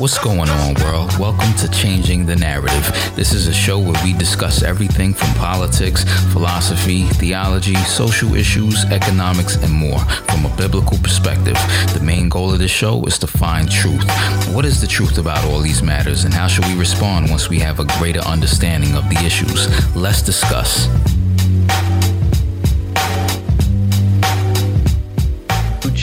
What's 0.00 0.16
going 0.16 0.48
on, 0.48 0.74
world? 0.74 1.18
Welcome 1.18 1.52
to 1.54 1.68
Changing 1.68 2.24
the 2.24 2.36
Narrative. 2.36 2.86
This 3.16 3.32
is 3.32 3.48
a 3.48 3.52
show 3.52 3.80
where 3.80 4.00
we 4.04 4.12
discuss 4.12 4.62
everything 4.62 5.12
from 5.12 5.34
politics, 5.34 6.04
philosophy, 6.32 7.02
theology, 7.14 7.74
social 7.74 8.36
issues, 8.36 8.84
economics, 8.92 9.56
and 9.56 9.72
more 9.72 9.98
from 9.98 10.46
a 10.46 10.56
biblical 10.56 10.98
perspective. 10.98 11.56
The 11.94 12.00
main 12.00 12.28
goal 12.28 12.52
of 12.52 12.60
this 12.60 12.70
show 12.70 13.04
is 13.06 13.18
to 13.18 13.26
find 13.26 13.68
truth. 13.68 14.08
What 14.54 14.64
is 14.64 14.80
the 14.80 14.86
truth 14.86 15.18
about 15.18 15.44
all 15.46 15.58
these 15.58 15.82
matters, 15.82 16.22
and 16.22 16.32
how 16.32 16.46
should 16.46 16.66
we 16.66 16.78
respond 16.78 17.28
once 17.28 17.48
we 17.48 17.58
have 17.58 17.80
a 17.80 17.84
greater 17.98 18.20
understanding 18.20 18.94
of 18.94 19.08
the 19.08 19.20
issues? 19.26 19.66
Let's 19.96 20.22
discuss. 20.22 20.86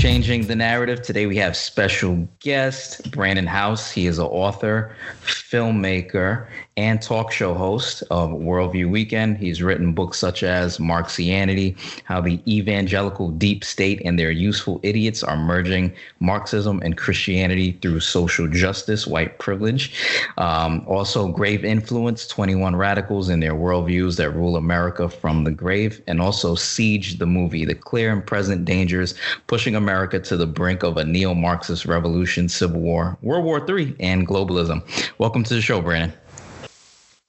Changing 0.05 0.45
the 0.45 0.55
narrative. 0.55 1.01
Today 1.01 1.25
we 1.25 1.35
have 1.37 1.57
special 1.57 2.29
guest 2.39 3.09
Brannon 3.09 3.47
Howse. 3.47 3.89
He 3.89 4.05
is 4.05 4.19
an 4.19 4.27
author, 4.27 4.95
filmmaker, 5.23 6.45
and 6.77 7.01
talk 7.01 7.31
show 7.31 7.53
host 7.53 8.03
of 8.11 8.31
Worldview 8.31 8.89
Weekend. 8.89 9.37
He's 9.37 9.63
written 9.63 9.93
books 9.93 10.17
such 10.17 10.43
as 10.43 10.77
Marxianity, 10.77 11.77
How 12.03 12.19
the 12.19 12.41
Evangelical 12.45 13.29
Deep 13.29 13.63
State 13.63 14.01
and 14.03 14.19
Their 14.19 14.31
Useful 14.31 14.81
Idiots 14.83 15.23
Are 15.23 15.37
Merging 15.37 15.93
Marxism 16.19 16.81
and 16.83 16.97
Christianity 16.97 17.79
Through 17.81 18.01
Social 18.01 18.49
Justice, 18.49 19.07
White 19.07 19.39
Privilege. 19.39 20.27
Um, 20.37 20.83
also, 20.85 21.29
Grave 21.29 21.63
Influence 21.63 22.27
21 22.27 22.75
Radicals 22.75 23.29
and 23.29 23.41
Their 23.41 23.53
Worldviews 23.53 24.17
That 24.17 24.31
Rule 24.31 24.57
America 24.57 25.07
from 25.07 25.45
the 25.45 25.51
Grave. 25.51 26.01
And 26.07 26.19
also, 26.19 26.55
Siege 26.55 27.19
the 27.19 27.25
Movie, 27.25 27.63
The 27.63 27.75
Clear 27.75 28.11
and 28.11 28.25
Present 28.25 28.65
Dangers 28.65 29.15
Pushing 29.47 29.75
America 29.75 30.19
to 30.19 30.35
the 30.35 30.47
Brink 30.47 30.83
of 30.83 30.97
a 30.97 31.05
Neo 31.05 31.33
Marxist 31.33 31.85
Revolution, 31.85 32.49
Civil 32.49 32.81
War, 32.81 33.17
World 33.21 33.45
War 33.45 33.65
III, 33.65 33.95
and 34.01 34.27
Globalism. 34.27 34.83
Welcome 35.19 35.45
to 35.45 35.53
the 35.53 35.61
show, 35.61 35.81
Brannon. 35.81 36.11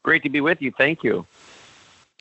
Great 0.06 0.22
to 0.22 0.28
be 0.28 0.40
with 0.40 0.62
you. 0.62 0.70
Thank 0.70 1.02
you. 1.02 1.26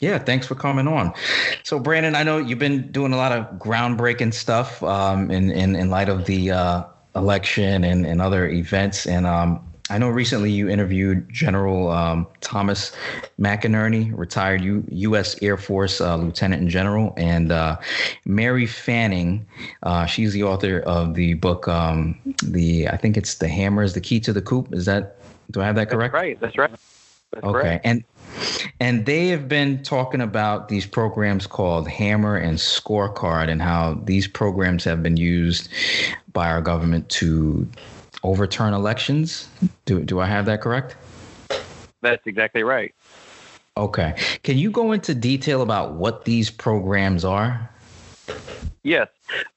Yeah, 0.01 0.17
thanks 0.17 0.47
for 0.47 0.55
coming 0.55 0.87
on. 0.87 1.13
So, 1.61 1.77
Brannon, 1.77 2.15
I 2.15 2.23
know 2.23 2.39
you've 2.39 2.57
been 2.57 2.91
doing 2.91 3.13
a 3.13 3.15
lot 3.15 3.31
of 3.31 3.45
groundbreaking 3.59 4.33
stuff 4.33 4.81
um, 4.81 5.29
in, 5.29 5.51
in 5.51 5.75
in 5.75 5.91
light 5.91 6.09
of 6.09 6.25
the 6.25 6.49
uh, 6.49 6.83
election 7.15 7.83
and, 7.83 8.03
and 8.07 8.23
other 8.23 8.47
events. 8.49 9.05
And 9.05 9.27
um, 9.27 9.63
I 9.91 9.99
know 9.99 10.09
recently 10.09 10.49
you 10.49 10.67
interviewed 10.67 11.31
General 11.31 11.91
um, 11.91 12.25
Thomas 12.41 12.91
McInerney, 13.39 14.11
retired 14.17 14.63
U- 14.63 14.83
U.S. 14.89 15.39
Air 15.43 15.55
Force 15.55 16.01
uh, 16.01 16.15
Lieutenant 16.15 16.63
and 16.63 16.71
General, 16.71 17.13
and 17.17 17.51
uh, 17.51 17.77
Mary 18.25 18.65
Fanning. 18.65 19.45
Uh, 19.83 20.07
she's 20.07 20.33
the 20.33 20.41
author 20.41 20.79
of 20.79 21.13
the 21.13 21.35
book, 21.35 21.67
um, 21.67 22.19
the 22.43 22.89
I 22.89 22.97
think 22.97 23.15
it's 23.15 23.35
the 23.35 23.47
Hammer 23.47 23.83
is 23.83 23.93
the 23.93 24.01
Key 24.01 24.19
to 24.21 24.33
the 24.33 24.41
Coup. 24.41 24.67
Is 24.71 24.85
that 24.85 25.17
do 25.51 25.61
I 25.61 25.65
have 25.67 25.75
that 25.75 25.91
correct? 25.91 26.13
That's 26.13 26.23
right. 26.23 26.39
That's 26.39 26.57
right. 26.57 26.71
That's 27.35 27.45
okay, 27.45 27.61
correct. 27.61 27.85
and 27.85 28.03
and 28.79 29.05
they 29.05 29.27
have 29.27 29.47
been 29.47 29.83
talking 29.83 30.21
about 30.21 30.69
these 30.69 30.85
programs 30.85 31.47
called 31.47 31.87
Hammer 31.87 32.37
and 32.37 32.57
Scorecard, 32.57 33.49
and 33.49 33.61
how 33.61 33.99
these 34.03 34.27
programs 34.27 34.83
have 34.85 35.03
been 35.03 35.17
used 35.17 35.69
by 36.33 36.49
our 36.49 36.61
government 36.61 37.07
to 37.09 37.67
overturn 38.23 38.73
elections. 38.73 39.49
Do 39.85 40.03
do 40.03 40.19
I 40.19 40.25
have 40.25 40.45
that 40.45 40.61
correct? 40.61 40.95
That's 42.01 42.25
exactly 42.25 42.63
right. 42.63 42.95
Okay. 43.77 44.15
Can 44.43 44.57
you 44.57 44.71
go 44.71 44.93
into 44.93 45.13
detail 45.13 45.61
about 45.61 45.95
what 45.95 46.23
these 46.23 46.49
programs 46.49 47.25
are? 47.25 47.69
Yes, 48.83 49.09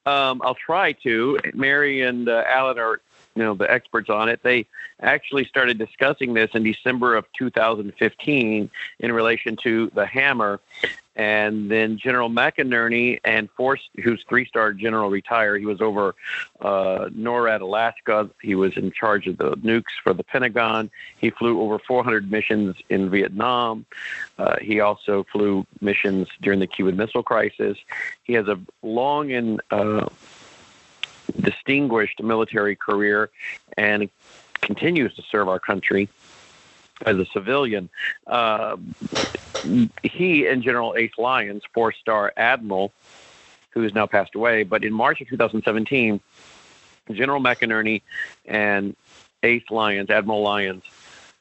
um, 0.06 0.42
I'll 0.44 0.56
try 0.56 0.92
to. 1.04 1.38
Mary 1.54 2.02
and 2.02 2.28
uh, 2.28 2.42
Alan 2.48 2.78
are 2.78 3.00
you 3.38 3.44
know 3.44 3.54
the 3.54 3.70
experts 3.70 4.10
on 4.10 4.28
it. 4.28 4.42
They 4.42 4.66
actually 5.00 5.44
started 5.44 5.78
discussing 5.78 6.34
this 6.34 6.50
in 6.54 6.64
December 6.64 7.14
of 7.14 7.24
2015 7.34 8.68
in 8.98 9.12
relation 9.12 9.54
to 9.62 9.92
the 9.94 10.04
hammer, 10.04 10.58
and 11.14 11.70
then 11.70 11.98
General 11.98 12.28
McInerney 12.28 13.20
and 13.22 13.48
Force, 13.52 13.88
who's 14.02 14.24
three-star 14.28 14.72
general, 14.72 15.08
retired. 15.08 15.60
He 15.60 15.66
was 15.66 15.80
over 15.80 16.16
uh, 16.60 17.10
NORAD, 17.16 17.60
Alaska. 17.60 18.28
He 18.42 18.56
was 18.56 18.76
in 18.76 18.90
charge 18.90 19.28
of 19.28 19.38
the 19.38 19.52
nukes 19.58 19.94
for 20.02 20.12
the 20.12 20.24
Pentagon. 20.24 20.90
He 21.18 21.30
flew 21.30 21.60
over 21.60 21.78
400 21.78 22.32
missions 22.32 22.74
in 22.88 23.08
Vietnam. 23.08 23.86
Uh, 24.36 24.56
he 24.60 24.80
also 24.80 25.24
flew 25.30 25.64
missions 25.80 26.26
during 26.42 26.58
the 26.58 26.66
Cuban 26.66 26.96
Missile 26.96 27.22
Crisis. 27.22 27.78
He 28.24 28.32
has 28.32 28.48
a 28.48 28.58
long 28.82 29.30
and 29.30 29.60
uh, 29.70 30.08
distinguished 31.40 32.22
military 32.22 32.76
career 32.76 33.30
and 33.76 34.08
continues 34.60 35.14
to 35.14 35.22
serve 35.22 35.48
our 35.48 35.58
country 35.58 36.08
as 37.04 37.16
a 37.16 37.26
civilian. 37.26 37.88
Uh, 38.26 38.76
he 40.02 40.46
and 40.46 40.62
General 40.62 40.94
Ace 40.96 41.12
Lyons, 41.18 41.62
four 41.72 41.92
star 41.92 42.32
admiral, 42.36 42.92
who 43.70 43.82
has 43.82 43.94
now 43.94 44.06
passed 44.06 44.34
away, 44.34 44.62
but 44.62 44.84
in 44.84 44.92
March 44.92 45.20
of 45.20 45.28
2017, 45.28 46.20
General 47.12 47.40
McInerney 47.40 48.02
and 48.46 48.96
Ace 49.42 49.64
Lyons, 49.70 50.10
Admiral 50.10 50.42
Lyons, 50.42 50.84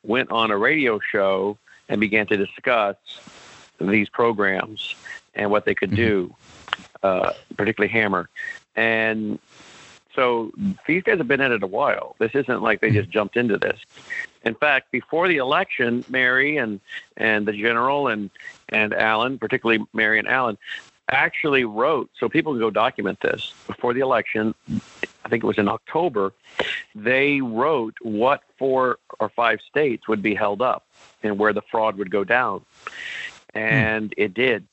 went 0.03 0.31
on 0.31 0.51
a 0.51 0.57
radio 0.57 0.99
show 0.99 1.57
and 1.89 1.99
began 1.99 2.27
to 2.27 2.37
discuss 2.37 2.95
these 3.79 4.09
programs 4.09 4.95
and 5.35 5.51
what 5.51 5.65
they 5.65 5.75
could 5.75 5.95
do, 5.95 6.33
uh, 7.03 7.31
particularly 7.55 7.91
Hammer. 7.91 8.29
And 8.75 9.39
so 10.17 10.51
these 10.87 11.03
guys 11.03 11.19
have 11.19 11.27
been 11.27 11.41
at 11.41 11.51
it 11.51 11.61
a 11.61 11.67
while. 11.67 12.15
This 12.17 12.33
isn't 12.33 12.63
like 12.63 12.81
they 12.81 12.89
just 12.89 13.09
jumped 13.09 13.37
into 13.37 13.59
this. 13.59 13.79
In 14.43 14.55
fact, 14.55 14.91
before 14.91 15.27
the 15.27 15.37
election, 15.37 16.03
Mary 16.09 16.57
and 16.57 16.79
and 17.17 17.47
the 17.47 17.53
general 17.53 18.07
and 18.07 18.31
and 18.69 18.95
Alan, 18.95 19.37
particularly 19.37 19.85
Mary 19.93 20.17
and 20.17 20.27
Alan, 20.27 20.57
actually 21.11 21.65
wrote. 21.65 22.09
So 22.19 22.27
people 22.29 22.53
can 22.53 22.59
go 22.59 22.71
document 22.71 23.19
this 23.21 23.53
before 23.67 23.93
the 23.93 23.99
election. 23.99 24.55
I 25.23 25.29
think 25.29 25.43
it 25.43 25.47
was 25.47 25.59
in 25.59 25.67
October. 25.67 26.33
They 26.95 27.39
wrote 27.39 27.95
what 28.01 28.41
four 28.57 28.97
or 29.19 29.29
five 29.29 29.59
states 29.69 30.07
would 30.07 30.23
be 30.23 30.33
held 30.33 30.63
up 30.63 30.87
and 31.21 31.37
where 31.37 31.53
the 31.53 31.61
fraud 31.61 31.95
would 31.97 32.09
go 32.09 32.23
down, 32.23 32.65
and 33.53 34.11
hmm. 34.15 34.23
it 34.23 34.33
did. 34.33 34.65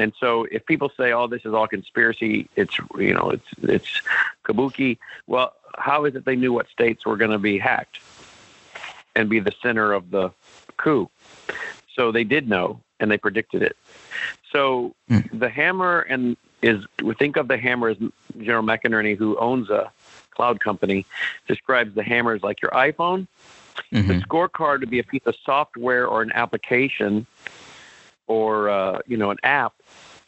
And 0.00 0.14
so, 0.18 0.46
if 0.50 0.64
people 0.64 0.90
say, 0.96 1.12
"Oh, 1.12 1.26
this 1.26 1.44
is 1.44 1.52
all 1.52 1.68
conspiracy," 1.68 2.48
it's 2.56 2.78
you 2.96 3.12
know, 3.12 3.30
it's 3.30 3.46
it's 3.62 4.00
kabuki. 4.44 4.96
Well, 5.26 5.52
how 5.76 6.06
is 6.06 6.14
it 6.14 6.24
they 6.24 6.36
knew 6.36 6.54
what 6.54 6.70
states 6.70 7.04
were 7.04 7.18
going 7.18 7.32
to 7.32 7.38
be 7.38 7.58
hacked 7.58 8.00
and 9.14 9.28
be 9.28 9.40
the 9.40 9.52
center 9.62 9.92
of 9.92 10.10
the 10.10 10.30
coup? 10.78 11.10
So 11.94 12.12
they 12.12 12.24
did 12.24 12.48
know, 12.48 12.80
and 12.98 13.10
they 13.10 13.18
predicted 13.18 13.62
it. 13.62 13.76
So 14.50 14.94
hmm. 15.08 15.18
the 15.34 15.50
hammer 15.50 16.00
and 16.00 16.38
is 16.62 16.82
we 17.02 17.14
think 17.14 17.36
of 17.36 17.48
the 17.48 17.58
hammer 17.58 17.88
as 17.88 17.98
General 18.38 18.64
McInerney, 18.64 19.18
who 19.18 19.36
owns 19.36 19.68
a 19.68 19.92
cloud 20.30 20.60
company, 20.60 21.04
describes 21.46 21.94
the 21.94 22.02
hammer 22.02 22.32
as 22.32 22.42
like 22.42 22.62
your 22.62 22.70
iPhone. 22.70 23.26
The 23.92 23.98
mm-hmm. 23.98 24.20
scorecard 24.20 24.80
would 24.80 24.90
be 24.90 24.98
a 24.98 25.04
piece 25.04 25.26
of 25.26 25.34
software 25.44 26.06
or 26.06 26.22
an 26.22 26.32
application 26.32 27.26
or 28.30 28.70
uh, 28.70 29.00
you 29.06 29.16
know 29.16 29.30
an 29.30 29.38
app 29.42 29.74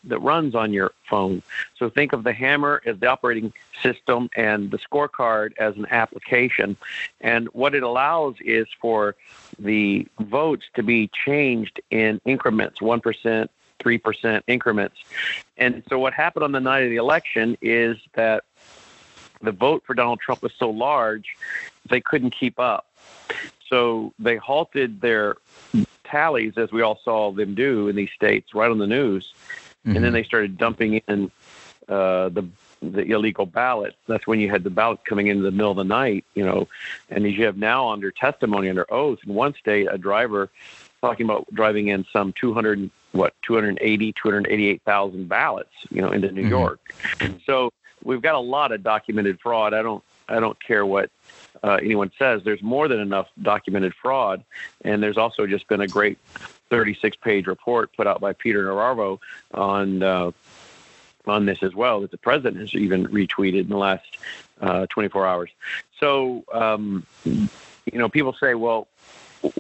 that 0.05 0.19
runs 0.19 0.57
on 0.57 0.73
your 0.73 0.93
phone. 1.09 1.43
So 1.79 1.89
think 1.89 2.13
of 2.13 2.25
the 2.25 2.33
hammer 2.33 2.83
as 2.85 2.99
the 2.99 3.07
operating 3.07 3.53
system 3.81 4.29
and 4.35 4.73
the 4.73 4.79
scorecard 4.79 5.53
as 5.59 5.77
an 5.77 5.87
application. 5.91 6.77
And 7.21 7.47
what 7.49 7.75
it 7.77 7.85
allows 7.85 8.35
is 8.41 8.67
for 8.81 9.15
the 9.61 10.09
votes 10.19 10.65
to 10.75 10.83
be 10.83 11.09
changed 11.25 11.81
in 11.91 12.21
increments, 12.25 12.81
1%, 12.81 13.49
3% 13.79 14.43
increments. 14.49 14.97
And 15.57 15.85
so 15.89 16.01
what 16.01 16.15
happened 16.15 16.43
on 16.43 16.51
the 16.51 16.61
night 16.61 16.83
of 16.83 16.91
the 16.91 16.97
election 16.97 17.57
is 17.63 17.97
that 18.15 18.43
the 19.41 19.53
vote 19.53 19.85
for 19.87 19.95
Donald 19.95 20.19
Trump 20.19 20.43
was 20.43 20.53
so 20.59 20.69
large, 20.69 21.37
they 21.89 22.01
couldn't 22.01 22.31
keep 22.31 22.59
up. 22.59 22.87
So 23.69 24.13
they 24.19 24.37
halted 24.37 25.01
their 25.01 25.37
tallies, 26.13 26.53
as 26.57 26.71
we 26.71 26.83
all 26.83 27.01
saw 27.03 27.33
them 27.33 27.57
do 27.57 27.89
in 27.89 27.97
these 27.97 28.11
states, 28.15 28.55
right 28.55 28.71
on 28.71 28.79
the 28.79 28.87
news, 28.87 29.35
mm-hmm. 29.85 29.97
and 29.97 30.05
then 30.05 30.13
they 30.13 30.23
started 30.23 30.57
dumping 30.57 31.03
in 31.09 31.31
uh, 31.89 32.29
the 32.29 32.47
the 32.81 33.03
illegal 33.13 33.47
ballots. 33.47 33.97
That's 34.09 34.27
when 34.27 34.41
you 34.41 34.51
had 34.51 34.65
the 34.65 34.71
ballots 34.71 35.03
coming 35.05 35.29
in 35.29 35.43
the 35.43 35.51
middle 35.51 35.71
of 35.71 35.77
the 35.77 35.85
night, 35.85 36.25
you 36.35 36.45
know, 36.45 36.69
and 37.09 37.27
as 37.27 37.33
you 37.35 37.47
have 37.47 37.57
now 37.57 37.89
under 37.89 38.11
testimony 38.11 38.69
under 38.69 38.93
oath 38.93 39.21
in 39.27 39.35
one 39.35 39.55
state, 39.55 39.89
a 39.91 39.99
driver 39.99 40.51
talking 41.01 41.25
about 41.25 41.47
driving 41.53 41.89
in 41.89 42.05
some 42.13 42.33
200 42.35 42.91
what 43.13 43.35
280 43.43 44.13
288,000 44.13 45.29
ballots, 45.29 45.71
you 45.91 46.01
know, 46.01 46.11
into 46.11 46.31
New 46.33 46.43
mm-hmm. 46.43 46.51
York. 46.51 46.95
So 47.47 47.73
we've 48.03 48.23
got 48.23 48.35
a 48.35 48.41
lot 48.41 48.73
of 48.73 48.83
documented 48.83 49.41
fraud. 49.41 49.75
I 49.75 49.83
don't 49.83 50.03
I 50.29 50.41
don't 50.41 50.61
care 50.63 50.85
what 50.87 51.11
uh, 51.63 51.79
anyone 51.83 52.11
says. 52.19 52.43
There's 52.45 52.63
more 52.63 52.89
than 52.89 53.01
enough 53.01 53.29
documented 53.41 53.95
fraud, 53.95 54.45
and 54.85 55.03
there's 55.03 55.19
also 55.19 55.47
just 55.47 55.69
been 55.69 55.81
a 55.81 55.89
great 55.89 56.19
36 56.71 57.17
page 57.17 57.47
report 57.47 57.93
put 57.95 58.07
out 58.07 58.21
by 58.21 58.33
Peter 58.33 58.65
Navarro 58.65 59.21
on 59.53 60.03
uh, 60.03 60.31
on 61.27 61.47
this 61.47 61.63
as 61.63 61.75
well 61.75 62.01
that 62.01 62.11
the 62.11 62.19
president 62.19 62.61
has 62.61 62.75
even 62.75 63.07
retweeted 63.07 63.61
in 63.61 63.69
the 63.69 63.77
last 63.77 64.19
uh, 64.61 64.87
24 64.87 65.27
hours. 65.27 65.51
So, 66.01 66.45
um, 66.53 67.07
you 67.25 67.49
know, 67.93 68.09
people 68.09 68.33
say, 68.33 68.55
well, 68.55 68.89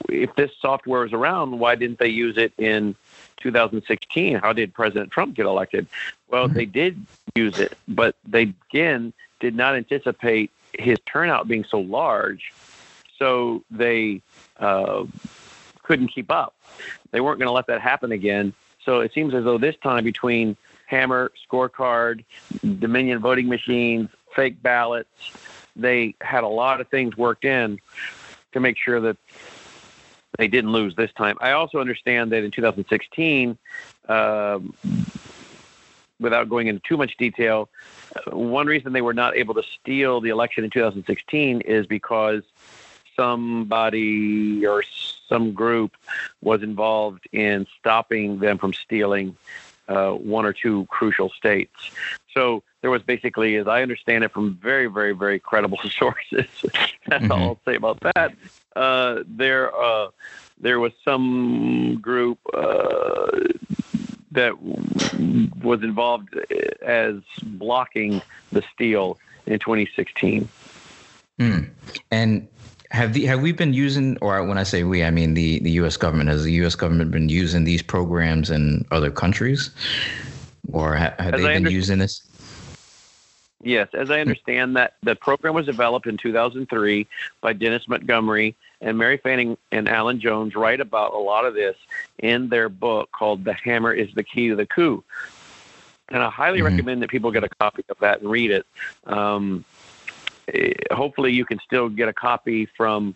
if 0.08 0.34
this 0.34 0.50
software 0.60 1.04
is 1.04 1.12
around, 1.12 1.58
why 1.58 1.75
didn't 1.75 1.99
they 1.99 2.08
use 2.08 2.37
it 2.37 2.52
in 2.58 2.94
2016? 3.38 4.37
How 4.37 4.52
did 4.52 4.72
President 4.75 5.10
Trump 5.10 5.34
get 5.34 5.46
elected? 5.46 5.87
Well, 6.28 6.49
they 6.49 6.66
did 6.66 7.04
use 7.34 7.58
it, 7.58 7.76
but 7.88 8.16
they 8.26 8.54
again 8.70 9.12
did 9.40 9.54
not 9.54 9.75
anticipate 9.75 10.50
his 10.78 10.98
turnout 11.06 11.48
being 11.48 11.64
so 11.64 11.80
large, 11.80 12.52
so 13.19 13.62
they 13.70 14.22
uh, 14.58 15.04
couldn't 15.82 16.08
keep 16.08 16.30
up. 16.30 16.54
They 17.10 17.20
weren't 17.20 17.38
going 17.38 17.48
to 17.48 17.52
let 17.52 17.66
that 17.66 17.80
happen 17.80 18.12
again. 18.12 18.54
So 18.84 19.00
it 19.00 19.12
seems 19.12 19.34
as 19.34 19.44
though 19.44 19.58
this 19.58 19.76
time 19.82 20.04
between 20.04 20.56
Hammer, 20.86 21.32
scorecard, 21.48 22.24
Dominion 22.60 23.20
voting 23.20 23.48
machines, 23.48 24.08
fake 24.34 24.62
ballots, 24.62 25.08
they 25.76 26.14
had 26.20 26.44
a 26.44 26.48
lot 26.48 26.80
of 26.80 26.88
things 26.88 27.16
worked 27.16 27.44
in 27.44 27.78
to 28.52 28.60
make 28.60 28.76
sure 28.76 29.00
that 29.00 29.16
they 30.38 30.48
didn't 30.48 30.72
lose 30.72 30.94
this 30.96 31.12
time. 31.12 31.36
I 31.40 31.52
also 31.52 31.78
understand 31.78 32.32
that 32.32 32.42
in 32.42 32.50
2016, 32.50 33.58
um, 34.08 34.75
without 36.18 36.48
going 36.48 36.68
into 36.68 36.80
too 36.86 36.96
much 36.96 37.16
detail, 37.16 37.68
one 38.26 38.67
reason 38.67 38.93
they 38.93 39.03
were 39.03 39.14
not 39.14 39.37
able 39.37 39.55
to 39.55 39.62
steal 39.62 40.20
the 40.20 40.31
election 40.31 40.64
in 40.64 40.70
2016 40.70 41.62
is 41.62 41.87
because 41.87 42.43
somebody 43.17 44.67
or 44.67 44.82
some 45.29 45.53
group 45.53 45.97
was 46.41 46.62
involved 46.62 47.26
in 47.32 47.67
stopping 47.79 48.38
them 48.38 48.59
from 48.59 48.73
stealing 48.73 49.37
uh, 49.88 50.12
one 50.12 50.47
or 50.47 50.53
two 50.53 50.87
crucial 50.87 51.31
states. 51.31 51.91
So 52.32 52.62
there 52.81 52.91
was 52.91 53.03
basically, 53.03 53.56
as 53.56 53.67
I 53.67 53.82
understand 53.82 54.25
it 54.25 54.32
from 54.32 54.55
very, 54.55 54.87
very, 54.87 55.12
very 55.12 55.38
credible 55.38 55.79
sources, 55.91 56.47
that's 57.06 57.25
mm-hmm. 57.25 57.32
all 57.32 57.38
I'll 57.41 57.61
say 57.64 57.76
about 57.76 58.00
that. 58.14 58.35
Uh, 58.75 59.23
there, 59.26 59.75
uh, 59.75 60.09
there 60.61 60.81
was 60.81 60.93
some 61.05 61.99
group 62.00 62.38
uh, 62.55 63.26
that 64.32 64.61
was 65.62 65.82
involved 65.82 66.34
as 66.82 67.17
blocking 67.43 68.23
the 68.50 68.62
steal 68.75 69.19
in 69.46 69.58
2016. 69.58 70.49
Mm. 71.38 71.70
And 72.11 72.49
have 72.90 73.14
the 73.14 73.25
have 73.26 73.40
we 73.40 73.52
been 73.52 73.73
using, 73.73 74.19
or 74.20 74.44
when 74.44 74.58
I 74.58 74.62
say 74.64 74.84
we, 74.84 75.02
I 75.02 75.11
mean 75.11 75.34
the 75.34 75.61
the 75.61 75.70
U.S. 75.73 75.96
government. 75.96 76.29
Has 76.29 76.44
the 76.44 76.52
U.S. 76.52 76.75
government 76.75 77.11
been 77.11 77.29
using 77.29 77.64
these 77.64 77.82
programs 77.82 78.50
in 78.50 78.84
other 78.90 79.11
countries, 79.11 79.70
or 80.73 80.94
ha- 80.96 81.14
have 81.19 81.32
they 81.32 81.43
been 81.43 81.70
using 81.70 81.99
this? 81.99 82.23
Yes, 83.62 83.88
as 83.94 84.11
I 84.11 84.20
understand 84.20 84.76
that 84.76 84.96
the 85.02 85.14
program 85.14 85.55
was 85.55 85.67
developed 85.67 86.06
in 86.06 86.17
2003 86.17 87.06
by 87.40 87.52
Dennis 87.52 87.87
Montgomery 87.87 88.56
and 88.82 88.99
Mary 88.99 89.17
Fanning 89.17 89.56
and 89.70 89.88
Alan 89.88 90.20
Jones 90.20 90.55
write 90.55 90.81
about 90.81 91.14
a 91.14 91.19
lot 91.19 91.46
of 91.46 91.55
this 91.55 91.76
in 92.19 92.49
their 92.49 92.69
book 92.69 93.11
called 93.12 93.44
"The 93.44 93.55
Hammer 93.55 93.93
Is 93.93 94.12
the 94.14 94.25
Key 94.25 94.49
to 94.49 94.56
the 94.56 94.67
Coup," 94.67 95.02
and 96.08 96.23
I 96.23 96.29
highly 96.29 96.58
mm-hmm. 96.58 96.67
recommend 96.67 97.02
that 97.02 97.11
people 97.11 97.31
get 97.31 97.44
a 97.44 97.49
copy 97.49 97.84
of 97.88 97.99
that 98.00 98.20
and 98.20 98.31
read 98.31 98.50
it. 98.50 98.67
Um, 99.06 99.64
Eh, 100.49 100.73
hopefully 100.90 101.32
you 101.32 101.44
can 101.44 101.58
still 101.61 101.88
get 101.88 102.08
a 102.08 102.12
copy 102.12 102.67
from 102.67 103.14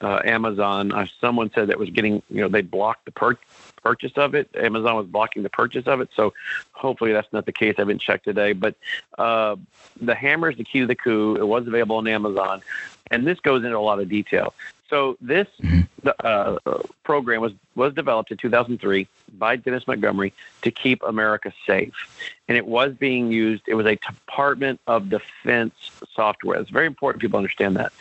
uh, 0.00 0.20
Amazon. 0.24 0.92
Uh, 0.92 1.06
someone 1.20 1.50
said 1.54 1.68
that 1.68 1.78
was 1.78 1.90
getting, 1.90 2.22
you 2.28 2.40
know, 2.40 2.48
they 2.48 2.62
blocked 2.62 3.04
the 3.04 3.12
per- 3.12 3.38
purchase 3.82 4.12
of 4.16 4.34
it. 4.34 4.50
Amazon 4.54 4.96
was 4.96 5.06
blocking 5.06 5.42
the 5.42 5.50
purchase 5.50 5.86
of 5.86 6.00
it. 6.00 6.10
So 6.16 6.34
hopefully 6.72 7.12
that's 7.12 7.32
not 7.32 7.46
the 7.46 7.52
case. 7.52 7.74
I 7.78 7.82
haven't 7.82 8.00
checked 8.00 8.24
today. 8.24 8.52
But 8.52 8.74
uh, 9.18 9.56
the 10.00 10.14
hammer 10.14 10.50
is 10.50 10.56
the 10.56 10.64
key 10.64 10.80
to 10.80 10.86
the 10.86 10.96
coup. 10.96 11.36
It 11.36 11.46
was 11.46 11.66
available 11.66 11.96
on 11.96 12.08
Amazon. 12.08 12.62
And 13.10 13.26
this 13.26 13.38
goes 13.40 13.64
into 13.64 13.76
a 13.76 13.80
lot 13.80 14.00
of 14.00 14.08
detail. 14.08 14.54
So 14.94 15.16
this 15.20 15.48
mm-hmm. 15.60 16.08
uh, 16.22 16.58
program 17.02 17.40
was 17.40 17.50
was 17.74 17.92
developed 17.94 18.30
in 18.30 18.36
2003 18.36 19.08
by 19.36 19.56
Dennis 19.56 19.88
Montgomery 19.88 20.32
to 20.62 20.70
keep 20.70 21.02
America 21.02 21.52
safe, 21.66 22.28
and 22.46 22.56
it 22.56 22.64
was 22.64 22.94
being 22.94 23.32
used. 23.32 23.64
It 23.66 23.74
was 23.74 23.86
a 23.86 23.96
Department 23.96 24.80
of 24.86 25.08
Defense 25.08 25.74
software. 26.14 26.60
It's 26.60 26.70
very 26.70 26.86
important 26.86 27.20
people 27.20 27.38
understand 27.38 27.74
that 27.74 27.92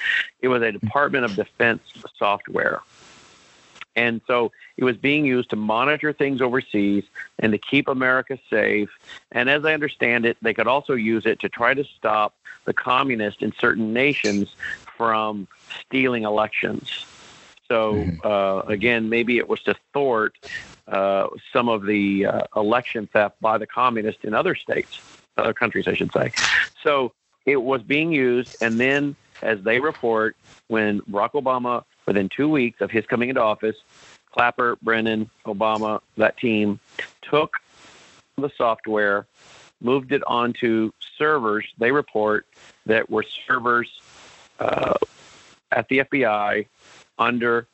it 0.41 0.49
was 0.49 0.61
a 0.61 0.71
Department 0.71 1.25
of 1.25 1.35
Defense 1.35 1.81
software. 2.15 2.81
And 3.95 4.21
so 4.27 4.51
it 4.77 4.83
was 4.83 4.97
being 4.97 5.25
used 5.25 5.49
to 5.49 5.55
monitor 5.55 6.13
things 6.13 6.41
overseas 6.41 7.05
and 7.39 7.51
to 7.53 7.57
keep 7.57 7.87
America 7.87 8.37
safe. 8.51 8.89
And 9.31 9.49
as 9.49 9.65
I 9.65 9.73
understand 9.73 10.25
it, 10.25 10.37
they 10.41 10.53
could 10.53 10.67
also 10.67 10.93
use 10.93 11.25
it 11.25 11.39
to 11.39 11.49
try 11.49 11.73
to 11.73 11.83
stop 11.83 12.35
the 12.65 12.73
communists 12.73 13.41
in 13.41 13.51
certain 13.59 13.93
nations 13.93 14.55
from 14.97 15.47
stealing 15.81 16.23
elections. 16.23 17.05
So 17.67 17.93
mm-hmm. 17.93 18.27
uh, 18.27 18.59
again, 18.71 19.09
maybe 19.09 19.37
it 19.37 19.47
was 19.47 19.61
to 19.63 19.75
thwart 19.93 20.37
uh, 20.87 21.27
some 21.51 21.69
of 21.69 21.85
the 21.85 22.25
uh, 22.25 22.41
election 22.55 23.07
theft 23.07 23.39
by 23.41 23.57
the 23.57 23.65
communists 23.65 24.23
in 24.23 24.33
other 24.33 24.55
states, 24.55 24.99
other 25.37 25.53
countries, 25.53 25.87
I 25.87 25.93
should 25.93 26.11
say. 26.11 26.31
So 26.83 27.13
it 27.45 27.61
was 27.61 27.81
being 27.81 28.11
used, 28.11 28.57
and 28.61 28.79
then 28.79 29.15
as 29.41 29.61
they 29.63 29.79
report, 29.79 30.35
when 30.67 31.01
Barack 31.01 31.31
Obama, 31.31 31.83
within 32.05 32.29
two 32.29 32.49
weeks 32.49 32.81
of 32.81 32.91
his 32.91 33.05
coming 33.05 33.29
into 33.29 33.41
office, 33.41 33.77
Clapper, 34.31 34.77
Brennan, 34.81 35.29
Obama, 35.45 36.01
that 36.17 36.37
team 36.37 36.79
took 37.21 37.57
the 38.37 38.49
software, 38.57 39.27
moved 39.81 40.11
it 40.11 40.23
onto 40.25 40.91
servers. 41.17 41.65
They 41.77 41.91
report 41.91 42.47
that 42.85 43.09
were 43.09 43.23
servers 43.47 44.01
uh, 44.59 44.95
at 45.75 45.87
the 45.89 45.99
FBI 45.99 46.67
under 47.17 47.67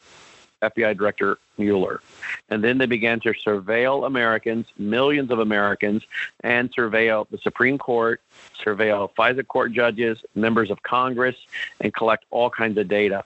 FBI 0.61 0.97
Director 0.97 1.39
Mueller. 1.57 2.01
And 2.49 2.63
then 2.63 2.77
they 2.77 2.85
began 2.85 3.19
to 3.21 3.33
surveil 3.33 4.05
Americans, 4.05 4.67
millions 4.77 5.31
of 5.31 5.39
Americans, 5.39 6.03
and 6.41 6.71
surveil 6.73 7.29
the 7.29 7.37
Supreme 7.37 7.77
Court, 7.77 8.21
surveil 8.63 9.09
FISA 9.15 9.47
court 9.47 9.71
judges, 9.71 10.19
members 10.35 10.69
of 10.69 10.83
Congress, 10.83 11.35
and 11.79 11.93
collect 11.93 12.25
all 12.31 12.49
kinds 12.49 12.77
of 12.77 12.87
data. 12.87 13.23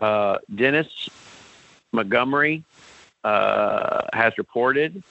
Uh, 0.00 0.38
Dennis 0.54 1.08
Montgomery 1.92 2.62
uh, 3.24 4.02
has 4.12 4.36
reported 4.38 5.02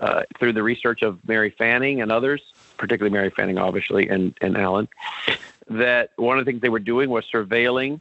uh, 0.00 0.22
through 0.38 0.52
the 0.52 0.62
research 0.62 1.02
of 1.02 1.18
Mary 1.26 1.50
Fanning 1.50 2.00
and 2.00 2.12
others, 2.12 2.40
particularly 2.76 3.12
Mary 3.12 3.30
Fanning, 3.30 3.58
obviously, 3.58 4.08
and, 4.08 4.36
and 4.40 4.56
Alan, 4.56 4.88
that 5.68 6.10
one 6.16 6.38
of 6.38 6.44
the 6.44 6.50
things 6.50 6.62
they 6.62 6.68
were 6.68 6.78
doing 6.78 7.10
was 7.10 7.24
surveilling 7.32 8.00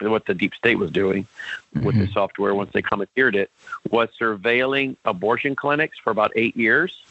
what 0.00 0.26
the 0.26 0.34
deep 0.34 0.54
state 0.54 0.78
was 0.78 0.90
doing 0.90 1.26
mm-hmm. 1.74 1.84
with 1.84 1.96
the 1.96 2.04
mm-hmm. 2.04 2.12
software 2.12 2.54
once 2.54 2.70
they 2.72 2.82
commandeered 2.82 3.34
it 3.34 3.50
was 3.90 4.08
surveilling 4.20 4.96
abortion 5.04 5.56
clinics 5.56 5.98
for 5.98 6.10
about 6.10 6.32
eight 6.36 6.56
years, 6.56 7.02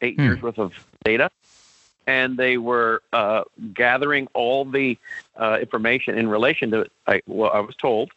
eight 0.00 0.16
mm. 0.16 0.24
years 0.24 0.42
worth 0.42 0.58
of 0.58 0.72
data. 1.04 1.30
And 2.08 2.36
they 2.36 2.56
were 2.56 3.02
uh, 3.12 3.42
gathering 3.74 4.28
all 4.32 4.64
the 4.64 4.96
uh, 5.36 5.58
information 5.60 6.16
in 6.16 6.28
relation 6.28 6.70
to 6.70 6.86
I, 7.06 7.20
I 7.28 7.60
was 7.60 7.74
told, 7.76 8.12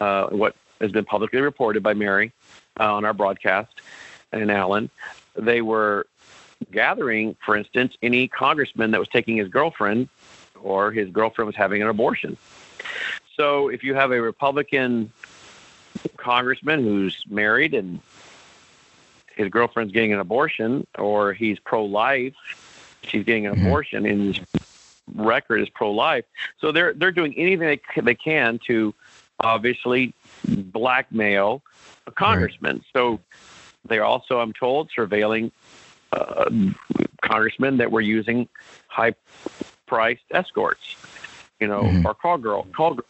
uh, 0.00 0.28
what 0.28 0.54
has 0.80 0.92
been 0.92 1.04
publicly 1.04 1.40
reported 1.40 1.82
by 1.82 1.94
Mary 1.94 2.32
uh, 2.78 2.94
on 2.94 3.04
our 3.04 3.14
broadcast 3.14 3.72
and 4.32 4.50
Alan. 4.50 4.90
They 5.34 5.60
were 5.60 6.06
gathering, 6.70 7.36
for 7.44 7.56
instance, 7.56 7.96
any 8.02 8.28
congressman 8.28 8.90
that 8.92 9.00
was 9.00 9.08
taking 9.08 9.36
his 9.36 9.48
girlfriend 9.48 10.08
or 10.62 10.90
his 10.90 11.10
girlfriend 11.10 11.46
was 11.46 11.56
having 11.56 11.82
an 11.82 11.88
abortion. 11.88 12.36
So 13.36 13.68
if 13.68 13.84
you 13.84 13.94
have 13.94 14.12
a 14.12 14.20
Republican 14.20 15.12
congressman 16.16 16.82
who's 16.82 17.22
married 17.28 17.74
and 17.74 18.00
his 19.34 19.48
girlfriend's 19.50 19.92
getting 19.92 20.12
an 20.14 20.18
abortion, 20.18 20.86
or 20.98 21.34
he's 21.34 21.58
pro-life, 21.58 22.34
she's 23.02 23.24
getting 23.24 23.46
an 23.46 23.54
mm-hmm. 23.54 23.66
abortion, 23.66 24.06
and 24.06 24.34
his 24.34 24.44
record 25.14 25.60
is 25.60 25.68
pro-life. 25.68 26.24
So 26.60 26.72
they're 26.72 26.94
they're 26.94 27.12
doing 27.12 27.34
anything 27.36 27.66
they 27.66 27.76
can, 27.76 28.04
they 28.04 28.14
can 28.14 28.58
to 28.66 28.94
obviously 29.40 30.14
blackmail 30.46 31.62
a 32.06 32.10
congressman. 32.10 32.76
Right. 32.76 32.84
So 32.94 33.20
they're 33.84 34.04
also, 34.04 34.40
I'm 34.40 34.52
told, 34.52 34.90
surveilling 34.96 35.52
uh, 36.12 36.50
congressmen 37.20 37.76
that 37.76 37.92
were 37.92 38.00
using 38.00 38.48
high-priced 38.88 40.24
escorts, 40.30 40.96
you 41.60 41.66
know, 41.66 41.82
mm-hmm. 41.82 42.06
or 42.06 42.14
call 42.14 42.38
girl, 42.38 42.66
call 42.74 42.94
girl. 42.94 43.06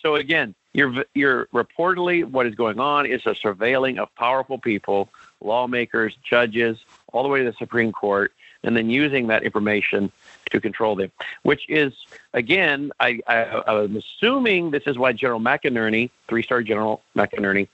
So 0.00 0.16
again, 0.16 0.54
you're 0.72 1.04
you're 1.14 1.46
reportedly 1.46 2.24
what 2.24 2.46
is 2.46 2.54
going 2.54 2.80
on 2.80 3.06
is 3.06 3.22
a 3.26 3.30
surveilling 3.30 3.98
of 3.98 4.14
powerful 4.16 4.58
people, 4.58 5.08
lawmakers, 5.40 6.16
judges, 6.24 6.78
all 7.12 7.22
the 7.22 7.28
way 7.28 7.40
to 7.40 7.44
the 7.44 7.56
Supreme 7.58 7.92
Court, 7.92 8.32
and 8.64 8.76
then 8.76 8.90
using 8.90 9.28
that 9.28 9.42
information 9.42 10.10
to 10.50 10.60
control 10.60 10.96
them. 10.96 11.12
Which 11.42 11.68
is 11.68 11.92
again, 12.32 12.90
I, 12.98 13.20
I 13.26 13.62
I'm 13.66 13.96
assuming 13.96 14.70
this 14.70 14.84
is 14.86 14.98
why 14.98 15.12
General 15.12 15.40
McInerney, 15.40 16.10
three-star 16.28 16.62
General 16.62 17.02
McInerney, 17.16 17.68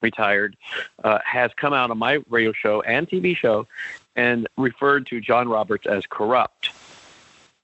retired, 0.00 0.56
uh, 1.02 1.18
has 1.24 1.50
come 1.56 1.72
out 1.72 1.90
on 1.90 1.98
my 1.98 2.20
radio 2.28 2.52
show 2.52 2.82
and 2.82 3.08
TV 3.08 3.36
show 3.36 3.66
and 4.14 4.46
referred 4.56 5.06
to 5.06 5.20
John 5.20 5.48
Roberts 5.48 5.86
as 5.86 6.06
corrupt. 6.06 6.70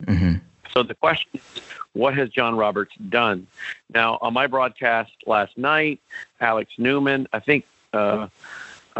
Mm-hmm. 0.04 0.36
So 0.72 0.82
the 0.82 0.94
question 0.94 1.30
is, 1.34 1.62
what 1.92 2.14
has 2.14 2.28
John 2.28 2.56
Roberts 2.56 2.94
done? 3.08 3.46
Now, 3.92 4.18
on 4.20 4.32
my 4.32 4.46
broadcast 4.46 5.12
last 5.26 5.58
night, 5.58 6.00
Alex 6.40 6.72
Newman, 6.78 7.26
I 7.32 7.40
think 7.40 7.64
uh, 7.92 8.28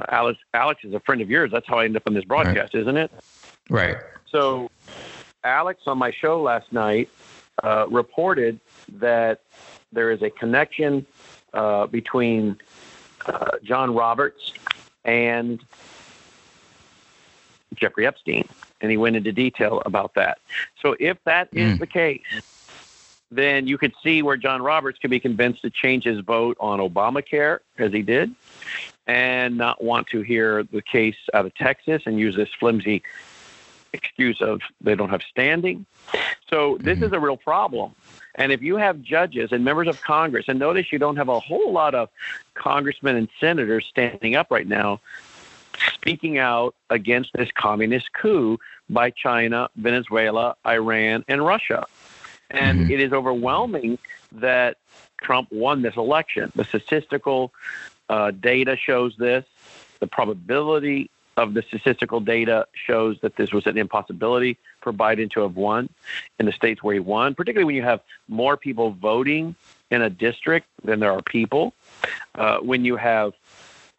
Alex, 0.09 0.39
Alex 0.53 0.85
is 0.85 0.95
a 0.95 1.01
friend 1.01 1.21
of 1.21 1.31
yours. 1.31 1.51
That's 1.53 1.67
how 1.67 1.79
I 1.79 1.85
ended 1.85 2.03
up 2.03 2.07
on 2.07 2.15
this 2.15 2.25
broadcast, 2.25 2.75
right. 2.75 2.81
isn't 2.81 2.97
it? 2.97 3.11
Right. 3.69 3.97
So, 4.27 4.71
Alex 5.45 5.83
on 5.87 5.99
my 5.99 6.11
show 6.11 6.43
last 6.43 6.73
night 6.73 7.09
uh, 7.63 7.87
reported 7.89 8.61
that 8.95 9.41
there 9.93 10.11
is 10.11 10.23
a 10.23 10.31
connection 10.31 11.07
uh, 11.55 11.87
between 11.87 12.59
uh, 13.27 13.51
John 13.63 13.95
Roberts 13.95 14.53
and 15.05 15.63
Jeffrey 17.75 18.07
Epstein, 18.07 18.49
and 18.81 18.91
he 18.91 18.97
went 18.97 19.17
into 19.17 19.33
detail 19.33 19.83
about 19.85 20.15
that. 20.15 20.39
So, 20.83 20.97
if 20.99 21.19
that 21.25 21.49
is 21.53 21.77
mm. 21.77 21.79
the 21.79 21.87
case, 21.87 22.23
then 23.31 23.67
you 23.67 23.79
could 23.79 23.95
see 24.03 24.23
where 24.23 24.37
John 24.37 24.63
Roberts 24.63 24.99
could 24.99 25.11
be 25.11 25.21
convinced 25.21 25.63
to 25.63 25.71
change 25.71 26.05
his 26.05 26.21
vote 26.21 26.57
on 26.59 26.81
Obamacare, 26.81 27.61
as 27.79 27.93
he 27.93 28.03
did, 28.03 28.35
and 29.07 29.57
not 29.57 29.83
want 29.83 30.09
to 30.09 30.23
hear 30.23 30.65
the 30.65 30.83
case 30.83 31.17
out 31.33 31.47
of 31.47 31.55
Texas 31.55 32.03
and 32.07 32.19
use 32.19 32.35
this 32.37 32.49
flimsy 32.59 33.03
excuse 33.93 34.41
of 34.41 34.61
they 34.81 34.95
don't 34.95 35.11
have 35.11 35.23
standing. 35.23 35.87
So 36.49 36.79
this 36.79 36.97
mm-hmm. 36.97 37.05
is 37.05 37.13
a 37.13 37.21
real 37.21 37.37
problem. 37.37 37.93
And 38.37 38.53
if 38.53 38.63
you 38.63 38.77
have 38.77 39.03
judges 39.03 39.53
and 39.53 39.65
members 39.65 39.89
of 39.89 40.01
Congress, 40.01 40.47
and 40.49 40.59
notice 40.59 40.93
you 40.93 40.99
don't 40.99 41.17
have 41.17 41.29
a 41.29 41.41
whole 41.41 41.73
lot 41.73 41.95
of 41.95 42.09
congressmen 42.55 43.17
and 43.17 43.29
senators 43.41 43.87
standing 43.87 44.37
up 44.37 44.51
right 44.51 44.67
now 44.67 45.01
speaking 45.95 46.39
out 46.39 46.75
against 46.91 47.33
this 47.35 47.51
communist 47.53 48.13
coup 48.13 48.59
by 48.93 49.11
China, 49.11 49.69
Venezuela, 49.77 50.57
Iran, 50.67 51.25
and 51.29 51.45
Russia. 51.45 51.87
And 52.51 52.81
mm-hmm. 52.81 52.91
it 52.91 53.01
is 53.01 53.13
overwhelming 53.13 53.99
that 54.33 54.77
Trump 55.23 55.51
won 55.53 55.83
this 55.83 55.97
election. 55.97 56.53
The 56.55 56.65
statistical 56.65 57.53
uh, 58.09 58.33
data 58.33 58.77
shows 58.77 59.15
this. 59.17 59.45
The 60.01 60.07
probability 60.07 61.11
of 61.37 61.55
the 61.55 61.63
statistical 61.63 62.21
data 62.21 62.67
shows 62.75 63.19
that 63.23 63.37
this 63.37 63.53
was 63.53 63.67
an 63.67 63.79
impossibility 63.79 64.59
for 64.81 64.93
Biden 64.93 65.31
to 65.33 65.41
have 65.41 65.57
won 65.57 65.89
in 66.39 66.47
the 66.47 66.53
states 66.53 66.83
where 66.83 66.95
he 66.95 67.01
won, 67.01 67.35
particularly 67.35 67.65
when 67.65 67.77
you 67.77 67.83
have 67.83 68.01
more 68.29 68.57
people 68.57 68.91
voting 68.91 69.55
in 69.91 70.03
a 70.03 70.11
district 70.11 70.67
than 70.85 71.01
there 71.01 71.13
are 71.13 71.23
people. 71.23 71.73
Uh, 72.35 72.59
when 72.59 72.85
you 72.85 72.97
have 72.97 73.33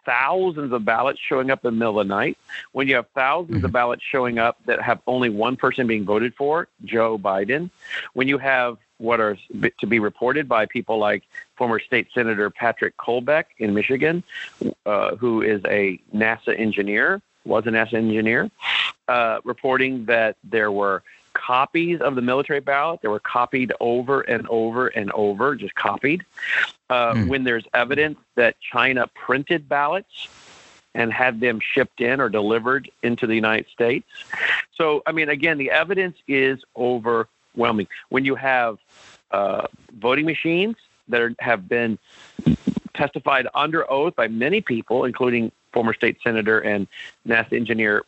thousands 0.06 0.72
of 0.72 0.86
ballots 0.86 1.20
showing 1.20 1.52
up 1.52 1.64
in 1.66 1.74
the 1.74 1.80
middle 1.80 2.00
of 2.00 2.08
the 2.08 2.14
night, 2.14 2.38
when 2.72 2.88
you 2.88 2.96
have 2.96 3.06
1000s 3.16 3.48
mm-hmm. 3.48 3.66
of 3.66 3.72
ballots 3.72 4.04
showing 4.04 4.40
up 4.40 4.58
that 4.66 4.82
have 4.82 5.00
only 5.08 5.30
one 5.30 5.56
person 5.56 5.88
being 5.88 6.06
voted 6.06 6.34
for, 6.36 6.68
Joe 6.86 7.18
Biden, 7.18 7.70
when 8.14 8.28
you 8.28 8.38
have 8.38 8.78
what 8.98 9.20
are 9.20 9.36
to 9.80 9.88
be 9.88 10.00
reported 10.00 10.48
by 10.48 10.66
people 10.68 11.00
like 11.00 11.24
former 11.56 11.80
state 11.80 12.08
senator 12.14 12.50
Patrick 12.50 12.96
Colbeck 12.98 13.46
in 13.58 13.74
Michigan, 13.74 14.24
uh, 14.86 15.16
who 15.16 15.42
is 15.42 15.62
a 15.66 16.00
NASA 16.14 16.58
engineer, 16.58 17.22
was 17.44 17.66
a 17.66 17.70
NASA 17.70 17.96
engineer, 17.96 18.52
uh, 19.08 19.40
reporting 19.44 20.06
that 20.06 20.38
there 20.44 20.72
were 20.72 21.04
copies 21.34 22.02
of 22.02 22.16
the 22.16 22.22
military 22.22 22.60
ballot. 22.60 23.02
They 23.02 23.08
were 23.08 23.20
copied 23.20 23.74
over 23.80 24.22
and 24.22 24.48
over 24.48 24.88
and 24.88 25.12
over, 25.12 25.56
just 25.56 25.76
copied. 25.76 26.26
Uh, 26.90 27.14
mm. 27.14 27.28
When 27.28 27.44
there's 27.44 27.66
evidence 27.74 28.20
that 28.36 28.56
China 28.60 29.08
printed 29.08 29.70
ballots 29.70 30.28
and 30.94 31.12
had 31.14 31.40
them 31.40 31.60
shipped 31.62 32.02
in 32.02 32.20
or 32.20 32.30
delivered 32.30 32.92
into 33.02 33.26
the 33.26 33.36
United 33.36 33.68
States. 33.70 34.08
So, 34.76 35.02
I 35.06 35.12
mean, 35.12 35.30
again, 35.30 35.58
the 35.58 35.72
evidence 35.72 36.18
is 36.28 36.62
overwhelming. 36.76 37.88
When 38.10 38.26
you 38.26 38.36
have 38.36 38.78
uh, 39.32 39.68
voting 39.98 40.26
machines 40.26 40.76
that 41.08 41.22
are, 41.22 41.34
have 41.40 41.70
been 41.70 41.98
testified 42.94 43.48
under 43.54 43.90
oath 43.90 44.16
by 44.16 44.28
many 44.28 44.60
people, 44.60 45.06
including 45.06 45.52
former 45.72 45.94
state 45.94 46.18
senator 46.24 46.60
and 46.60 46.88
NASA 47.26 47.54
engineer 47.54 48.04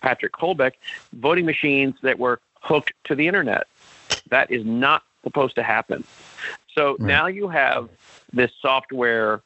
Patrick 0.00 0.32
Colbeck, 0.32 0.72
voting 1.12 1.44
machines 1.44 1.94
that 2.02 2.18
were 2.18 2.40
hooked 2.60 2.92
to 3.04 3.14
the 3.14 3.26
internet. 3.26 3.66
That 4.30 4.50
is 4.50 4.64
not 4.64 5.02
supposed 5.24 5.56
to 5.56 5.62
happen. 5.62 6.04
So 6.74 6.92
right. 6.92 7.00
now 7.00 7.26
you 7.26 7.48
have 7.48 7.88
this 8.32 8.50
software, 8.60 9.42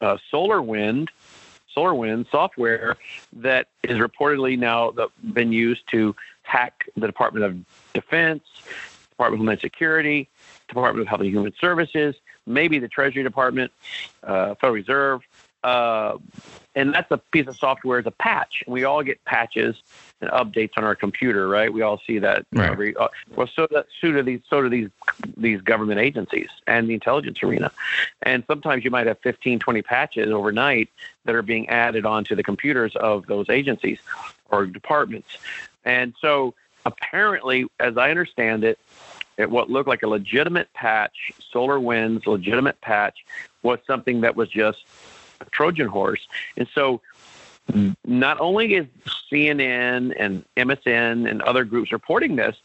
uh, 0.00 0.18
Solar 0.30 0.60
Wind 0.60 1.10
software 2.30 2.96
that 3.32 3.68
is 3.82 3.98
reportedly 3.98 4.56
now 4.58 4.92
been 5.32 5.52
used 5.52 5.82
to 5.90 6.14
hack 6.42 6.88
the 6.96 7.06
Department 7.06 7.44
of 7.44 7.92
Defense, 7.92 8.44
Department 9.10 9.34
of 9.34 9.38
Homeland 9.38 9.60
Security, 9.60 10.28
Department 10.68 11.02
of 11.02 11.08
Health 11.08 11.20
and 11.20 11.30
Human 11.30 11.52
Services, 11.60 12.14
maybe 12.46 12.78
the 12.78 12.88
Treasury 12.88 13.22
Department, 13.22 13.72
uh, 14.22 14.54
Federal 14.54 14.74
Reserve, 14.74 15.22
uh, 15.64 16.18
and 16.74 16.92
that's 16.92 17.10
a 17.10 17.18
piece 17.18 17.46
of 17.46 17.56
software 17.56 17.98
as 17.98 18.06
a 18.06 18.10
patch. 18.10 18.62
We 18.66 18.84
all 18.84 19.02
get 19.02 19.24
patches 19.24 19.76
and 20.24 20.32
updates 20.32 20.72
on 20.76 20.84
our 20.84 20.94
computer, 20.94 21.48
right? 21.48 21.72
We 21.72 21.82
all 21.82 22.00
see 22.06 22.18
that. 22.18 22.46
Right. 22.52 22.70
Every, 22.70 22.96
uh, 22.96 23.08
well, 23.36 23.48
so 23.54 23.66
that 23.70 23.86
so 24.00 24.12
do 24.12 24.22
these 24.22 24.40
so 24.48 24.62
do 24.62 24.68
these 24.68 24.90
these 25.36 25.60
government 25.60 26.00
agencies 26.00 26.48
and 26.66 26.88
the 26.88 26.94
intelligence 26.94 27.42
arena. 27.42 27.70
And 28.22 28.44
sometimes 28.46 28.84
you 28.84 28.90
might 28.90 29.06
have 29.06 29.18
15, 29.20 29.58
20 29.58 29.82
patches 29.82 30.30
overnight 30.30 30.88
that 31.24 31.34
are 31.34 31.42
being 31.42 31.68
added 31.68 32.06
onto 32.06 32.34
the 32.34 32.42
computers 32.42 32.94
of 32.96 33.26
those 33.26 33.48
agencies 33.48 33.98
or 34.50 34.66
departments. 34.66 35.38
And 35.84 36.14
so 36.20 36.54
apparently, 36.86 37.66
as 37.80 37.96
I 37.96 38.10
understand 38.10 38.64
it, 38.64 38.78
at 39.36 39.50
what 39.50 39.68
looked 39.68 39.88
like 39.88 40.02
a 40.02 40.08
legitimate 40.08 40.72
patch, 40.74 41.32
SolarWinds 41.52 42.26
legitimate 42.26 42.80
patch, 42.80 43.24
was 43.62 43.80
something 43.86 44.20
that 44.20 44.36
was 44.36 44.48
just 44.48 44.84
a 45.40 45.44
Trojan 45.46 45.88
horse. 45.88 46.26
And 46.56 46.68
so 46.72 47.00
not 48.04 48.40
only 48.40 48.74
is 48.74 48.86
CNN 49.30 50.14
and 50.18 50.44
MSN 50.56 51.28
and 51.28 51.42
other 51.42 51.64
groups 51.64 51.92
reporting 51.92 52.36
this, 52.36 52.56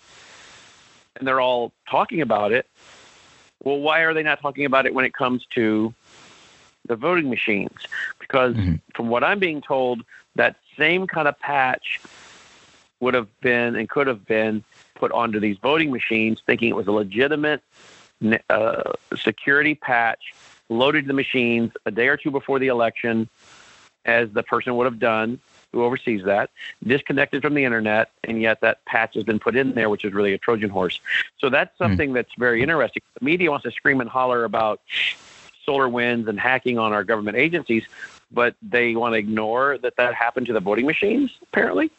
and 1.16 1.28
they're 1.28 1.42
all 1.42 1.72
talking 1.90 2.22
about 2.22 2.52
it, 2.52 2.68
well, 3.64 3.80
why 3.80 4.02
are 4.02 4.14
they 4.14 4.24
not 4.24 4.42
talking 4.42 4.66
about 4.66 4.86
it 4.86 4.94
when 4.94 5.06
it 5.06 5.14
comes 5.14 5.46
to 5.52 5.94
the 6.86 6.96
voting 6.96 7.30
machines? 7.30 7.78
Because 8.20 8.56
mm-hmm. 8.56 8.76
from 8.96 9.10
what 9.10 9.24
I'm 9.24 9.40
being 9.40 9.62
told, 9.62 10.04
that 10.36 10.56
same 10.78 11.08
kind 11.08 11.28
of 11.28 11.38
patch 11.40 12.00
would 13.00 13.14
have 13.14 13.28
been 13.42 13.76
and 13.76 13.90
could 13.90 14.08
have 14.08 14.26
been 14.26 14.64
put 14.96 15.12
onto 15.12 15.40
these 15.40 15.58
voting 15.58 15.92
machines, 15.92 16.42
thinking 16.46 16.70
it 16.70 16.76
was 16.76 16.88
a 16.88 16.92
legitimate 16.92 17.62
uh, 18.50 18.94
security 19.16 19.76
patch 19.76 20.34
loaded 20.70 21.08
the 21.08 21.14
machines 21.14 21.72
a 21.86 21.92
day 21.92 22.08
or 22.08 22.18
two 22.18 22.32
before 22.32 22.60
the 22.60 22.68
election, 22.68 23.28
as 24.06 24.30
the 24.32 24.44
person 24.44 24.76
would 24.76 24.86
have 24.86 25.00
done 25.00 25.40
who 25.72 25.84
oversees 25.84 26.24
that, 26.26 26.50
disconnected 26.84 27.42
from 27.42 27.54
the 27.54 27.64
internet, 27.64 28.10
and 28.24 28.42
yet 28.42 28.62
that 28.62 28.84
patch 28.86 29.14
has 29.14 29.24
been 29.24 29.40
put 29.40 29.56
in 29.56 29.74
there, 29.74 29.90
which 29.90 30.04
is 30.04 30.14
really 30.14 30.34
a 30.34 30.38
Trojan 30.38 30.70
horse. 30.70 31.00
So 31.38 31.50
that's 31.50 31.76
hmm. 31.78 31.84
something 31.84 32.10
mm. 32.10 32.14
that's 32.14 32.34
very 32.38 32.64
interesting. 32.64 33.04
The 33.20 33.26
media 33.26 33.52
wants 33.52 33.64
to 33.66 33.72
scream 33.72 34.02
and 34.02 34.10
holler 34.10 34.46
about 34.46 34.82
SolarWinds 35.68 36.28
and 36.28 36.40
hacking 36.40 36.80
on 36.80 36.92
our 36.94 37.04
government 37.04 37.38
agencies, 37.38 37.84
but 38.32 38.56
they 38.62 38.96
want 38.96 39.14
to 39.14 39.20
ignore 39.20 39.78
that 39.80 39.96
that 39.98 40.16
happened 40.16 40.48
to 40.48 40.54
the 40.54 40.60
voting 40.60 40.86
machines, 40.86 41.32
apparently. 41.44 41.92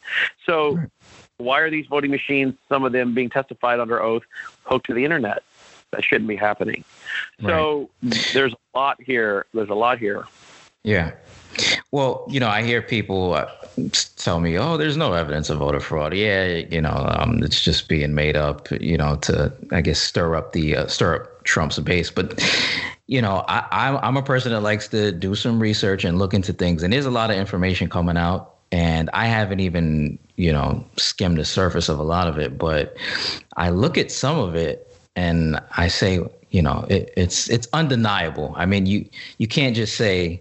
So 0.47 0.77
right. 0.77 0.89
why 1.37 1.61
are 1.61 1.71
these 1.71 1.87
voting 1.87 2.11
machines, 2.11 2.55
some 2.69 2.85
of 2.85 2.93
them 2.93 3.15
being 3.15 3.31
testified 3.31 3.79
under 3.79 4.03
oath, 4.03 4.25
hooked 4.65 4.87
to 4.87 4.95
the 4.95 5.05
internet? 5.05 5.43
That 5.93 6.05
shouldn't 6.05 6.29
be 6.29 6.37
happening. 6.37 6.85
So 7.43 7.91
there's 8.33 8.53
a 8.53 8.79
lot 8.79 9.03
here. 9.03 9.47
There's 9.53 9.71
a 9.71 9.75
lot 9.75 9.99
here. 9.99 10.27
Yeah. 10.85 11.13
Well, 11.93 12.25
you 12.29 12.39
know, 12.39 12.49
I 12.49 12.63
hear 12.63 12.83
people 12.83 13.35
uh, 13.35 13.47
tell 14.17 14.39
me, 14.39 14.57
"Oh, 14.57 14.77
there's 14.77 14.97
no 14.97 15.13
evidence 15.13 15.51
of 15.51 15.59
voter 15.59 15.81
fraud." 15.81 16.15
Yeah, 16.15 16.47
you 16.71 16.81
know, 16.81 17.05
um, 17.19 17.43
it's 17.43 17.61
just 17.61 17.89
being 17.89 18.15
made 18.15 18.37
up, 18.37 18.71
you 18.81 18.97
know, 18.97 19.17
to 19.17 19.53
I 19.73 19.81
guess 19.81 20.01
stir 20.01 20.37
up 20.37 20.53
the 20.53 20.77
uh, 20.77 20.87
stir 20.87 21.17
up 21.17 21.45
Trump's 21.45 21.79
base. 21.81 22.11
But 22.11 22.41
you 23.09 23.21
know, 23.21 23.45
I, 23.49 23.67
I'm 23.73 23.97
I'm 23.97 24.17
a 24.17 24.23
person 24.23 24.53
that 24.53 24.61
likes 24.61 24.87
to 24.89 25.11
do 25.11 25.35
some 25.35 25.61
research 25.61 26.05
and 26.05 26.19
look 26.19 26.33
into 26.33 26.53
things, 26.53 26.85
and 26.85 26.93
there's 26.93 27.07
a 27.07 27.11
lot 27.11 27.31
of 27.31 27.37
information 27.37 27.89
coming 27.89 28.17
out, 28.17 28.55
and 28.71 29.11
I 29.13 29.27
haven't 29.27 29.59
even 29.61 30.17
you 30.37 30.53
know 30.53 30.85
skimmed 30.97 31.39
the 31.39 31.45
surface 31.45 31.89
of 31.89 31.99
a 31.99 32.05
lot 32.05 32.29
of 32.29 32.39
it, 32.39 32.57
but 32.57 32.97
I 33.57 33.71
look 33.71 33.99
at 33.99 34.13
some 34.13 34.39
of 34.39 34.55
it 34.55 34.87
and 35.17 35.61
I 35.77 35.89
say, 35.89 36.21
you 36.51 36.63
know, 36.63 36.87
it, 36.89 37.13
it's 37.17 37.51
it's 37.51 37.67
undeniable. 37.73 38.55
I 38.57 38.67
mean, 38.67 38.87
you 38.87 39.09
you 39.39 39.49
can't 39.49 39.75
just 39.75 39.97
say 39.97 40.41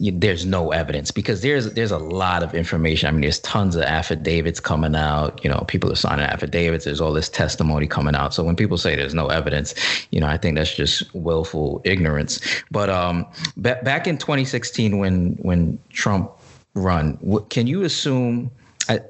there's 0.00 0.46
no 0.46 0.72
evidence 0.72 1.10
because 1.10 1.42
there's 1.42 1.74
there's 1.74 1.90
a 1.90 1.98
lot 1.98 2.42
of 2.42 2.54
information. 2.54 3.08
I 3.08 3.12
mean, 3.12 3.20
there's 3.20 3.40
tons 3.40 3.76
of 3.76 3.82
affidavits 3.82 4.58
coming 4.58 4.94
out. 4.94 5.44
You 5.44 5.50
know, 5.50 5.64
people 5.68 5.92
are 5.92 5.96
signing 5.96 6.24
affidavits. 6.24 6.86
There's 6.86 7.02
all 7.02 7.12
this 7.12 7.28
testimony 7.28 7.86
coming 7.86 8.14
out. 8.14 8.32
So 8.32 8.42
when 8.42 8.56
people 8.56 8.78
say 8.78 8.96
there's 8.96 9.14
no 9.14 9.28
evidence, 9.28 9.74
you 10.10 10.20
know, 10.20 10.26
I 10.26 10.38
think 10.38 10.56
that's 10.56 10.74
just 10.74 11.14
willful 11.14 11.82
ignorance. 11.84 12.40
But 12.70 12.88
um, 12.88 13.26
b- 13.60 13.74
back 13.82 14.06
in 14.06 14.16
2016, 14.16 14.96
when 14.98 15.32
when 15.42 15.78
Trump 15.90 16.32
run. 16.74 17.18
Can 17.50 17.66
you 17.66 17.82
assume, 17.82 18.50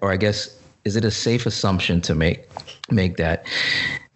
or 0.00 0.12
I 0.12 0.16
guess, 0.16 0.56
is 0.84 0.96
it 0.96 1.04
a 1.04 1.10
safe 1.10 1.46
assumption 1.46 2.00
to 2.02 2.14
make 2.14 2.48
make 2.90 3.16
that 3.18 3.46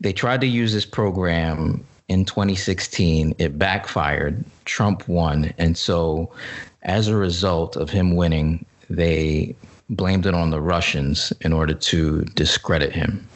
they 0.01 0.13
tried 0.13 0.41
to 0.41 0.47
use 0.47 0.73
this 0.73 0.87
program 0.87 1.85
in 2.09 2.25
2016? 2.25 3.35
It 3.39 3.59
backfired. 3.59 4.45
Trump 4.65 5.09
won, 5.09 5.53
and 5.59 5.77
so 5.77 6.33
as 6.83 7.09
a 7.09 7.17
result 7.17 7.77
of 7.77 7.91
him 7.91 8.17
winning, 8.17 8.65
they 8.91 9.55
blamed 9.91 10.27
it 10.27 10.35
on 10.35 10.51
the 10.51 10.61
Russians 10.61 11.33
in 11.41 11.53
order 11.53 11.75
to 11.75 12.25
discredit 12.35 12.93
him. 12.93 13.27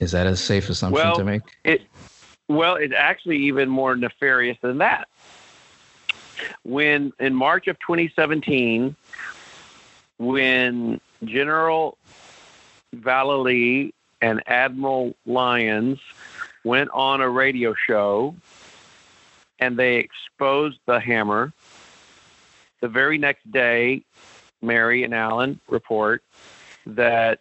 Is 0.00 0.12
that 0.12 0.26
a 0.26 0.36
safe 0.36 0.68
assumption 0.68 1.04
well, 1.04 1.16
to 1.16 1.24
make? 1.24 1.42
It, 1.64 1.82
well, 2.48 2.76
it's 2.76 2.94
actually 2.96 3.38
even 3.38 3.68
more 3.68 3.96
nefarious 3.96 4.56
than 4.62 4.78
that. 4.78 5.08
When 6.62 7.12
in 7.18 7.34
March 7.34 7.66
of 7.66 7.78
2017, 7.80 8.94
when 10.18 11.00
General 11.24 11.98
Vallely 12.94 13.92
and 14.20 14.42
Admiral 14.46 15.14
Lyons 15.26 15.98
went 16.64 16.90
on 16.92 17.20
a 17.20 17.28
radio 17.28 17.74
show 17.74 18.34
and 19.58 19.78
they 19.78 19.96
exposed 19.96 20.78
the 20.86 21.00
hammer, 21.00 21.52
the 22.80 22.88
very 22.88 23.18
next 23.18 23.50
day, 23.50 24.02
Mary 24.62 25.04
and 25.04 25.14
Alan 25.14 25.60
report 25.68 26.22
that, 26.86 27.40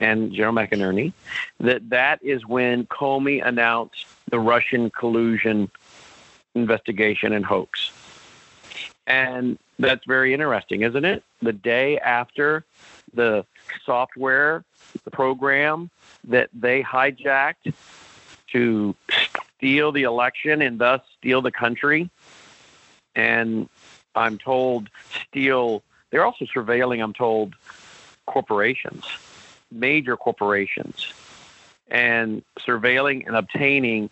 and 0.00 0.32
General 0.32 0.54
McInerney, 0.54 1.12
that 1.60 1.88
that 1.90 2.22
is 2.22 2.46
when 2.46 2.86
Comey 2.86 3.44
announced 3.44 4.06
the 4.30 4.38
Russian 4.38 4.90
collusion 4.90 5.70
investigation 6.54 7.32
and 7.32 7.44
hoax. 7.44 7.90
And 9.06 9.58
that's 9.78 10.04
very 10.06 10.34
interesting, 10.34 10.82
isn't 10.82 11.04
it? 11.04 11.22
The 11.42 11.52
day 11.52 11.98
after 11.98 12.64
the 13.14 13.44
software, 13.84 14.64
the 15.04 15.10
program 15.10 15.90
that 16.24 16.50
they 16.52 16.82
hijacked 16.82 17.72
to 18.56 18.96
steal 19.56 19.92
the 19.92 20.04
election 20.04 20.62
and 20.62 20.78
thus 20.78 21.02
steal 21.18 21.42
the 21.42 21.50
country. 21.50 22.08
And 23.14 23.68
I'm 24.14 24.38
told 24.38 24.88
steal, 25.28 25.82
they're 26.10 26.24
also 26.24 26.46
surveilling, 26.46 27.02
I'm 27.02 27.12
told, 27.12 27.54
corporations, 28.26 29.04
major 29.70 30.16
corporations, 30.16 31.12
and 31.88 32.42
surveilling 32.58 33.26
and 33.26 33.36
obtaining 33.36 34.10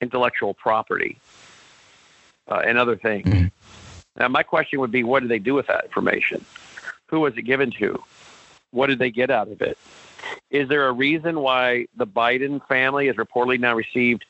intellectual 0.00 0.52
property 0.52 1.18
uh, 2.48 2.62
and 2.64 2.78
other 2.78 2.96
things. 2.96 3.26
Mm-hmm. 3.26 3.46
Now, 4.20 4.28
my 4.28 4.42
question 4.42 4.80
would 4.80 4.90
be 4.90 5.04
what 5.04 5.20
do 5.20 5.28
they 5.28 5.38
do 5.38 5.54
with 5.54 5.68
that 5.68 5.84
information? 5.84 6.44
Who 7.06 7.20
was 7.20 7.36
it 7.36 7.42
given 7.42 7.70
to? 7.78 8.02
What 8.72 8.88
did 8.88 8.98
they 8.98 9.10
get 9.10 9.30
out 9.30 9.48
of 9.48 9.62
it? 9.62 9.78
Is 10.50 10.68
there 10.68 10.88
a 10.88 10.92
reason 10.92 11.40
why 11.40 11.86
the 11.96 12.06
Biden 12.06 12.66
family 12.66 13.06
has 13.06 13.16
reportedly 13.16 13.60
now 13.60 13.74
received, 13.74 14.24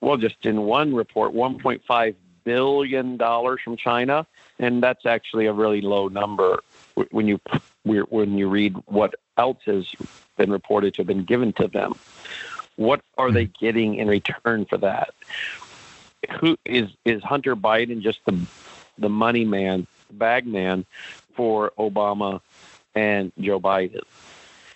well, 0.00 0.16
just 0.16 0.44
in 0.44 0.62
one 0.62 0.94
report, 0.94 1.32
$1.5 1.32 2.14
billion 2.44 3.18
from 3.18 3.76
China? 3.76 4.26
And 4.58 4.82
that's 4.82 5.06
actually 5.06 5.46
a 5.46 5.52
really 5.52 5.80
low 5.80 6.08
number 6.08 6.60
when 7.10 7.26
you 7.26 7.40
when 7.84 8.38
you 8.38 8.48
read 8.48 8.76
what 8.86 9.14
else 9.36 9.58
has 9.66 9.86
been 10.36 10.50
reported 10.50 10.94
to 10.94 11.00
have 11.00 11.06
been 11.06 11.24
given 11.24 11.52
to 11.54 11.68
them. 11.68 11.94
What 12.76 13.02
are 13.18 13.30
they 13.30 13.46
getting 13.46 13.96
in 13.96 14.08
return 14.08 14.64
for 14.64 14.78
that? 14.78 15.14
Who 16.40 16.56
is 16.64 16.90
is 17.04 17.22
Hunter 17.22 17.54
Biden 17.56 18.00
just 18.00 18.24
the 18.24 18.40
the 18.96 19.08
money 19.08 19.44
man, 19.44 19.86
bag 20.10 20.46
man 20.46 20.86
for 21.34 21.72
Obama 21.78 22.40
and 22.94 23.32
Joe 23.38 23.60
Biden? 23.60 24.02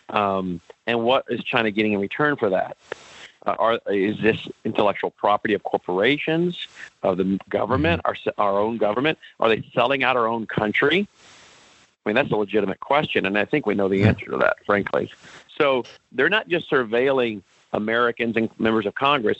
Um, 0.08 0.60
and 0.86 1.02
what 1.02 1.24
is 1.28 1.42
China 1.44 1.70
getting 1.70 1.92
in 1.92 2.00
return 2.00 2.36
for 2.36 2.50
that? 2.50 2.76
Uh, 3.46 3.54
are, 3.58 3.80
is 3.86 4.20
this 4.20 4.48
intellectual 4.64 5.10
property 5.10 5.54
of 5.54 5.62
corporations, 5.62 6.66
of 7.02 7.16
the 7.16 7.38
government, 7.48 8.02
mm-hmm. 8.02 8.30
our, 8.40 8.48
our 8.52 8.58
own 8.60 8.78
government? 8.78 9.18
Are 9.40 9.48
they 9.48 9.62
selling 9.74 10.02
out 10.02 10.16
our 10.16 10.26
own 10.26 10.46
country? 10.46 11.06
I 12.04 12.08
mean, 12.08 12.16
that's 12.16 12.30
a 12.30 12.36
legitimate 12.36 12.80
question, 12.80 13.26
and 13.26 13.38
I 13.38 13.44
think 13.44 13.66
we 13.66 13.74
know 13.74 13.88
the 13.88 14.04
answer 14.04 14.26
to 14.26 14.38
that, 14.38 14.56
frankly. 14.64 15.10
So 15.56 15.84
they're 16.12 16.30
not 16.30 16.48
just 16.48 16.70
surveilling 16.70 17.42
Americans 17.72 18.36
and 18.36 18.48
members 18.58 18.86
of 18.86 18.94
Congress. 18.94 19.38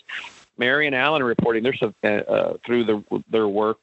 Mary 0.59 0.87
and 0.87 0.95
Alan 0.95 1.23
are 1.23 1.27
reporting 1.27 1.63
their, 1.63 1.75
uh, 1.83 2.07
uh, 2.07 2.57
through 2.65 2.85
the, 2.85 3.23
their 3.31 3.49
work 3.49 3.79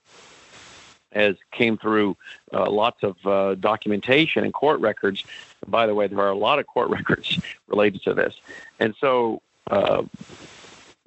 as 1.15 1.35
came 1.51 1.77
through 1.77 2.17
uh, 2.53 2.69
lots 2.69 3.01
of 3.01 3.15
uh, 3.25 3.55
documentation 3.55 4.43
and 4.43 4.53
court 4.53 4.79
records. 4.81 5.23
By 5.67 5.87
the 5.87 5.95
way, 5.95 6.07
there 6.07 6.19
are 6.19 6.29
a 6.29 6.37
lot 6.37 6.59
of 6.59 6.67
court 6.67 6.89
records 6.97 7.39
related 7.67 8.01
to 8.03 8.13
this. 8.13 8.35
And 8.79 8.95
so 8.99 9.41
uh, 9.69 10.03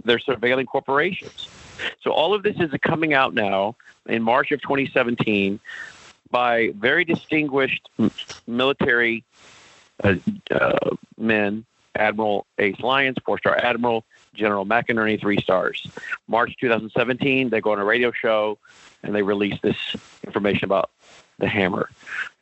they're 0.04 0.18
surveilling 0.18 0.66
corporations. 0.66 1.48
So 2.02 2.12
all 2.12 2.34
of 2.34 2.42
this 2.42 2.56
is 2.58 2.70
coming 2.82 3.14
out 3.14 3.34
now 3.34 3.76
in 4.06 4.22
March 4.22 4.50
of 4.52 4.60
2017 4.62 5.60
by 6.30 6.72
very 6.76 7.04
distinguished 7.04 7.88
military 8.46 9.24
uh, 10.02 10.16
uh, 10.50 10.96
men 11.16 11.64
Admiral 11.98 12.46
Ace 12.58 12.78
Lyons, 12.80 13.16
four 13.24 13.38
star 13.38 13.56
Admiral, 13.56 14.04
General 14.34 14.64
McInerney, 14.64 15.20
three 15.20 15.40
stars. 15.40 15.86
March 16.28 16.56
2017, 16.60 17.50
they 17.50 17.60
go 17.60 17.72
on 17.72 17.78
a 17.78 17.84
radio 17.84 18.12
show 18.12 18.58
and 19.02 19.14
they 19.14 19.22
release 19.22 19.58
this 19.62 19.76
information 20.24 20.64
about 20.64 20.90
the 21.38 21.48
hammer. 21.48 21.90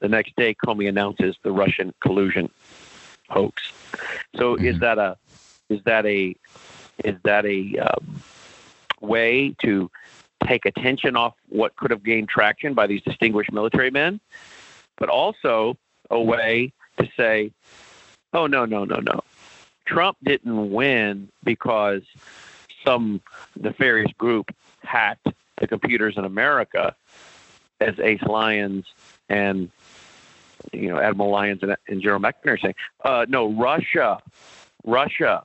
The 0.00 0.08
next 0.08 0.36
day, 0.36 0.54
Comey 0.54 0.88
announces 0.88 1.36
the 1.42 1.52
Russian 1.52 1.92
collusion 2.00 2.50
hoax. 3.28 3.72
So, 4.36 4.56
mm-hmm. 4.56 4.66
is 4.66 4.80
that 4.80 4.98
a 4.98 5.16
is 5.68 5.82
that 5.84 6.06
a 6.06 6.34
is 7.04 7.16
that 7.24 7.44
a 7.44 7.78
um, 7.78 8.22
way 9.00 9.54
to 9.62 9.90
take 10.46 10.64
attention 10.64 11.16
off 11.16 11.34
what 11.48 11.76
could 11.76 11.90
have 11.90 12.02
gained 12.02 12.28
traction 12.28 12.74
by 12.74 12.86
these 12.86 13.02
distinguished 13.02 13.52
military 13.52 13.90
men, 13.90 14.20
but 14.96 15.08
also 15.08 15.76
a 16.10 16.20
way 16.20 16.72
to 16.98 17.08
say, 17.16 17.50
oh 18.32 18.46
no 18.46 18.64
no 18.64 18.84
no 18.84 18.96
no, 18.96 19.20
Trump 19.86 20.16
didn't 20.22 20.70
win 20.70 21.28
because 21.42 22.02
some 22.84 23.20
nefarious 23.56 24.12
group 24.12 24.54
hacked 24.82 25.28
the 25.58 25.66
computers 25.66 26.16
in 26.16 26.24
America, 26.24 26.94
as 27.80 27.98
Ace 28.00 28.22
Lyons 28.22 28.86
and 29.28 29.70
you 30.72 30.88
know 30.88 30.98
Admiral 30.98 31.30
Lyons 31.30 31.62
and, 31.62 31.76
and 31.88 32.00
General 32.00 32.20
McNamara 32.20 32.60
saying, 32.60 32.74
uh, 33.04 33.26
no, 33.28 33.52
Russia, 33.52 34.20
Russia 34.84 35.44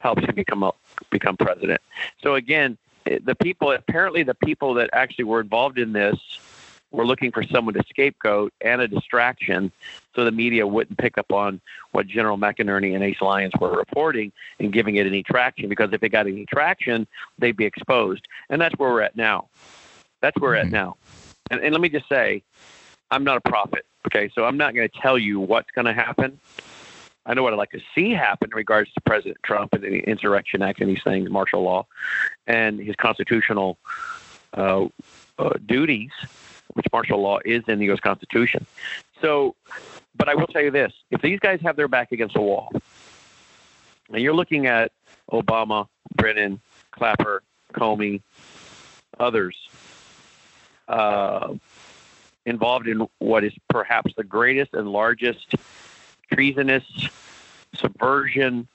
helps 0.00 0.22
him 0.22 0.34
become 0.34 0.62
a, 0.62 0.72
become 1.10 1.36
president. 1.36 1.80
So 2.22 2.34
again, 2.34 2.76
the 3.04 3.34
people 3.34 3.72
apparently 3.72 4.22
the 4.22 4.34
people 4.34 4.74
that 4.74 4.90
actually 4.92 5.24
were 5.24 5.40
involved 5.40 5.78
in 5.78 5.92
this 5.92 6.16
were 6.90 7.06
looking 7.06 7.32
for 7.32 7.42
someone 7.42 7.74
to 7.74 7.82
scapegoat 7.88 8.52
and 8.60 8.80
a 8.80 8.88
distraction 8.88 9.72
so 10.14 10.24
the 10.24 10.30
media 10.30 10.66
wouldn't 10.66 10.96
pick 10.96 11.18
up 11.18 11.32
on 11.32 11.60
what 11.90 12.06
General 12.06 12.38
McInerney 12.38 12.94
and 12.94 13.02
Ace 13.02 13.20
Lyons 13.20 13.52
were 13.60 13.76
reporting 13.76 14.32
and 14.60 14.72
giving 14.72 14.96
it 14.96 15.06
any 15.06 15.22
traction 15.22 15.68
because 15.68 15.92
if 15.92 16.02
it 16.02 16.10
got 16.10 16.26
any 16.26 16.46
traction, 16.46 17.06
they'd 17.38 17.56
be 17.56 17.64
exposed. 17.64 18.26
And 18.48 18.60
that's 18.60 18.76
where 18.78 18.90
we're 18.90 19.02
at 19.02 19.16
now. 19.16 19.48
That's 20.20 20.38
where 20.40 20.52
we're 20.52 20.56
at 20.56 20.66
mm-hmm. 20.66 20.74
now. 20.74 20.96
And, 21.50 21.60
and 21.60 21.72
let 21.72 21.80
me 21.80 21.88
just 21.88 22.08
say, 22.08 22.42
I'm 23.10 23.24
not 23.24 23.36
a 23.36 23.40
prophet. 23.40 23.84
Okay, 24.06 24.30
so 24.34 24.44
I'm 24.44 24.56
not 24.56 24.74
going 24.74 24.88
to 24.88 25.00
tell 25.00 25.18
you 25.18 25.40
what's 25.40 25.70
going 25.70 25.86
to 25.86 25.92
happen. 25.92 26.38
I 27.26 27.34
know 27.34 27.42
what 27.42 27.54
I'd 27.54 27.56
like 27.56 27.70
to 27.70 27.80
see 27.94 28.10
happen 28.10 28.50
in 28.52 28.56
regards 28.56 28.92
to 28.92 29.00
President 29.00 29.38
Trump 29.42 29.72
and 29.72 29.82
the 29.82 29.98
Insurrection 30.00 30.60
Act 30.62 30.80
and 30.80 30.90
these 30.90 31.02
things, 31.02 31.30
martial 31.30 31.62
law, 31.62 31.86
and 32.46 32.78
his 32.78 32.96
constitutional 32.96 33.78
uh, 34.52 34.86
uh, 35.38 35.54
duties 35.64 36.10
which 36.74 36.86
martial 36.92 37.20
law 37.20 37.38
is 37.44 37.62
in 37.68 37.78
the 37.78 37.86
U.S. 37.86 38.00
Constitution. 38.00 38.66
So, 39.20 39.54
but 40.16 40.28
I 40.28 40.34
will 40.34 40.46
tell 40.46 40.62
you 40.62 40.70
this: 40.70 40.92
if 41.10 41.22
these 41.22 41.40
guys 41.40 41.60
have 41.62 41.76
their 41.76 41.88
back 41.88 42.12
against 42.12 42.34
the 42.34 42.40
wall, 42.40 42.70
and 44.12 44.22
you're 44.22 44.34
looking 44.34 44.66
at 44.66 44.92
Obama, 45.32 45.88
Brennan, 46.14 46.60
Clapper, 46.90 47.42
Comey, 47.72 48.22
others 49.18 49.56
uh, 50.88 51.54
involved 52.46 52.86
in 52.88 53.06
what 53.18 53.44
is 53.44 53.52
perhaps 53.68 54.12
the 54.16 54.24
greatest 54.24 54.74
and 54.74 54.88
largest 54.90 55.54
treasonous 56.32 56.84
subversion, 57.74 58.68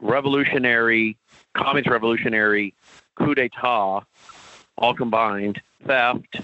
revolutionary, 0.00 1.16
communist 1.54 1.90
revolutionary 1.90 2.74
coup 3.14 3.34
d'état, 3.34 4.04
all 4.78 4.94
combined 4.94 5.60
theft 5.84 6.40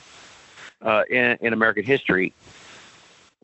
uh, 0.82 1.02
in, 1.10 1.38
in 1.40 1.52
American 1.52 1.84
history. 1.84 2.32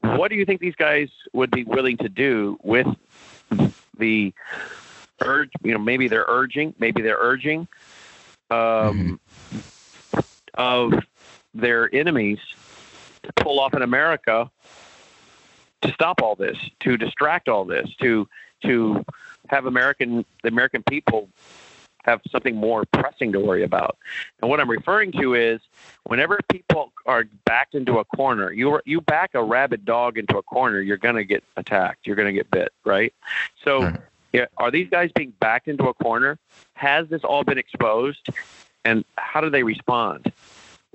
What 0.00 0.28
do 0.28 0.36
you 0.36 0.44
think 0.44 0.60
these 0.60 0.76
guys 0.76 1.08
would 1.32 1.50
be 1.50 1.64
willing 1.64 1.96
to 1.98 2.08
do 2.08 2.58
with 2.62 2.86
the 3.96 4.34
urge? 5.22 5.50
You 5.62 5.72
know, 5.72 5.78
maybe 5.78 6.08
they're 6.08 6.26
urging, 6.28 6.74
maybe 6.78 7.00
they're 7.00 7.18
urging 7.18 7.66
um, 8.50 9.18
mm-hmm. 9.50 9.58
Of 10.54 10.92
their 11.52 11.94
enemies 11.94 12.38
to 13.22 13.32
pull 13.34 13.60
off 13.60 13.74
in 13.74 13.82
America 13.82 14.50
to 15.82 15.92
stop 15.92 16.22
all 16.22 16.34
this, 16.34 16.58
to 16.80 16.96
distract 16.96 17.48
all 17.48 17.64
this, 17.64 17.88
to 18.00 18.28
to 18.62 19.04
have 19.48 19.66
American 19.66 20.24
the 20.42 20.48
American 20.48 20.82
people 20.82 21.28
have 22.04 22.20
something 22.30 22.54
more 22.54 22.84
pressing 22.92 23.32
to 23.32 23.40
worry 23.40 23.62
about. 23.62 23.96
And 24.40 24.50
what 24.50 24.60
I'm 24.60 24.70
referring 24.70 25.12
to 25.12 25.34
is 25.34 25.60
whenever 26.04 26.38
people 26.50 26.92
are 27.06 27.24
backed 27.44 27.74
into 27.74 27.98
a 27.98 28.04
corner, 28.04 28.52
you 28.52 28.80
you 28.84 29.00
back 29.00 29.30
a 29.34 29.42
rabid 29.42 29.84
dog 29.84 30.18
into 30.18 30.36
a 30.36 30.42
corner, 30.42 30.80
you're 30.80 30.98
going 30.98 31.16
to 31.16 31.24
get 31.24 31.42
attacked. 31.56 32.06
You're 32.06 32.16
going 32.16 32.28
to 32.28 32.32
get 32.32 32.50
bit, 32.50 32.72
right? 32.84 33.12
So, 33.64 33.92
yeah, 34.32 34.46
are 34.58 34.70
these 34.70 34.88
guys 34.90 35.12
being 35.14 35.32
backed 35.40 35.68
into 35.68 35.84
a 35.84 35.94
corner? 35.94 36.38
Has 36.74 37.08
this 37.08 37.24
all 37.24 37.44
been 37.44 37.58
exposed? 37.58 38.28
And 38.84 39.04
how 39.16 39.40
do 39.40 39.50
they 39.50 39.62
respond? 39.62 40.32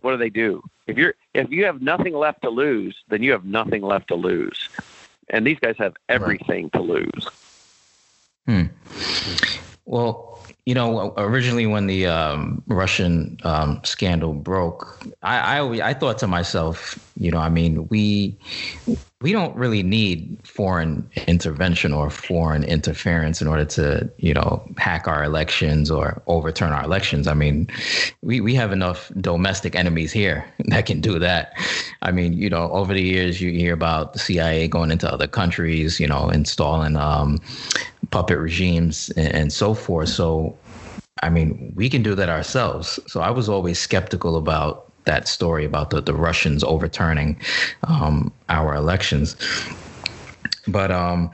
What 0.02 0.12
do 0.12 0.17
they 0.17 0.30
do? 0.30 0.63
If 0.88 0.97
you're 0.97 1.15
if 1.34 1.49
you 1.49 1.65
have 1.65 1.82
nothing 1.82 2.13
left 2.13 2.41
to 2.43 2.49
lose, 2.49 2.95
then 3.10 3.21
you 3.21 3.32
have 3.32 3.45
nothing 3.45 3.82
left 3.82 4.08
to 4.10 4.15
lose. 4.15 4.69
And 5.30 5.45
these 5.45 5.60
guys 5.60 5.75
have 5.78 5.95
everything 6.08 6.65
right. 6.65 6.73
to 6.73 6.82
lose. 6.82 7.28
Hmm. 8.47 8.63
Well, 9.86 10.38
you 10.69 10.75
know, 10.75 11.15
originally 11.17 11.65
when 11.65 11.88
the 11.88 12.05
um, 12.05 12.62
Russian 12.67 13.39
um, 13.43 13.82
scandal 13.84 14.36
broke, 14.36 15.03
I, 15.23 15.58
I 15.58 15.89
I 15.89 15.93
thought 15.95 16.19
to 16.19 16.27
myself, 16.27 17.12
you 17.17 17.32
know, 17.32 17.39
I 17.39 17.49
mean, 17.49 17.88
we 17.88 18.38
we 19.19 19.32
don't 19.32 19.55
really 19.55 19.82
need 19.82 20.38
foreign 20.43 21.10
intervention 21.25 21.91
or 21.91 22.12
foreign 22.12 22.63
interference 22.63 23.41
in 23.41 23.47
order 23.47 23.65
to, 23.65 24.08
you 24.17 24.36
know, 24.36 24.63
hack 24.77 25.08
our 25.08 25.23
elections 25.23 25.89
or 25.89 26.21
overturn 26.27 26.71
our 26.71 26.84
elections. 26.84 27.27
I 27.27 27.34
mean, 27.34 27.67
we 28.21 28.39
we 28.39 28.53
have 28.53 28.71
enough 28.71 29.12
domestic 29.19 29.75
enemies 29.75 30.12
here 30.12 30.45
that 30.65 30.86
can 30.86 31.01
do 31.01 31.17
that. 31.17 31.53
I 32.03 32.12
mean, 32.12 32.34
you 32.34 32.47
know, 32.47 32.71
over 32.73 32.93
the 32.93 33.01
years 33.01 33.41
you 33.41 33.49
hear 33.53 33.73
about 33.73 34.13
the 34.13 34.19
CIA 34.19 34.67
going 34.67 34.91
into 34.91 35.12
other 35.12 35.27
countries, 35.27 35.99
you 35.99 36.05
know, 36.05 36.29
installing 36.29 36.95
um, 36.95 37.39
puppet 38.11 38.37
regimes 38.37 39.09
and, 39.11 39.33
and 39.33 39.53
so 39.53 39.73
forth. 39.73 40.09
So, 40.09 40.57
I 41.21 41.29
mean, 41.29 41.71
we 41.75 41.89
can 41.89 42.03
do 42.03 42.15
that 42.15 42.29
ourselves. 42.29 42.99
So 43.07 43.21
I 43.21 43.29
was 43.31 43.49
always 43.49 43.79
skeptical 43.79 44.37
about 44.37 44.85
that 45.05 45.27
story 45.27 45.65
about 45.65 45.89
the, 45.89 46.01
the 46.01 46.13
Russians 46.13 46.63
overturning 46.63 47.39
um, 47.87 48.31
our 48.49 48.75
elections. 48.75 49.35
But 50.67 50.91
um, 50.91 51.31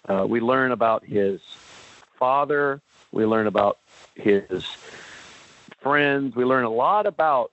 uh, 0.08 0.26
we 0.28 0.40
learn 0.40 0.72
about 0.72 1.06
his 1.06 1.42
father. 2.16 2.82
We 3.12 3.26
learn 3.26 3.48
about 3.48 3.80
his 4.16 4.64
friends. 5.80 6.36
We 6.36 6.46
learn 6.46 6.64
a 6.66 6.70
lot 6.70 7.06
about 7.06 7.52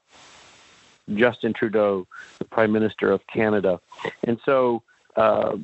Justin 1.12 1.52
Trudeau, 1.52 2.06
the 2.38 2.44
Prime 2.44 2.72
Minister 2.72 3.12
of 3.12 3.26
Canada. 3.26 3.80
And 4.22 4.40
so 4.44 4.82
uh, 5.16 5.56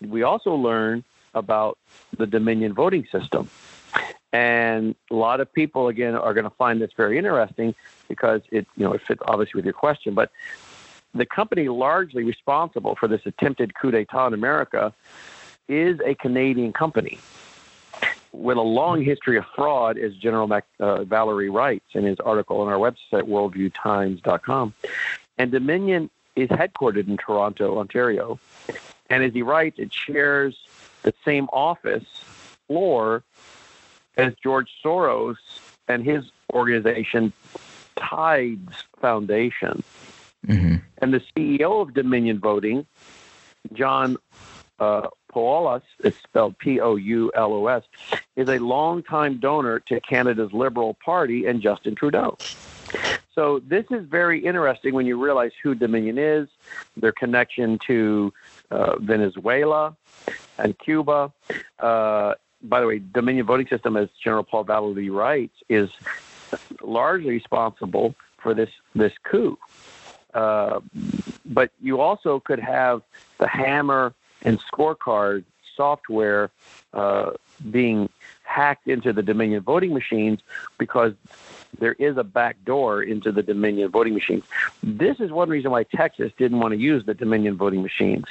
we 0.00 0.22
also 0.22 0.54
learn 0.54 1.04
about 1.34 1.78
the 2.16 2.26
Dominion 2.26 2.72
voting 2.72 3.06
system. 3.10 3.50
And 4.32 4.96
a 5.10 5.14
lot 5.14 5.40
of 5.40 5.52
people, 5.52 5.88
again, 5.88 6.14
are 6.16 6.34
going 6.34 6.44
to 6.44 6.50
find 6.50 6.80
this 6.80 6.90
very 6.96 7.18
interesting 7.18 7.74
because 8.08 8.42
it, 8.50 8.66
you 8.76 8.84
know, 8.84 8.92
it 8.92 9.00
fits 9.00 9.22
obviously 9.26 9.58
with 9.58 9.64
your 9.64 9.74
question. 9.74 10.14
But 10.14 10.32
the 11.14 11.26
company 11.26 11.68
largely 11.68 12.24
responsible 12.24 12.96
for 12.96 13.08
this 13.08 13.22
attempted 13.24 13.74
coup 13.74 13.90
d'état 13.90 14.26
in 14.26 14.34
America 14.34 14.92
is 15.68 15.98
a 16.04 16.14
Canadian 16.14 16.72
company 16.72 17.18
with 18.34 18.56
a 18.56 18.62
long 18.62 19.02
history 19.02 19.36
of 19.36 19.44
fraud, 19.54 19.96
as 19.96 20.14
General 20.14 20.46
Mac, 20.46 20.64
uh, 20.80 20.98
Vallely 20.98 21.52
writes 21.52 21.86
in 21.92 22.04
his 22.04 22.18
article 22.20 22.60
on 22.60 22.68
our 22.68 22.78
website, 22.78 23.22
worldviewtimes.com. 23.22 24.74
And 25.38 25.52
Dominion 25.52 26.10
is 26.36 26.48
headquartered 26.48 27.06
in 27.08 27.16
Toronto, 27.16 27.78
Ontario. 27.78 28.38
And 29.08 29.22
as 29.22 29.32
he 29.32 29.42
writes, 29.42 29.78
it 29.78 29.92
shares 29.92 30.56
the 31.02 31.14
same 31.24 31.48
office 31.52 32.04
floor 32.66 33.22
as 34.16 34.34
George 34.42 34.70
Soros 34.84 35.36
and 35.86 36.02
his 36.04 36.24
organization, 36.52 37.32
Tides 37.96 38.84
Foundation. 39.00 39.82
Mm-hmm. 40.46 40.76
And 41.04 41.12
the 41.12 41.20
CEO 41.36 41.82
of 41.82 41.92
Dominion 41.92 42.38
Voting, 42.38 42.86
John 43.74 44.16
uh, 44.78 45.08
Poulos, 45.30 45.82
it's 46.02 46.16
spelled 46.22 46.56
P 46.56 46.80
O 46.80 46.96
U 46.96 47.30
L 47.34 47.52
O 47.52 47.66
S, 47.66 47.82
is 48.36 48.48
a 48.48 48.58
longtime 48.58 49.36
donor 49.36 49.80
to 49.80 50.00
Canada's 50.00 50.54
Liberal 50.54 50.94
Party 50.94 51.44
and 51.44 51.60
Justin 51.60 51.94
Trudeau. 51.94 52.38
So 53.34 53.58
this 53.58 53.84
is 53.90 54.06
very 54.06 54.42
interesting 54.42 54.94
when 54.94 55.04
you 55.04 55.22
realize 55.22 55.52
who 55.62 55.74
Dominion 55.74 56.16
is, 56.16 56.48
their 56.96 57.12
connection 57.12 57.78
to 57.80 58.32
uh, 58.70 58.96
Venezuela 58.96 59.94
and 60.56 60.78
Cuba. 60.78 61.30
Uh, 61.78 62.32
by 62.62 62.80
the 62.80 62.86
way, 62.86 62.98
Dominion 63.12 63.44
voting 63.44 63.66
system, 63.68 63.98
as 63.98 64.08
General 64.22 64.42
Paul 64.42 64.64
Vallely 64.64 65.14
writes, 65.14 65.56
is 65.68 65.90
largely 66.80 67.32
responsible 67.32 68.14
for 68.38 68.54
this 68.54 68.70
this 68.94 69.12
coup. 69.24 69.58
Uh, 70.34 70.80
but 71.44 71.70
you 71.80 72.00
also 72.00 72.40
could 72.40 72.58
have 72.58 73.02
the 73.38 73.46
hammer 73.46 74.12
and 74.42 74.58
scorecard 74.60 75.44
software 75.76 76.50
uh, 76.92 77.30
being 77.70 78.08
hacked 78.42 78.88
into 78.88 79.12
the 79.12 79.22
Dominion 79.22 79.62
voting 79.62 79.94
machines 79.94 80.40
because 80.78 81.14
there 81.78 81.94
is 81.94 82.16
a 82.16 82.24
back 82.24 82.56
door 82.64 83.02
into 83.02 83.32
the 83.32 83.42
Dominion 83.42 83.90
voting 83.90 84.14
machines. 84.14 84.44
This 84.82 85.18
is 85.18 85.30
one 85.30 85.48
reason 85.48 85.70
why 85.70 85.84
Texas 85.84 86.32
didn't 86.36 86.60
want 86.60 86.72
to 86.72 86.78
use 86.78 87.04
the 87.04 87.14
Dominion 87.14 87.56
voting 87.56 87.82
machines 87.82 88.26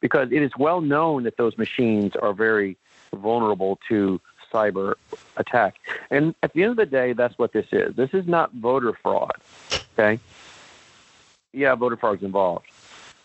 because 0.00 0.32
it 0.32 0.42
is 0.42 0.52
well 0.58 0.80
known 0.80 1.24
that 1.24 1.36
those 1.36 1.56
machines 1.58 2.16
are 2.16 2.32
very 2.32 2.76
vulnerable 3.12 3.78
to 3.88 4.20
cyber 4.52 4.94
attack. 5.36 5.76
And 6.10 6.34
at 6.42 6.52
the 6.54 6.62
end 6.62 6.70
of 6.72 6.76
the 6.76 6.86
day, 6.86 7.12
that's 7.12 7.38
what 7.38 7.52
this 7.52 7.66
is. 7.70 7.94
This 7.94 8.10
is 8.12 8.26
not 8.26 8.52
voter 8.54 8.94
fraud. 8.94 9.32
Okay? 9.92 10.18
Yeah, 11.58 11.74
voter 11.74 11.96
fraud 11.96 12.18
is 12.18 12.22
involved. 12.22 12.66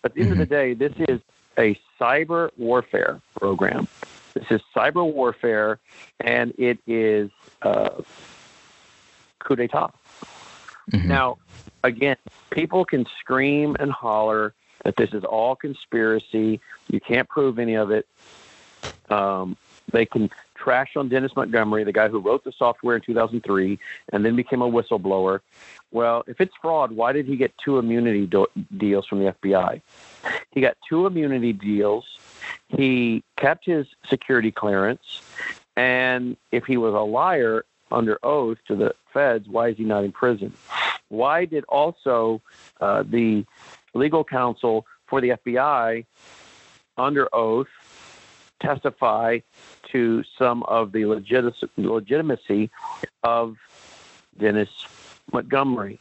But 0.01 0.11
at 0.11 0.15
the 0.15 0.21
end 0.21 0.31
mm-hmm. 0.31 0.41
of 0.41 0.49
the 0.49 0.55
mm-hmm. 0.55 0.79
day, 0.79 0.87
this 0.87 1.07
is 1.07 1.21
a 1.57 1.79
cyber 1.99 2.49
warfare 2.57 3.21
program. 3.35 3.87
This 4.33 4.45
is 4.49 4.61
cyber 4.75 5.05
warfare, 5.05 5.79
and 6.19 6.53
it 6.57 6.79
is 6.87 7.29
uh, 7.61 8.01
coup 9.39 9.55
d'etat. 9.55 9.93
Mm-hmm. 10.91 11.07
Now, 11.07 11.37
again, 11.83 12.17
people 12.49 12.85
can 12.85 13.05
scream 13.19 13.75
and 13.79 13.91
holler 13.91 14.55
that 14.83 14.95
this 14.95 15.13
is 15.13 15.23
all 15.23 15.55
conspiracy. 15.55 16.59
You 16.89 16.99
can't 16.99 17.29
prove 17.29 17.59
any 17.59 17.75
of 17.75 17.91
it. 17.91 18.07
Um, 19.09 19.55
they 19.91 20.05
can 20.05 20.31
trashed 20.63 20.95
on 20.95 21.09
Dennis 21.09 21.35
Montgomery, 21.35 21.83
the 21.83 21.91
guy 21.91 22.07
who 22.07 22.19
wrote 22.19 22.43
the 22.43 22.51
software 22.51 22.95
in 22.95 23.01
2003 23.01 23.79
and 24.11 24.25
then 24.25 24.35
became 24.35 24.61
a 24.61 24.69
whistleblower. 24.69 25.39
Well, 25.91 26.23
if 26.27 26.39
it's 26.39 26.53
fraud, 26.61 26.91
why 26.91 27.11
did 27.11 27.25
he 27.25 27.35
get 27.35 27.53
two 27.63 27.77
immunity 27.77 28.25
do- 28.25 28.47
deals 28.75 29.05
from 29.07 29.19
the 29.19 29.33
FBI? 29.33 29.81
He 30.51 30.61
got 30.61 30.77
two 30.87 31.05
immunity 31.05 31.53
deals. 31.53 32.05
He 32.67 33.23
kept 33.37 33.65
his 33.65 33.87
security 34.09 34.51
clearance. 34.51 35.21
And 35.75 36.37
if 36.51 36.65
he 36.65 36.77
was 36.77 36.93
a 36.93 36.99
liar 36.99 37.65
under 37.91 38.17
oath 38.23 38.57
to 38.67 38.75
the 38.75 38.95
feds, 39.13 39.47
why 39.47 39.69
is 39.69 39.77
he 39.77 39.83
not 39.83 40.03
in 40.03 40.11
prison? 40.11 40.53
Why 41.09 41.45
did 41.45 41.63
also 41.65 42.41
uh, 42.81 43.03
the 43.03 43.45
legal 43.93 44.23
counsel 44.23 44.85
for 45.07 45.21
the 45.21 45.29
FBI 45.29 46.05
under 46.97 47.27
oath 47.33 47.67
testify 48.59 49.39
to 49.93 50.23
some 50.37 50.63
of 50.63 50.91
the 50.91 51.05
legitimacy 51.05 52.69
of 53.23 53.57
Dennis 54.37 54.69
Montgomery. 55.31 55.99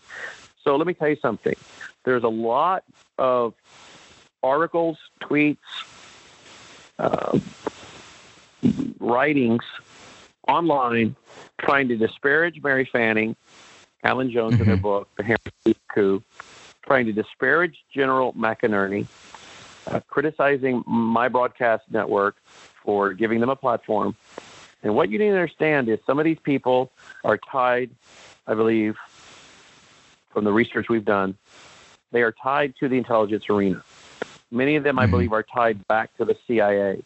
So 0.64 0.76
let 0.76 0.87
me 0.87 0.94
tell 0.94 1.09
you 1.09 1.16
something. 1.22 1.55
There's 2.05 2.24
a 2.24 2.28
lot 2.28 2.85
of 3.18 3.55
articles, 4.42 4.98
tweets, 5.20 5.59
uh, 6.98 7.38
writings 8.98 9.62
online 10.48 11.16
trying 11.61 11.88
to 11.88 11.96
disparage 11.96 12.61
Mary 12.62 12.88
Fanning, 12.90 13.37
Alan 14.02 14.31
Jones 14.31 14.55
mm-hmm. 14.55 14.62
in 14.62 14.68
mm-hmm. 14.70 14.83
book, 14.83 15.09
The 15.16 15.22
Hammer 15.22 15.76
Coup, 15.94 16.22
trying 16.85 17.07
to 17.07 17.12
disparage 17.12 17.85
General 17.92 18.33
McInerney, 18.33 19.07
uh, 19.87 20.00
criticizing 20.09 20.83
my 20.87 21.28
broadcast 21.28 21.85
network 21.90 22.37
for 22.83 23.12
giving 23.14 23.40
them 23.40 23.51
a 23.51 23.57
platform. 23.57 24.14
And 24.83 24.95
what 24.95 25.11
you 25.11 25.18
need 25.18 25.27
to 25.27 25.33
understand 25.33 25.88
is 25.88 25.99
some 26.07 26.18
of 26.18 26.25
these 26.25 26.38
people 26.42 26.90
are 27.25 27.38
tied, 27.38 27.90
I 28.47 28.55
believe, 28.55 28.97
from 30.31 30.45
the 30.45 30.53
research 30.53 30.88
we've 30.88 31.05
done, 31.05 31.37
they 32.11 32.23
are 32.23 32.33
tied 32.33 32.75
to 32.81 32.88
the 32.88 32.99
intelligence 32.99 33.49
arena. 33.49 33.83
Many 34.51 34.77
of 34.77 34.85
them, 34.85 34.99
I 34.99 35.05
mm-hmm. 35.05 35.11
believe, 35.11 35.33
are 35.33 35.42
tied 35.42 35.87
back 35.88 36.16
to 36.16 36.25
the 36.25 36.37
CIA. 36.47 37.03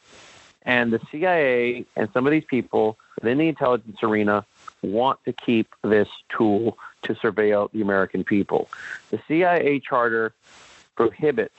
And 0.62 0.92
the 0.92 1.00
CIA 1.10 1.84
and 1.94 2.08
some 2.12 2.26
of 2.26 2.32
these 2.32 2.44
people 2.44 2.98
within 3.20 3.38
the 3.38 3.48
intelligence 3.48 4.02
arena 4.02 4.44
want 4.82 5.22
to 5.24 5.32
keep 5.32 5.74
this 5.82 6.08
tool 6.28 6.76
to 7.02 7.14
surveil 7.14 7.70
the 7.72 7.82
American 7.82 8.24
people. 8.24 8.68
The 9.10 9.20
CIA 9.28 9.80
charter 9.80 10.32
prohibits 10.96 11.54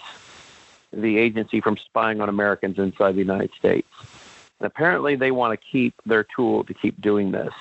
the 1.02 1.18
agency 1.18 1.62
from 1.62 1.78
spying 1.78 2.22
on 2.22 2.30
Americans 2.30 2.78
inside 2.78 3.14
the 3.14 3.20
United 3.20 3.52
States. 3.58 3.88
And 4.60 4.66
apparently, 4.66 5.16
they 5.16 5.32
want 5.32 5.60
to 5.60 5.66
keep 5.66 5.94
their 6.06 6.24
tool 6.24 6.64
to 6.66 6.74
keep 6.74 7.00
doing 7.00 7.32
this. 7.32 7.54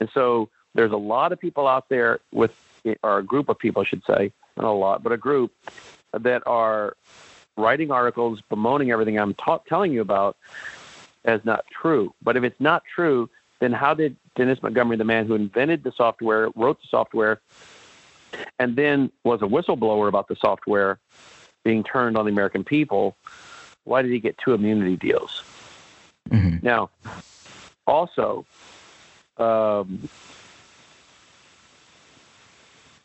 And 0.00 0.08
so, 0.14 0.48
there's 0.74 0.92
a 0.92 0.96
lot 0.96 1.32
of 1.32 1.40
people 1.40 1.66
out 1.66 1.88
there 1.88 2.20
with, 2.32 2.52
or 3.02 3.18
a 3.18 3.22
group 3.22 3.48
of 3.48 3.58
people, 3.58 3.82
I 3.82 3.84
should 3.84 4.04
say, 4.04 4.32
not 4.56 4.66
a 4.66 4.70
lot, 4.70 5.02
but 5.02 5.12
a 5.12 5.16
group 5.16 5.52
that 6.12 6.42
are 6.46 6.96
writing 7.56 7.90
articles 7.90 8.40
bemoaning 8.48 8.90
everything 8.90 9.18
I'm 9.18 9.34
ta- 9.34 9.60
telling 9.68 9.92
you 9.92 10.00
about 10.00 10.36
as 11.24 11.44
not 11.44 11.64
true. 11.70 12.14
But 12.22 12.36
if 12.36 12.44
it's 12.44 12.60
not 12.60 12.84
true, 12.84 13.28
then 13.58 13.72
how 13.72 13.94
did 13.94 14.16
Dennis 14.36 14.62
Montgomery, 14.62 14.96
the 14.96 15.04
man 15.04 15.26
who 15.26 15.34
invented 15.34 15.82
the 15.82 15.92
software, 15.92 16.50
wrote 16.54 16.80
the 16.80 16.88
software, 16.88 17.40
and 18.58 18.76
then 18.76 19.10
was 19.24 19.42
a 19.42 19.46
whistleblower 19.46 20.08
about 20.08 20.28
the 20.28 20.36
software, 20.36 20.98
being 21.64 21.82
turned 21.82 22.16
on 22.16 22.24
the 22.24 22.30
American 22.30 22.64
people, 22.64 23.16
why 23.84 24.02
did 24.02 24.10
he 24.10 24.20
get 24.20 24.38
two 24.38 24.52
immunity 24.52 24.96
deals? 24.96 25.42
Mm-hmm. 26.30 26.58
Now, 26.62 26.90
also, 27.86 28.44
um, 29.38 30.08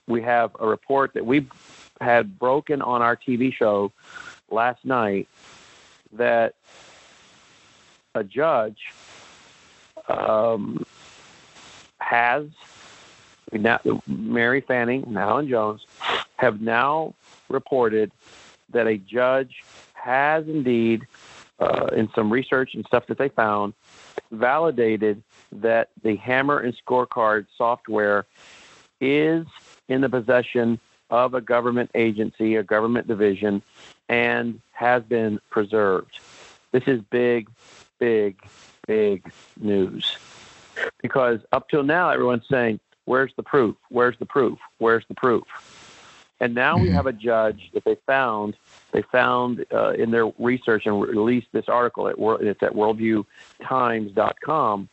we 0.07 0.21
have 0.21 0.55
a 0.59 0.67
report 0.67 1.13
that 1.13 1.25
we 1.25 1.47
had 2.01 2.37
broken 2.37 2.81
on 2.81 3.01
our 3.01 3.15
TV 3.15 3.53
show 3.53 3.91
last 4.49 4.83
night 4.83 5.27
that 6.11 6.55
a 8.13 8.23
judge 8.23 8.91
um, 10.07 10.85
has 11.99 12.47
now, 13.51 13.79
Mary 14.07 14.61
Fanning 14.61 15.03
and 15.03 15.17
Alan 15.17 15.47
Jones 15.47 15.85
have 16.37 16.61
now 16.61 17.13
reported 17.49 18.11
that 18.73 18.87
a 18.87 18.97
judge 18.97 19.63
has 19.93 20.47
indeed, 20.47 21.07
uh, 21.59 21.87
in 21.95 22.09
some 22.13 22.31
research 22.31 22.75
and 22.75 22.85
stuff 22.85 23.07
that 23.07 23.17
they 23.17 23.29
found, 23.29 23.73
validated 24.31 25.23
that 25.51 25.89
the 26.03 26.15
Hammer 26.17 26.59
and 26.59 26.75
Scorecard 26.85 27.45
software 27.57 28.25
is 28.99 29.45
in 29.87 30.01
the 30.01 30.09
possession 30.09 30.79
of 31.09 31.33
a 31.33 31.41
government 31.41 31.91
agency, 31.93 32.55
a 32.55 32.63
government 32.63 33.07
division, 33.07 33.61
and 34.09 34.59
has 34.71 35.03
been 35.03 35.39
preserved. 35.49 36.19
This 36.71 36.83
is 36.87 37.01
big, 37.09 37.49
big, 37.99 38.41
big 38.87 39.31
news. 39.59 40.17
Because 41.01 41.39
up 41.51 41.69
till 41.69 41.83
now, 41.83 42.09
everyone's 42.09 42.47
saying, 42.49 42.79
Where's 43.05 43.33
the 43.35 43.43
proof? 43.43 43.75
Where's 43.89 44.17
the 44.17 44.25
proof? 44.25 44.57
Where's 44.77 45.05
the 45.07 45.13
proof? 45.13 45.43
And 46.39 46.55
now 46.55 46.77
we 46.77 46.87
mm-hmm. 46.87 46.95
have 46.95 47.05
a 47.05 47.13
judge 47.13 47.69
that 47.73 47.83
they 47.83 47.95
found. 48.05 48.55
They 48.93 49.01
found 49.01 49.65
uh, 49.73 49.93
in 49.93 50.11
their 50.11 50.27
research 50.37 50.85
and 50.85 51.01
released 51.01 51.47
this 51.51 51.67
article 51.67 52.07
at 52.07 52.17
it's 52.41 52.61
at 52.61 52.73
worldviewtimes.com 52.73 54.89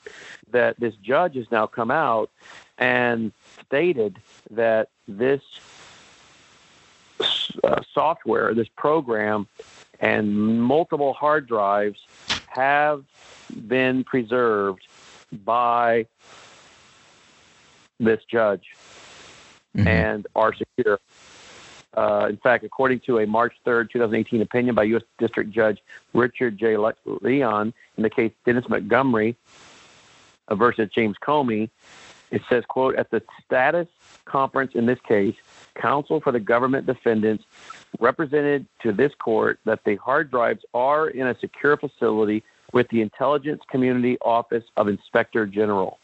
that 0.51 0.81
this 0.81 0.95
judge 0.97 1.37
has 1.37 1.51
now 1.53 1.67
come 1.67 1.91
out 1.91 2.31
and 2.79 3.33
stated 3.67 4.17
that 4.51 4.89
this 5.07 5.43
uh, 7.63 7.83
software, 7.93 8.55
this 8.55 8.69
program, 8.75 9.47
and 10.01 10.63
multiple 10.63 11.13
hard 11.13 11.47
drives 11.47 12.01
have 12.49 13.05
been 13.69 14.03
preserved 14.03 14.87
by 15.45 16.07
this 17.99 18.25
judge 18.25 18.65
mm-hmm. 19.77 19.87
and 19.87 20.27
are 20.35 20.55
secure. 20.55 20.99
Uh, 21.94 22.26
in 22.31 22.37
fact, 22.37 22.64
according 22.64 23.00
to 23.00 23.18
a 23.18 23.26
March 23.26 23.55
3rd, 23.66 23.90
2018 23.90 24.42
opinion 24.42 24.74
by 24.74 24.85
U.S. 24.85 25.03
District 25.18 25.50
Judge 25.50 25.83
Richard 26.14 26.57
J. 26.57 26.76
Leon 27.05 27.74
in 27.96 28.03
the 28.03 28.11
case 28.11 28.33
Dennis 28.44 28.68
Montgomery 28.68 29.37
versus 30.50 30.88
James 30.94 31.16
Comey, 31.20 31.68
it 32.31 32.42
says, 32.48 32.64
quote, 32.68 32.94
at 32.96 33.11
the 33.11 33.22
status 33.44 33.88
conference 34.24 34.72
in 34.74 34.87
this 34.87 35.00
case, 35.00 35.35
counsel 35.74 36.20
for 36.20 36.33
the 36.33 36.40
government 36.40 36.87
defendants 36.87 37.44
represented 37.98 38.66
to 38.83 38.92
this 38.92 39.12
court 39.16 39.59
that 39.64 39.85
the 39.85 39.96
hard 39.96 40.31
drives 40.31 40.64
are 40.74 41.09
in 41.09 41.26
a 41.26 41.38
secure 41.38 41.76
facility 41.76 42.42
with 42.72 42.88
the 42.88 43.00
Intelligence 43.00 43.62
Community 43.68 44.16
Office 44.20 44.64
of 44.76 44.87
Inspector 44.87 45.44
General, 45.46 45.98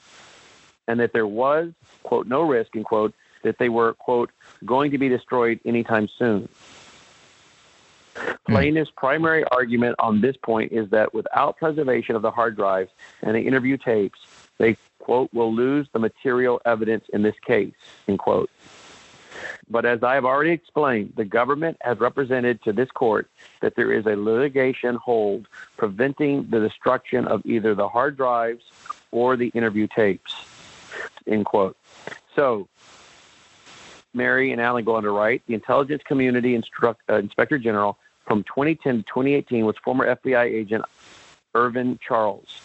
and 0.88 0.98
that 0.98 1.12
there 1.12 1.26
was, 1.26 1.70
quote, 2.02 2.26
no 2.26 2.42
risk, 2.42 2.74
end 2.74 2.84
quote, 2.84 3.14
that 3.46 3.58
they 3.58 3.68
were, 3.68 3.94
quote, 3.94 4.30
going 4.64 4.90
to 4.90 4.98
be 4.98 5.08
destroyed 5.08 5.60
anytime 5.64 6.08
soon. 6.18 6.48
Hmm. 8.16 8.52
Plaintiff's 8.52 8.90
primary 8.96 9.44
argument 9.44 9.96
on 9.98 10.20
this 10.20 10.36
point 10.36 10.72
is 10.72 10.90
that 10.90 11.14
without 11.14 11.56
preservation 11.56 12.16
of 12.16 12.22
the 12.22 12.30
hard 12.30 12.56
drives 12.56 12.90
and 13.22 13.34
the 13.36 13.40
interview 13.40 13.76
tapes, 13.76 14.18
they, 14.58 14.76
quote, 14.98 15.32
will 15.32 15.54
lose 15.54 15.86
the 15.92 15.98
material 15.98 16.60
evidence 16.64 17.04
in 17.12 17.22
this 17.22 17.36
case, 17.46 17.74
end 18.08 18.18
quote. 18.18 18.50
But 19.68 19.84
as 19.84 20.02
I 20.02 20.14
have 20.14 20.24
already 20.24 20.50
explained, 20.50 21.12
the 21.16 21.24
government 21.24 21.76
has 21.82 22.00
represented 22.00 22.62
to 22.64 22.72
this 22.72 22.90
court 22.90 23.28
that 23.60 23.76
there 23.76 23.92
is 23.92 24.06
a 24.06 24.16
litigation 24.16 24.96
hold 24.96 25.46
preventing 25.76 26.48
the 26.50 26.58
destruction 26.58 27.26
of 27.28 27.44
either 27.44 27.74
the 27.74 27.88
hard 27.88 28.16
drives 28.16 28.64
or 29.12 29.36
the 29.36 29.48
interview 29.48 29.86
tapes. 29.94 30.34
End 31.26 31.44
quote. 31.44 31.76
So, 32.34 32.68
Mary 34.16 34.50
and 34.52 34.60
Alan 34.60 34.84
go 34.84 34.96
on 34.96 35.02
to 35.02 35.10
write 35.10 35.42
the 35.46 35.54
intelligence 35.54 36.02
community 36.04 36.54
instruct, 36.54 37.02
uh, 37.08 37.16
inspector 37.16 37.58
general 37.58 37.98
from 38.26 38.42
2010 38.44 38.98
to 38.98 39.02
2018 39.02 39.64
was 39.64 39.76
former 39.84 40.16
FBI 40.16 40.44
agent 40.44 40.84
Irvin 41.54 41.98
Charles. 42.06 42.60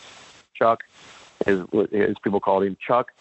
Chuck, 0.54 0.84
as, 1.46 1.60
as 1.92 2.16
people 2.24 2.40
called 2.40 2.64
him, 2.64 2.78
Chuck 2.86 3.12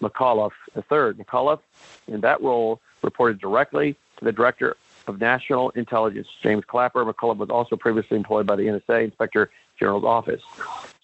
McAuliffe 0.00 0.52
III. 0.76 1.14
McAuliffe, 1.24 1.60
in 2.08 2.20
that 2.20 2.40
role, 2.42 2.80
reported 3.02 3.38
directly 3.38 3.96
to 4.18 4.24
the 4.24 4.32
Director 4.32 4.76
of 5.06 5.20
National 5.20 5.70
Intelligence, 5.70 6.28
James 6.42 6.64
Clapper. 6.64 7.04
McCullough 7.04 7.36
was 7.36 7.50
also 7.50 7.76
previously 7.76 8.16
employed 8.16 8.46
by 8.46 8.56
the 8.56 8.64
NSA 8.64 9.04
Inspector 9.04 9.50
General's 9.78 10.04
office. 10.04 10.42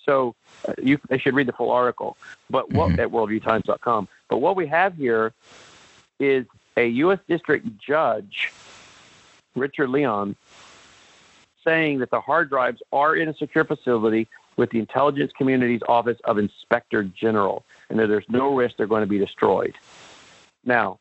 So 0.05 0.35
uh, 0.67 0.75
you, 0.83 0.99
they 1.09 1.19
should 1.19 1.35
read 1.35 1.47
the 1.47 1.53
full 1.53 1.71
article, 1.71 2.17
but 2.51 2.71
what, 2.73 2.91
mm-hmm. 2.91 3.01
at 3.01 3.09
worldviewtimes.com. 3.09 4.09
But 4.29 4.39
what 4.39 4.57
we 4.57 4.67
have 4.67 4.97
here 4.97 5.33
is 6.19 6.47
a 6.77 6.87
U.S. 6.87 7.19
District 7.29 7.67
Judge, 7.79 8.53
Richard 9.55 9.91
Leon, 9.91 10.37
saying 11.65 11.99
that 12.01 12.11
the 12.11 12.21
hard 12.21 12.49
drives 12.49 12.83
are 12.93 13.17
in 13.17 13.29
a 13.29 13.35
secure 13.35 13.65
facility 13.65 14.29
with 14.57 14.71
the 14.71 14.79
intelligence 14.79 15.33
community's 15.37 15.81
office 15.89 16.19
of 16.25 16.39
inspector 16.39 17.05
general 17.05 17.65
and 17.89 17.99
that 17.99 18.09
there's 18.09 18.29
no 18.29 18.55
risk 18.55 18.77
they're 18.77 18.87
going 18.87 19.03
to 19.03 19.07
be 19.07 19.19
destroyed 19.19 19.75
now 20.65 20.99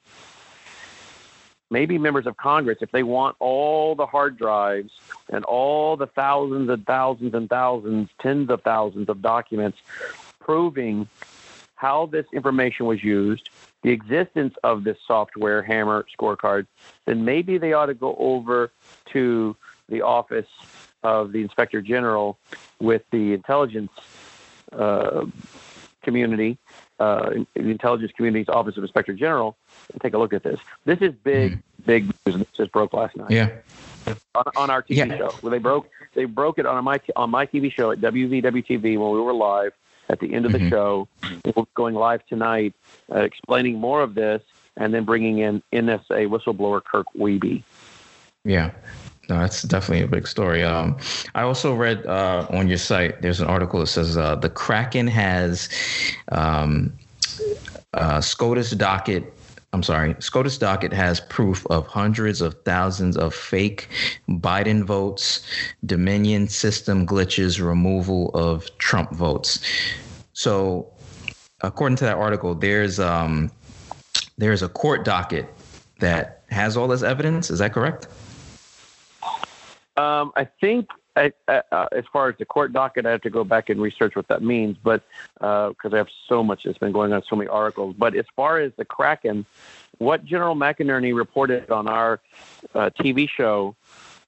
maybe 1.70 1.98
members 1.98 2.26
of 2.26 2.38
congress 2.38 2.78
if 2.82 2.92
they 2.92 3.04
want 3.04 3.36
all 3.40 3.96
the 3.96 4.06
hard 4.06 4.38
drives 4.38 4.92
and 5.30 5.44
all 5.46 5.98
the 5.98 6.08
thousands 6.08 6.70
and 6.70 6.86
thousands 6.86 7.34
and 7.34 7.50
thousands 7.50 8.10
tens 8.20 8.50
of 8.50 8.62
thousands 8.62 9.10
of 9.10 9.22
documents 9.22 9.78
proving 10.40 11.08
how 11.76 12.06
this 12.06 12.26
information 12.34 12.86
was 12.86 13.04
used 13.04 13.50
the 13.84 13.90
existence 13.90 14.56
of 14.64 14.84
this 14.84 14.98
software 15.06 15.62
hammer 15.62 16.06
scorecard 16.18 16.68
then 17.06 17.26
maybe 17.26 17.58
they 17.58 17.74
ought 17.74 17.88
to 17.88 17.94
go 17.94 18.16
over 18.18 18.72
to 19.12 19.56
the 19.90 20.02
office 20.02 20.48
of 21.04 21.32
the 21.32 21.42
inspector 21.42 21.82
general 21.82 22.38
with 22.80 23.04
the 23.12 23.34
intelligence 23.34 23.92
uh, 24.72 25.26
community, 26.02 26.58
uh, 27.00 27.32
the 27.54 27.70
intelligence 27.70 28.12
community's 28.16 28.50
office 28.50 28.78
of 28.78 28.84
inspector 28.84 29.14
general, 29.14 29.58
and 29.92 30.02
take 30.02 30.14
a 30.14 30.18
look 30.18 30.34
at 30.34 30.44
this. 30.44 30.60
This 30.86 31.00
is 31.02 31.14
big, 31.24 31.54
mm-hmm. 31.54 31.86
big 31.86 32.06
news. 32.26 32.38
This 32.38 32.48
just 32.56 32.72
broke 32.72 32.94
last 32.94 33.16
night. 33.16 33.32
Yeah. 33.32 33.50
On, 34.34 34.44
on 34.56 34.70
our 34.70 34.82
TV 34.82 34.98
yeah. 34.98 35.18
show, 35.18 35.32
well, 35.44 35.52
they 35.52 35.60
broke 35.60 35.88
they 36.16 36.26
broke 36.26 36.58
it 36.58 36.66
on 36.66 36.84
my 36.84 37.00
on 37.16 37.30
my 37.30 37.46
TV 37.46 37.72
show 37.72 37.92
at 37.92 38.00
WVWTV 38.00 38.82
when 38.82 39.12
we 39.12 39.22
were 39.22 39.34
live 39.34 39.74
at 40.12 40.20
the 40.20 40.34
end 40.34 40.46
of 40.46 40.52
mm-hmm. 40.52 40.66
the 40.66 40.70
show. 40.70 41.08
We're 41.56 41.66
going 41.74 41.96
live 41.96 42.26
tonight, 42.28 42.74
uh, 43.14 43.20
explaining 43.20 43.80
more 43.80 44.04
of 44.04 44.14
this, 44.14 44.44
and 44.78 44.94
then 44.94 45.06
bringing 45.06 45.40
in 45.40 45.64
NSA 45.74 46.28
whistleblower 46.28 46.84
Kirk 46.84 47.08
Wiebe. 47.18 47.64
Yeah. 48.44 48.72
No, 49.30 49.40
that's 49.40 49.62
definitely 49.62 50.04
a 50.04 50.10
big 50.10 50.28
story. 50.28 50.64
Um, 50.64 50.98
I 51.36 51.44
also 51.44 51.74
read 51.74 52.06
uh, 52.06 52.48
on 52.50 52.68
your 52.68 52.78
site. 52.78 53.22
There's 53.22 53.40
an 53.40 53.48
article 53.48 53.80
that 53.80 53.88
says 53.88 54.18
uh, 54.18 54.36
the 54.36 54.50
Kraken 54.50 55.08
has 55.08 55.70
um, 56.32 56.92
uh, 57.94 58.20
SCOTUS 58.20 58.72
docket. 58.72 59.34
I'm 59.74 59.84
sorry, 59.84 60.16
SCOTUS 60.20 60.58
docket 60.58 60.92
has 60.92 61.22
proof 61.22 61.66
of 61.68 61.88
hundreds 61.88 62.42
of 62.42 62.56
thousands 62.66 63.16
of 63.16 63.34
fake 63.34 63.88
Biden 64.28 64.84
votes, 64.84 65.46
Dominion 65.86 66.50
system 66.50 67.08
glitches, 67.08 67.66
removal 67.66 68.32
of 68.34 68.78
Trump 68.80 69.12
votes. 69.12 69.66
So, 70.34 70.92
according 71.62 71.96
to 71.98 72.04
that 72.04 72.18
article, 72.18 72.54
there's 72.54 73.00
um, 73.00 73.50
there's 74.38 74.62
a 74.62 74.68
court 74.68 75.06
docket 75.06 75.48
that 76.00 76.44
has 76.50 76.76
all 76.76 76.90
this 76.90 77.04
evidence. 77.04 77.50
Is 77.50 77.60
that 77.60 77.72
correct? 77.72 78.08
Um, 79.96 80.34
I 80.36 80.50
think 80.60 80.90
I, 81.16 81.34
uh, 81.48 81.88
as 81.92 82.06
far 82.12 82.30
as 82.30 82.36
the 82.38 82.46
court 82.46 82.72
docket, 82.74 83.06
I 83.06 83.12
have 83.12 83.22
to 83.22 83.30
go 83.30 83.44
back 83.44 83.70
and 83.70 83.82
research 83.82 84.16
what 84.16 84.28
that 84.30 84.42
means, 84.42 84.78
but 84.82 85.04
because 85.36 85.76
uh, 85.86 85.94
I 85.94 85.98
have 85.98 86.10
so 86.28 86.44
much 86.44 86.64
that's 86.64 86.78
been 86.78 86.92
going 86.92 87.12
on, 87.12 87.24
so 87.30 87.36
many 87.36 87.50
articles. 87.50 87.96
But 87.98 88.16
as 88.16 88.26
far 88.36 88.60
as 88.60 88.72
the 88.78 88.86
Kraken, 88.86 89.46
what 89.98 90.24
General 90.24 90.56
McInerney 90.56 91.14
reported 91.16 91.70
on 91.70 91.88
our 91.88 92.22
uh, 92.74 92.90
TV 93.00 93.28
show 93.28 93.76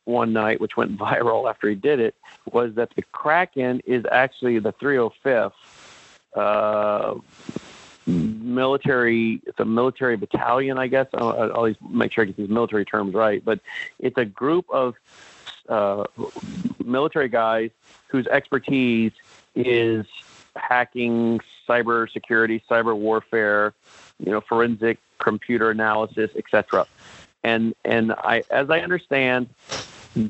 one 0.06 0.34
night, 0.34 0.60
which 0.60 0.76
went 0.76 0.98
viral 1.00 1.50
after 1.50 1.70
he 1.70 1.76
did 1.76 2.00
it, 2.00 2.16
was 2.52 2.76
that 2.76 2.94
the 2.96 3.04
Kraken 3.14 3.82
is 3.86 4.06
actually 4.12 4.60
the 4.60 4.74
305th 4.74 5.54
uh, 6.36 7.16
military. 8.06 9.42
It's 9.46 9.60
a 9.60 9.66
military 9.66 10.18
battalion, 10.18 10.78
I 10.78 10.88
guess. 10.88 11.08
I'll, 11.14 11.30
I'll 11.30 11.52
always 11.52 11.78
make 11.90 12.12
sure 12.12 12.24
I 12.24 12.26
get 12.26 12.38
these 12.38 12.50
military 12.50 12.86
terms 12.86 13.14
right, 13.14 13.44
but 13.44 13.60
it's 14.00 14.18
a 14.18 14.26
group 14.26 14.66
of 14.70 14.96
uh, 15.70 16.04
military 16.84 17.30
guys 17.30 17.72
whose 18.08 18.28
expertise 18.28 19.12
is 19.56 20.06
hacking, 20.56 21.40
cyber 21.68 22.12
security, 22.12 22.64
cyber 22.70 22.96
warfare, 22.96 23.74
you 24.20 24.32
know, 24.32 24.42
forensic 24.42 25.00
computer 25.20 25.72
analysis, 25.72 26.30
etc. 26.36 26.86
And 27.44 27.74
and 27.84 28.12
I, 28.12 28.44
as 28.50 28.70
I 28.70 28.80
understand, 28.80 29.50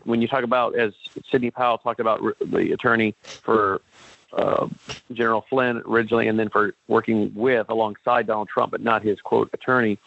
when 0.05 0.21
you 0.21 0.27
talk 0.27 0.43
about, 0.43 0.75
as 0.75 0.93
Sidney 1.31 1.51
Powell 1.51 1.77
talked 1.77 1.99
about, 1.99 2.21
the 2.39 2.71
attorney 2.71 3.15
for 3.41 3.81
uh, 4.35 4.67
General 5.11 5.45
Flynn 5.49 5.81
originally, 5.85 6.27
and 6.27 6.39
then 6.39 6.49
for 6.49 6.73
working 6.87 7.33
with 7.35 7.69
alongside 7.69 8.27
Donald 8.27 8.49
Trump, 8.49 8.71
but 8.71 8.81
not 8.81 9.03
his 9.03 9.21
quote 9.21 9.49
attorney. 9.53 9.97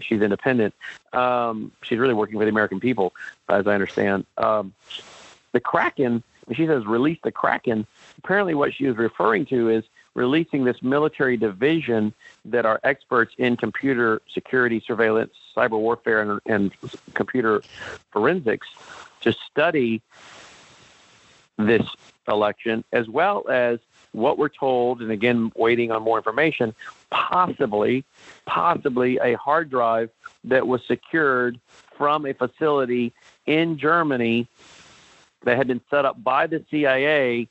She's 0.00 0.20
independent. 0.20 0.74
Um, 1.12 1.72
she's 1.82 1.98
really 1.98 2.14
working 2.14 2.38
for 2.38 2.44
the 2.44 2.50
American 2.50 2.80
people, 2.80 3.14
as 3.48 3.66
I 3.66 3.74
understand. 3.74 4.26
Um, 4.38 4.74
the 5.52 5.60
Kraken, 5.60 6.22
she 6.52 6.66
says 6.66 6.84
release 6.84 7.18
the 7.22 7.32
Kraken. 7.32 7.86
Apparently, 8.18 8.54
what 8.54 8.74
she 8.74 8.86
was 8.86 8.96
referring 8.96 9.46
to 9.46 9.70
is 9.70 9.84
releasing 10.14 10.64
this 10.64 10.82
military 10.82 11.36
division 11.36 12.12
that 12.46 12.64
are 12.66 12.80
experts 12.82 13.34
in 13.38 13.56
computer 13.56 14.22
security, 14.32 14.82
surveillance, 14.84 15.32
cyber 15.54 15.78
warfare, 15.78 16.22
and, 16.22 16.40
and 16.46 16.72
computer 17.14 17.62
forensics 18.10 18.66
to 19.20 19.32
study 19.32 20.02
this 21.58 21.86
election, 22.28 22.84
as 22.92 23.08
well 23.08 23.48
as 23.48 23.78
what 24.12 24.38
we're 24.38 24.48
told, 24.48 25.02
and 25.02 25.10
again, 25.10 25.52
waiting 25.56 25.90
on 25.92 26.02
more 26.02 26.16
information, 26.16 26.74
possibly, 27.10 28.04
possibly 28.46 29.18
a 29.18 29.34
hard 29.34 29.70
drive 29.70 30.10
that 30.44 30.66
was 30.66 30.82
secured 30.86 31.60
from 31.96 32.26
a 32.26 32.32
facility 32.32 33.12
in 33.46 33.78
Germany 33.78 34.46
that 35.44 35.56
had 35.56 35.66
been 35.68 35.80
set 35.90 36.04
up 36.04 36.22
by 36.22 36.46
the 36.46 36.64
CIA 36.70 37.48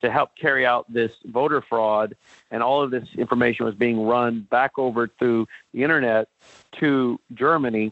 to 0.00 0.10
help 0.10 0.36
carry 0.36 0.66
out 0.66 0.84
this 0.92 1.12
voter 1.24 1.62
fraud, 1.62 2.14
and 2.50 2.62
all 2.62 2.82
of 2.82 2.90
this 2.90 3.08
information 3.16 3.64
was 3.64 3.74
being 3.74 4.04
run 4.04 4.40
back 4.50 4.78
over 4.78 5.08
through 5.08 5.48
the 5.72 5.82
internet 5.82 6.28
to 6.72 7.18
Germany, 7.32 7.90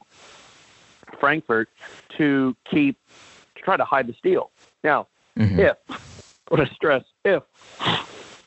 Frankfurt, 1.18 1.70
to 2.18 2.54
keep 2.70 2.98
to 3.54 3.62
try 3.62 3.76
to 3.76 3.84
hide 3.84 4.06
the 4.06 4.14
steal. 4.14 4.50
Now, 4.84 5.06
Mm-hmm. 5.38 5.60
If, 5.60 5.76
I 5.90 6.54
want 6.54 6.68
to 6.68 6.74
stress, 6.74 7.04
if 7.24 7.42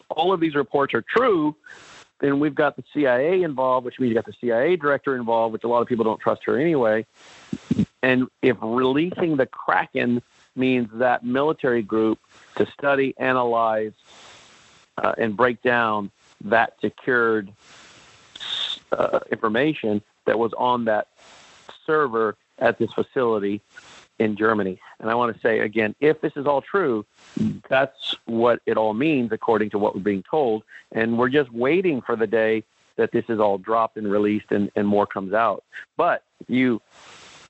all 0.10 0.34
of 0.34 0.40
these 0.40 0.56
reports 0.56 0.94
are 0.94 1.02
true, 1.02 1.56
then 2.20 2.40
we've 2.40 2.56
got 2.56 2.76
the 2.76 2.84
CIA 2.94 3.44
involved, 3.44 3.86
which 3.86 4.00
means 4.00 4.10
you 4.10 4.16
got 4.16 4.26
the 4.26 4.36
CIA 4.40 4.76
director 4.76 5.16
involved, 5.16 5.54
which 5.54 5.64
a 5.64 5.68
lot 5.68 5.82
of 5.82 5.88
people 5.88 6.06
don't 6.06 6.20
trust 6.20 6.44
her 6.46 6.58
anyway. 6.58 7.06
And 8.02 8.28
if 8.42 8.58
releasing 8.62 9.36
the 9.36 9.46
Kraken 9.46 10.22
means 10.56 10.90
that 10.94 11.26
military 11.26 11.82
group 11.82 12.20
to 12.56 12.66
study, 12.68 13.14
analyze, 13.18 13.94
uh, 14.98 15.14
and 15.18 15.36
break 15.36 15.62
down 15.62 16.12
that 16.42 16.80
secured 16.80 17.52
uh, 18.92 19.20
information 19.32 20.02
that 20.26 20.40
was 20.40 20.54
on 20.54 20.86
that 20.86 21.08
server 21.86 22.38
at 22.60 22.78
this 22.78 22.92
facility, 22.94 23.62
in 24.20 24.36
Germany. 24.36 24.80
And 25.00 25.10
I 25.10 25.16
want 25.16 25.36
to 25.36 25.42
say 25.42 25.60
again, 25.60 25.96
if 26.00 26.22
this 26.22 26.34
is 26.36 26.46
all 26.46 26.62
true, 26.62 27.06
that's 27.70 28.16
what 28.26 28.62
it 28.66 28.78
all 28.78 28.94
means 28.94 29.32
according 29.32 29.72
to 29.72 29.80
what 29.80 29.96
we're 29.96 30.02
being 30.02 30.24
told. 30.30 30.64
And 30.92 31.18
we're 31.18 31.30
just 31.30 31.52
waiting 31.52 32.02
for 32.02 32.16
the 32.16 32.28
day 32.28 32.64
that 32.96 33.12
this 33.12 33.26
is 33.28 33.40
all 33.40 33.58
dropped 33.58 33.98
and 33.98 34.10
released 34.10 34.52
and, 34.52 34.72
and 34.76 34.88
more 34.88 35.06
comes 35.06 35.34
out. 35.34 35.64
But 35.98 36.24
you 36.48 36.82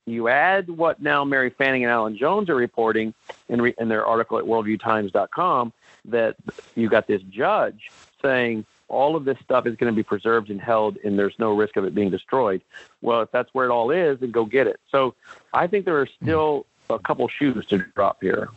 you 0.08 0.28
add 0.28 0.70
what 0.70 1.02
now 1.02 1.24
Mary 1.24 1.50
Fanning 1.50 1.84
and 1.84 1.92
Alan 1.92 2.16
Jones 2.16 2.50
are 2.50 2.56
reporting 2.56 3.14
in, 3.50 3.60
re, 3.60 3.74
in 3.80 3.90
their 3.90 4.06
article 4.06 4.38
at 4.38 4.46
worldviewtimes.com 4.46 5.74
that 6.06 6.36
you 6.76 6.90
got 6.90 7.08
this 7.08 7.24
judge 7.24 7.90
saying 8.22 8.66
all 8.88 9.16
of 9.16 9.26
this 9.26 9.38
stuff 9.44 9.66
is 9.66 9.76
going 9.76 9.92
to 9.92 9.96
be 9.96 10.04
preserved 10.04 10.50
and 10.50 10.62
held, 10.62 10.98
and 11.04 11.18
there's 11.18 11.36
no 11.40 11.56
risk 11.56 11.76
of 11.76 11.86
it 11.86 11.96
being 11.96 12.12
destroyed. 12.12 12.62
Well, 13.02 13.22
if 13.22 13.32
that's 13.32 13.54
where 13.54 13.66
it 13.66 13.72
all 13.72 13.92
is, 13.92 14.20
then 14.20 14.32
go 14.32 14.46
get 14.46 14.68
it. 14.68 14.80
So 14.92 15.16
I 15.54 15.68
think 15.68 15.86
there 15.86 16.00
are 16.00 16.08
still 16.22 16.66
a 16.90 17.00
couple 17.00 17.28
shoes 17.28 17.66
to 17.68 17.80
drop 17.96 18.22
here. 18.22 18.50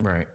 Right. 0.00 0.28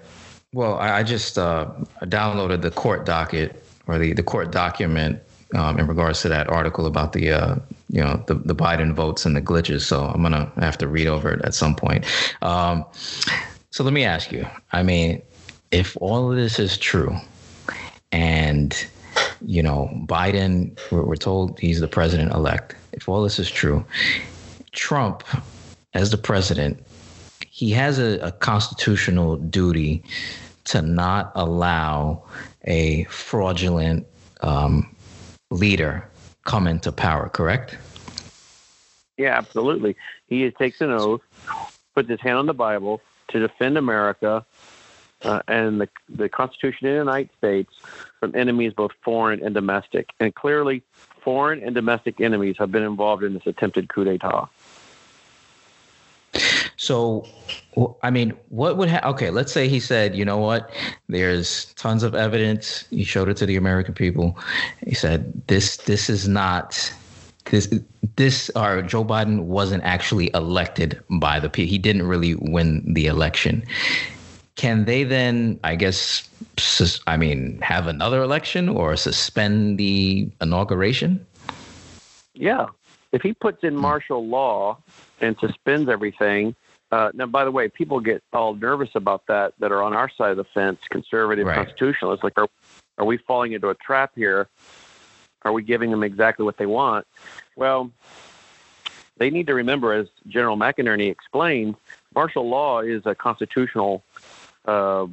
Well, 0.54 0.78
I, 0.78 1.04
just 1.04 1.38
uh, 1.38 1.70
downloaded 2.04 2.62
the 2.62 2.72
court 2.72 3.06
docket 3.06 3.64
or 3.86 3.98
the, 3.98 4.14
the 4.14 4.24
court 4.24 4.52
document 4.52 5.22
um, 5.56 5.78
in 5.78 5.88
regards 5.88 6.22
to 6.22 6.30
that 6.30 6.50
article 6.50 6.86
about 6.86 7.14
the 7.14 7.32
uh, 7.32 7.56
you 7.90 8.02
know 8.02 8.24
the, 8.28 8.36
the 8.36 8.56
Biden 8.56 8.94
votes 8.94 9.26
and 9.26 9.36
the 9.36 9.42
glitches. 9.42 9.82
So 9.82 10.06
I'm 10.06 10.22
gonna 10.22 10.52
have 10.58 10.78
to 10.80 10.88
read 10.88 11.08
over 11.08 11.32
it 11.32 11.42
at 11.44 11.54
some 11.54 11.76
point. 11.76 12.06
Um, 12.42 12.86
so 13.72 13.84
let 13.84 13.94
me 13.94 14.04
ask 14.04 14.32
you. 14.32 14.48
I 14.72 14.84
mean, 14.84 15.22
if 15.72 15.98
all 16.02 16.32
of 16.32 16.38
this 16.38 16.60
is 16.60 16.78
true, 16.78 17.16
and 18.12 18.88
you 19.46 19.64
know, 19.64 19.90
Biden, 20.06 20.78
we're, 20.92 21.04
we're 21.04 21.16
told 21.16 21.60
he's 21.60 21.80
the 21.80 21.88
president 21.88 22.34
elect. 22.34 22.76
If 22.94 23.08
all 23.08 23.24
this 23.24 23.40
is 23.40 23.50
true, 23.50 23.86
Trump, 24.72 25.24
as 25.94 26.12
the 26.12 26.18
president, 26.18 26.84
he 27.48 27.72
has 27.72 28.00
a, 28.00 28.20
a 28.20 28.32
constitutional 28.32 29.38
duty 29.38 30.04
to 30.66 30.82
not 30.82 31.32
allow 31.36 32.24
a 32.66 33.06
fraudulent 33.06 34.06
um, 34.42 34.94
leader 35.50 36.08
come 36.46 36.68
into 36.68 36.92
power, 36.92 37.30
correct? 37.30 37.78
Yeah, 39.18 39.38
absolutely. 39.38 39.96
He 40.28 40.50
takes 40.52 40.82
an 40.82 40.92
oath, 40.92 41.22
puts 41.96 42.10
his 42.10 42.22
hand 42.22 42.38
on 42.38 42.46
the 42.46 42.54
Bible 42.54 43.02
to 43.30 43.40
defend 43.40 43.78
America 43.78 44.46
uh, 45.24 45.42
and 45.48 45.82
the, 45.82 45.90
the 46.10 46.30
Constitution 46.30 46.88
of 46.88 46.94
the 46.94 47.00
United 47.00 47.30
States 47.38 47.74
from 48.20 48.36
enemies 48.36 48.74
both 48.74 48.92
foreign 49.02 49.44
and 49.44 49.54
domestic. 49.54 50.10
And 50.20 50.34
clearly, 50.34 50.84
foreign 51.22 51.62
and 51.64 51.76
domestic 51.76 52.22
enemies 52.22 52.56
have 52.58 52.72
been 52.72 52.84
involved 52.84 53.24
in 53.24 53.34
this 53.34 53.46
attempted 53.46 53.90
coup 53.90 54.04
d'etat. 54.04 54.50
So, 56.78 57.26
I 58.04 58.12
mean, 58.12 58.34
what 58.50 58.78
would 58.78 58.90
ha- 58.90 59.02
okay? 59.10 59.32
Let's 59.32 59.52
say 59.52 59.68
he 59.68 59.80
said, 59.80 60.16
you 60.16 60.24
know 60.24 60.38
what? 60.38 60.70
There's 61.10 61.74
tons 61.74 62.04
of 62.04 62.14
evidence. 62.14 62.86
He 62.90 63.04
showed 63.04 63.30
it 63.30 63.38
to 63.38 63.46
the 63.46 63.56
American 63.56 63.94
people. 63.94 64.38
He 64.86 64.94
said, 64.94 65.34
this 65.48 65.78
this 65.78 66.10
is 66.10 66.28
not 66.28 66.94
this 67.46 67.74
this 68.16 68.52
or 68.56 68.82
Joe 68.84 69.04
Biden 69.04 69.46
wasn't 69.46 69.84
actually 69.84 70.30
elected 70.34 71.02
by 71.10 71.40
the 71.40 71.50
people. 71.50 71.70
He 71.70 71.78
didn't 71.78 72.04
really 72.04 72.36
win 72.36 72.94
the 72.94 73.08
election. 73.08 73.64
Can 74.58 74.86
they 74.86 75.04
then, 75.04 75.60
I 75.64 75.76
guess, 75.76 76.28
sus- 76.58 77.00
I 77.08 77.16
mean, 77.16 77.60
have 77.62 77.88
another 77.88 78.22
election 78.22 78.68
or 78.68 78.96
suspend 78.96 79.78
the 79.78 80.30
inauguration? 80.42 81.26
Yeah, 82.34 82.68
if 83.12 83.22
he 83.22 83.34
puts 83.34 83.64
in 83.64 83.76
martial 83.76 84.28
law 84.28 84.80
and 85.22 85.38
suspends 85.40 85.90
everything. 85.90 86.56
Uh, 86.92 87.12
now, 87.14 87.26
by 87.26 87.44
the 87.44 87.52
way, 87.52 87.68
people 87.68 88.00
get 88.00 88.24
all 88.32 88.56
nervous 88.56 88.90
about 88.96 89.28
that 89.28 89.54
that 89.60 89.72
are 89.72 89.82
on 89.84 89.94
our 89.94 90.10
side 90.10 90.32
of 90.32 90.38
the 90.38 90.46
fence, 90.46 90.80
conservative 90.90 91.46
Right. 91.46 91.56
constitutionalists. 91.56 92.24
Like, 92.24 92.38
are, 92.38 92.48
are 92.98 93.06
we 93.06 93.18
falling 93.18 93.52
into 93.52 93.70
a 93.70 93.76
trap 93.76 94.12
here? 94.16 94.48
Are 95.44 95.52
we 95.52 95.64
giving 95.64 95.92
them 95.92 96.04
exactly 96.04 96.46
what 96.46 96.58
they 96.58 96.66
want? 96.66 97.06
Well, 97.56 97.92
they 99.18 99.30
need 99.30 99.48
to 99.48 99.54
remember, 99.54 99.94
as 99.94 100.08
General 100.28 100.58
McInerney 100.58 101.12
explained, 101.12 101.76
martial 102.16 102.48
law 102.48 102.80
is 102.80 103.06
a 103.06 103.16
constitutional 103.16 104.04
uh, 104.68 105.08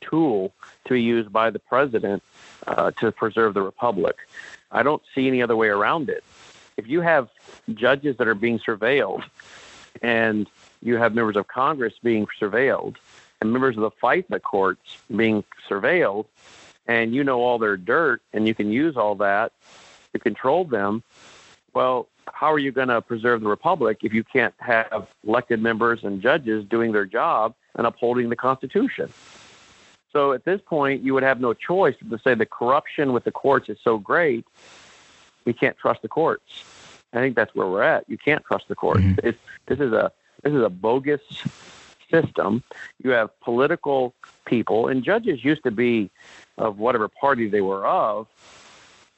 tool 0.00 0.52
to 0.86 0.94
be 0.94 1.02
used 1.02 1.32
by 1.32 1.50
the 1.50 1.58
president 1.58 2.22
uh, 2.66 2.90
to 2.92 3.12
preserve 3.12 3.54
the 3.54 3.62
republic. 3.62 4.16
I 4.70 4.82
don't 4.82 5.02
see 5.14 5.28
any 5.28 5.42
other 5.42 5.56
way 5.56 5.68
around 5.68 6.08
it. 6.08 6.24
If 6.76 6.88
you 6.88 7.00
have 7.00 7.28
judges 7.72 8.16
that 8.18 8.28
are 8.28 8.34
being 8.34 8.58
surveilled, 8.58 9.24
and 10.02 10.48
you 10.82 10.96
have 10.96 11.14
members 11.14 11.36
of 11.36 11.48
Congress 11.48 11.94
being 12.02 12.26
surveilled, 12.40 12.96
and 13.40 13.52
members 13.52 13.76
of 13.76 13.82
the 13.82 13.90
FISA 13.90 14.42
courts 14.42 14.98
being 15.14 15.44
surveilled, 15.68 16.26
and 16.86 17.14
you 17.14 17.24
know 17.24 17.40
all 17.40 17.58
their 17.58 17.76
dirt, 17.76 18.22
and 18.32 18.46
you 18.46 18.54
can 18.54 18.70
use 18.70 18.96
all 18.96 19.14
that 19.16 19.52
to 20.12 20.18
control 20.18 20.64
them. 20.64 21.02
Well, 21.74 22.08
how 22.32 22.52
are 22.52 22.58
you 22.58 22.72
going 22.72 22.88
to 22.88 23.00
preserve 23.00 23.40
the 23.40 23.48
republic 23.48 23.98
if 24.02 24.12
you 24.12 24.24
can't 24.24 24.54
have 24.58 25.08
elected 25.26 25.62
members 25.62 26.04
and 26.04 26.20
judges 26.20 26.64
doing 26.64 26.92
their 26.92 27.06
job 27.06 27.54
and 27.76 27.86
upholding 27.86 28.28
the 28.28 28.36
Constitution? 28.36 29.12
So 30.12 30.32
at 30.32 30.44
this 30.44 30.60
point, 30.64 31.02
you 31.02 31.14
would 31.14 31.22
have 31.22 31.40
no 31.40 31.52
choice 31.52 31.94
but 32.00 32.16
to 32.16 32.22
say 32.22 32.34
the 32.34 32.46
corruption 32.46 33.12
with 33.12 33.24
the 33.24 33.32
courts 33.32 33.68
is 33.68 33.78
so 33.84 33.98
great, 33.98 34.44
we 35.44 35.52
can't 35.52 35.76
trust 35.76 36.02
the 36.02 36.08
courts. 36.08 36.64
I 37.12 37.18
think 37.18 37.36
that's 37.36 37.54
where 37.54 37.66
we're 37.66 37.82
at. 37.82 38.08
You 38.08 38.18
can't 38.18 38.44
trust 38.44 38.68
the 38.68 38.74
courts. 38.74 39.00
Mhm. 39.00 39.20
It's, 39.22 39.38
this 39.66 39.78
is 39.80 39.92
a 39.92 40.12
this 40.42 40.52
is 40.52 40.62
a 40.62 40.68
bogus 40.68 41.20
system. 42.10 42.62
You 43.02 43.10
have 43.10 43.38
political 43.40 44.14
people, 44.44 44.88
and 44.88 45.02
judges 45.02 45.44
used 45.44 45.64
to 45.64 45.70
be 45.70 46.10
of 46.58 46.78
whatever 46.78 47.08
party 47.08 47.48
they 47.48 47.60
were 47.60 47.86
of, 47.86 48.26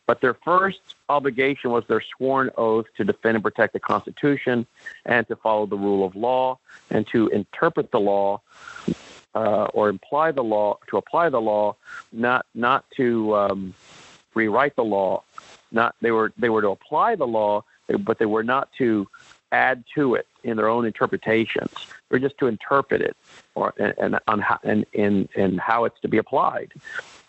but 0.09 0.23
their 0.23 0.33
first 0.33 0.81
obligation 1.11 1.71
was 1.71 1.85
their 1.87 2.01
sworn 2.01 2.51
oath 2.57 2.87
to 2.97 3.05
defend 3.05 3.37
and 3.37 3.45
protect 3.45 3.75
the 3.75 3.79
Constitution 3.79 4.67
and 5.05 5.29
to 5.29 5.37
follow 5.37 5.67
the 5.67 5.77
rule 5.77 6.05
of 6.05 6.17
law 6.17 6.59
and 6.89 7.07
to 7.09 7.29
interpret 7.29 7.91
the 7.91 8.01
law 8.01 8.41
uh, 9.35 9.65
or 9.75 9.91
imply 9.91 10.33
the 10.33 10.43
law, 10.43 10.79
to 10.89 10.97
apply 10.97 11.29
the 11.29 11.41
law, 11.41 11.77
not 12.11 12.47
not 12.55 12.87
to 12.97 13.37
um, 13.37 13.75
rewrite 14.35 14.75
the 14.77 14.85
law. 14.85 15.23
Not 15.73 15.95
they 16.01 16.11
were 16.11 16.33
they 16.39 16.49
were 16.49 16.63
to 16.63 16.71
apply 16.71 17.15
the 17.15 17.27
law, 17.27 17.63
but 18.01 18.19
they 18.19 18.27
were 18.27 18.43
not 18.43 18.73
to 18.79 19.07
add 19.53 19.85
to 19.95 20.15
it 20.15 20.27
in 20.43 20.57
their 20.57 20.69
own 20.69 20.87
interpretations. 20.87 21.71
They're 22.09 22.19
just 22.19 22.39
to 22.39 22.47
interpret 22.47 23.03
it 23.03 23.17
or 23.55 23.75
and, 23.79 23.95
and 23.99 24.19
on 24.27 24.43
and, 24.65 24.87
and 24.95 25.29
and 25.37 25.61
how 25.61 25.85
it's 25.85 26.01
to 26.01 26.09
be 26.09 26.17
applied 26.17 26.73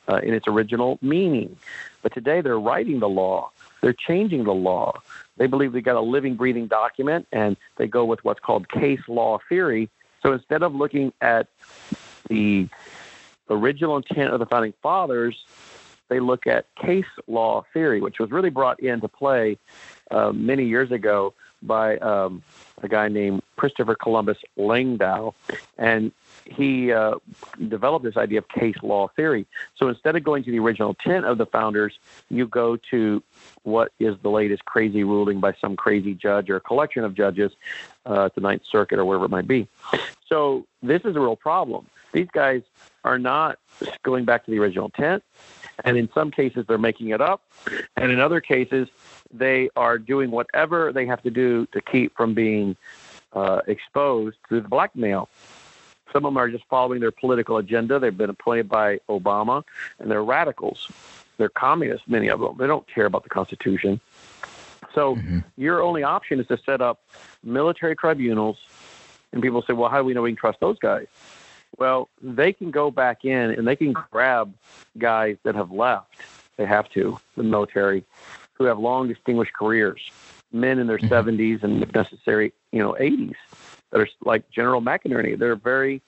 uh, 0.09 0.17
in 0.23 0.33
its 0.33 0.47
original 0.47 0.97
meaning. 1.01 1.55
But 2.01 2.13
today 2.13 2.41
they're 2.41 2.59
writing 2.59 2.99
the 2.99 3.09
law. 3.09 3.51
They're 3.81 3.93
changing 3.93 4.43
the 4.43 4.53
law. 4.53 5.01
They 5.37 5.47
believe 5.47 5.71
they've 5.71 5.83
got 5.83 5.95
a 5.95 6.01
living, 6.01 6.35
breathing 6.35 6.67
document, 6.67 7.27
and 7.31 7.55
they 7.77 7.87
go 7.87 8.03
with 8.05 8.23
what's 8.25 8.39
called 8.39 8.67
case 8.69 9.01
law 9.07 9.39
theory. 9.47 9.89
So 10.21 10.33
instead 10.33 10.63
of 10.63 10.75
looking 10.75 11.13
at 11.21 11.47
the 12.27 12.67
original 13.49 13.97
intent 13.97 14.33
of 14.33 14.39
the 14.39 14.45
founding 14.45 14.73
fathers, 14.81 15.45
they 16.09 16.19
look 16.19 16.47
at 16.47 16.65
case 16.75 17.05
law 17.27 17.63
theory, 17.71 18.01
which 18.01 18.19
was 18.19 18.31
really 18.31 18.49
brought 18.49 18.79
into 18.79 19.07
play 19.07 19.57
uh, 20.11 20.31
many 20.31 20.65
years 20.65 20.91
ago 20.91 21.33
by 21.61 21.97
um, 21.97 22.41
a 22.83 22.87
guy 22.87 23.07
named 23.07 23.41
Christopher 23.55 23.95
Columbus 23.95 24.37
Langdell, 24.57 25.33
and 25.77 26.11
he 26.45 26.91
uh, 26.91 27.15
developed 27.67 28.05
this 28.05 28.17
idea 28.17 28.39
of 28.39 28.47
case 28.47 28.75
law 28.81 29.07
theory. 29.09 29.45
So 29.75 29.87
instead 29.87 30.15
of 30.15 30.23
going 30.23 30.43
to 30.43 30.51
the 30.51 30.59
original 30.59 30.89
intent 30.89 31.25
of 31.25 31.37
the 31.37 31.45
founders, 31.45 31.99
you 32.29 32.47
go 32.47 32.77
to 32.91 33.23
what 33.63 33.91
is 33.99 34.15
the 34.21 34.29
latest 34.29 34.65
crazy 34.65 35.03
ruling 35.03 35.39
by 35.39 35.53
some 35.53 35.75
crazy 35.75 36.13
judge 36.13 36.49
or 36.49 36.57
a 36.57 36.61
collection 36.61 37.03
of 37.03 37.13
judges 37.13 37.51
uh, 38.05 38.25
at 38.25 38.35
the 38.35 38.41
Ninth 38.41 38.63
Circuit 38.69 38.99
or 38.99 39.05
wherever 39.05 39.25
it 39.25 39.31
might 39.31 39.47
be. 39.47 39.67
So 40.27 40.65
this 40.81 41.03
is 41.03 41.15
a 41.15 41.19
real 41.19 41.35
problem. 41.35 41.87
These 42.11 42.27
guys 42.33 42.61
are 43.03 43.19
not 43.19 43.59
going 44.03 44.25
back 44.25 44.45
to 44.45 44.51
the 44.51 44.59
original 44.59 44.85
intent, 44.85 45.23
and 45.83 45.97
in 45.97 46.09
some 46.13 46.31
cases 46.31 46.65
they're 46.67 46.77
making 46.77 47.09
it 47.09 47.21
up, 47.21 47.41
and 47.95 48.11
in 48.11 48.19
other 48.19 48.41
cases 48.41 48.87
they 49.31 49.69
are 49.75 49.97
doing 49.97 50.31
whatever 50.31 50.91
they 50.91 51.05
have 51.05 51.21
to 51.23 51.29
do 51.29 51.65
to 51.67 51.81
keep 51.81 52.15
from 52.15 52.33
being 52.33 52.75
uh, 53.33 53.61
exposed 53.67 54.37
to 54.49 54.59
the 54.59 54.67
blackmail. 54.67 55.29
Some 56.11 56.25
of 56.25 56.33
them 56.33 56.37
are 56.37 56.49
just 56.49 56.65
following 56.65 56.99
their 56.99 57.11
political 57.11 57.57
agenda. 57.57 57.99
They've 57.99 58.17
been 58.17 58.31
appointed 58.31 58.67
by 58.67 58.99
Obama, 59.07 59.63
and 59.99 60.09
they're 60.09 60.23
radicals. 60.23 60.89
They're 61.37 61.49
communists, 61.49 62.07
many 62.07 62.29
of 62.29 62.39
them. 62.39 62.55
They 62.57 62.65
don't 62.65 62.87
care 62.87 63.05
about 63.05 63.23
the 63.23 63.29
Constitution. 63.29 64.01
So 64.95 65.15
Mhm. 65.15 65.43
your 65.55 65.81
only 65.83 66.01
option 66.01 66.39
is 66.39 66.47
to 66.47 66.57
set 66.57 66.81
up 66.81 66.99
military 67.43 67.95
tribunals. 67.95 68.57
And 69.31 69.43
people 69.43 69.61
say, 69.61 69.73
well, 69.73 69.89
how 69.89 69.99
do 69.99 70.05
we 70.05 70.15
know 70.15 70.23
we 70.23 70.31
can 70.31 70.37
trust 70.37 70.59
those 70.59 70.79
guys? 70.79 71.05
Well, 71.77 72.09
they 72.21 72.51
can 72.53 72.71
go 72.71 72.91
back 72.91 73.25
in 73.25 73.51
and 73.51 73.67
they 73.67 73.75
can 73.75 73.93
grab 74.11 74.53
guys 74.97 75.37
that 75.43 75.55
have 75.55 75.71
left. 75.71 76.07
They 76.57 76.65
have 76.65 76.89
to, 76.89 77.19
the 77.37 77.43
military, 77.43 78.03
who 78.53 78.65
have 78.65 78.79
long 78.79 79.07
distinguished 79.07 79.53
careers, 79.53 80.11
men 80.51 80.79
in 80.79 80.87
their 80.87 80.97
Mhm. 80.97 81.07
70s 81.09 81.63
and 81.63 81.81
if 81.81 81.93
necessary, 81.93 82.51
you 82.71 82.79
know, 82.79 82.95
80s 82.99 83.35
that 83.91 84.01
are 84.01 84.07
like 84.25 84.49
General 84.49 84.81
McInerney. 84.81 85.37
They're 85.37 85.55
very 85.55 86.01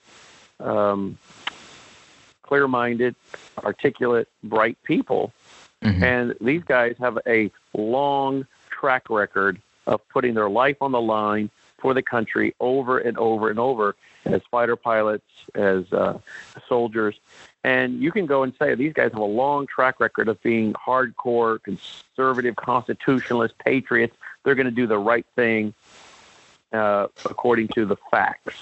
um, 0.60 1.18
clear-minded, 2.42 3.16
articulate, 3.64 4.28
bright 4.44 4.76
people, 4.84 5.32
Mhm. 5.82 6.02
and 6.02 6.34
these 6.40 6.62
guys 6.62 6.94
have 7.00 7.18
a 7.26 7.50
long 7.74 8.46
track 8.70 9.10
record 9.10 9.60
of 9.88 10.06
putting 10.08 10.34
their 10.34 10.48
life 10.48 10.76
on 10.80 10.92
the 10.92 11.00
line 11.00 11.50
for 11.82 11.92
the 11.92 12.00
country 12.00 12.54
over 12.60 12.98
and 12.98 13.18
over 13.18 13.50
and 13.50 13.58
over 13.58 13.96
as 14.24 14.40
fighter 14.50 14.76
pilots, 14.76 15.26
as 15.54 15.92
uh, 15.92 16.18
soldiers. 16.68 17.16
And 17.64 18.00
you 18.00 18.12
can 18.12 18.24
go 18.24 18.44
and 18.44 18.54
say 18.56 18.74
these 18.76 18.92
guys 18.92 19.10
have 19.12 19.20
a 19.20 19.24
long 19.24 19.66
track 19.66 19.98
record 19.98 20.28
of 20.28 20.40
being 20.42 20.72
hardcore, 20.74 21.60
conservative, 21.62 22.54
constitutionalist 22.56 23.58
patriots. 23.58 24.16
They're 24.44 24.54
going 24.54 24.66
to 24.66 24.70
do 24.70 24.86
the 24.86 24.98
right 24.98 25.26
thing 25.34 25.74
uh, 26.72 27.08
according 27.24 27.68
to 27.68 27.84
the 27.84 27.96
facts. 28.10 28.54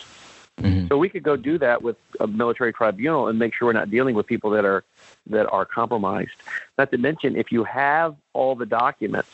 Mhm. 0.59 0.89
So 0.89 0.99
we 0.99 1.09
could 1.09 1.23
go 1.23 1.37
do 1.37 1.59
that 1.59 1.83
with 1.83 1.97
a 2.19 2.27
military 2.27 2.73
tribunal 2.73 3.29
and 3.29 3.39
make 3.39 3.55
sure 3.55 3.69
we're 3.69 3.73
not 3.73 3.91
dealing 3.91 4.15
with 4.15 4.27
people 4.27 4.51
that 4.51 4.65
are 4.65 4.85
that 5.29 5.49
are 5.51 5.65
compromised. 5.65 6.33
Not 6.77 6.91
to 6.91 6.99
mention, 6.99 7.37
if 7.37 7.53
you 7.53 7.65
have 7.65 8.15
all 8.33 8.55
the 8.55 8.67
documents 8.67 9.31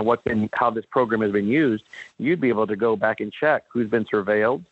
and 0.00 0.06
what's 0.06 0.22
been 0.24 0.48
how 0.54 0.70
this 0.70 0.84
program 0.86 1.20
has 1.20 1.30
been 1.30 1.46
used, 1.46 1.84
you'd 2.18 2.40
be 2.40 2.48
able 2.48 2.66
to 2.66 2.74
go 2.76 2.96
back 2.96 3.20
and 3.20 3.30
check 3.32 3.64
who's 3.68 3.88
been 3.88 4.04
surveilled. 4.06 4.64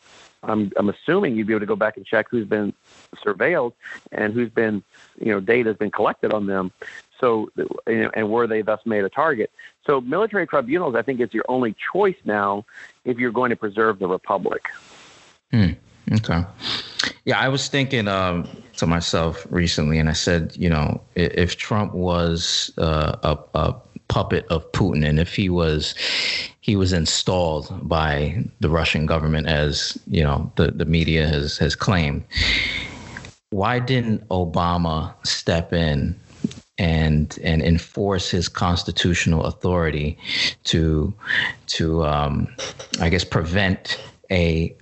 I'm 0.43 0.73
I'm 0.77 0.89
assuming 0.89 1.37
you'd 1.37 1.47
be 1.47 1.53
able 1.53 1.61
to 1.61 1.67
go 1.67 1.77
back 1.77 1.97
and 1.97 2.07
check 2.07 2.27
who's 2.31 2.47
been 2.47 2.73
surveilled 3.25 3.73
and 4.13 4.33
who's 4.33 4.51
been 4.51 4.83
you 5.21 5.27
know 5.33 5.41
data 5.41 5.69
has 5.71 5.77
been 5.77 5.91
collected 5.91 6.33
on 6.33 6.47
them. 6.47 6.73
So 7.21 7.51
and 7.87 8.31
were 8.31 8.47
they 8.47 8.63
thus 8.63 8.81
made 8.87 9.05
a 9.05 9.09
target? 9.09 9.51
So 9.87 10.01
military 10.01 10.47
tribunals, 10.47 10.95
I 10.95 11.03
think, 11.03 11.21
is 11.21 11.35
your 11.35 11.45
only 11.49 11.75
choice 11.93 12.17
now 12.25 12.65
if 13.05 13.19
you're 13.19 13.33
going 13.33 13.51
to 13.51 13.57
preserve 13.57 13.99
the 13.99 14.07
republic. 14.09 14.63
Hmm. 15.51 15.73
Okay. 16.13 16.43
Yeah, 17.25 17.39
I 17.39 17.49
was 17.49 17.69
thinking 17.69 18.09
um, 18.09 18.49
to 18.79 18.87
myself 18.87 19.47
recently, 19.51 19.99
and 19.99 20.09
I 20.09 20.15
said, 20.15 20.57
you 20.57 20.71
know, 20.71 21.03
i- 21.17 21.21
if 21.45 21.57
Trump 21.59 21.93
was 21.93 22.73
uh, 22.79 23.17
a, 23.23 23.59
a 23.59 23.75
puppet 24.09 24.47
of 24.49 24.71
Putin, 24.73 25.07
and 25.07 25.19
if 25.19 25.35
he 25.35 25.49
was 25.49 25.95
he 26.61 26.77
was 26.77 26.93
installed 26.93 27.89
by 27.89 28.45
the 28.61 28.69
Russian 28.69 29.07
government, 29.07 29.47
as 29.47 29.99
you 30.07 30.23
know, 30.23 30.51
the 30.57 30.71
the 30.71 30.85
media 30.85 31.27
has 31.29 31.59
has 31.59 31.75
claimed, 31.75 32.25
why 33.51 33.79
didn't 33.79 34.27
Obama 34.29 35.15
step 35.27 35.73
in 35.73 36.19
and 36.79 37.39
and 37.43 37.63
enforce 37.63 38.31
his 38.31 38.49
constitutional 38.49 39.45
authority 39.45 40.17
to 40.65 41.13
to 41.67 42.05
um, 42.05 42.55
I 43.01 43.09
guess 43.09 43.25
prevent 43.25 44.01
a 44.31 44.75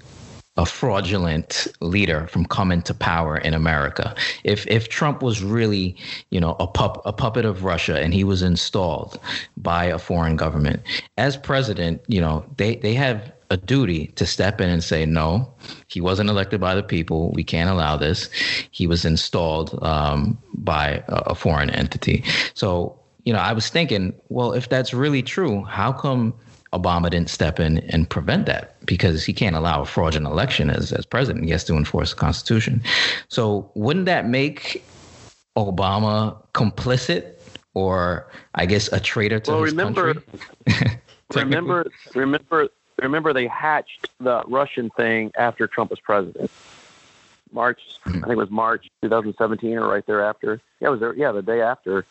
a 0.56 0.64
fraudulent 0.66 1.66
leader 1.80 2.26
from 2.28 2.46
coming 2.46 2.82
to 2.82 2.94
power 2.94 3.36
in 3.38 3.54
America. 3.54 4.14
If 4.44 4.66
if 4.66 4.88
Trump 4.88 5.22
was 5.22 5.42
really, 5.42 5.96
you 6.30 6.40
know, 6.40 6.56
a 6.58 6.66
pup 6.66 7.02
a 7.04 7.12
puppet 7.12 7.44
of 7.44 7.64
Russia 7.64 8.00
and 8.00 8.14
he 8.14 8.24
was 8.24 8.42
installed 8.42 9.20
by 9.56 9.84
a 9.84 9.98
foreign 9.98 10.36
government 10.36 10.82
as 11.18 11.36
president, 11.36 12.02
you 12.06 12.20
know, 12.20 12.44
they 12.56 12.76
they 12.76 12.94
have 12.94 13.32
a 13.50 13.56
duty 13.56 14.08
to 14.08 14.26
step 14.26 14.60
in 14.60 14.68
and 14.68 14.82
say 14.82 15.06
no 15.06 15.48
he 15.86 16.00
wasn't 16.00 16.28
elected 16.28 16.60
by 16.60 16.74
the 16.74 16.82
people. 16.82 17.30
We 17.30 17.44
can't 17.44 17.70
allow 17.70 17.96
this. 17.96 18.28
He 18.72 18.88
was 18.88 19.04
installed 19.04 19.78
um, 19.82 20.36
by 20.54 21.04
a, 21.06 21.14
a 21.26 21.34
foreign 21.36 21.70
entity. 21.70 22.24
So 22.54 22.98
you 23.26 23.32
know 23.32 23.40
i 23.40 23.52
was 23.52 23.68
thinking 23.68 24.14
well 24.30 24.52
if 24.52 24.68
that's 24.68 24.94
really 24.94 25.22
true 25.22 25.64
how 25.64 25.92
come 25.92 26.32
Obama 26.72 27.10
didn't 27.10 27.30
step 27.30 27.60
in 27.60 27.78
and 27.90 28.08
prevent 28.08 28.46
that 28.46 28.84
because 28.86 29.24
he 29.24 29.32
can't 29.32 29.56
allow 29.56 29.82
a 29.82 29.86
fraudulent 29.86 30.32
election 30.32 30.70
as, 30.70 30.92
as 30.92 31.06
president. 31.06 31.44
He 31.44 31.50
has 31.50 31.64
to 31.64 31.74
enforce 31.74 32.10
the 32.10 32.16
Constitution. 32.16 32.82
So 33.28 33.70
wouldn't 33.74 34.06
that 34.06 34.28
make 34.28 34.84
Obama 35.56 36.36
complicit 36.52 37.32
or 37.74 38.26
I 38.54 38.66
guess 38.66 38.90
a 38.92 39.00
traitor 39.00 39.38
to 39.40 39.50
well, 39.50 39.62
his 39.62 39.72
remember, 39.72 40.14
country? 40.14 41.00
remember, 41.34 41.90
remember, 42.14 42.68
remember 43.00 43.32
they 43.32 43.46
hatched 43.46 44.08
the 44.18 44.42
Russian 44.46 44.90
thing 44.90 45.30
after 45.36 45.66
Trump 45.66 45.90
was 45.90 46.00
president. 46.00 46.50
March, 47.52 47.80
I 48.04 48.10
think 48.10 48.28
it 48.28 48.36
was 48.36 48.50
March 48.50 48.90
2017 49.02 49.78
or 49.78 49.88
right 49.88 50.04
thereafter. 50.04 50.60
Yeah, 50.80 50.88
it 50.88 50.90
was 50.90 51.00
there. 51.00 51.14
Yeah, 51.14 51.32
the 51.32 51.42
day 51.42 51.60
after 51.60 52.04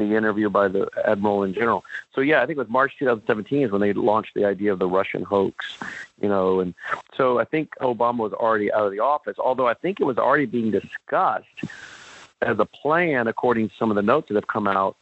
the 0.00 0.16
interview 0.16 0.50
by 0.50 0.66
the 0.66 0.88
admiral 1.06 1.44
in 1.44 1.54
general. 1.54 1.84
So 2.14 2.20
yeah, 2.20 2.42
I 2.42 2.46
think 2.46 2.56
it 2.56 2.62
was 2.62 2.68
March 2.68 2.94
2017 2.98 3.62
is 3.62 3.70
when 3.70 3.80
they 3.80 3.92
launched 3.92 4.34
the 4.34 4.44
idea 4.44 4.72
of 4.72 4.78
the 4.78 4.88
Russian 4.88 5.22
hoax, 5.22 5.78
you 6.20 6.28
know, 6.28 6.60
and 6.60 6.74
so 7.16 7.38
I 7.38 7.44
think 7.44 7.74
Obama 7.80 8.18
was 8.18 8.32
already 8.32 8.72
out 8.72 8.86
of 8.86 8.92
the 8.92 9.00
office. 9.00 9.36
Although 9.38 9.68
I 9.68 9.74
think 9.74 10.00
it 10.00 10.04
was 10.04 10.18
already 10.18 10.46
being 10.46 10.70
discussed 10.70 11.46
as 12.42 12.58
a 12.58 12.64
plan, 12.64 13.28
according 13.28 13.68
to 13.68 13.74
some 13.78 13.90
of 13.90 13.96
the 13.96 14.02
notes 14.02 14.28
that 14.28 14.34
have 14.34 14.46
come 14.46 14.66
out, 14.66 14.96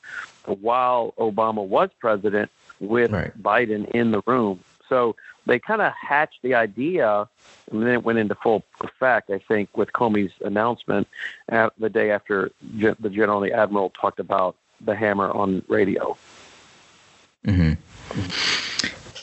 while 0.45 1.15
Obama 1.19 1.65
was 1.65 1.91
president 2.01 2.51
with 2.81 3.13
right. 3.13 3.43
Biden 3.43 3.89
in 3.91 4.11
the 4.11 4.23
room. 4.27 4.61
So 4.89 5.17
they 5.45 5.59
kind 5.59 5.83
of 5.83 5.93
hatched 5.93 6.41
the 6.43 6.55
idea, 6.55 7.29
and 7.71 7.83
then 7.83 7.91
it 7.91 8.03
went 8.05 8.19
into 8.19 8.35
full 8.35 8.65
effect. 8.81 9.31
I 9.31 9.39
think 9.39 9.77
with 9.77 9.93
Comey's 9.93 10.33
announcement 10.45 11.07
the 11.49 11.91
day 11.91 12.11
after 12.11 12.51
the 12.61 13.11
general 13.11 13.43
and 13.43 13.53
the 13.53 13.57
admiral 13.57 13.91
talked 13.91 14.19
about 14.19 14.57
the 14.81 14.95
hammer 14.95 15.31
on 15.31 15.63
radio. 15.69 16.17
Mm-hmm. 17.47 17.75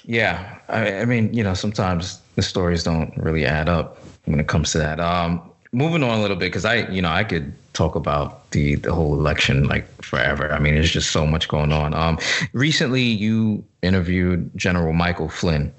Yeah, 0.06 0.60
I, 0.70 1.00
I, 1.00 1.06
mean, 1.06 1.34
you 1.34 1.44
know, 1.44 1.54
sometimes 1.54 2.22
the 2.36 2.42
stories 2.42 2.84
don't 2.84 3.16
really 3.18 3.46
add 3.46 3.70
up 3.70 3.98
when 4.26 4.40
it 4.40 4.48
comes 4.48 4.72
to 4.74 4.78
that. 4.78 5.00
Um, 5.00 5.42
moving 5.72 6.04
on 6.04 6.18
a 6.18 6.22
little 6.22 6.38
bit, 6.38 6.48
because 6.48 6.66
I, 6.66 6.88
you 6.90 7.02
know, 7.02 7.12
I 7.12 7.24
could 7.24 7.54
talk 7.74 7.96
about 7.96 8.50
the 8.52 8.76
the 8.76 8.94
whole 8.94 9.14
election 9.14 9.68
like 9.68 9.86
forever. 10.02 10.52
I 10.52 10.60
mean, 10.60 10.76
there's 10.76 10.92
just 10.92 11.12
so 11.12 11.26
much 11.26 11.48
going 11.48 11.72
on. 11.72 11.94
Um, 11.94 12.18
recently, 12.54 13.02
you 13.02 13.64
interviewed 13.82 14.50
General 14.56 14.94
Michael 14.94 15.30
Flynn. 15.30 15.74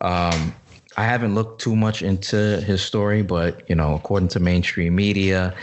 Um, 0.00 0.54
I 0.96 1.04
haven't 1.04 1.34
looked 1.34 1.60
too 1.60 1.76
much 1.76 2.02
into 2.02 2.60
his 2.62 2.82
story, 2.82 3.22
but 3.22 3.68
you 3.68 3.74
know, 3.74 3.94
according 3.94 4.28
to 4.30 4.40
mainstream 4.40 4.96
media, 4.96 5.54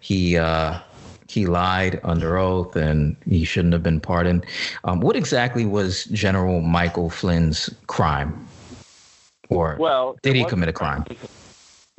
he 0.00 0.36
uh, 0.36 0.78
he 1.28 1.46
lied 1.46 2.00
under 2.04 2.36
oath 2.36 2.76
and 2.76 3.16
he 3.28 3.44
shouldn't 3.44 3.72
have 3.72 3.82
been 3.82 4.00
pardoned. 4.00 4.46
Um, 4.84 5.00
what 5.00 5.16
exactly 5.16 5.66
was 5.66 6.04
General 6.06 6.60
Michael 6.60 7.10
Flynn's 7.10 7.70
crime? 7.86 8.46
Or 9.48 9.76
well, 9.78 10.16
did 10.22 10.34
he 10.36 10.44
commit 10.44 10.68
a 10.68 10.72
crime? 10.72 11.04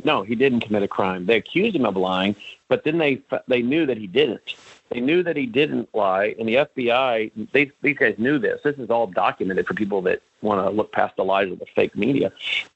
No, 0.04 0.22
he 0.22 0.36
didn't 0.36 0.62
commit 0.62 0.84
a 0.84 0.88
crime. 0.88 1.26
They 1.26 1.38
accused 1.38 1.76
him 1.76 1.86
of 1.86 1.96
lying, 1.96 2.36
but 2.68 2.84
then 2.84 2.98
they 2.98 3.22
they 3.48 3.62
knew 3.62 3.86
that 3.86 3.98
he 3.98 4.08
didn't. 4.08 4.56
They 4.90 5.02
knew 5.02 5.22
that 5.24 5.36
he 5.36 5.46
didn't 5.46 5.94
lie, 5.94 6.36
and 6.40 6.48
the 6.48 6.56
FBI 6.56 7.32
they 7.52 7.72
these 7.82 7.98
guys 7.98 8.16
knew 8.18 8.40
this. 8.40 8.62
This 8.64 8.78
is 8.78 8.90
all 8.90 9.08
documented 9.08 9.68
for 9.68 9.74
people 9.74 10.02
that 10.04 10.22
want 10.42 10.64
to 10.64 10.70
look 10.70 10.92
past 10.92 11.16
the 11.16 11.26
lies 11.26 11.52
of 11.52 11.60
the 11.60 11.66
fake 11.76 11.96
media. 11.96 12.32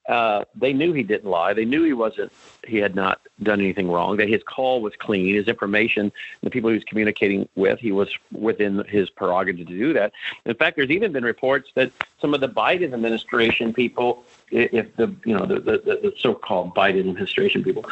Uh, 0.10 0.44
they 0.56 0.74
knew 0.74 0.94
he 0.94 1.04
didn't 1.04 1.30
lie. 1.30 1.54
They 1.54 1.66
knew 1.66 1.84
he 1.84 1.94
wasn't. 1.94 2.32
He 2.68 2.78
had 2.78 2.96
not 2.96 3.22
done 3.44 3.60
anything 3.60 3.90
wrong. 3.90 4.18
That 4.18 4.30
his 4.30 4.42
call 4.44 4.82
was 4.82 4.94
clean. 4.98 5.36
His 5.36 5.48
information, 5.48 6.12
the 6.42 6.50
people 6.50 6.70
he 6.70 6.76
was 6.76 6.84
communicating 6.84 7.48
with, 7.56 7.80
he 7.80 7.92
was 7.92 8.10
within 8.32 8.84
his 8.86 9.10
prerogative 9.10 9.68
to 9.68 9.78
do 9.78 9.94
that. 9.94 10.12
In 10.46 10.56
fact, 10.56 10.76
there's 10.76 10.90
even 10.90 11.12
been 11.12 11.24
reports 11.24 11.70
that 11.76 11.92
some 12.20 12.34
of 12.34 12.42
the 12.42 12.50
Biden 12.50 12.94
administration 12.94 13.74
people, 13.74 14.24
if 14.50 14.96
the 14.96 15.16
you 15.26 15.38
know 15.38 15.46
the 15.46 15.60
the, 15.60 15.78
the 15.78 16.14
so-called 16.18 16.76
Biden 16.76 17.00
administration 17.00 17.64
people, 17.64 17.86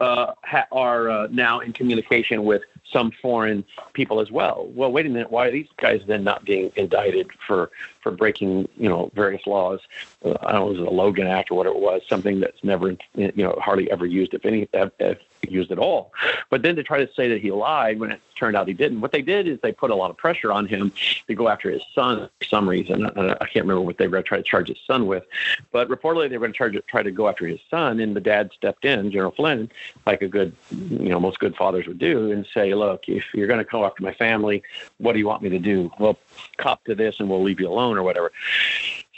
uh, 0.00 0.32
ha- 0.42 0.66
are 0.72 1.10
uh, 1.10 1.28
now 1.30 1.60
in 1.60 1.72
communication 1.72 2.44
with 2.44 2.62
some 2.92 3.10
foreign 3.22 3.64
people 3.92 4.20
as 4.20 4.30
well. 4.30 4.68
Well, 4.74 4.92
wait 4.92 5.06
a 5.06 5.08
minute. 5.08 5.30
Why 5.30 5.46
are 5.46 5.50
these 5.50 5.68
guys 5.76 6.02
then 6.06 6.24
not 6.24 6.44
being 6.44 6.70
indicted 6.76 7.30
for 7.46 7.70
for 8.02 8.12
breaking 8.12 8.68
you 8.76 8.88
know 8.88 9.10
various 9.14 9.46
laws? 9.46 9.80
Uh, 10.24 10.34
I 10.42 10.52
don't 10.52 10.60
know, 10.60 10.68
it 10.68 10.80
was 10.80 10.88
a 10.88 10.94
Logan 10.94 11.26
Act 11.26 11.50
or 11.50 11.54
whatever 11.54 11.76
it 11.76 11.82
was, 11.82 12.02
something 12.08 12.40
that's 12.40 12.62
never 12.62 12.96
you 13.14 13.32
know 13.36 13.58
hardly 13.60 13.90
ever 13.90 14.06
used, 14.06 14.34
if 14.34 14.44
any, 14.44 14.68
if, 14.72 15.18
used 15.50 15.72
at 15.72 15.78
all. 15.78 16.12
But 16.50 16.62
then 16.62 16.76
to 16.76 16.82
try 16.82 17.04
to 17.04 17.12
say 17.14 17.28
that 17.28 17.40
he 17.40 17.50
lied 17.50 17.98
when 17.98 18.12
it 18.12 18.20
turned 18.36 18.56
out 18.56 18.66
he 18.66 18.74
didn't. 18.74 19.00
What 19.00 19.12
they 19.12 19.22
did 19.22 19.46
is 19.46 19.58
they 19.62 19.72
put 19.72 19.90
a 19.90 19.94
lot 19.94 20.10
of 20.10 20.16
pressure 20.16 20.52
on 20.52 20.66
him 20.66 20.92
to 21.28 21.34
go 21.34 21.48
after 21.48 21.70
his 21.70 21.82
son 21.94 22.28
for 22.38 22.44
some 22.44 22.68
reason. 22.68 23.06
I, 23.06 23.46
can't 23.46 23.66
remember 23.66 23.82
what 23.82 23.98
they 23.98 24.06
were 24.06 24.12
going 24.12 24.24
to 24.24 24.28
try 24.28 24.38
to 24.38 24.44
charge 24.44 24.68
his 24.68 24.78
son 24.86 25.06
with, 25.06 25.24
but 25.70 25.88
reportedly 25.88 26.28
they 26.28 26.38
were 26.38 26.46
going 26.46 26.52
to 26.52 26.58
charge 26.58 26.76
try 26.88 27.02
to 27.02 27.10
go 27.10 27.28
after 27.28 27.46
his 27.46 27.60
son, 27.70 28.00
and 28.00 28.16
the 28.16 28.20
dad 28.20 28.50
stepped 28.52 28.84
in, 28.84 29.10
General 29.10 29.32
Flynn, 29.32 29.70
like 30.06 30.22
a 30.22 30.28
good 30.28 30.54
you 30.70 31.08
know 31.08 31.20
most 31.20 31.38
good 31.38 31.54
fathers 31.54 31.86
would 31.86 31.98
do, 31.98 32.32
and 32.32 32.46
say, 32.52 32.74
look, 32.74 33.08
if 33.08 33.24
you're 33.34 33.46
going 33.46 33.64
to 33.64 33.70
go 33.70 33.84
after 33.84 34.02
my 34.02 34.14
family, 34.14 34.62
what 34.98 35.12
do 35.12 35.18
you 35.18 35.26
want 35.26 35.42
me 35.42 35.48
to 35.50 35.58
do? 35.58 35.90
Well, 35.98 36.18
cop 36.56 36.84
to 36.84 36.94
this, 36.94 37.20
and 37.20 37.28
we'll 37.28 37.42
leave 37.42 37.60
you 37.60 37.68
alone 37.68 37.96
or 37.96 38.02
whatever. 38.02 38.32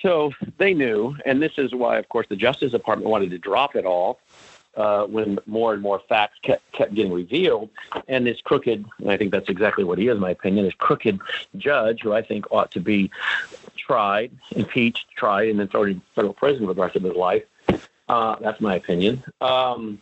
So 0.05 0.33
they 0.59 0.75
knew, 0.75 1.17
and 1.25 1.41
this 1.41 1.53
is 1.57 1.75
why, 1.75 1.97
of 1.97 2.11
course, 2.11 2.27
the 2.29 2.37
Justice 2.37 2.73
Department 2.73 3.09
wanted 3.09 3.31
to 3.31 3.39
drop 3.39 3.75
it 3.75 3.87
all 3.87 4.21
uh, 4.77 5.05
when 5.05 5.39
more 5.47 5.73
and 5.73 5.83
more 5.83 6.01
facts 6.09 6.39
kept, 6.43 6.71
kept 6.73 6.95
getting 6.95 7.13
revealed. 7.13 7.71
And 8.09 8.27
this 8.27 8.41
crooked, 8.41 8.85
and 8.99 9.11
I 9.11 9.17
think 9.17 9.33
that's 9.33 9.49
exactly 9.49 9.85
what 9.85 9.99
he 9.99 10.09
is, 10.09 10.15
in 10.15 10.21
my 10.21 10.31
opinion, 10.31 10.65
this 10.65 10.75
crooked 10.75 11.21
judge 11.57 12.03
who 12.03 12.13
I 12.13 12.23
think 12.23 12.51
ought 12.51 12.71
to 12.73 12.81
be 12.81 13.11
tried, 13.77 14.33
impeached, 14.53 15.07
tried, 15.17 15.49
and 15.49 15.61
then 15.61 15.69
thrown 15.69 15.91
in 15.91 16.03
federal 16.15 16.35
prison 16.35 16.67
for 16.67 16.75
the 16.75 16.83
rest 16.83 16.97
of 16.97 17.03
his 17.03 17.15
life. 17.15 17.45
Uh, 18.09 18.37
that's 18.41 18.61
my 18.61 18.75
opinion. 18.75 19.23
Um, 19.41 20.01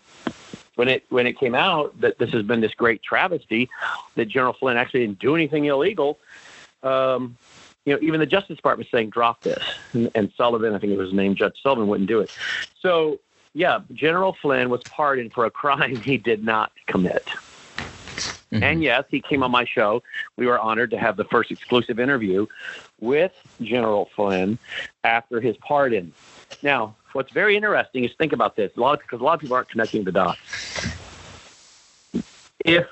when 0.75 0.89
it 0.89 1.05
when 1.11 1.27
it 1.27 1.39
came 1.39 1.55
out 1.55 2.01
that 2.01 2.19
this 2.19 2.31
has 2.31 2.43
been 2.43 2.61
this 2.61 2.75
great 2.75 3.03
travesty 3.03 3.69
that 4.15 4.27
General 4.27 4.55
Flynn 4.55 4.77
actually 4.77 5.01
didn't 5.01 5.19
do 5.19 5.35
anything 5.35 5.67
illegal, 5.67 6.19
um, 6.83 7.37
you 7.85 7.93
know, 7.93 7.99
even 8.01 8.21
the 8.21 8.27
Justice 8.27 8.57
Department 8.57 8.87
was 8.87 8.99
saying 8.99 9.11
drop 9.11 9.43
this, 9.43 9.63
and, 9.93 10.11
and 10.15 10.33
Sullivan, 10.37 10.75
I 10.75 10.79
think 10.79 10.93
it 10.93 10.99
was 10.99 11.13
named 11.13 11.37
Judge 11.37 11.61
Sullivan, 11.63 11.89
wouldn't 11.89 12.09
do 12.09 12.21
it. 12.21 12.31
So 12.81 13.21
yeah, 13.55 13.81
General 13.93 14.37
Flynn 14.41 14.71
was 14.71 14.83
pardoned 14.85 15.33
for 15.33 15.45
a 15.45 15.51
crime 15.51 16.01
he 16.01 16.17
did 16.17 16.45
not 16.45 16.73
commit. 16.87 17.27
Mm-hmm. 17.27 18.63
And 18.63 18.83
yes, 18.83 19.05
he 19.11 19.21
came 19.21 19.43
on 19.43 19.51
my 19.51 19.65
show. 19.65 20.03
We 20.37 20.47
were 20.47 20.59
honored 20.59 20.91
to 20.91 20.99
have 20.99 21.17
the 21.17 21.25
first 21.25 21.51
exclusive 21.51 21.99
interview 21.99 22.47
with 23.01 23.33
General 23.63 24.11
Flynn 24.15 24.59
after 25.05 25.41
his 25.41 25.57
pardon. 25.59 26.13
Now, 26.63 26.95
what's 27.13 27.33
very 27.33 27.57
interesting 27.57 28.05
is 28.05 28.13
think 28.19 28.33
about 28.33 28.57
this, 28.57 28.73
a 28.77 28.81
lot 28.81 29.01
because 29.01 29.21
a 29.21 29.25
lot 29.25 29.35
of 29.35 29.41
people 29.41 29.57
aren't 29.57 29.71
connecting 29.71 30.05
the 30.05 30.13
dots. 30.13 30.39
If 32.65 32.87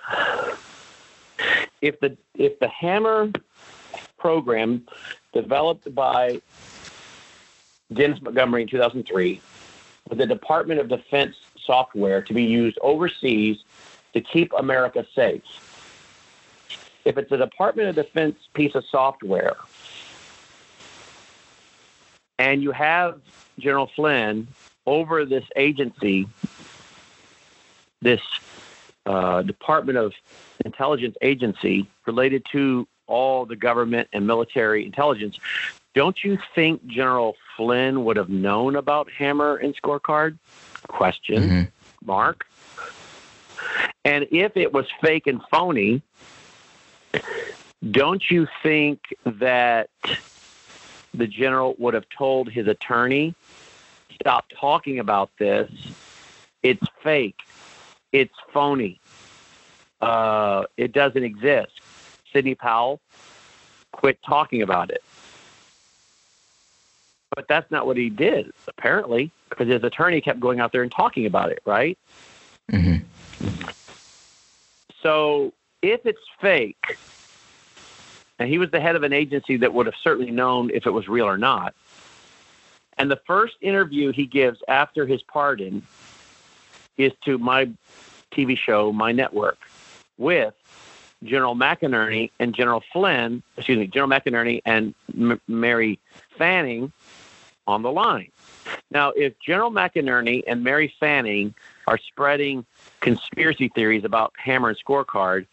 if 1.81 2.01
the 2.01 2.17
if 2.35 2.59
the 2.59 2.69
Hammer 2.69 3.31
program 4.19 4.87
developed 5.33 5.95
by 5.95 6.41
Dennis 7.93 8.21
Montgomery 8.21 8.63
in 8.63 8.69
2003 8.69 9.41
the 10.17 10.27
Department 10.27 10.81
of 10.81 10.89
Defense 10.89 11.37
software 11.59 12.23
to 12.23 12.35
be 12.35 12.45
used 12.45 12.79
overseas 12.83 13.59
to 14.13 14.21
keep 14.21 14.53
America 14.57 15.07
safe. 15.15 15.43
If 17.05 17.17
it's 17.17 17.33
a 17.33 17.37
Department 17.37 17.89
of 17.89 17.95
Defense 17.95 18.37
piece 18.53 18.75
of 18.75 18.85
software 18.85 19.57
and 22.39 22.63
you 22.63 22.73
have 22.73 23.21
General 23.59 23.91
Flynn 23.95 24.49
over 24.87 25.25
this 25.25 25.45
agency, 25.57 26.29
this 28.01 28.21
uh, 29.07 29.43
Department 29.43 29.99
of 29.99 30.13
Intelligence 30.65 31.17
agency 31.23 31.87
related 32.07 32.45
to 32.53 32.87
all 33.07 33.45
the 33.45 33.57
government 33.57 34.09
and 34.13 34.27
military 34.27 34.87
intelligence, 34.87 35.39
don't 35.95 36.23
you 36.23 36.39
think 36.55 36.87
General 36.87 37.37
Flynn 37.57 38.05
would 38.05 38.17
have 38.17 38.29
known 38.29 38.77
about 38.77 39.11
Hammer 39.11 39.57
and 39.57 39.75
Scorecard? 39.77 40.39
Question 40.87 41.43
mm-hmm. 41.43 41.63
mark. 42.07 42.47
And 44.05 44.27
if 44.31 44.57
it 44.57 44.73
was 44.73 44.87
fake 45.03 45.27
and 45.27 45.41
phony, 45.51 46.03
don't 47.91 48.31
you 48.31 48.47
think 48.63 49.15
that 49.25 49.91
the 51.13 51.27
general 51.27 51.75
would 51.79 51.95
have 51.95 52.09
told 52.09 52.49
his 52.49 52.67
attorney, 52.67 53.35
stop 54.15 54.47
talking 54.59 54.99
about 54.99 55.31
this? 55.39 55.71
It's 56.63 56.87
fake. 57.03 57.41
It's 58.13 58.35
phony. 58.53 59.01
Uh, 60.01 60.65
it 60.77 60.93
doesn't 60.93 61.23
exist. 61.23 61.73
Sidney 62.33 62.55
Powell, 62.55 63.01
quit 63.93 64.19
talking 64.23 64.63
about 64.63 64.91
it. 64.91 65.03
But 67.41 67.49
that's 67.49 67.71
not 67.71 67.87
what 67.87 67.97
he 67.97 68.11
did, 68.11 68.53
apparently, 68.69 69.31
because 69.49 69.67
his 69.67 69.83
attorney 69.83 70.21
kept 70.21 70.41
going 70.41 70.61
out 70.61 70.73
there 70.73 70.83
and 70.83 70.93
talking 70.93 71.25
about 71.25 71.51
it, 71.51 71.63
right? 71.65 71.97
Mm-hmm. 72.71 72.99
So 75.03 75.55
if 75.81 76.05
it's 76.05 76.21
fake, 76.39 76.99
and 78.39 78.47
he 78.47 78.59
was 78.59 78.71
the 78.71 78.79
head 78.79 78.95
of 78.95 79.05
an 79.05 79.15
agency 79.15 79.57
that 79.57 79.73
would 79.73 79.87
have 79.87 79.95
certainly 80.03 80.31
known 80.31 80.71
if 80.75 80.87
it 80.87 80.91
was 80.91 81.09
real 81.09 81.25
or 81.25 81.39
not. 81.39 81.75
And 82.99 83.11
the 83.11 83.21
first 83.27 83.55
interview 83.63 84.13
he 84.13 84.27
gives 84.27 84.61
after 84.69 85.07
his 85.07 85.23
pardon 85.23 85.87
is 86.99 87.13
to 87.25 87.39
my 87.39 87.71
TV 88.33 88.55
show, 88.55 88.93
My 88.93 89.13
Network, 89.13 89.57
with 90.19 90.53
General 91.25 91.57
McInerney 91.57 92.33
and 92.39 92.55
General 92.55 92.83
Flynn, 92.93 93.43
excuse 93.57 93.79
me, 93.79 93.87
General 93.87 94.11
McInerney 94.11 94.61
and 94.67 94.95
M- 95.19 95.41
Mary 95.49 95.99
Fanning 96.37 96.93
on 97.71 97.83
the 97.83 97.91
line. 97.91 98.31
Now, 98.91 99.11
if 99.11 99.39
General 99.39 99.71
McInerney 99.71 100.43
and 100.47 100.63
Mary 100.63 100.93
Fanning 101.01 101.55
are 101.87 101.99
spreading 101.99 102.67
conspiracy 103.01 103.69
theories 103.69 104.05
about 104.05 104.33
Hammer 104.37 104.71
and 104.71 104.79
Scorecard, 104.79 105.47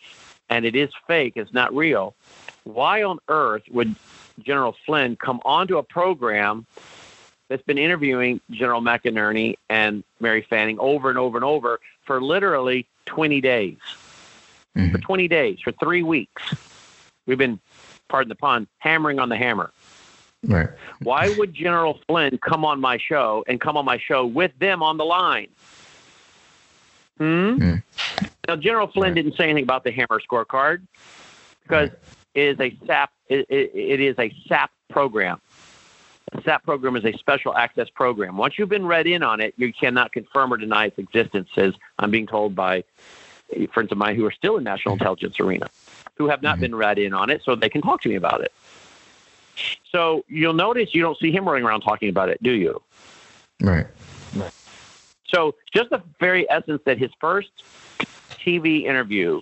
and 0.50 0.66
it 0.66 0.76
is 0.76 0.90
fake, 1.08 1.34
it's 1.36 1.54
not 1.54 1.74
real, 1.76 2.16
why 2.64 3.04
on 3.04 3.20
earth 3.28 3.64
would 3.72 3.96
General 4.40 4.76
Flynn 4.86 5.16
come 5.16 5.42
onto 5.46 5.78
a 5.78 5.84
program 5.84 6.66
that's 7.48 7.64
been 7.64 7.78
interviewing 7.78 8.42
General 8.52 8.82
McInerney 8.82 9.56
and 9.70 10.04
Mary 10.20 10.46
Fanning 10.48 10.78
over 10.80 11.10
and 11.10 11.18
over 11.18 11.38
and 11.38 11.46
over 11.46 11.80
for 12.04 12.22
literally 12.22 12.86
20 13.06 13.42
days? 13.42 13.78
Mm-hmm. 14.78 14.92
For 14.92 14.98
20 15.00 15.28
days, 15.28 15.60
for 15.64 15.72
three 15.72 16.04
weeks. 16.04 16.54
We've 17.26 17.38
been, 17.38 17.60
pardon 18.08 18.30
the 18.30 18.36
pun, 18.36 18.68
hammering 18.78 19.20
on 19.20 19.30
the 19.30 19.36
hammer. 19.36 19.72
Right. 20.44 20.70
Why 21.02 21.34
would 21.38 21.54
General 21.54 22.00
Flynn 22.08 22.38
come 22.38 22.64
on 22.64 22.80
my 22.80 22.98
show 22.98 23.44
and 23.48 23.60
come 23.60 23.76
on 23.76 23.86
my 23.86 23.98
show 23.98 24.26
with 24.26 24.52
them 24.60 24.84
on 24.84 24.98
the 24.98 25.06
line? 25.06 25.48
Hmm? 27.18 27.24
Mm. 27.24 27.84
Now, 28.48 28.56
General 28.56 28.88
Flynn 28.88 29.10
right. 29.10 29.16
didn't 29.16 29.36
say 29.36 29.46
anything 29.46 29.64
about 29.64 29.84
the 29.84 29.92
Hammer 29.92 30.22
scorecard 30.22 30.82
because 31.64 31.90
right. 31.90 32.00
it 32.36 32.60
is 32.60 32.60
a 32.60 32.86
SAP. 32.86 33.12
It, 33.30 33.46
it, 33.50 33.72
it 33.74 34.00
is 34.00 34.16
a 34.20 34.34
SAP 34.48 34.72
program. 34.90 35.42
A 36.34 36.42
SAP 36.44 36.64
program 36.64 36.96
is 36.96 37.06
a 37.06 37.14
special 37.14 37.56
access 37.56 37.90
program. 37.90 38.38
Once 38.38 38.58
you've 38.58 38.70
been 38.70 38.86
read 38.86 39.08
in 39.08 39.24
on 39.24 39.42
it, 39.42 39.54
you 39.58 39.74
cannot 39.74 40.12
confirm 40.12 40.54
or 40.54 40.58
deny 40.58 40.86
its 40.86 40.98
existence. 40.98 41.50
As 41.58 41.74
I'm 42.00 42.12
being 42.12 42.28
told 42.28 42.56
by 42.56 42.84
friends 43.74 43.92
of 43.92 43.98
mine 43.98 44.16
who 44.16 44.26
are 44.26 44.32
still 44.32 44.58
in 44.58 44.64
national 44.64 44.94
intelligence 44.94 45.40
arena, 45.40 45.70
who 46.16 46.28
have 46.28 46.42
not 46.42 46.56
mm-hmm. 46.56 46.62
been 46.62 46.76
read 46.76 47.00
in 47.00 47.14
on 47.14 47.30
it, 47.30 47.42
so 47.44 47.56
they 47.56 47.70
can 47.70 47.82
talk 47.82 48.02
to 48.02 48.10
me 48.10 48.16
about 48.16 48.42
it. 48.42 48.54
So 49.92 50.24
you'll 50.28 50.54
notice 50.54 50.94
you 50.94 51.02
don't 51.02 51.18
see 51.18 51.32
him 51.32 51.48
running 51.48 51.64
around 51.64 51.82
talking 51.82 52.10
about 52.10 52.30
it, 52.30 52.42
do 52.42 52.52
you? 52.52 52.82
Right. 53.62 53.88
So 55.28 55.56
just 55.74 55.90
the 55.90 56.02
very 56.20 56.50
essence 56.50 56.82
that 56.86 56.98
his 56.98 57.12
first 57.20 57.50
TV 58.32 58.84
interview 58.84 59.42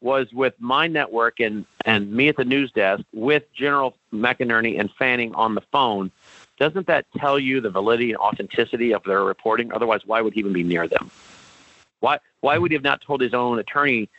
was 0.00 0.30
with 0.32 0.54
my 0.58 0.86
network 0.86 1.40
and, 1.40 1.64
and 1.86 2.12
me 2.12 2.28
at 2.28 2.36
the 2.36 2.44
news 2.44 2.70
desk 2.72 3.02
with 3.12 3.44
General 3.54 3.96
McInerney 4.12 4.78
and 4.78 4.90
Fanning 4.98 5.34
on 5.34 5.54
the 5.54 5.62
phone, 5.72 6.10
doesn't 6.58 6.86
that 6.86 7.06
tell 7.16 7.38
you 7.38 7.60
the 7.60 7.70
validity 7.70 8.10
and 8.10 8.18
authenticity 8.18 8.92
of 8.92 9.02
their 9.04 9.24
reporting? 9.24 9.72
Otherwise, 9.72 10.02
why 10.04 10.20
would 10.20 10.34
he 10.34 10.40
even 10.40 10.52
be 10.52 10.62
near 10.62 10.86
them? 10.86 11.10
Why, 12.00 12.18
why 12.40 12.58
would 12.58 12.70
he 12.70 12.74
have 12.74 12.84
not 12.84 13.00
told 13.00 13.22
his 13.22 13.32
own 13.32 13.58
attorney 13.58 14.10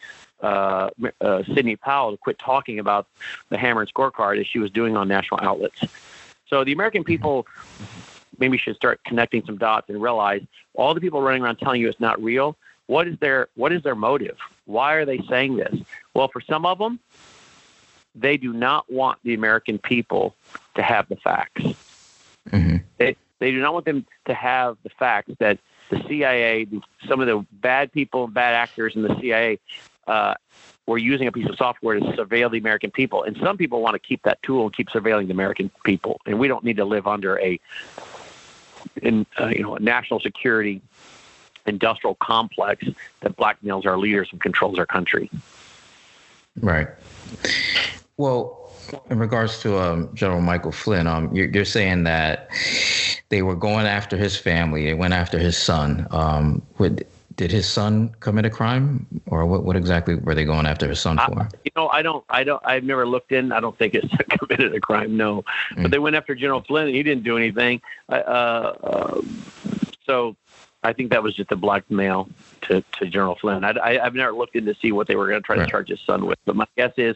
uh, 0.41 0.89
uh, 1.21 1.43
Sidney 1.53 1.75
Powell 1.75 2.11
to 2.11 2.17
quit 2.17 2.39
talking 2.39 2.79
about 2.79 3.07
the 3.49 3.57
hammer 3.57 3.81
and 3.81 3.93
scorecard 3.93 4.39
as 4.39 4.47
she 4.47 4.59
was 4.59 4.71
doing 4.71 4.97
on 4.97 5.07
national 5.07 5.39
outlets. 5.41 5.83
So 6.47 6.63
the 6.63 6.71
American 6.71 7.03
people 7.03 7.47
maybe 8.37 8.57
should 8.57 8.75
start 8.75 9.01
connecting 9.05 9.45
some 9.45 9.57
dots 9.57 9.89
and 9.89 10.01
realize 10.01 10.43
all 10.73 10.93
the 10.93 11.01
people 11.01 11.21
running 11.21 11.41
around 11.41 11.57
telling 11.57 11.81
you 11.81 11.89
it's 11.89 11.99
not 11.99 12.21
real. 12.21 12.55
What 12.87 13.07
is 13.07 13.17
their 13.19 13.47
what 13.55 13.71
is 13.71 13.81
their 13.81 13.95
motive? 13.95 14.37
Why 14.65 14.93
are 14.93 15.05
they 15.05 15.19
saying 15.29 15.55
this? 15.55 15.75
Well, 16.13 16.27
for 16.27 16.41
some 16.41 16.65
of 16.65 16.77
them, 16.77 16.99
they 18.13 18.37
do 18.37 18.53
not 18.53 18.91
want 18.91 19.19
the 19.23 19.33
American 19.33 19.79
people 19.79 20.35
to 20.75 20.83
have 20.83 21.07
the 21.09 21.15
facts. 21.15 21.63
Mm-hmm. 22.49 22.77
They 22.97 23.15
they 23.39 23.51
do 23.51 23.59
not 23.59 23.73
want 23.73 23.85
them 23.85 24.05
to 24.25 24.33
have 24.33 24.77
the 24.83 24.89
facts 24.89 25.31
that 25.39 25.59
the 25.89 26.03
CIA, 26.07 26.67
some 27.07 27.21
of 27.21 27.27
the 27.27 27.45
bad 27.51 27.91
people, 27.91 28.27
bad 28.27 28.53
actors 28.55 28.95
in 28.95 29.01
the 29.01 29.15
CIA 29.19 29.59
uh, 30.07 30.35
we're 30.87 30.97
using 30.97 31.27
a 31.27 31.31
piece 31.31 31.47
of 31.49 31.55
software 31.55 31.99
to 31.99 32.05
surveil 32.05 32.51
the 32.51 32.57
American 32.57 32.91
people. 32.91 33.23
And 33.23 33.35
some 33.37 33.57
people 33.57 33.81
want 33.81 33.95
to 33.95 33.99
keep 33.99 34.21
that 34.23 34.41
tool 34.43 34.65
and 34.65 34.75
keep 34.75 34.89
surveilling 34.89 35.27
the 35.27 35.33
American 35.33 35.71
people. 35.83 36.21
And 36.25 36.39
we 36.39 36.47
don't 36.47 36.63
need 36.63 36.77
to 36.77 36.85
live 36.85 37.07
under 37.07 37.39
a, 37.39 37.59
in, 39.01 39.25
uh, 39.39 39.47
you 39.47 39.63
know, 39.63 39.75
a 39.75 39.79
national 39.79 40.19
security 40.19 40.81
industrial 41.65 42.15
complex 42.15 42.85
that 43.21 43.35
blackmails 43.35 43.85
our 43.85 43.97
leaders 43.97 44.29
and 44.31 44.39
controls 44.39 44.77
our 44.77 44.85
country. 44.85 45.29
Right. 46.61 46.87
Well, 48.17 48.71
in 49.09 49.19
regards 49.19 49.59
to 49.61 49.79
um, 49.79 50.09
General 50.13 50.41
Michael 50.41 50.71
Flynn, 50.71 51.07
um, 51.07 51.35
you're, 51.35 51.47
you're, 51.47 51.65
saying 51.65 52.03
that 52.03 52.49
they 53.29 53.41
were 53.41 53.55
going 53.55 53.87
after 53.87 54.15
his 54.15 54.37
family. 54.37 54.85
They 54.85 54.93
went 54.93 55.13
after 55.13 55.39
his 55.39 55.57
son. 55.57 56.07
Um, 56.11 56.61
did 57.35 57.51
his 57.51 57.67
son 57.67 58.15
commit 58.19 58.45
a 58.45 58.49
crime, 58.49 59.05
or 59.27 59.45
what? 59.45 59.63
What 59.63 59.75
exactly 59.75 60.15
were 60.15 60.35
they 60.35 60.45
going 60.45 60.65
after 60.65 60.87
his 60.87 60.99
son 60.99 61.17
for? 61.17 61.41
Uh, 61.41 61.49
you 61.63 61.71
know, 61.75 61.87
I 61.89 62.01
don't, 62.01 62.23
I 62.29 62.43
don't, 62.43 62.61
I've 62.65 62.83
never 62.83 63.05
looked 63.05 63.31
in. 63.31 63.51
I 63.51 63.59
don't 63.59 63.77
think 63.77 63.93
it's 63.93 64.13
committed 64.39 64.73
a 64.73 64.79
crime. 64.79 65.17
No, 65.17 65.43
mm. 65.71 65.83
but 65.83 65.91
they 65.91 65.99
went 65.99 66.15
after 66.15 66.35
General 66.35 66.61
Flynn. 66.61 66.87
and 66.87 66.95
He 66.95 67.03
didn't 67.03 67.23
do 67.23 67.37
anything. 67.37 67.81
Uh, 68.09 68.13
uh, 68.13 69.21
so 70.05 70.35
I 70.85 70.93
think 70.93 71.11
that 71.11 71.23
was 71.23 71.35
just 71.35 71.51
a 71.51 71.55
blackmail 71.55 72.29
to, 72.63 72.83
to 72.99 73.07
General 73.07 73.35
Flynn. 73.35 73.63
I, 73.63 73.97
have 74.01 74.13
never 74.13 74.33
looked 74.33 74.55
in 74.55 74.65
to 74.65 74.75
see 74.75 74.91
what 74.91 75.07
they 75.07 75.15
were 75.15 75.27
going 75.27 75.41
to 75.41 75.45
try 75.45 75.57
right. 75.57 75.65
to 75.65 75.69
charge 75.71 75.89
his 75.89 75.99
son 75.99 76.25
with, 76.25 76.37
but 76.45 76.55
my 76.55 76.67
guess 76.77 76.93
is 76.97 77.15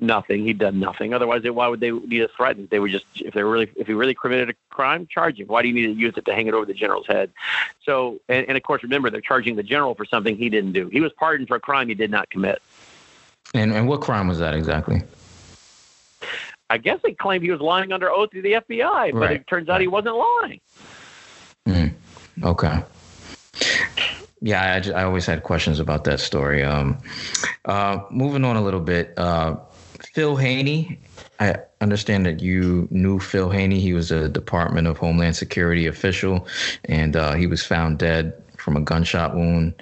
nothing. 0.00 0.44
He'd 0.44 0.58
done 0.58 0.78
nothing. 0.78 1.14
Otherwise, 1.14 1.42
they, 1.42 1.50
why 1.50 1.68
would 1.68 1.80
they 1.80 1.90
need 1.90 2.18
to 2.18 2.28
threaten? 2.28 2.68
They 2.70 2.78
would 2.78 2.90
just, 2.90 3.06
if 3.16 3.32
they 3.32 3.42
really, 3.42 3.70
if 3.76 3.86
he 3.86 3.94
really 3.94 4.14
committed 4.14 4.50
a 4.50 4.54
crime, 4.68 5.06
charge 5.06 5.40
him. 5.40 5.48
Why 5.48 5.62
do 5.62 5.68
you 5.68 5.74
need 5.74 5.86
to 5.86 6.00
use 6.00 6.14
it 6.16 6.26
to 6.26 6.34
hang 6.34 6.46
it 6.46 6.54
over 6.54 6.66
the 6.66 6.74
general's 6.74 7.06
head? 7.06 7.30
So, 7.84 8.20
and, 8.28 8.46
and 8.48 8.56
of 8.56 8.62
course, 8.62 8.82
remember 8.82 9.08
they're 9.08 9.20
charging 9.22 9.56
the 9.56 9.62
general 9.62 9.94
for 9.94 10.04
something 10.04 10.36
he 10.36 10.50
didn't 10.50 10.72
do. 10.72 10.88
He 10.88 11.00
was 11.00 11.12
pardoned 11.14 11.48
for 11.48 11.56
a 11.56 11.60
crime 11.60 11.88
he 11.88 11.94
did 11.94 12.10
not 12.10 12.28
commit. 12.28 12.60
And 13.54 13.72
and 13.72 13.88
what 13.88 14.00
crime 14.02 14.28
was 14.28 14.40
that 14.40 14.54
exactly? 14.54 15.02
I 16.68 16.78
guess 16.78 16.98
they 17.02 17.12
claimed 17.12 17.44
he 17.44 17.50
was 17.50 17.60
lying 17.60 17.92
under 17.92 18.10
oath 18.10 18.30
to 18.30 18.42
the 18.42 18.54
FBI, 18.54 19.12
but 19.12 19.18
right. 19.20 19.36
it 19.36 19.46
turns 19.46 19.68
out 19.68 19.80
he 19.80 19.86
wasn't 19.86 20.16
lying. 20.16 20.60
Mm. 21.66 21.94
Okay 22.42 22.82
yeah, 24.40 24.80
I, 24.84 24.90
I 24.90 25.04
always 25.04 25.26
had 25.26 25.42
questions 25.42 25.80
about 25.80 26.04
that 26.04 26.20
story. 26.20 26.62
Um, 26.62 26.98
uh, 27.64 28.00
moving 28.10 28.44
on 28.44 28.56
a 28.56 28.62
little 28.62 28.80
bit, 28.80 29.14
uh, 29.18 29.56
Phil 30.12 30.36
Haney. 30.36 30.98
I 31.40 31.56
understand 31.80 32.26
that 32.26 32.40
you 32.40 32.88
knew 32.90 33.18
Phil 33.18 33.50
Haney. 33.50 33.80
He 33.80 33.92
was 33.92 34.10
a 34.10 34.28
Department 34.28 34.86
of 34.86 34.98
Homeland 34.98 35.36
Security 35.36 35.86
official, 35.86 36.46
and 36.84 37.16
uh, 37.16 37.34
he 37.34 37.46
was 37.46 37.64
found 37.64 37.98
dead 37.98 38.32
from 38.56 38.76
a 38.76 38.80
gunshot 38.80 39.34
wound. 39.34 39.74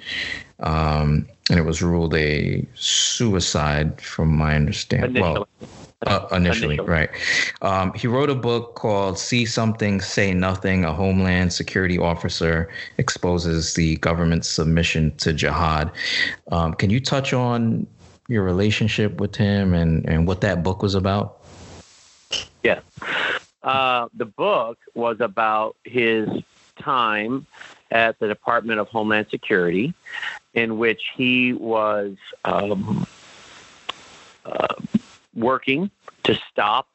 Um, 0.59 1.27
and 1.49 1.59
it 1.59 1.63
was 1.63 1.81
ruled 1.81 2.15
a 2.15 2.65
suicide, 2.75 4.01
from 4.01 4.35
my 4.35 4.55
understanding. 4.55 5.21
Well, 5.21 5.47
uh, 6.05 6.27
initially, 6.31 6.75
initially, 6.75 6.79
right. 6.79 7.09
Um, 7.61 7.93
he 7.93 8.07
wrote 8.07 8.29
a 8.29 8.35
book 8.35 8.75
called 8.75 9.17
See 9.17 9.45
Something, 9.45 10.01
Say 10.01 10.33
Nothing. 10.33 10.85
A 10.85 10.93
Homeland 10.93 11.53
Security 11.53 11.97
Officer 11.97 12.69
exposes 12.97 13.73
the 13.73 13.95
government's 13.97 14.49
submission 14.49 15.15
to 15.17 15.33
jihad. 15.33 15.91
Um, 16.51 16.73
can 16.73 16.89
you 16.89 16.99
touch 16.99 17.33
on 17.33 17.87
your 18.27 18.43
relationship 18.43 19.19
with 19.19 19.35
him 19.35 19.73
and, 19.73 20.07
and 20.07 20.27
what 20.27 20.41
that 20.41 20.63
book 20.63 20.81
was 20.81 20.95
about? 20.95 21.39
Yes. 22.63 22.81
Uh, 23.63 24.07
the 24.13 24.25
book 24.25 24.77
was 24.93 25.19
about 25.21 25.75
his 25.83 26.29
time 26.79 27.45
at 27.91 28.19
the 28.19 28.27
Department 28.27 28.79
of 28.79 28.87
Homeland 28.89 29.27
Security, 29.29 29.93
in 30.53 30.77
which 30.77 31.11
he 31.15 31.53
was 31.53 32.15
um, 32.43 33.07
uh, 34.45 34.75
working 35.35 35.91
to 36.23 36.35
stop 36.51 36.87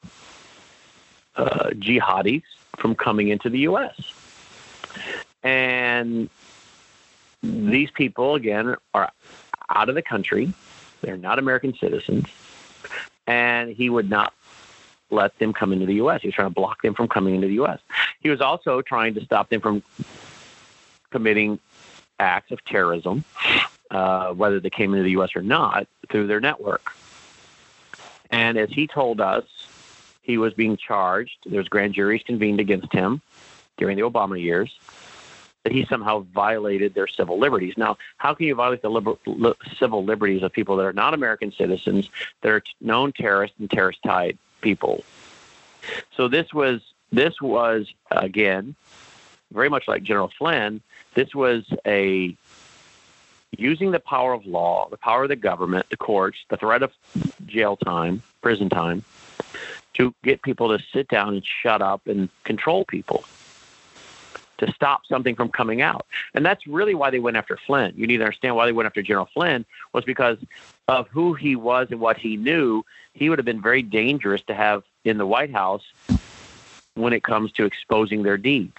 uh, 1.35 1.69
jihadis 1.73 2.43
from 2.77 2.95
coming 2.95 3.29
into 3.29 3.49
the 3.49 3.59
U.S. 3.59 4.13
And 5.43 6.29
these 7.43 7.91
people, 7.91 8.35
again, 8.35 8.75
are 8.93 9.11
out 9.69 9.89
of 9.89 9.95
the 9.95 10.01
country. 10.01 10.53
They're 11.01 11.17
not 11.17 11.39
American 11.39 11.73
citizens. 11.75 12.27
And 13.27 13.71
he 13.71 13.89
would 13.89 14.09
not 14.09 14.33
let 15.09 15.37
them 15.39 15.53
come 15.53 15.73
into 15.73 15.85
the 15.85 15.95
U.S. 15.95 16.21
He 16.21 16.27
was 16.27 16.35
trying 16.35 16.47
to 16.49 16.53
block 16.53 16.81
them 16.81 16.93
from 16.93 17.07
coming 17.07 17.35
into 17.35 17.47
the 17.47 17.55
U.S. 17.55 17.79
He 18.19 18.29
was 18.29 18.41
also 18.41 18.81
trying 18.81 19.13
to 19.15 19.21
stop 19.23 19.49
them 19.49 19.61
from 19.61 19.83
committing 21.11 21.59
acts 22.19 22.51
of 22.51 22.63
terrorism, 22.65 23.23
uh, 23.89 24.33
whether 24.33 24.59
they 24.59 24.69
came 24.69 24.93
into 24.93 25.03
the 25.03 25.11
U.S. 25.11 25.35
or 25.35 25.41
not, 25.41 25.87
through 26.09 26.27
their 26.27 26.39
network. 26.39 26.93
And 28.31 28.57
as 28.57 28.69
he 28.69 28.87
told 28.87 29.21
us, 29.21 29.43
he 30.21 30.37
was 30.37 30.53
being 30.53 30.77
charged. 30.77 31.37
There's 31.45 31.67
grand 31.67 31.93
juries 31.93 32.23
convened 32.23 32.59
against 32.59 32.91
him 32.93 33.21
during 33.77 33.97
the 33.97 34.03
Obama 34.03 34.41
years 34.41 34.77
that 35.63 35.73
he 35.73 35.85
somehow 35.85 36.19
violated 36.33 36.93
their 36.93 37.07
civil 37.07 37.37
liberties. 37.37 37.75
Now, 37.77 37.97
how 38.17 38.33
can 38.33 38.47
you 38.47 38.55
violate 38.55 38.81
the 38.81 38.89
liber- 38.89 39.17
li- 39.25 39.53
civil 39.77 40.03
liberties 40.03 40.41
of 40.41 40.51
people 40.51 40.75
that 40.77 40.85
are 40.85 40.93
not 40.93 41.13
American 41.13 41.51
citizens, 41.51 42.09
that 42.41 42.49
are 42.51 42.63
known 42.79 43.11
terrorists 43.11 43.57
and 43.59 43.69
terrorist-tied 43.69 44.37
people? 44.61 45.03
So 46.15 46.27
this 46.27 46.53
was 46.53 46.81
this 47.11 47.41
was 47.41 47.91
again 48.09 48.75
very 49.51 49.69
much 49.69 49.87
like 49.87 50.03
General 50.03 50.31
Flynn. 50.37 50.81
This 51.13 51.35
was 51.35 51.65
a 51.85 52.35
using 53.57 53.91
the 53.91 53.99
power 53.99 54.33
of 54.33 54.45
law, 54.45 54.87
the 54.89 54.97
power 54.97 55.23
of 55.23 55.29
the 55.29 55.35
government, 55.35 55.89
the 55.89 55.97
courts, 55.97 56.39
the 56.49 56.57
threat 56.57 56.83
of 56.83 56.91
jail 57.45 57.75
time, 57.75 58.21
prison 58.41 58.69
time, 58.69 59.03
to 59.93 60.13
get 60.23 60.41
people 60.41 60.75
to 60.75 60.83
sit 60.93 61.07
down 61.07 61.33
and 61.33 61.45
shut 61.45 61.81
up 61.81 62.07
and 62.07 62.29
control 62.43 62.85
people 62.85 63.23
to 64.61 64.71
stop 64.73 65.05
something 65.07 65.35
from 65.35 65.49
coming 65.49 65.81
out. 65.81 66.05
And 66.33 66.45
that's 66.45 66.65
really 66.67 66.93
why 66.93 67.09
they 67.09 67.19
went 67.19 67.35
after 67.35 67.57
Flynn. 67.57 67.93
You 67.97 68.07
need 68.07 68.17
to 68.17 68.23
understand 68.23 68.55
why 68.55 68.67
they 68.67 68.71
went 68.71 68.85
after 68.85 69.01
General 69.01 69.27
Flynn 69.33 69.65
was 69.91 70.05
because 70.05 70.37
of 70.87 71.07
who 71.09 71.33
he 71.33 71.55
was 71.55 71.87
and 71.89 71.99
what 71.99 72.17
he 72.17 72.37
knew. 72.37 72.85
He 73.13 73.29
would 73.29 73.39
have 73.39 73.45
been 73.45 73.61
very 73.61 73.81
dangerous 73.81 74.41
to 74.43 74.53
have 74.53 74.83
in 75.03 75.17
the 75.17 75.25
White 75.25 75.51
House 75.51 75.83
when 76.93 77.11
it 77.11 77.23
comes 77.23 77.51
to 77.53 77.65
exposing 77.65 78.21
their 78.21 78.37
deeds. 78.37 78.73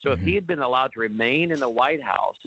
So 0.00 0.12
if 0.12 0.20
he 0.20 0.26
mm-hmm. 0.26 0.34
had 0.34 0.46
been 0.46 0.58
allowed 0.60 0.92
to 0.92 1.00
remain 1.00 1.50
in 1.50 1.60
the 1.60 1.68
White 1.68 2.02
House, 2.02 2.38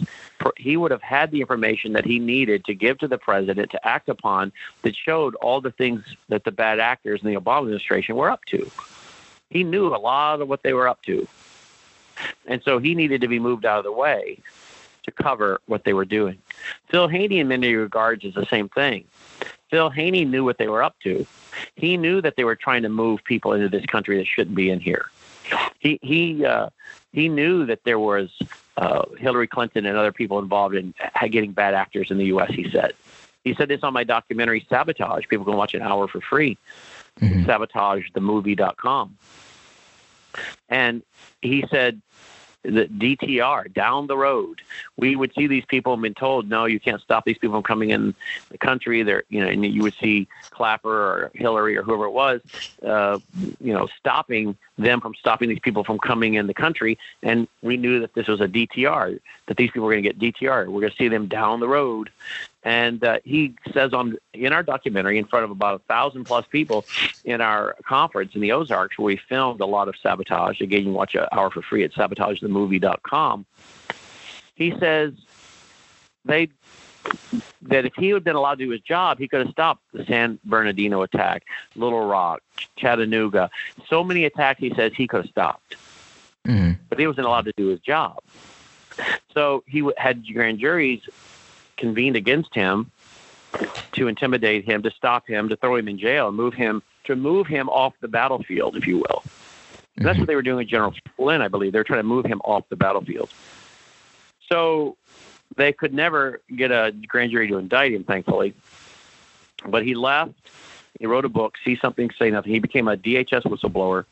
he 0.57 0.77
would 0.77 0.91
have 0.91 1.01
had 1.01 1.31
the 1.31 1.41
information 1.41 1.93
that 1.93 2.05
he 2.05 2.19
needed 2.19 2.65
to 2.65 2.73
give 2.73 2.97
to 2.99 3.07
the 3.07 3.17
president 3.17 3.71
to 3.71 3.87
act 3.87 4.09
upon 4.09 4.51
that 4.81 4.95
showed 4.95 5.35
all 5.35 5.61
the 5.61 5.71
things 5.71 6.03
that 6.29 6.43
the 6.43 6.51
bad 6.51 6.79
actors 6.79 7.21
in 7.23 7.33
the 7.33 7.39
Obama 7.39 7.61
administration 7.61 8.15
were 8.15 8.29
up 8.29 8.43
to. 8.45 8.69
He 9.49 9.63
knew 9.63 9.87
a 9.87 9.97
lot 9.97 10.41
of 10.41 10.47
what 10.47 10.63
they 10.63 10.73
were 10.73 10.87
up 10.87 11.01
to. 11.03 11.27
And 12.45 12.61
so 12.63 12.79
he 12.79 12.95
needed 12.95 13.21
to 13.21 13.27
be 13.27 13.39
moved 13.39 13.65
out 13.65 13.79
of 13.79 13.85
the 13.85 13.91
way 13.91 14.39
to 15.03 15.11
cover 15.11 15.61
what 15.65 15.83
they 15.83 15.93
were 15.93 16.05
doing. 16.05 16.37
Phil 16.89 17.07
Haney, 17.07 17.39
in 17.39 17.47
many 17.47 17.73
regards, 17.73 18.23
is 18.23 18.33
the 18.33 18.45
same 18.45 18.69
thing. 18.69 19.05
Phil 19.69 19.89
Haney 19.89 20.25
knew 20.25 20.43
what 20.43 20.57
they 20.57 20.67
were 20.67 20.83
up 20.83 20.95
to. 21.03 21.25
He 21.75 21.97
knew 21.97 22.21
that 22.21 22.35
they 22.35 22.43
were 22.43 22.55
trying 22.55 22.83
to 22.83 22.89
move 22.89 23.23
people 23.23 23.53
into 23.53 23.69
this 23.69 23.85
country 23.85 24.17
that 24.17 24.27
shouldn't 24.27 24.55
be 24.55 24.69
in 24.69 24.79
here. 24.79 25.09
He 25.79 25.99
he 26.01 26.45
uh, 26.45 26.69
he 27.13 27.29
knew 27.29 27.65
that 27.67 27.83
there 27.83 27.99
was 27.99 28.29
uh, 28.75 29.03
Hillary 29.17 29.47
Clinton 29.47 29.85
and 29.85 29.97
other 29.97 30.11
people 30.11 30.39
involved 30.39 30.75
in 30.75 30.93
getting 31.29 31.51
bad 31.51 31.73
actors 31.73 32.11
in 32.11 32.17
the 32.17 32.25
U.S. 32.25 32.51
He 32.51 32.69
said. 32.69 32.93
He 33.43 33.53
said 33.53 33.67
this 33.67 33.83
on 33.83 33.93
my 33.93 34.03
documentary 34.03 34.65
Sabotage. 34.69 35.25
People 35.27 35.45
can 35.45 35.55
watch 35.55 35.73
an 35.73 35.81
hour 35.81 36.07
for 36.07 36.21
free. 36.21 36.57
Mm-hmm. 37.19 37.43
SabotageThemovie.com. 37.49 39.17
And 40.69 41.03
he 41.41 41.65
said 41.69 42.01
the 42.63 42.85
DTR 42.85 43.71
down 43.73 44.07
the 44.07 44.17
road, 44.17 44.61
we 44.97 45.15
would 45.15 45.33
see 45.35 45.47
these 45.47 45.65
people 45.65 45.93
and 45.93 46.01
been 46.01 46.13
told, 46.13 46.49
no, 46.49 46.65
you 46.65 46.79
can't 46.79 47.01
stop 47.01 47.25
these 47.25 47.37
people 47.37 47.57
from 47.57 47.63
coming 47.63 47.89
in 47.89 48.15
the 48.49 48.57
country. 48.57 49.03
They're, 49.03 49.23
you 49.29 49.41
know, 49.41 49.47
and 49.47 49.65
you 49.65 49.83
would 49.83 49.95
see 49.95 50.27
Clapper 50.49 50.89
or 50.89 51.31
Hillary 51.35 51.77
or 51.77 51.83
whoever 51.83 52.05
it 52.05 52.11
was, 52.11 52.41
uh, 52.81 53.19
you 53.59 53.73
know, 53.73 53.87
stopping 53.99 54.57
them 54.77 55.01
from 55.01 55.13
stopping 55.15 55.49
these 55.49 55.59
people 55.59 55.83
from 55.83 55.99
coming 55.99 56.33
in 56.35 56.47
the 56.47 56.53
country. 56.53 56.97
And 57.21 57.47
we 57.61 57.77
knew 57.77 57.99
that 57.99 58.13
this 58.13 58.27
was 58.27 58.41
a 58.41 58.47
DTR, 58.47 59.19
that 59.47 59.57
these 59.57 59.69
people 59.69 59.85
were 59.85 59.93
going 59.93 60.03
to 60.03 60.13
get 60.13 60.19
DTR. 60.19 60.67
We're 60.67 60.81
going 60.81 60.91
to 60.91 60.97
see 60.97 61.07
them 61.07 61.27
down 61.27 61.59
the 61.59 61.67
road. 61.67 62.09
And 62.63 63.03
uh, 63.03 63.19
he 63.23 63.55
says 63.73 63.93
on 63.93 64.17
in 64.33 64.53
our 64.53 64.63
documentary, 64.63 65.17
in 65.17 65.25
front 65.25 65.45
of 65.45 65.51
about 65.51 65.75
a 65.75 65.83
thousand 65.85 66.23
plus 66.23 66.45
people 66.47 66.85
in 67.25 67.41
our 67.41 67.75
conference 67.85 68.35
in 68.35 68.41
the 68.41 68.53
Ozarks, 68.53 68.97
where 68.97 69.05
we 69.05 69.17
filmed 69.17 69.59
a 69.59 69.65
lot 69.65 69.87
of 69.87 69.95
sabotage. 70.01 70.61
Again, 70.61 70.79
you 70.79 70.85
can 70.85 70.93
watch 70.93 71.13
an 71.15 71.25
hour 71.31 71.49
for 71.51 71.61
free 71.61 71.83
at 71.83 71.91
sabotagethemovie.com. 71.91 73.45
He 74.55 74.73
says 74.79 75.13
they 76.25 76.49
that 77.67 77.85
if 77.85 77.93
he 77.95 78.09
had 78.09 78.23
been 78.23 78.35
allowed 78.35 78.59
to 78.59 78.65
do 78.65 78.71
his 78.71 78.81
job, 78.81 79.19
he 79.19 79.27
could 79.27 79.41
have 79.41 79.51
stopped 79.51 79.81
the 79.93 80.05
San 80.05 80.39
Bernardino 80.43 81.01
attack, 81.01 81.43
Little 81.75 82.05
Rock, 82.05 82.41
Chattanooga. 82.75 83.49
So 83.87 84.03
many 84.03 84.25
attacks, 84.25 84.59
he 84.59 84.73
says 84.73 84.93
he 84.95 85.07
could 85.07 85.21
have 85.21 85.29
stopped, 85.29 85.75
mm-hmm. 86.45 86.73
but 86.89 86.99
he 86.99 87.07
wasn't 87.07 87.27
allowed 87.27 87.45
to 87.45 87.53
do 87.55 87.67
his 87.67 87.79
job. 87.79 88.19
So 89.33 89.63
he 89.67 89.89
had 89.97 90.25
grand 90.31 90.59
juries 90.59 91.01
convened 91.77 92.15
against 92.15 92.53
him 92.53 92.91
to 93.93 94.07
intimidate 94.07 94.65
him, 94.65 94.83
to 94.83 94.91
stop 94.91 95.27
him, 95.27 95.49
to 95.49 95.55
throw 95.55 95.75
him 95.75 95.87
in 95.87 95.97
jail, 95.97 96.27
and 96.27 96.37
move 96.37 96.53
him 96.53 96.81
to 97.05 97.15
move 97.15 97.47
him 97.47 97.69
off 97.69 97.93
the 98.01 98.07
battlefield, 98.07 98.75
if 98.75 98.87
you 98.87 98.97
will. 98.97 99.23
Mm-hmm. 99.23 100.03
That's 100.03 100.17
what 100.17 100.27
they 100.27 100.35
were 100.35 100.41
doing 100.41 100.57
with 100.57 100.67
General 100.67 100.93
Flynn, 101.15 101.41
I 101.41 101.47
believe. 101.47 101.71
They're 101.71 101.83
trying 101.83 101.99
to 101.99 102.07
move 102.07 102.25
him 102.25 102.41
off 102.43 102.63
the 102.69 102.75
battlefield. 102.75 103.29
So 104.49 104.97
they 105.55 105.73
could 105.73 105.93
never 105.93 106.41
get 106.55 106.71
a 106.71 106.93
grand 107.07 107.31
jury 107.31 107.47
to 107.47 107.57
indict 107.57 107.93
him, 107.93 108.03
thankfully. 108.03 108.53
But 109.65 109.83
he 109.85 109.95
left. 109.95 110.33
He 110.99 111.05
wrote 111.07 111.25
a 111.25 111.29
book, 111.29 111.55
See 111.63 111.77
Something, 111.77 112.11
Say 112.17 112.29
Nothing. 112.29 112.53
He 112.53 112.59
became 112.59 112.87
a 112.87 112.95
DHS 112.95 113.43
whistleblower, 113.43 114.05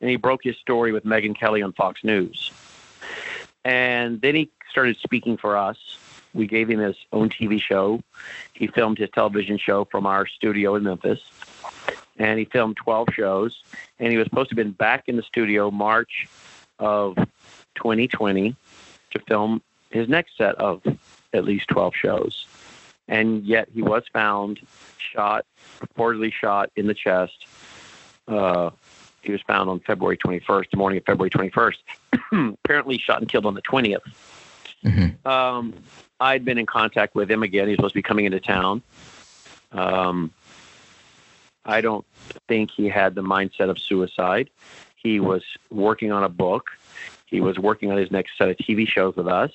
and 0.00 0.10
he 0.10 0.16
broke 0.16 0.44
his 0.44 0.56
story 0.56 0.92
with 0.92 1.04
Megyn 1.04 1.36
Kelly 1.36 1.62
on 1.62 1.72
Fox 1.72 2.04
News. 2.04 2.50
And 3.64 4.20
then 4.20 4.34
he 4.34 4.50
started 4.70 4.96
speaking 4.98 5.36
for 5.36 5.56
us. 5.56 5.78
We 6.34 6.46
gave 6.46 6.68
him 6.68 6.80
his 6.80 6.96
own 7.12 7.30
TV 7.30 7.60
show. 7.60 8.02
He 8.52 8.66
filmed 8.66 8.98
his 8.98 9.08
television 9.10 9.56
show 9.58 9.86
from 9.86 10.06
our 10.06 10.26
studio 10.26 10.74
in 10.76 10.84
Memphis. 10.84 11.20
And 12.18 12.38
he 12.38 12.44
filmed 12.44 12.76
12 12.76 13.08
shows. 13.14 13.62
And 13.98 14.12
he 14.12 14.18
was 14.18 14.26
supposed 14.26 14.50
to 14.50 14.52
have 14.54 14.64
been 14.64 14.72
back 14.72 15.08
in 15.08 15.16
the 15.16 15.22
studio 15.22 15.70
March 15.70 16.28
of 16.78 17.16
2020 17.76 18.54
to 19.12 19.18
film 19.20 19.62
his 19.90 20.08
next 20.08 20.36
set 20.36 20.54
of 20.56 20.82
at 21.32 21.44
least 21.44 21.68
12 21.68 21.94
shows. 21.94 22.46
And 23.08 23.44
yet 23.44 23.68
he 23.72 23.82
was 23.82 24.02
found 24.12 24.60
shot, 24.98 25.46
reportedly 25.78 26.32
shot 26.32 26.70
in 26.76 26.86
the 26.86 26.94
chest. 26.94 27.46
Uh, 28.26 28.70
he 29.22 29.32
was 29.32 29.42
found 29.42 29.70
on 29.70 29.80
February 29.80 30.16
21st, 30.16 30.70
the 30.70 30.76
morning 30.76 30.98
of 30.98 31.04
February 31.04 31.30
21st. 31.30 32.54
Apparently 32.64 32.98
shot 32.98 33.20
and 33.20 33.28
killed 33.28 33.46
on 33.46 33.54
the 33.54 33.62
20th. 33.62 34.00
Mm-hmm. 34.84 35.28
Um, 35.28 35.74
I'd 36.18 36.44
been 36.44 36.58
in 36.58 36.66
contact 36.66 37.14
with 37.14 37.30
him 37.30 37.42
again. 37.42 37.68
He's 37.68 37.76
supposed 37.76 37.92
to 37.92 37.98
be 37.98 38.02
coming 38.02 38.24
into 38.24 38.40
town. 38.40 38.82
Um, 39.72 40.32
I 41.64 41.80
don't 41.80 42.06
think 42.48 42.70
he 42.70 42.88
had 42.88 43.14
the 43.14 43.22
mindset 43.22 43.68
of 43.68 43.78
suicide. 43.78 44.50
He 44.96 45.20
was 45.20 45.42
working 45.70 46.12
on 46.12 46.22
a 46.22 46.28
book. 46.28 46.70
He 47.26 47.40
was 47.40 47.58
working 47.58 47.90
on 47.90 47.98
his 47.98 48.10
next 48.10 48.38
set 48.38 48.48
of 48.48 48.56
TV 48.56 48.86
shows 48.86 49.16
with 49.16 49.28
us. 49.28 49.52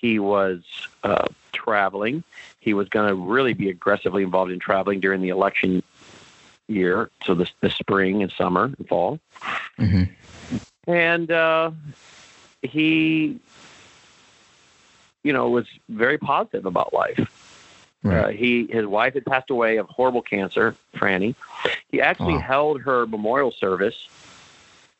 He 0.00 0.18
was 0.18 0.62
uh, 1.02 1.26
traveling. 1.52 2.24
He 2.60 2.74
was 2.74 2.88
going 2.88 3.08
to 3.08 3.14
really 3.14 3.52
be 3.54 3.70
aggressively 3.70 4.22
involved 4.22 4.50
in 4.50 4.58
traveling 4.58 5.00
during 5.00 5.20
the 5.20 5.28
election 5.28 5.82
year, 6.68 7.10
so 7.24 7.34
the, 7.34 7.48
the 7.60 7.70
spring 7.70 8.22
and 8.22 8.32
summer 8.32 8.64
and 8.64 8.88
fall. 8.88 9.20
Mm-hmm. 9.78 10.04
And 10.90 11.30
uh, 11.30 11.70
he, 12.62 13.38
you 15.22 15.32
know, 15.32 15.50
was 15.50 15.66
very 15.88 16.18
positive 16.18 16.66
about 16.66 16.92
life. 16.92 17.32
Right. 18.02 18.24
Uh, 18.24 18.28
he 18.28 18.68
his 18.70 18.86
wife 18.86 19.14
had 19.14 19.26
passed 19.26 19.50
away 19.50 19.78
of 19.78 19.88
horrible 19.88 20.22
cancer, 20.22 20.76
Franny. 20.94 21.34
He 21.90 22.00
actually 22.00 22.38
held 22.38 22.82
her 22.82 23.06
memorial 23.06 23.50
service 23.50 24.08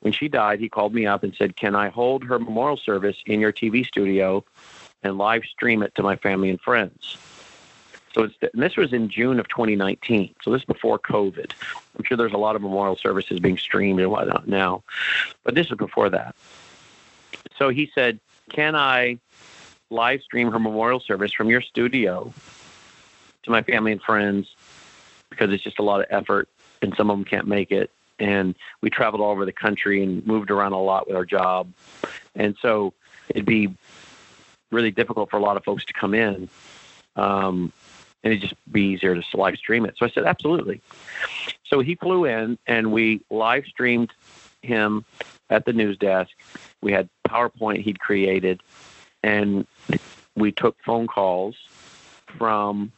when 0.06 0.12
she 0.12 0.28
died, 0.28 0.60
he 0.60 0.68
called 0.68 0.94
me 0.94 1.04
up 1.04 1.24
and 1.24 1.34
said, 1.34 1.56
Can 1.56 1.74
I 1.74 1.88
hold 1.88 2.22
her 2.22 2.38
memorial 2.38 2.76
service 2.76 3.16
in 3.26 3.40
your 3.40 3.52
TV 3.52 3.84
studio 3.84 4.44
and 5.02 5.18
live 5.18 5.42
stream 5.46 5.82
it 5.82 5.96
to 5.96 6.02
my 6.04 6.14
family 6.14 6.48
and 6.48 6.60
friends? 6.60 7.16
So 8.14 8.28
this 8.54 8.76
was 8.76 8.92
in 8.92 9.08
June 9.08 9.40
of 9.40 9.48
2019. 9.48 10.36
So 10.42 10.52
this 10.52 10.60
is 10.60 10.64
before 10.64 11.00
COVID. 11.00 11.50
I'm 11.98 12.04
sure 12.04 12.16
there's 12.16 12.34
a 12.34 12.38
lot 12.38 12.54
of 12.54 12.62
memorial 12.62 12.94
services 12.94 13.40
being 13.40 13.58
streamed 13.58 13.98
and 13.98 14.08
whatnot 14.08 14.46
now, 14.46 14.84
but 15.42 15.56
this 15.56 15.70
was 15.70 15.76
before 15.76 16.08
that. 16.10 16.36
So 17.58 17.70
he 17.70 17.90
said, 17.92 18.20
Can 18.48 18.76
I 18.76 19.18
live 19.90 20.22
stream 20.22 20.52
her 20.52 20.60
memorial 20.60 21.00
service 21.00 21.32
from 21.32 21.50
your 21.50 21.62
studio 21.62 22.32
to 23.42 23.50
my 23.50 23.64
family 23.64 23.90
and 23.90 24.00
friends? 24.00 24.54
Because 25.30 25.52
it's 25.52 25.64
just 25.64 25.80
a 25.80 25.82
lot 25.82 25.98
of 25.98 26.06
effort 26.10 26.48
and 26.80 26.94
some 26.94 27.10
of 27.10 27.18
them 27.18 27.24
can't 27.24 27.48
make 27.48 27.72
it 27.72 27.90
and 28.18 28.54
we 28.80 28.90
traveled 28.90 29.22
all 29.22 29.30
over 29.30 29.44
the 29.44 29.52
country 29.52 30.02
and 30.02 30.26
moved 30.26 30.50
around 30.50 30.72
a 30.72 30.80
lot 30.80 31.06
with 31.06 31.16
our 31.16 31.24
job. 31.24 31.72
And 32.34 32.56
so 32.60 32.94
it'd 33.28 33.44
be 33.44 33.74
really 34.70 34.90
difficult 34.90 35.30
for 35.30 35.36
a 35.36 35.42
lot 35.42 35.56
of 35.56 35.64
folks 35.64 35.84
to 35.86 35.92
come 35.92 36.14
in. 36.14 36.48
Um, 37.14 37.72
and 38.22 38.32
it'd 38.32 38.42
just 38.42 38.72
be 38.72 38.82
easier 38.82 39.14
to 39.14 39.36
live 39.36 39.56
stream 39.56 39.86
it. 39.86 39.94
So 39.98 40.06
I 40.06 40.10
said, 40.10 40.24
absolutely. 40.24 40.80
So 41.64 41.80
he 41.80 41.94
flew 41.94 42.24
in 42.24 42.58
and 42.66 42.92
we 42.92 43.20
live 43.30 43.66
streamed 43.66 44.12
him 44.62 45.04
at 45.48 45.64
the 45.64 45.72
news 45.72 45.96
desk. 45.96 46.32
We 46.82 46.92
had 46.92 47.08
PowerPoint 47.28 47.82
he'd 47.82 48.00
created, 48.00 48.62
and 49.22 49.66
we 50.34 50.52
took 50.52 50.76
phone 50.84 51.06
calls 51.06 51.56
from 52.26 52.92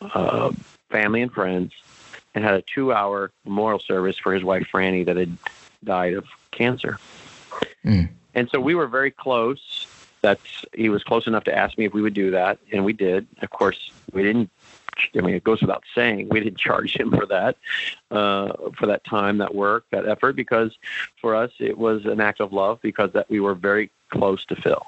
uh, 0.00 0.52
family 0.90 1.22
and 1.22 1.32
friends 1.32 1.72
and 2.36 2.44
had 2.44 2.54
a 2.54 2.62
two 2.62 2.92
hour 2.92 3.32
memorial 3.44 3.80
service 3.80 4.18
for 4.18 4.32
his 4.32 4.44
wife, 4.44 4.68
Franny, 4.72 5.04
that 5.06 5.16
had 5.16 5.36
died 5.82 6.14
of 6.14 6.26
cancer. 6.52 7.00
Mm. 7.84 8.10
And 8.34 8.50
so 8.50 8.60
we 8.60 8.74
were 8.74 8.86
very 8.86 9.10
close. 9.10 9.86
That's 10.20 10.64
he 10.74 10.90
was 10.90 11.02
close 11.02 11.26
enough 11.26 11.44
to 11.44 11.56
ask 11.56 11.78
me 11.78 11.86
if 11.86 11.94
we 11.94 12.02
would 12.02 12.14
do 12.14 12.30
that, 12.32 12.58
and 12.70 12.84
we 12.84 12.92
did. 12.92 13.26
Of 13.40 13.50
course, 13.50 13.90
we 14.12 14.22
didn't 14.22 14.50
I 15.14 15.20
mean, 15.20 15.34
it 15.34 15.44
goes 15.44 15.60
without 15.60 15.84
saying, 15.94 16.28
we 16.30 16.40
didn't 16.40 16.58
charge 16.68 16.96
him 16.96 17.10
for 17.10 17.26
that, 17.26 17.56
uh, 18.10 18.52
for 18.78 18.86
that 18.86 19.04
time, 19.04 19.38
that 19.38 19.54
work, 19.54 19.84
that 19.90 20.06
effort, 20.06 20.36
because 20.36 20.76
for 21.20 21.34
us 21.34 21.50
it 21.58 21.76
was 21.76 22.04
an 22.04 22.20
act 22.20 22.40
of 22.40 22.52
love 22.52 22.80
because 22.82 23.12
that 23.12 23.28
we 23.30 23.40
were 23.40 23.54
very 23.54 23.90
close 24.10 24.44
to 24.46 24.56
Phil. 24.56 24.82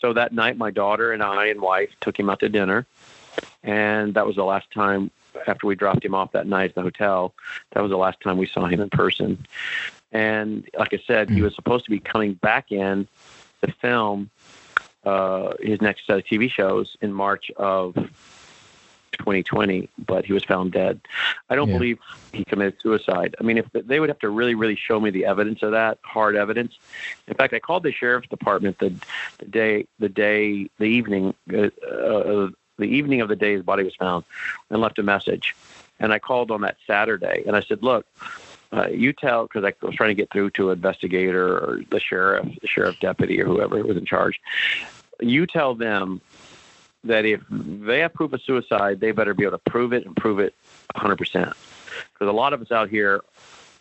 So 0.00 0.12
that 0.12 0.32
night, 0.32 0.56
my 0.56 0.70
daughter 0.70 1.12
and 1.12 1.22
I 1.22 1.46
and 1.46 1.60
wife 1.60 1.90
took 2.00 2.18
him 2.18 2.30
out 2.30 2.40
to 2.40 2.48
dinner, 2.48 2.86
and 3.64 4.14
that 4.14 4.26
was 4.26 4.36
the 4.36 4.44
last 4.44 4.70
time 4.70 5.10
after 5.46 5.66
we 5.66 5.74
dropped 5.74 6.04
him 6.04 6.14
off 6.14 6.32
that 6.32 6.46
night 6.46 6.70
at 6.70 6.74
the 6.74 6.82
hotel. 6.82 7.34
That 7.72 7.82
was 7.82 7.90
the 7.90 7.98
last 7.98 8.20
time 8.20 8.38
we 8.38 8.46
saw 8.46 8.66
him 8.66 8.80
in 8.80 8.90
person. 8.90 9.46
And 10.12 10.68
like 10.78 10.94
I 10.94 11.02
said, 11.06 11.30
he 11.30 11.38
hmm. 11.38 11.44
was 11.44 11.54
supposed 11.54 11.84
to 11.84 11.90
be 11.90 12.00
coming 12.00 12.34
back 12.34 12.72
in 12.72 13.06
to 13.62 13.72
film 13.72 14.30
uh, 15.04 15.54
his 15.60 15.80
next 15.80 16.06
set 16.06 16.18
of 16.18 16.24
TV 16.24 16.50
shows 16.50 16.96
in 17.00 17.12
March 17.12 17.50
of 17.56 17.94
2020, 19.18 19.88
but 19.98 20.24
he 20.24 20.32
was 20.32 20.44
found 20.44 20.72
dead. 20.72 21.00
I 21.50 21.56
don't 21.56 21.68
yeah. 21.68 21.74
believe 21.74 21.98
he 22.32 22.44
committed 22.44 22.80
suicide. 22.80 23.34
I 23.40 23.42
mean, 23.42 23.58
if 23.58 23.66
they 23.72 24.00
would 24.00 24.08
have 24.08 24.18
to 24.20 24.30
really, 24.30 24.54
really 24.54 24.76
show 24.76 25.00
me 25.00 25.10
the 25.10 25.26
evidence 25.26 25.62
of 25.62 25.72
that, 25.72 25.98
hard 26.02 26.36
evidence. 26.36 26.78
In 27.26 27.34
fact, 27.34 27.52
I 27.52 27.58
called 27.58 27.82
the 27.82 27.92
sheriff's 27.92 28.28
department 28.28 28.78
the, 28.78 28.94
the 29.38 29.46
day, 29.46 29.86
the 29.98 30.08
day, 30.08 30.70
the 30.78 30.84
evening, 30.84 31.34
uh, 31.52 31.68
uh, 31.86 32.48
the 32.78 32.84
evening 32.84 33.20
of 33.20 33.28
the 33.28 33.36
day 33.36 33.52
his 33.52 33.62
body 33.62 33.84
was 33.84 33.94
found, 33.94 34.24
and 34.70 34.80
left 34.80 34.98
a 34.98 35.02
message. 35.02 35.54
And 36.00 36.12
I 36.12 36.18
called 36.18 36.50
on 36.50 36.60
that 36.62 36.76
Saturday, 36.86 37.42
and 37.46 37.56
I 37.56 37.60
said, 37.60 37.82
"Look, 37.82 38.06
uh, 38.72 38.88
you 38.88 39.12
tell 39.12 39.44
because 39.44 39.64
I 39.64 39.72
was 39.84 39.94
trying 39.94 40.10
to 40.10 40.14
get 40.14 40.30
through 40.30 40.50
to 40.50 40.70
an 40.70 40.78
investigator 40.78 41.58
or 41.58 41.80
the 41.90 42.00
sheriff, 42.00 42.46
the 42.60 42.68
sheriff 42.68 43.00
deputy, 43.00 43.40
or 43.40 43.46
whoever 43.46 43.82
was 43.82 43.96
in 43.96 44.04
charge. 44.04 44.40
You 45.20 45.46
tell 45.46 45.74
them 45.74 46.20
that 47.04 47.24
if 47.24 47.40
they 47.50 48.00
have 48.00 48.12
proof 48.12 48.32
of 48.32 48.42
suicide, 48.42 49.00
they 49.00 49.12
better 49.12 49.34
be 49.34 49.44
able 49.44 49.58
to 49.58 49.70
prove 49.70 49.92
it 49.92 50.04
and 50.04 50.14
prove 50.16 50.38
it 50.38 50.54
100%. 50.94 51.16
Because 51.18 52.28
a 52.28 52.32
lot 52.32 52.52
of 52.52 52.60
us 52.60 52.70
out 52.70 52.90
here, 52.90 53.22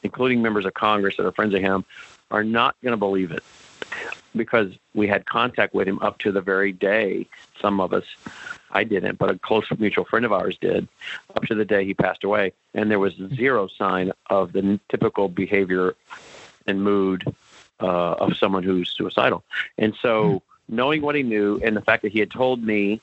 including 0.03 0.41
members 0.41 0.65
of 0.65 0.73
Congress 0.73 1.17
that 1.17 1.25
are 1.25 1.31
friends 1.31 1.53
of 1.53 1.61
him, 1.61 1.83
are 2.31 2.43
not 2.43 2.75
going 2.81 2.91
to 2.91 2.97
believe 2.97 3.31
it 3.31 3.43
because 4.35 4.71
we 4.93 5.07
had 5.07 5.25
contact 5.25 5.73
with 5.73 5.87
him 5.87 5.99
up 5.99 6.19
to 6.19 6.31
the 6.31 6.41
very 6.41 6.71
day. 6.71 7.27
Some 7.61 7.79
of 7.79 7.93
us, 7.93 8.03
I 8.71 8.83
didn't, 8.83 9.17
but 9.17 9.29
a 9.29 9.39
close 9.39 9.65
mutual 9.77 10.05
friend 10.05 10.25
of 10.25 10.33
ours 10.33 10.57
did, 10.59 10.87
up 11.35 11.43
to 11.43 11.55
the 11.55 11.65
day 11.65 11.85
he 11.85 11.93
passed 11.93 12.23
away. 12.23 12.53
And 12.73 12.91
there 12.91 12.99
was 12.99 13.13
zero 13.35 13.67
sign 13.67 14.11
of 14.29 14.53
the 14.53 14.79
typical 14.89 15.29
behavior 15.29 15.95
and 16.65 16.83
mood 16.83 17.23
uh, 17.79 18.13
of 18.13 18.35
someone 18.37 18.63
who's 18.63 18.89
suicidal. 18.89 19.43
And 19.77 19.95
so, 20.01 20.41
knowing 20.67 21.01
what 21.01 21.15
he 21.15 21.23
knew 21.23 21.61
and 21.63 21.77
the 21.77 21.81
fact 21.81 22.03
that 22.03 22.11
he 22.11 22.19
had 22.19 22.31
told 22.31 22.61
me 22.61 22.99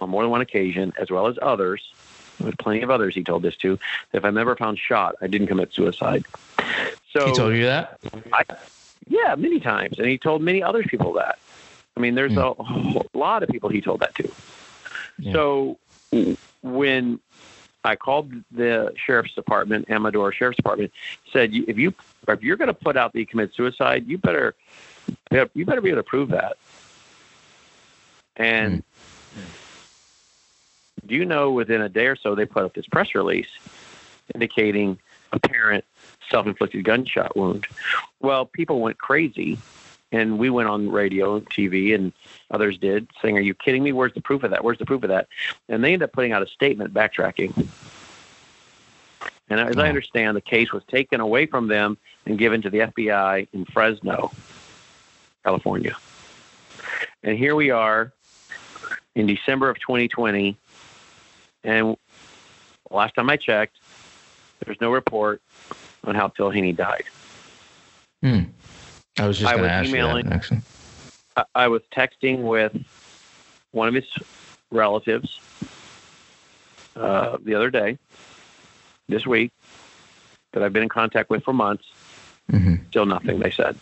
on 0.00 0.10
more 0.10 0.22
than 0.22 0.30
one 0.30 0.40
occasion, 0.40 0.92
as 0.98 1.10
well 1.10 1.26
as 1.26 1.38
others, 1.42 1.92
with 2.40 2.56
plenty 2.58 2.82
of 2.82 2.90
others 2.90 3.14
he 3.14 3.22
told 3.22 3.42
this 3.42 3.56
to, 3.58 3.78
that 4.10 4.18
if 4.18 4.24
I'm 4.24 4.38
ever 4.38 4.56
found 4.56 4.78
shot, 4.78 5.16
I 5.20 5.26
didn't 5.26 5.46
commit 5.46 5.72
suicide. 5.72 6.24
So 7.10 7.26
he 7.26 7.34
told 7.34 7.54
you 7.54 7.64
that? 7.64 7.98
I, 8.32 8.44
yeah, 9.08 9.34
many 9.36 9.60
times, 9.60 9.98
and 9.98 10.08
he 10.08 10.18
told 10.18 10.42
many 10.42 10.62
other 10.62 10.82
people 10.82 11.12
that. 11.14 11.38
I 11.96 12.00
mean, 12.00 12.14
there's 12.14 12.32
mm. 12.32 13.02
a, 13.02 13.16
a 13.16 13.18
lot 13.18 13.42
of 13.42 13.50
people 13.50 13.68
he 13.68 13.80
told 13.80 14.00
that 14.00 14.14
to. 14.16 14.30
Yeah. 15.22 15.32
So 15.32 15.78
when 16.62 17.20
I 17.84 17.96
called 17.96 18.32
the 18.50 18.92
sheriff's 18.96 19.34
department, 19.34 19.88
Amador 19.88 20.32
Sheriff's 20.32 20.56
Department, 20.56 20.92
said 21.32 21.54
if 21.54 21.78
you 21.78 21.94
if 22.28 22.42
you're 22.42 22.56
going 22.56 22.68
to 22.68 22.74
put 22.74 22.96
out 22.96 23.12
that 23.12 23.18
you 23.18 23.26
commit 23.26 23.54
suicide, 23.54 24.06
you 24.06 24.18
better 24.18 24.54
you 25.54 25.64
better 25.64 25.80
be 25.80 25.90
able 25.90 25.98
to 25.98 26.02
prove 26.02 26.30
that. 26.30 26.56
And 28.36 28.82
mm. 29.36 29.42
do 31.06 31.14
you 31.14 31.24
know 31.24 31.52
within 31.52 31.80
a 31.80 31.88
day 31.88 32.06
or 32.06 32.16
so 32.16 32.34
they 32.34 32.46
put 32.46 32.64
up 32.64 32.74
this 32.74 32.86
press 32.86 33.14
release 33.14 33.48
indicating 34.34 34.98
apparent 35.32 35.84
self-inflicted 36.30 36.84
gunshot 36.84 37.36
wound. 37.36 37.66
Well, 38.20 38.46
people 38.46 38.80
went 38.80 38.98
crazy, 38.98 39.58
and 40.12 40.38
we 40.38 40.50
went 40.50 40.68
on 40.68 40.90
radio 40.90 41.36
and 41.36 41.48
TV, 41.48 41.94
and 41.94 42.12
others 42.50 42.78
did, 42.78 43.08
saying, 43.20 43.36
"Are 43.36 43.40
you 43.40 43.54
kidding 43.54 43.82
me? 43.82 43.92
Where's 43.92 44.12
the 44.12 44.20
proof 44.20 44.44
of 44.44 44.50
that? 44.50 44.62
Where's 44.62 44.78
the 44.78 44.86
proof 44.86 45.02
of 45.02 45.08
that?" 45.08 45.26
And 45.68 45.82
they 45.82 45.94
ended 45.94 46.04
up 46.04 46.12
putting 46.12 46.32
out 46.32 46.42
a 46.42 46.46
statement 46.46 46.94
backtracking. 46.94 47.66
And 49.48 49.60
as 49.60 49.76
I 49.76 49.88
understand, 49.88 50.36
the 50.36 50.40
case 50.40 50.72
was 50.72 50.82
taken 50.84 51.20
away 51.20 51.46
from 51.46 51.68
them 51.68 51.98
and 52.24 52.38
given 52.38 52.62
to 52.62 52.70
the 52.70 52.78
FBI 52.78 53.48
in 53.52 53.64
Fresno, 53.66 54.30
California. 55.44 55.96
And 57.22 57.36
here 57.36 57.54
we 57.54 57.70
are 57.70 58.12
in 59.14 59.26
December 59.26 59.68
of 59.68 59.78
2020. 59.80 60.56
And 61.64 61.96
last 62.90 63.14
time 63.14 63.28
I 63.28 63.36
checked, 63.36 63.76
there's 64.64 64.80
no 64.80 64.90
report 64.90 65.42
on 66.04 66.14
how 66.14 66.28
Phil 66.30 66.50
Haney 66.50 66.72
died. 66.72 67.04
Hmm. 68.22 68.44
I 69.18 69.26
was 69.26 69.38
just 69.38 69.50
going 69.50 69.64
to 69.64 69.70
ask 69.70 69.88
emailing, 69.88 70.24
you 70.24 70.30
that. 70.30 70.62
I, 71.36 71.44
I 71.54 71.68
was 71.68 71.82
texting 71.92 72.42
with 72.42 72.76
one 73.72 73.88
of 73.88 73.94
his 73.94 74.06
relatives 74.70 75.40
uh, 76.96 77.38
the 77.42 77.54
other 77.54 77.70
day, 77.70 77.98
this 79.08 79.26
week, 79.26 79.52
that 80.52 80.62
I've 80.62 80.72
been 80.72 80.82
in 80.82 80.88
contact 80.88 81.30
with 81.30 81.44
for 81.44 81.52
months. 81.52 81.90
Mm-hmm. 82.50 82.86
Still 82.88 83.06
nothing, 83.06 83.38
they 83.38 83.50
said. 83.50 83.78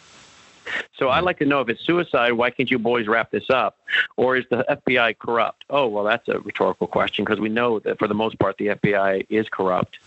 So 0.94 1.08
I'd 1.08 1.24
like 1.24 1.38
to 1.38 1.46
know 1.46 1.60
if 1.60 1.68
it's 1.68 1.84
suicide, 1.84 2.32
why 2.32 2.50
can't 2.50 2.70
you 2.70 2.78
boys 2.78 3.08
wrap 3.08 3.30
this 3.30 3.50
up? 3.50 3.78
Or 4.16 4.36
is 4.36 4.44
the 4.50 4.64
FBI 4.68 5.18
corrupt? 5.18 5.64
Oh, 5.70 5.88
well, 5.88 6.04
that's 6.04 6.28
a 6.28 6.38
rhetorical 6.40 6.86
question 6.86 7.24
because 7.24 7.40
we 7.40 7.48
know 7.48 7.78
that 7.80 7.98
for 7.98 8.06
the 8.06 8.14
most 8.14 8.38
part 8.38 8.58
the 8.58 8.68
FBI 8.68 9.26
is 9.28 9.48
corrupt. 9.48 9.98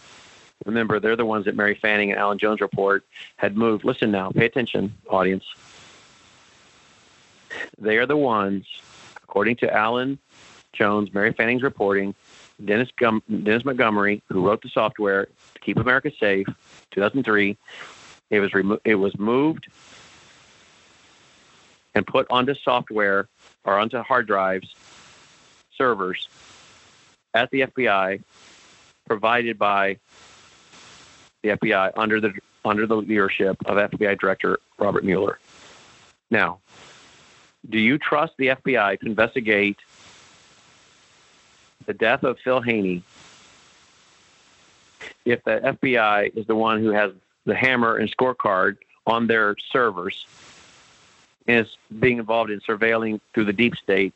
Remember, 0.66 1.00
they're 1.00 1.16
the 1.16 1.26
ones 1.26 1.46
that 1.46 1.56
Mary 1.56 1.76
Fanning 1.76 2.12
and 2.12 2.20
Alan 2.20 2.38
Jones 2.38 2.62
report 2.62 3.06
had 3.38 3.58
moved. 3.58 3.84
Listen 3.84 4.12
now, 4.12 4.32
pay 4.32 4.46
attention, 4.46 4.94
audience. 5.10 5.44
They 7.78 7.98
are 7.98 8.06
the 8.06 8.18
ones, 8.18 8.66
according 9.24 9.58
to 9.58 9.72
Alan 9.74 10.20
Jones, 10.72 11.14
Mary 11.14 11.34
Fanning's 11.34 11.64
reporting, 11.64 12.16
Dennis, 12.64 12.90
Gum- 12.98 13.24
Dennis 13.30 13.66
Montgomery, 13.66 14.24
who 14.30 14.46
wrote 14.48 14.62
the 14.62 14.70
software 14.70 15.26
to 15.26 15.60
keep 15.60 15.78
America 15.78 16.12
safe, 16.20 16.48
2003. 16.92 17.58
It 18.30 18.40
was 18.40 18.54
remo- 18.54 18.80
it 18.84 18.96
was 18.96 19.18
moved 19.20 19.68
and 21.94 22.08
put 22.08 22.26
onto 22.30 22.56
software 22.56 23.28
or 23.64 23.78
onto 23.78 24.00
hard 24.02 24.28
drives, 24.28 24.74
servers 25.78 26.28
at 27.34 27.52
the 27.52 27.62
FBI, 27.62 28.22
provided 29.06 29.60
by 29.60 29.98
the 31.44 31.50
FBI 31.50 31.92
under 31.96 32.20
the 32.20 32.34
under 32.66 32.88
the 32.88 32.96
leadership 32.96 33.58
of 33.66 33.78
FBI 33.78 34.20
Director 34.20 34.60
Robert 34.80 35.04
Mueller. 35.04 35.38
Now, 36.32 36.60
do 37.70 37.78
you 37.78 37.98
trust 37.98 38.34
the 38.38 38.48
FBI 38.48 39.00
to 39.02 39.06
investigate 39.06 39.78
the 41.86 41.94
death 41.94 42.24
of 42.24 42.40
Phil 42.40 42.62
Haney 42.62 43.04
if 45.26 45.44
the 45.44 45.60
FBI 45.60 46.36
is 46.36 46.48
the 46.48 46.56
one 46.56 46.82
who 46.82 46.90
has 46.90 47.12
the 47.46 47.56
hammer 47.56 47.98
and 47.98 48.10
scorecard 48.16 48.78
on 49.06 49.28
their 49.28 49.56
servers 49.72 50.26
and 51.46 51.66
is 51.66 51.78
being 52.00 52.20
involved 52.20 52.52
in 52.52 52.62
surveilling 52.62 53.20
through 53.34 53.46
the 53.46 53.54
deep 53.54 53.76
state 53.76 54.14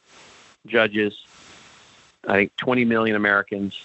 judges, 0.66 1.14
I 2.26 2.34
think 2.34 2.56
20 2.56 2.86
million 2.86 3.16
Americans, 3.18 3.82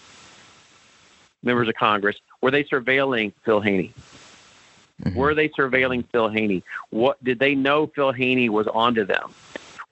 members 1.43 1.69
of 1.69 1.75
Congress, 1.75 2.17
were 2.43 2.51
they 2.51 2.65
surveilling 2.65 3.33
Phil 3.45 3.61
Haney? 3.61 3.95
Mm-hmm. 5.03 5.17
Were 5.17 5.35
they 5.35 5.49
surveilling 5.49 6.05
Phil 6.11 6.29
Haney? 6.29 6.63
What 6.91 7.23
did 7.25 7.39
they 7.39 7.55
know 7.55 7.87
Phil 7.87 8.13
Haney 8.13 8.49
was 8.49 8.67
onto 8.67 9.05
them? 9.05 9.33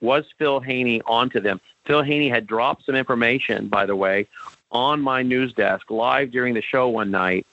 Was 0.01 0.25
Phil 0.39 0.61
Haney 0.61 1.01
onto 1.03 1.41
them? 1.41 1.61
Phil 1.87 2.03
Haney 2.03 2.29
had 2.29 2.47
dropped 2.47 2.85
some 2.85 2.95
information, 2.95 3.69
by 3.69 3.87
the 3.87 3.97
way, 3.97 4.27
on 4.71 5.01
my 5.01 5.23
news 5.23 5.53
desk 5.53 5.91
live 5.91 6.31
during 6.31 6.55
the 6.55 6.63
show 6.63 6.89
one 6.89 7.11
night, 7.11 7.47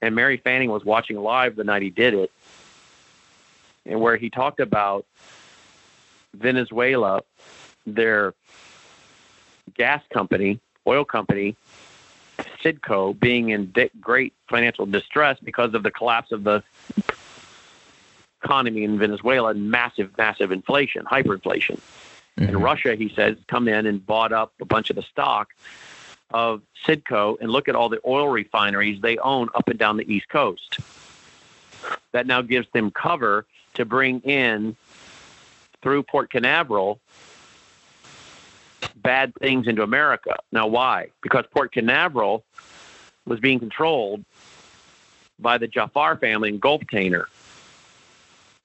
and 0.00 0.14
Mary 0.14 0.36
Fanning 0.36 0.70
was 0.70 0.84
watching 0.84 1.16
live 1.16 1.56
the 1.56 1.64
night 1.64 1.82
he 1.82 1.90
did 1.90 2.14
it, 2.14 2.32
and 3.86 4.00
where 4.00 4.16
he 4.16 4.30
talked 4.30 4.60
about 4.60 5.06
Venezuela, 6.34 7.22
their 7.86 8.34
gas 9.74 10.02
company, 10.12 10.58
oil 10.86 11.04
company, 11.04 11.56
Citgo, 12.62 13.18
being 13.18 13.50
in 13.50 13.72
great 14.00 14.34
financial 14.48 14.86
distress 14.86 15.38
because 15.42 15.74
of 15.74 15.82
the 15.82 15.90
collapse 15.90 16.32
of 16.32 16.44
the 16.44 16.62
economy 18.42 18.84
in 18.84 18.98
Venezuela 18.98 19.50
and 19.50 19.70
massive, 19.70 20.16
massive 20.16 20.52
inflation, 20.52 21.04
hyperinflation. 21.04 21.78
Mm-hmm. 22.38 22.44
And 22.44 22.62
Russia, 22.62 22.94
he 22.94 23.12
says, 23.14 23.36
come 23.46 23.68
in 23.68 23.86
and 23.86 24.04
bought 24.04 24.32
up 24.32 24.52
a 24.60 24.64
bunch 24.64 24.90
of 24.90 24.96
the 24.96 25.02
stock 25.02 25.50
of 26.30 26.62
Citgo 26.86 27.36
and 27.40 27.50
look 27.50 27.68
at 27.68 27.74
all 27.74 27.88
the 27.88 28.00
oil 28.06 28.28
refineries 28.28 29.00
they 29.00 29.18
own 29.18 29.48
up 29.54 29.68
and 29.68 29.78
down 29.78 29.96
the 29.96 30.12
East 30.12 30.28
Coast. 30.28 30.78
That 32.12 32.26
now 32.26 32.42
gives 32.42 32.68
them 32.72 32.90
cover 32.90 33.46
to 33.74 33.84
bring 33.84 34.20
in 34.20 34.76
through 35.82 36.04
Port 36.04 36.30
Canaveral 36.30 37.00
bad 39.02 39.34
things 39.36 39.66
into 39.66 39.82
America. 39.82 40.36
Now, 40.50 40.66
why? 40.66 41.08
Because 41.22 41.44
Port 41.50 41.72
Canaveral 41.72 42.44
was 43.26 43.40
being 43.40 43.58
controlled 43.58 44.24
by 45.38 45.58
the 45.58 45.66
Jafar 45.66 46.16
family 46.16 46.50
and 46.50 46.60
Gulftainer. 46.60 47.26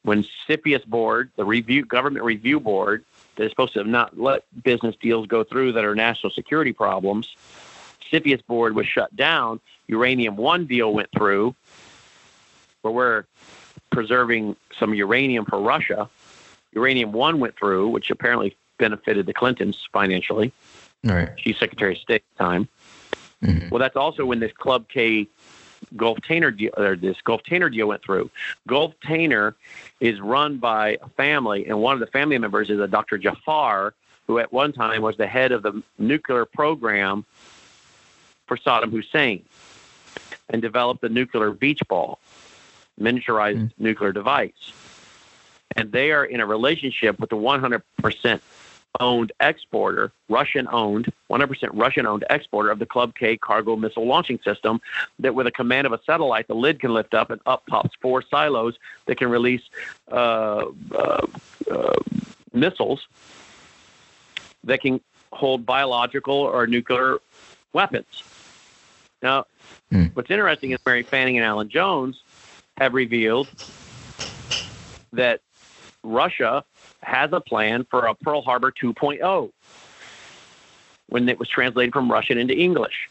When 0.03 0.23
CFIUS 0.47 0.85
board, 0.85 1.31
the 1.35 1.45
review 1.45 1.83
government 1.83 2.23
review 2.23 2.59
board, 2.59 3.03
that 3.35 3.43
is 3.43 3.51
supposed 3.51 3.73
to 3.73 3.83
not 3.83 4.19
let 4.19 4.43
business 4.63 4.95
deals 5.01 5.27
go 5.27 5.43
through 5.43 5.73
that 5.73 5.85
are 5.85 5.95
national 5.95 6.31
security 6.31 6.73
problems, 6.73 7.35
CFIUS 8.11 8.45
board 8.45 8.75
was 8.75 8.87
shut 8.87 9.15
down. 9.15 9.59
Uranium 9.87 10.37
One 10.37 10.65
deal 10.65 10.93
went 10.93 11.09
through, 11.11 11.55
where 12.81 12.93
we're 12.93 13.25
preserving 13.89 14.55
some 14.77 14.93
uranium 14.93 15.45
for 15.45 15.59
Russia. 15.59 16.09
Uranium 16.73 17.11
One 17.11 17.39
went 17.39 17.57
through, 17.57 17.89
which 17.89 18.09
apparently 18.09 18.55
benefited 18.77 19.25
the 19.25 19.33
Clintons 19.33 19.87
financially. 19.91 20.51
Right. 21.03 21.29
She's 21.37 21.57
Secretary 21.57 21.93
of 21.93 21.99
State 21.99 22.23
at 22.31 22.37
the 22.37 22.43
time. 22.43 22.67
Mm-hmm. 23.43 23.69
Well, 23.69 23.79
that's 23.79 23.95
also 23.95 24.25
when 24.25 24.39
this 24.39 24.51
Club 24.53 24.87
K 24.89 25.27
Gulftainer 25.95 26.55
deal, 26.55 26.71
or 26.77 26.95
this 26.95 27.17
Gulftainer 27.25 27.71
deal 27.71 27.87
went 27.87 28.03
through. 28.03 28.29
Gulftainer 28.67 29.53
is 29.99 30.19
run 30.19 30.57
by 30.57 30.97
a 31.01 31.09
family, 31.09 31.67
and 31.67 31.79
one 31.79 31.93
of 31.93 31.99
the 31.99 32.07
family 32.07 32.37
members 32.37 32.69
is 32.69 32.79
a 32.79 32.87
Dr. 32.87 33.17
Jafar, 33.17 33.93
who 34.25 34.39
at 34.39 34.51
one 34.51 34.73
time 34.73 35.01
was 35.01 35.17
the 35.17 35.27
head 35.27 35.51
of 35.51 35.63
the 35.63 35.81
nuclear 35.97 36.45
program 36.45 37.25
for 38.45 38.57
Saddam 38.57 38.91
Hussein 38.91 39.45
and 40.49 40.61
developed 40.61 41.01
the 41.01 41.09
nuclear 41.09 41.51
beach 41.51 41.81
ball, 41.87 42.19
miniaturized 42.99 43.57
mm. 43.57 43.71
nuclear 43.77 44.11
device. 44.11 44.73
And 45.75 45.91
they 45.91 46.11
are 46.11 46.25
in 46.25 46.39
a 46.39 46.45
relationship 46.45 47.19
with 47.19 47.29
the 47.29 47.35
100% 47.35 48.41
owned 48.99 49.31
exporter, 49.39 50.11
Russian 50.29 50.67
owned, 50.71 51.11
100% 51.29 51.69
Russian 51.73 52.05
owned 52.05 52.25
exporter 52.29 52.69
of 52.69 52.79
the 52.79 52.85
Club 52.85 53.15
K 53.15 53.37
cargo 53.37 53.75
missile 53.75 54.05
launching 54.05 54.39
system 54.43 54.81
that 55.19 55.35
with 55.35 55.47
a 55.47 55.51
command 55.51 55.87
of 55.87 55.93
a 55.93 55.99
satellite, 56.05 56.47
the 56.47 56.55
lid 56.55 56.79
can 56.79 56.93
lift 56.93 57.13
up 57.13 57.29
and 57.29 57.41
up 57.45 57.65
pops 57.67 57.95
four 58.01 58.21
silos 58.21 58.77
that 59.05 59.17
can 59.17 59.29
release 59.29 59.61
uh, 60.11 60.65
uh, 60.95 61.27
uh, 61.69 61.99
missiles 62.53 63.07
that 64.63 64.81
can 64.81 64.99
hold 65.31 65.65
biological 65.65 66.35
or 66.35 66.67
nuclear 66.67 67.19
weapons. 67.73 68.23
Now, 69.21 69.45
hmm. 69.91 70.05
what's 70.13 70.29
interesting 70.29 70.71
is 70.71 70.79
Mary 70.85 71.03
Fanning 71.03 71.37
and 71.37 71.45
Alan 71.45 71.69
Jones 71.69 72.21
have 72.77 72.93
revealed 72.93 73.47
that 75.13 75.41
Russia 76.03 76.63
has 77.01 77.31
a 77.33 77.39
plan 77.39 77.85
for 77.89 78.05
a 78.05 78.15
Pearl 78.15 78.41
Harbor 78.41 78.71
2.0 78.71 79.51
when 81.09 81.29
it 81.29 81.39
was 81.39 81.47
translated 81.47 81.93
from 81.93 82.11
Russian 82.11 82.37
into 82.37 82.55
English. 82.55 83.09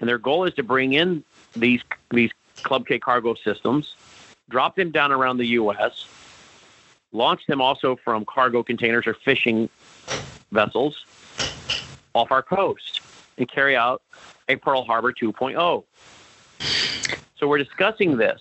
And 0.00 0.08
their 0.08 0.18
goal 0.18 0.44
is 0.44 0.54
to 0.54 0.62
bring 0.62 0.92
in 0.92 1.24
these 1.54 1.82
these 2.10 2.30
Club 2.62 2.86
K 2.86 2.98
cargo 2.98 3.34
systems, 3.34 3.94
drop 4.48 4.76
them 4.76 4.90
down 4.90 5.12
around 5.12 5.38
the 5.38 5.46
U.S., 5.46 6.06
launch 7.12 7.46
them 7.46 7.60
also 7.60 7.96
from 7.96 8.24
cargo 8.24 8.62
containers 8.62 9.06
or 9.06 9.14
fishing 9.14 9.68
vessels 10.50 11.04
off 12.14 12.32
our 12.32 12.42
coast, 12.42 13.00
and 13.38 13.48
carry 13.48 13.76
out 13.76 14.02
a 14.48 14.56
Pearl 14.56 14.84
Harbor 14.84 15.12
2.0. 15.12 15.84
So 17.38 17.48
we're 17.48 17.58
discussing 17.58 18.16
this. 18.16 18.40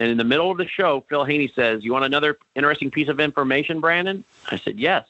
And 0.00 0.10
in 0.10 0.16
the 0.16 0.24
middle 0.24 0.50
of 0.50 0.56
the 0.56 0.66
show, 0.66 1.04
Phil 1.08 1.24
Haney 1.24 1.52
says, 1.54 1.84
You 1.84 1.92
want 1.92 2.06
another 2.06 2.38
interesting 2.56 2.90
piece 2.90 3.08
of 3.08 3.20
information, 3.20 3.80
Brannon? 3.80 4.24
I 4.50 4.56
said, 4.56 4.80
Yes. 4.80 5.06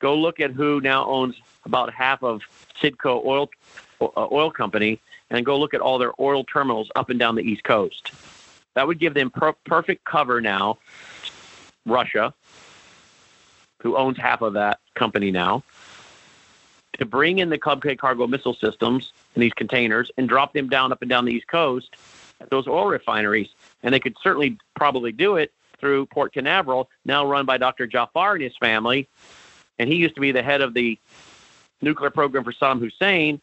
Go 0.00 0.16
look 0.16 0.40
at 0.40 0.50
who 0.50 0.80
now 0.80 1.06
owns 1.06 1.36
about 1.64 1.92
half 1.92 2.24
of 2.24 2.40
Citgo 2.80 3.24
Oil, 3.24 3.50
uh, 4.00 4.26
oil 4.32 4.50
Company 4.50 4.98
and 5.32 5.46
go 5.46 5.58
look 5.58 5.74
at 5.74 5.80
all 5.80 5.98
their 5.98 6.12
oil 6.20 6.44
terminals 6.44 6.90
up 6.94 7.10
and 7.10 7.18
down 7.18 7.34
the 7.34 7.42
East 7.42 7.64
Coast. 7.64 8.12
That 8.74 8.86
would 8.86 8.98
give 8.98 9.14
them 9.14 9.30
per- 9.30 9.54
perfect 9.64 10.04
cover 10.04 10.40
now. 10.40 10.78
Russia, 11.86 12.32
who 13.80 13.96
owns 13.96 14.16
half 14.16 14.42
of 14.42 14.52
that 14.52 14.78
company 14.94 15.30
now, 15.30 15.64
to 16.98 17.04
bring 17.04 17.38
in 17.38 17.48
the 17.48 17.58
Club 17.58 17.82
K 17.82 17.96
cargo 17.96 18.26
missile 18.26 18.54
systems 18.54 19.12
in 19.34 19.40
these 19.40 19.52
containers 19.54 20.10
and 20.16 20.28
drop 20.28 20.52
them 20.52 20.68
down 20.68 20.92
up 20.92 21.02
and 21.02 21.08
down 21.08 21.24
the 21.24 21.32
East 21.32 21.48
Coast 21.48 21.96
at 22.40 22.50
those 22.50 22.68
oil 22.68 22.86
refineries. 22.86 23.48
And 23.82 23.94
they 23.94 24.00
could 24.00 24.16
certainly 24.22 24.58
probably 24.74 25.12
do 25.12 25.36
it 25.36 25.52
through 25.78 26.06
Port 26.06 26.32
Canaveral, 26.32 26.88
now 27.04 27.26
run 27.26 27.44
by 27.44 27.58
Dr. 27.58 27.86
Jafar 27.88 28.34
and 28.34 28.42
his 28.42 28.56
family. 28.56 29.08
And 29.78 29.90
he 29.90 29.96
used 29.96 30.14
to 30.14 30.20
be 30.20 30.30
the 30.30 30.42
head 30.42 30.60
of 30.60 30.74
the 30.74 30.96
nuclear 31.82 32.10
program 32.10 32.44
for 32.44 32.52
Saddam 32.52 32.78
Hussein 32.78 33.40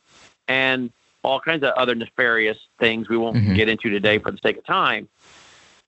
and 0.47 0.89
all 1.21 1.41
kinds 1.41 1.63
of 1.63 1.73
other 1.73 1.95
nefarious 1.95 2.57
things 2.79 3.09
we 3.09 3.17
won't 3.17 3.35
mm-hmm. 3.35 3.55
get 3.55 3.67
into 3.67 3.89
today 3.89 4.17
for 4.19 4.31
the 4.31 4.37
sake 4.41 4.57
of 4.57 4.65
time. 4.65 5.09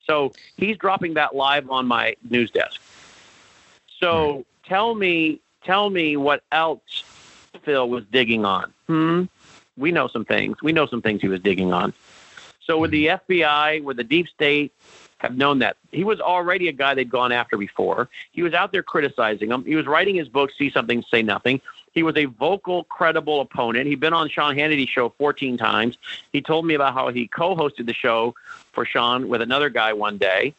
So 0.06 0.34
he's 0.58 0.78
dropping 0.78 1.14
that 1.14 1.34
live 1.36 1.70
on 1.70 1.88
my 1.88 2.16
news 2.30 2.52
desk. 2.52 2.82
So 4.00 4.36
right. 4.36 4.46
tell 4.66 4.94
me, 4.94 5.40
tell 5.64 5.90
me 5.90 6.18
what 6.18 6.44
else 6.52 7.04
Phil 7.64 7.88
was 7.88 8.04
digging 8.12 8.44
on. 8.44 8.74
Hmm. 8.88 9.24
We 9.78 9.94
know 9.94 10.10
some 10.10 10.26
things. 10.26 10.62
We 10.62 10.74
know 10.74 10.86
some 10.86 11.02
things 11.02 11.22
he 11.22 11.30
was 11.30 11.40
digging 11.40 11.72
on. 11.72 11.94
So 12.66 12.78
with 12.78 12.92
the 12.92 13.08
FBI, 13.08 13.84
with 13.84 13.98
the 13.98 14.04
deep 14.04 14.28
state, 14.28 14.72
have 15.18 15.38
known 15.38 15.60
that 15.60 15.78
he 15.92 16.04
was 16.04 16.20
already 16.20 16.68
a 16.68 16.72
guy 16.72 16.96
they'd 16.96 17.10
gone 17.10 17.32
after 17.32 17.58
before. 17.58 18.10
He 18.32 18.42
was 18.42 18.54
out 18.54 18.72
there 18.72 18.84
criticizing 18.84 19.52
him. 19.52 19.64
He 19.66 19.76
was 19.76 19.86
writing 19.86 20.16
his 20.16 20.28
book, 20.28 20.50
See 20.58 20.72
Something, 20.72 21.04
Say 21.12 21.22
Nothing. 21.22 21.62
He 21.94 22.04
was 22.04 22.16
a 22.18 22.26
vocal, 22.26 22.86
credible 22.86 23.42
opponent. 23.42 23.88
He'd 23.88 24.00
been 24.00 24.14
on 24.14 24.30
Sean 24.30 24.56
Hannity's 24.56 24.90
show 24.90 25.10
14 25.10 25.58
times. 25.58 25.98
He 26.32 26.42
told 26.42 26.66
me 26.66 26.74
about 26.74 26.94
how 26.94 27.10
he 27.10 27.28
co-hosted 27.28 27.86
the 27.86 27.94
show 27.94 28.34
for 28.72 28.86
Sean 28.86 29.28
with 29.28 29.42
another 29.42 29.70
guy 29.70 29.94
one 29.94 30.18
day. 30.18 30.56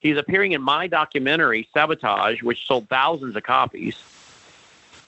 He's 0.00 0.16
appearing 0.16 0.52
in 0.52 0.62
my 0.62 0.86
documentary, 0.86 1.68
Sabotage, 1.74 2.42
which 2.42 2.66
sold 2.66 2.88
thousands 2.88 3.36
of 3.36 3.42
copies 3.42 3.96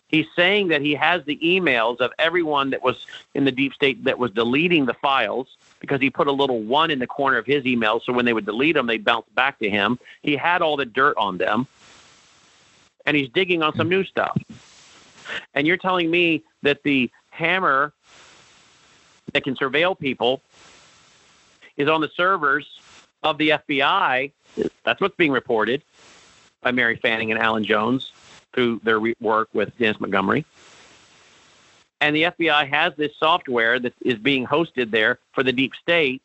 he's 0.09 0.27
saying 0.35 0.69
that 0.69 0.81
he 0.81 0.95
has 0.95 1.25
the 1.25 1.39
emails 1.43 2.01
of 2.01 2.13
everyone 2.19 2.71
that 2.71 2.83
was 2.83 3.07
in 3.35 3.45
the 3.45 3.53
deep 3.53 3.75
state 3.75 4.05
that 4.05 4.19
was 4.19 4.31
deleting 4.33 4.87
the 4.87 4.95
files 4.95 5.57
because 5.81 6.01
he 6.01 6.11
put 6.11 6.27
a 6.27 6.33
little 6.33 6.61
one 6.61 6.91
in 6.91 6.99
the 6.99 7.07
corner 7.07 7.39
of 7.39 7.47
his 7.47 7.65
email 7.67 8.01
so 8.01 8.13
when 8.13 8.25
they 8.25 8.33
would 8.33 8.47
delete 8.47 8.75
them 8.75 8.87
they 8.87 8.99
bounced 8.99 9.33
back 9.35 9.59
to 9.59 9.71
him. 9.71 9.99
He 10.23 10.37
had 10.37 10.63
all 10.63 10.77
the 10.77 10.87
dirt 10.87 11.17
on 11.17 11.39
them. 11.39 11.67
And 13.07 13.17
he's 13.17 13.31
digging 13.31 13.63
on 13.63 13.75
some 13.75 13.89
new 13.89 14.05
stuff. 14.05 14.39
And 15.55 15.67
you're 15.67 15.79
telling 15.79 16.11
me 16.11 16.43
that 16.63 16.83
the 16.83 17.11
hammer 17.31 17.93
that 19.33 19.45
can 19.45 19.57
surveil 19.57 19.99
people 19.99 20.43
is 21.77 21.89
on 21.89 22.01
the 22.01 22.11
servers 22.17 22.81
of 23.23 23.39
the 23.39 23.51
FBI 23.51 24.33
that's 24.85 25.01
what's 25.01 25.17
being 25.17 25.33
reported 25.33 25.83
by 26.63 26.73
Mary 26.73 26.97
Fanning 26.97 27.31
and 27.31 27.41
Alan 27.41 27.65
Jones 27.65 28.13
through 28.53 28.81
their 28.83 29.01
work 29.21 29.49
with 29.53 29.77
Dennis 29.79 30.01
Montgomery. 30.01 30.45
And 32.01 32.15
the 32.15 32.25
FBI 32.25 32.69
has 32.69 32.93
this 32.97 33.13
software 33.19 33.79
that 33.81 33.93
is 34.03 34.15
being 34.17 34.47
hosted 34.47 34.91
there 34.91 35.19
for 35.33 35.43
the 35.43 35.53
deep 35.53 35.75
state. 35.75 36.23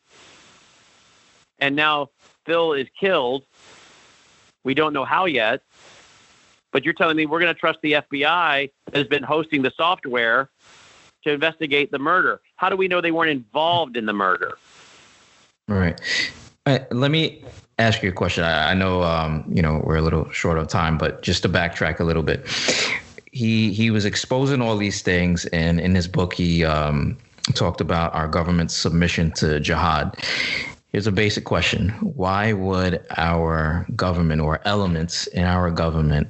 And 1.58 1.74
now 1.74 2.10
Phil 2.46 2.74
is 2.74 2.86
killed. 2.98 3.44
We 4.62 4.74
don't 4.74 4.92
know 4.92 5.04
how 5.04 5.26
yet. 5.26 5.62
But 6.70 6.84
you're 6.84 6.94
telling 6.94 7.16
me 7.16 7.26
we're 7.26 7.40
going 7.40 7.54
to 7.54 7.58
trust 7.58 7.78
the 7.82 7.92
FBI 7.92 8.70
that 8.86 8.96
has 8.96 9.06
been 9.06 9.22
hosting 9.22 9.62
the 9.62 9.72
software 9.76 10.50
to 11.24 11.32
investigate 11.32 11.90
the 11.90 11.98
murder. 11.98 12.40
How 12.56 12.68
do 12.68 12.76
we 12.76 12.88
know 12.88 13.00
they 13.00 13.12
weren't 13.12 13.30
involved 13.30 13.96
in 13.96 14.06
the 14.06 14.12
murder? 14.12 14.58
All 15.68 15.76
right. 15.76 16.00
Uh, 16.66 16.78
let 16.90 17.10
me 17.10 17.42
ask 17.78 18.02
you 18.02 18.08
a 18.08 18.12
question. 18.12 18.42
I, 18.42 18.70
I 18.70 18.74
know 18.74 19.02
um, 19.02 19.44
you 19.48 19.60
know 19.60 19.82
we're 19.84 19.96
a 19.96 20.02
little 20.02 20.30
short 20.30 20.58
of 20.58 20.68
time, 20.68 20.96
but 20.96 21.22
just 21.22 21.42
to 21.42 21.48
backtrack 21.48 22.00
a 22.00 22.04
little 22.04 22.22
bit, 22.22 22.46
he 23.32 23.72
he 23.72 23.90
was 23.90 24.04
exposing 24.04 24.62
all 24.62 24.76
these 24.76 25.02
things, 25.02 25.44
and 25.46 25.78
in 25.78 25.94
his 25.94 26.08
book 26.08 26.32
he 26.32 26.64
um, 26.64 27.18
talked 27.52 27.82
about 27.82 28.14
our 28.14 28.28
government's 28.28 28.74
submission 28.74 29.30
to 29.32 29.60
jihad. 29.60 30.16
here's 30.92 31.06
a 31.06 31.12
basic 31.12 31.44
question: 31.44 31.90
Why 32.00 32.54
would 32.54 33.04
our 33.18 33.86
government 33.94 34.40
or 34.40 34.60
elements 34.64 35.26
in 35.28 35.44
our 35.44 35.70
government 35.70 36.28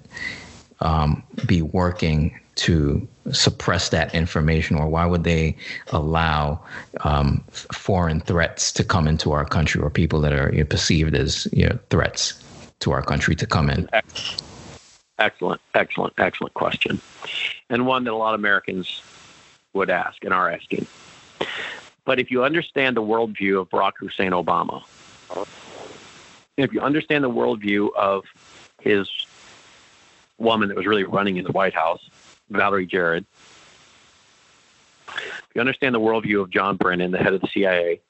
um, 0.80 1.22
be 1.46 1.62
working 1.62 2.40
to 2.56 3.06
suppress 3.32 3.88
that 3.90 4.14
information, 4.14 4.76
or 4.76 4.88
why 4.88 5.06
would 5.06 5.24
they 5.24 5.56
allow 5.88 6.62
um, 7.02 7.42
foreign 7.72 8.20
threats 8.20 8.72
to 8.72 8.84
come 8.84 9.08
into 9.08 9.32
our 9.32 9.44
country, 9.44 9.80
or 9.80 9.90
people 9.90 10.20
that 10.20 10.32
are 10.32 10.50
you 10.52 10.58
know, 10.58 10.64
perceived 10.64 11.14
as 11.14 11.48
you 11.52 11.68
know, 11.68 11.78
threats 11.90 12.34
to 12.80 12.92
our 12.92 13.02
country 13.02 13.34
to 13.36 13.46
come 13.46 13.70
in? 13.70 13.88
Excellent, 15.18 15.60
excellent, 15.74 16.12
excellent 16.18 16.54
question, 16.54 17.00
and 17.70 17.86
one 17.86 18.04
that 18.04 18.12
a 18.12 18.16
lot 18.16 18.34
of 18.34 18.40
Americans 18.40 19.02
would 19.72 19.90
ask 19.90 20.24
and 20.24 20.34
are 20.34 20.50
asking. 20.50 20.86
But 22.04 22.20
if 22.20 22.30
you 22.30 22.44
understand 22.44 22.96
the 22.96 23.02
worldview 23.02 23.60
of 23.60 23.70
Barack 23.70 23.92
Hussein 23.98 24.32
Obama, 24.32 24.82
if 26.56 26.72
you 26.72 26.80
understand 26.80 27.24
the 27.24 27.30
worldview 27.30 27.94
of 27.94 28.24
his 28.80 29.08
woman 30.38 30.68
that 30.68 30.76
was 30.76 30.86
really 30.86 31.04
running 31.04 31.36
in 31.36 31.44
the 31.44 31.52
White 31.52 31.74
House, 31.74 32.08
Valerie 32.56 32.86
Jarrett, 32.86 33.24
if 35.08 35.46
you 35.54 35.60
understand 35.60 35.94
the 35.94 36.00
worldview 36.00 36.40
of 36.40 36.50
John 36.50 36.76
Brennan, 36.76 37.10
the 37.10 37.18
head 37.18 37.34
of 37.34 37.40
the 37.40 37.48
CIA, 37.48 38.00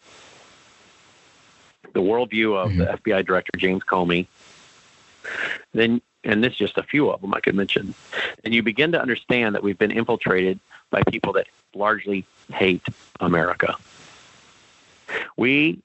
the 1.92 2.00
worldview 2.00 2.56
of 2.56 2.70
mm-hmm. 2.70 2.78
the 2.78 2.86
FBI 2.86 3.26
director 3.26 3.50
James 3.56 3.82
Comey, 3.82 4.26
then 5.72 6.00
and 6.22 6.42
this 6.42 6.52
is 6.52 6.58
just 6.58 6.78
a 6.78 6.82
few 6.82 7.10
of 7.10 7.20
them 7.20 7.34
I 7.34 7.40
could 7.40 7.54
mention, 7.54 7.94
and 8.44 8.54
you 8.54 8.62
begin 8.62 8.92
to 8.92 9.00
understand 9.00 9.54
that 9.54 9.62
we've 9.62 9.78
been 9.78 9.90
infiltrated 9.90 10.58
by 10.90 11.02
people 11.10 11.34
that 11.34 11.48
largely 11.74 12.24
hate 12.52 12.82
America. 13.20 13.76
We 15.36 15.80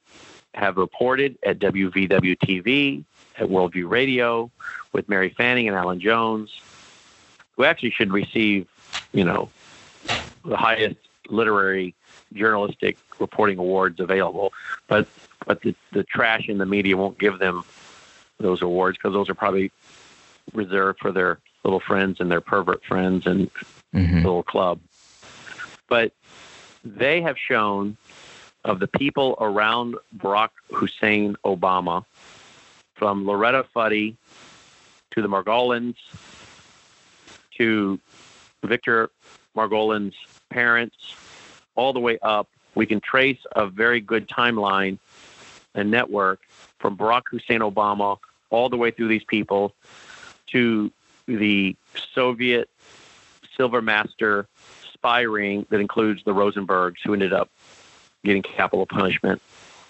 have 0.53 0.77
reported 0.77 1.37
at 1.43 1.59
WVW 1.59 2.37
TV, 2.37 3.03
at 3.37 3.49
Worldview 3.49 3.89
Radio, 3.89 4.49
with 4.93 5.09
Mary 5.09 5.29
Fanning 5.29 5.67
and 5.67 5.75
Alan 5.75 5.99
Jones, 5.99 6.51
who 7.59 7.65
actually 7.65 7.91
should 7.91 8.13
receive, 8.13 8.67
you 9.11 9.25
know, 9.25 9.49
the 10.45 10.55
highest 10.55 10.95
literary 11.27 11.93
journalistic 12.31 12.97
reporting 13.19 13.59
awards 13.59 13.99
available. 13.99 14.53
But 14.87 15.09
but 15.45 15.61
the, 15.61 15.75
the 15.91 16.05
trash 16.05 16.47
in 16.47 16.57
the 16.57 16.65
media 16.65 16.95
won't 16.95 17.19
give 17.19 17.37
them 17.37 17.63
those 18.39 18.61
awards 18.61 18.97
because 18.97 19.11
those 19.11 19.27
are 19.29 19.35
probably 19.35 19.71
reserved 20.53 20.99
for 20.99 21.11
their 21.11 21.39
little 21.65 21.81
friends 21.81 22.21
and 22.21 22.31
their 22.31 22.39
pervert 22.39 22.81
friends 22.85 23.27
and 23.27 23.51
mm-hmm. 23.93 24.15
little 24.15 24.43
club. 24.43 24.79
But 25.89 26.13
they 26.85 27.21
have 27.21 27.37
shown 27.37 27.97
of 28.63 28.79
the 28.79 28.87
people 28.87 29.35
around 29.41 29.95
Barack 30.15 30.51
Hussein 30.71 31.35
Obama, 31.43 32.05
from 32.95 33.25
Loretta 33.25 33.65
Fuddy 33.73 34.15
to 35.11 35.21
the 35.21 35.27
Margolins 35.27 35.95
to 37.59 37.99
Victor 38.63 39.11
Margolin's 39.55 40.15
parents, 40.49 40.95
all 41.75 41.93
the 41.93 41.99
way 41.99 42.17
up. 42.21 42.49
We 42.75 42.85
can 42.85 42.99
trace 42.99 43.39
a 43.51 43.67
very 43.67 44.01
good 44.01 44.27
timeline 44.27 44.97
and 45.75 45.91
network 45.91 46.41
from 46.79 46.97
Barack 46.97 47.23
Hussein 47.29 47.59
Obama 47.59 48.17
all 48.49 48.69
the 48.69 48.77
way 48.77 48.91
through 48.91 49.09
these 49.09 49.23
people 49.23 49.73
to 50.47 50.91
the 51.27 51.75
Soviet 52.13 52.69
Silvermaster 53.57 54.47
spy 54.93 55.21
ring 55.21 55.65
that 55.69 55.79
includes 55.79 56.23
the 56.23 56.33
Rosenbergs, 56.33 56.97
who 57.03 57.13
ended 57.13 57.33
up 57.33 57.49
getting 58.23 58.41
capital 58.41 58.85
punishment 58.85 59.41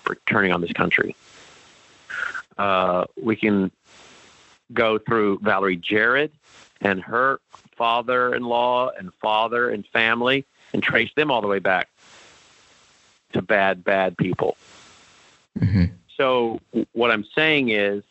for 0.04 0.16
turning 0.26 0.52
on 0.52 0.62
this 0.62 0.74
country. 0.74 1.16
Uh, 2.58 3.06
we 3.22 3.36
can 3.36 3.72
go 4.74 4.98
through 4.98 5.40
Valerie 5.42 5.78
Jarrett 5.78 6.34
and 6.82 7.02
her 7.02 7.40
father-in-law 7.76 8.92
and 8.98 9.14
father 9.16 9.70
and 9.70 9.86
family 9.88 10.46
and 10.74 10.82
trace 10.84 11.12
them 11.16 11.32
all 11.32 11.42
the 11.42 11.48
way 11.48 11.60
back 11.60 11.90
to 13.34 13.42
bad, 13.42 13.84
bad 13.84 14.18
people. 14.18 14.58
Mm-hmm. 15.58 15.86
So 16.16 16.60
what 16.94 17.12
I'm 17.12 17.26
saying 17.36 17.70
is 17.70 18.04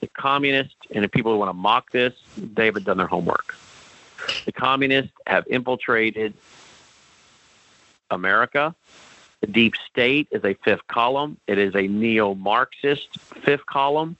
the 0.00 0.08
communists 0.08 0.74
and 0.90 1.02
the 1.02 1.08
people 1.08 1.32
who 1.32 1.38
want 1.38 1.48
to 1.48 1.54
mock 1.54 1.90
this, 1.90 2.14
they 2.36 2.66
haven't 2.66 2.84
done 2.84 2.96
their 2.96 3.06
homework. 3.06 3.54
The 4.44 4.52
communists 4.52 5.12
have 5.26 5.46
infiltrated 5.46 6.34
America. 8.10 8.74
The 9.40 9.46
deep 9.46 9.74
state 9.90 10.28
is 10.30 10.44
a 10.44 10.54
fifth 10.54 10.86
column. 10.86 11.38
It 11.46 11.58
is 11.58 11.74
a 11.74 11.82
neo-Marxist 11.82 13.18
fifth 13.18 13.66
column, 13.66 14.16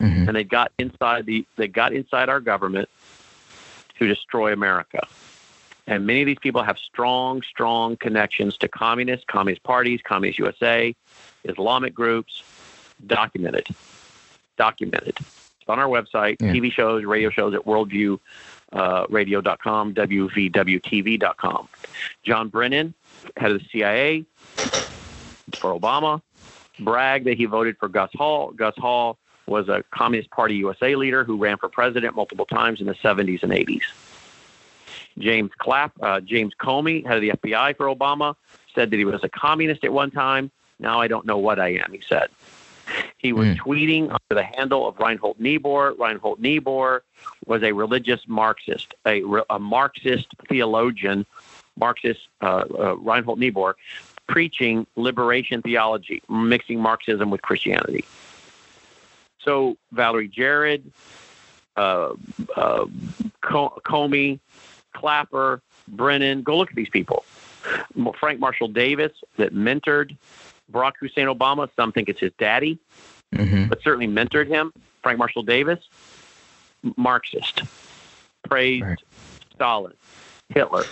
mm-hmm. 0.00 0.28
and 0.28 0.36
they 0.36 0.44
got 0.44 0.72
inside 0.78 1.26
the 1.26 1.46
they 1.56 1.68
got 1.68 1.92
inside 1.92 2.28
our 2.28 2.40
government 2.40 2.88
to 3.98 4.06
destroy 4.06 4.52
America. 4.52 5.06
And 5.86 6.06
many 6.06 6.22
of 6.22 6.26
these 6.26 6.38
people 6.38 6.62
have 6.62 6.78
strong, 6.78 7.42
strong 7.42 7.96
connections 7.96 8.56
to 8.58 8.68
communists, 8.68 9.26
communist 9.28 9.62
parties, 9.62 10.00
Communist 10.02 10.38
USA, 10.38 10.94
Islamic 11.44 11.94
groups, 11.94 12.42
documented. 13.06 13.68
Documented. 14.56 15.18
It's 15.18 15.68
on 15.68 15.78
our 15.78 15.88
website, 15.88 16.36
yeah. 16.40 16.52
TV 16.52 16.72
shows, 16.72 17.04
radio 17.04 17.28
shows 17.28 17.54
at 17.54 17.62
Worldview 17.62 18.18
uh, 18.74 19.06
radio.com, 19.08 19.94
WVWTV.com. 19.94 21.68
John 22.22 22.48
Brennan, 22.48 22.94
head 23.36 23.52
of 23.52 23.60
the 23.60 23.68
CIA 23.70 24.24
for 25.54 25.78
Obama, 25.78 26.20
bragged 26.80 27.26
that 27.26 27.36
he 27.36 27.44
voted 27.44 27.78
for 27.78 27.88
Gus 27.88 28.10
Hall. 28.14 28.50
Gus 28.50 28.74
Hall 28.76 29.18
was 29.46 29.68
a 29.68 29.84
Communist 29.90 30.30
Party 30.30 30.56
USA 30.56 30.96
leader 30.96 31.24
who 31.24 31.36
ran 31.36 31.58
for 31.58 31.68
president 31.68 32.14
multiple 32.14 32.46
times 32.46 32.80
in 32.80 32.86
the 32.86 32.94
70s 32.94 33.42
and 33.42 33.52
80s. 33.52 33.82
James 35.18 35.50
Clapp, 35.58 35.92
uh, 36.02 36.20
James 36.20 36.54
Comey, 36.60 37.06
head 37.06 37.16
of 37.16 37.20
the 37.22 37.30
FBI 37.30 37.76
for 37.76 37.86
Obama, 37.86 38.34
said 38.74 38.90
that 38.90 38.96
he 38.96 39.04
was 39.04 39.22
a 39.22 39.28
communist 39.28 39.84
at 39.84 39.92
one 39.92 40.10
time. 40.10 40.50
Now 40.78 41.00
I 41.00 41.08
don't 41.08 41.24
know 41.24 41.38
what 41.38 41.60
I 41.60 41.74
am, 41.74 41.92
he 41.92 42.00
said. 42.00 42.28
He 43.16 43.32
was 43.32 43.48
mm. 43.48 43.56
tweeting 43.56 44.02
under 44.04 44.20
the 44.30 44.42
handle 44.42 44.86
of 44.86 44.98
Reinhold 44.98 45.40
Niebuhr. 45.40 45.94
Reinhold 45.98 46.40
Niebuhr 46.40 47.02
was 47.46 47.62
a 47.62 47.72
religious 47.72 48.20
Marxist, 48.26 48.94
a, 49.06 49.22
a 49.48 49.58
Marxist 49.58 50.28
theologian, 50.48 51.24
Marxist 51.78 52.28
uh, 52.42 52.64
uh, 52.78 52.96
Reinhold 52.96 53.38
Niebuhr, 53.38 53.76
preaching 54.26 54.86
liberation 54.96 55.62
theology, 55.62 56.22
mixing 56.28 56.80
Marxism 56.80 57.30
with 57.30 57.42
Christianity. 57.42 58.04
So 59.44 59.76
Valerie 59.92 60.28
Jarrett, 60.28 60.82
uh, 61.76 62.14
uh, 62.56 62.86
Comey, 63.42 64.40
Clapper, 64.94 65.60
Brennan, 65.88 66.42
go 66.42 66.56
look 66.56 66.70
at 66.70 66.76
these 66.76 66.88
people. 66.88 67.24
Frank 68.18 68.40
Marshall 68.40 68.68
Davis 68.68 69.12
that 69.36 69.54
mentored 69.54 70.16
Barack 70.70 70.92
Hussein 71.00 71.26
Obama. 71.26 71.68
Some 71.76 71.92
think 71.92 72.08
it's 72.08 72.20
his 72.20 72.32
daddy, 72.38 72.78
mm-hmm. 73.34 73.66
but 73.68 73.82
certainly 73.82 74.08
mentored 74.08 74.48
him. 74.48 74.72
Frank 75.02 75.18
Marshall 75.18 75.42
Davis, 75.42 75.80
Marxist, 76.96 77.62
praised 78.48 78.84
right. 78.84 78.98
Stalin, 79.54 79.94
Hitler. 80.48 80.84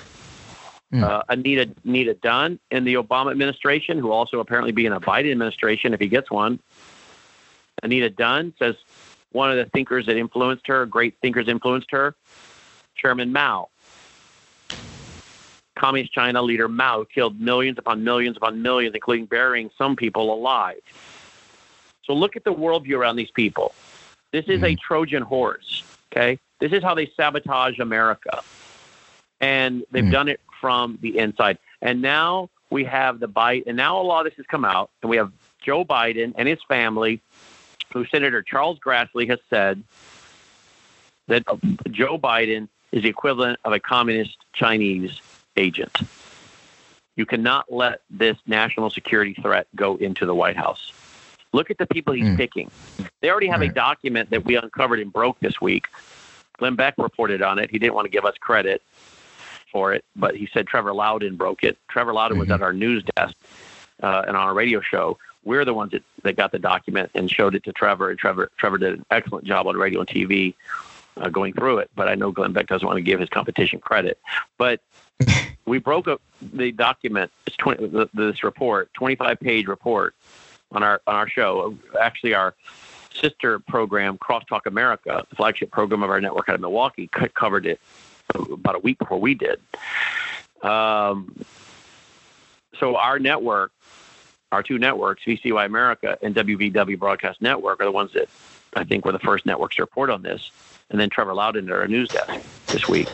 Mm. 0.93 1.03
Uh, 1.03 1.23
Anita 1.31 1.71
Anita 1.85 2.13
Dunn 2.15 2.59
in 2.71 2.85
the 2.85 2.95
Obama 2.95 3.31
administration, 3.31 3.99
who 3.99 4.13
also 4.13 4.41
apparently 4.41 4.73
be 4.73 4.85
in 4.85 4.93
a 4.93 5.01
Biden 5.01 5.31
administration 5.31 5.95
if 5.95 6.01
he 6.01 6.07
gets 6.07 6.31
one. 6.31 6.61
Anita 7.83 8.11
Dunn 8.11 8.55
says 8.59 8.77
one 9.33 9.51
of 9.51 9.57
the 9.57 9.67
thinkers 9.67 10.07
that 10.07 10.17
influenced 10.17 10.67
her, 10.67 10.87
great 10.87 11.17
thinkers 11.23 11.49
influenced 11.49 11.91
her, 11.91 12.15
Chairman 12.95 13.33
Mao. 13.33 13.69
Communist 15.75 16.13
China 16.13 16.43
leader 16.43 16.69
Mao 16.69 17.05
killed 17.05 17.41
millions 17.41 17.79
upon 17.79 18.05
millions 18.05 18.37
upon 18.37 18.63
millions, 18.63 18.95
including 18.95 19.27
burying 19.27 19.71
some 19.77 19.97
people 19.97 20.33
alive. 20.33 20.81
So 22.05 22.13
look 22.13 22.37
at 22.37 22.45
the 22.45 22.53
worldview 22.53 22.97
around 22.97 23.17
these 23.17 23.31
people. 23.31 23.75
This 24.33 24.45
is 24.47 24.57
mm-hmm. 24.57 24.65
a 24.65 24.77
Trojan 24.77 25.23
horse. 25.23 25.83
Okay, 26.13 26.39
this 26.59 26.73
is 26.73 26.83
how 26.83 26.95
they 26.95 27.11
sabotage 27.17 27.79
America, 27.79 28.43
and 29.41 29.83
they've 29.91 30.05
mm-hmm. 30.05 30.13
done 30.13 30.29
it 30.29 30.41
from 30.61 30.99
the 31.01 31.19
inside. 31.19 31.59
And 31.81 32.03
now 32.03 32.51
we 32.71 32.85
have 32.85 33.19
the 33.19 33.29
bite, 33.29 33.65
and 33.67 33.77
now 33.77 34.01
a 34.01 34.05
lot 34.05 34.27
of 34.27 34.33
this 34.33 34.37
has 34.37 34.47
come 34.47 34.65
out, 34.65 34.91
and 35.03 35.11
we 35.11 35.17
have 35.17 35.33
Joe 35.61 35.85
Biden 35.85 36.35
and 36.37 36.47
his 36.47 36.59
family, 36.69 37.21
who 37.93 38.07
Senator 38.07 38.43
Charles 38.43 38.79
Grassley 38.79 39.29
has 39.29 39.39
said 39.51 39.83
that 41.29 41.45
Joe 41.91 42.19
Biden 42.19 42.69
is 42.91 43.03
the 43.03 43.09
equivalent 43.09 43.59
of 43.65 43.73
a 43.73 43.81
communist 43.81 44.37
Chinese 44.53 45.21
agent. 45.57 45.97
You 47.17 47.27
cannot 47.27 47.71
let 47.71 48.01
this 48.11 48.37
national 48.47 48.91
security 48.91 49.35
threat 49.35 49.67
go 49.77 49.97
into 49.97 50.27
the 50.27 50.35
White 50.35 50.57
House. 50.57 50.93
Look 51.53 51.71
at 51.71 51.77
the 51.77 51.87
people 51.87 52.15
he's 52.15 52.25
mm. 52.25 52.37
picking. 52.37 52.71
They 53.21 53.31
already 53.31 53.49
have 53.49 53.61
right. 53.61 53.71
a 53.71 53.75
document 53.75 54.31
that 54.31 54.45
we 54.45 54.57
uncovered 54.57 55.01
and 55.01 55.13
broke 55.13 55.39
this 55.41 55.61
week. 55.61 55.89
Glenn 56.57 56.77
Beck 56.77 56.95
reported 56.97 57.43
on 57.43 57.59
it. 57.59 57.71
He 57.71 57.79
didn't 57.79 57.95
want 57.95 58.07
to 58.07 58.11
give 58.11 58.25
us 58.25 58.35
credit 58.41 58.83
for 59.71 59.93
it, 59.93 60.05
but 60.17 60.37
he 60.37 60.49
said 60.53 60.67
Trevor 60.67 60.95
Loudon 60.95 61.37
broke 61.37 61.63
it. 61.63 61.77
Trevor 61.89 62.15
Loudon 62.15 62.37
mm-hmm. 62.37 62.41
was 62.41 62.51
at 62.51 62.63
our 62.63 62.73
news 62.73 63.05
desk 63.17 63.35
uh, 64.03 64.25
and 64.27 64.37
on 64.37 64.49
our 64.49 64.55
radio 64.55 64.81
show 64.81 65.19
We're 65.45 65.65
the 65.65 65.75
ones 65.75 65.93
that, 65.93 66.03
that 66.23 66.37
got 66.37 66.53
the 66.53 66.59
document 66.59 67.11
and 67.15 67.31
showed 67.31 67.55
it 67.55 67.65
to 67.65 67.73
Trevor, 67.73 68.11
and 68.11 68.19
Trevor 68.19 68.51
Trevor 68.57 68.79
did 68.79 68.95
an 68.95 69.07
excellent 69.11 69.45
job 69.45 69.67
on 69.67 69.77
radio 69.77 70.01
and 70.01 70.09
TV 70.09 70.55
uh, 71.17 71.29
going 71.29 71.53
through 71.53 71.79
it. 71.79 71.91
But 71.95 72.09
I 72.09 72.15
know 72.15 72.31
Glenn 72.31 72.53
Beck 72.53 72.67
doesn't 72.67 72.87
want 72.87 72.97
to 72.97 73.03
give 73.03 73.21
his 73.21 73.29
competition 73.29 73.81
credit. 73.81 74.19
But 74.59 74.81
we 75.67 75.79
broke 75.79 76.09
up 76.09 76.21
the 76.41 76.73
document. 76.73 77.31
It's 77.47 77.57
20, 77.57 78.09
this 78.15 78.45
report, 78.45 78.93
25 78.95 79.41
page 79.41 79.67
report 79.67 80.15
on 80.71 80.83
our 80.83 81.01
on 81.07 81.15
our 81.15 81.29
show. 81.29 81.77
Actually, 82.01 82.35
our 82.35 82.55
sister 83.13 83.59
program, 83.59 84.19
Crosstalk 84.19 84.67
America, 84.67 85.25
the 85.29 85.37
flagship 85.37 85.71
program 85.71 86.03
of 86.03 86.11
our 86.11 86.21
network 86.21 86.49
out 86.49 86.55
of 86.55 86.61
Milwaukee, 86.61 87.09
covered 87.35 87.67
it 87.67 87.81
about 88.35 88.75
a 88.75 88.79
week 88.79 88.99
before 88.99 89.21
we 89.21 89.35
did. 89.35 89.61
Um, 90.63 91.45
so 92.79 92.97
our 92.97 93.19
network, 93.19 93.73
our 94.53 94.63
two 94.63 94.79
networks, 94.79 95.25
VCY 95.25 95.65
America 95.65 96.19
and 96.23 96.35
WVW 96.35 96.99
Broadcast 96.99 97.41
Network, 97.41 97.81
are 97.81 97.87
the 97.87 97.91
ones 97.91 98.13
that 98.13 98.29
I 98.75 98.85
think 98.85 99.05
were 99.05 99.13
the 99.13 99.19
first 99.19 99.47
networks 99.47 99.77
to 99.77 99.83
report 99.83 100.11
on 100.11 100.23
this. 100.23 100.51
And 100.91 101.01
then 101.01 101.09
Trevor 101.09 101.35
Loudon 101.35 101.69
at 101.69 101.75
our 101.75 101.89
news 101.89 102.11
desk 102.11 102.45
this 102.67 102.87
week. 102.87 103.09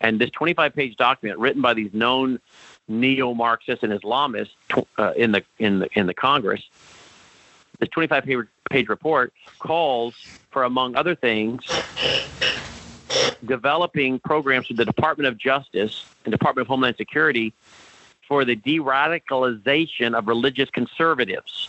And 0.00 0.20
this 0.20 0.30
25-page 0.30 0.96
document 0.96 1.40
written 1.40 1.62
by 1.62 1.72
these 1.72 1.92
known 1.94 2.38
neo-Marxists 2.86 3.82
and 3.82 3.98
Islamists 3.98 4.50
uh, 4.98 5.12
in 5.16 5.32
the 5.32 5.42
in 5.58 5.78
the 5.78 5.88
in 5.98 6.06
the 6.06 6.12
Congress. 6.12 6.62
This 7.78 7.88
25-page 7.88 8.88
report 8.88 9.32
calls 9.58 10.14
for, 10.50 10.64
among 10.64 10.96
other 10.96 11.14
things, 11.14 11.64
developing 13.44 14.18
programs 14.18 14.66
through 14.66 14.76
the 14.76 14.84
Department 14.84 15.28
of 15.28 15.38
Justice 15.38 16.04
and 16.24 16.32
Department 16.32 16.64
of 16.64 16.68
Homeland 16.68 16.96
Security 16.96 17.54
for 18.28 18.44
the 18.44 18.56
de-radicalization 18.56 20.16
of 20.16 20.28
religious 20.28 20.70
conservatives. 20.70 21.68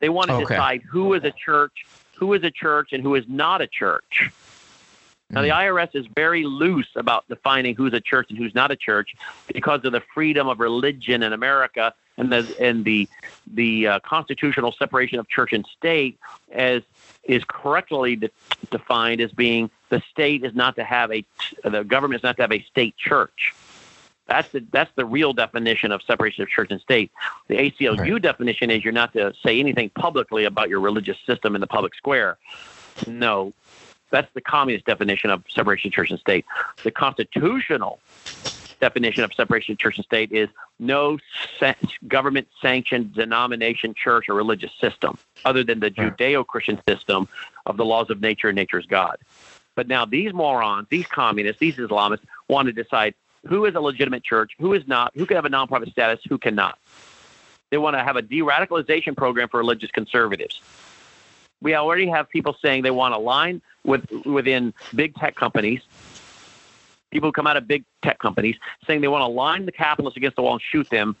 They 0.00 0.08
want 0.08 0.28
to 0.28 0.36
okay. 0.36 0.54
decide 0.54 0.82
who 0.82 1.14
is 1.14 1.24
a 1.24 1.30
church, 1.30 1.86
who 2.16 2.32
is 2.34 2.42
a 2.42 2.50
church, 2.50 2.92
and 2.92 3.02
who 3.02 3.14
is 3.14 3.24
not 3.28 3.60
a 3.60 3.66
church. 3.66 4.30
Now, 5.30 5.42
the 5.42 5.48
hmm. 5.48 5.54
IRS 5.54 5.94
is 5.94 6.06
very 6.06 6.44
loose 6.44 6.88
about 6.96 7.28
defining 7.28 7.76
who's 7.76 7.92
a 7.92 8.00
church 8.00 8.30
and 8.30 8.38
who's 8.38 8.54
not 8.54 8.70
a 8.70 8.76
church 8.76 9.14
because 9.52 9.84
of 9.84 9.92
the 9.92 10.02
freedom 10.12 10.48
of 10.48 10.58
religion 10.58 11.22
in 11.22 11.32
America 11.32 11.94
and 12.16 12.32
the 12.32 12.56
and 12.60 12.84
the 12.84 13.08
the 13.46 13.86
uh, 13.86 14.00
constitutional 14.00 14.72
separation 14.72 15.18
of 15.18 15.28
church 15.28 15.52
and 15.52 15.66
state 15.78 16.18
as 16.52 16.82
is 17.24 17.44
correctly 17.46 18.16
de- 18.16 18.30
defined 18.70 19.20
as 19.20 19.30
being 19.32 19.70
the 19.88 20.02
state 20.10 20.44
is 20.44 20.54
not 20.54 20.76
to 20.76 20.84
have 20.84 21.12
a 21.12 21.24
the 21.64 21.84
government 21.84 22.18
is 22.18 22.22
not 22.22 22.36
to 22.36 22.42
have 22.42 22.52
a 22.52 22.62
state 22.62 22.96
church. 22.96 23.54
That's 24.30 24.48
the 24.50 24.64
that's 24.70 24.92
the 24.94 25.04
real 25.04 25.32
definition 25.32 25.90
of 25.90 26.02
separation 26.02 26.44
of 26.44 26.48
church 26.48 26.70
and 26.70 26.80
state. 26.80 27.10
The 27.48 27.56
ACLU 27.56 27.98
right. 27.98 28.22
definition 28.22 28.70
is 28.70 28.84
you're 28.84 28.92
not 28.92 29.12
to 29.14 29.34
say 29.42 29.58
anything 29.58 29.90
publicly 29.90 30.44
about 30.44 30.68
your 30.68 30.78
religious 30.78 31.18
system 31.26 31.56
in 31.56 31.60
the 31.60 31.66
public 31.66 31.96
square. 31.96 32.38
No, 33.08 33.52
that's 34.10 34.32
the 34.32 34.40
communist 34.40 34.86
definition 34.86 35.30
of 35.30 35.42
separation 35.48 35.88
of 35.88 35.94
church 35.94 36.10
and 36.12 36.20
state. 36.20 36.44
The 36.84 36.92
constitutional 36.92 37.98
definition 38.78 39.24
of 39.24 39.34
separation 39.34 39.72
of 39.72 39.78
church 39.78 39.96
and 39.96 40.04
state 40.04 40.30
is 40.30 40.48
no 40.78 41.18
government 42.06 42.46
sanctioned 42.62 43.12
denomination, 43.12 43.94
church, 43.94 44.28
or 44.28 44.34
religious 44.34 44.72
system 44.80 45.18
other 45.44 45.64
than 45.64 45.80
the 45.80 45.90
Judeo 45.90 46.46
Christian 46.46 46.80
system 46.88 47.28
of 47.66 47.76
the 47.76 47.84
laws 47.84 48.10
of 48.10 48.20
nature 48.20 48.48
and 48.48 48.56
nature's 48.56 48.86
God. 48.86 49.18
But 49.74 49.88
now 49.88 50.04
these 50.04 50.32
morons, 50.32 50.86
these 50.88 51.06
communists, 51.08 51.58
these 51.58 51.76
Islamists 51.76 52.24
want 52.48 52.66
to 52.66 52.72
decide 52.72 53.14
who 53.46 53.64
is 53.64 53.74
a 53.74 53.80
legitimate 53.80 54.22
church, 54.22 54.52
who 54.58 54.72
is 54.74 54.86
not, 54.86 55.12
who 55.14 55.26
can 55.26 55.36
have 55.36 55.44
a 55.44 55.50
nonprofit 55.50 55.90
status, 55.90 56.20
who 56.28 56.38
cannot. 56.38 56.78
They 57.70 57.78
want 57.78 57.94
to 57.96 58.02
have 58.02 58.16
a 58.16 58.22
de 58.22 58.40
radicalization 58.40 59.16
program 59.16 59.48
for 59.48 59.58
religious 59.58 59.90
conservatives. 59.90 60.60
We 61.62 61.74
already 61.74 62.08
have 62.08 62.28
people 62.28 62.56
saying 62.60 62.82
they 62.82 62.90
want 62.90 63.14
to 63.14 63.18
align 63.18 63.62
with 63.84 64.10
within 64.24 64.74
big 64.94 65.14
tech 65.14 65.36
companies, 65.36 65.80
people 67.10 67.28
who 67.28 67.32
come 67.32 67.46
out 67.46 67.56
of 67.56 67.68
big 67.68 67.84
tech 68.02 68.18
companies, 68.18 68.56
saying 68.86 69.02
they 69.02 69.08
want 69.08 69.22
to 69.22 69.26
line 69.26 69.66
the 69.66 69.72
capitalists 69.72 70.16
against 70.16 70.36
the 70.36 70.42
wall 70.42 70.54
and 70.54 70.62
shoot 70.62 70.88
them 70.90 71.16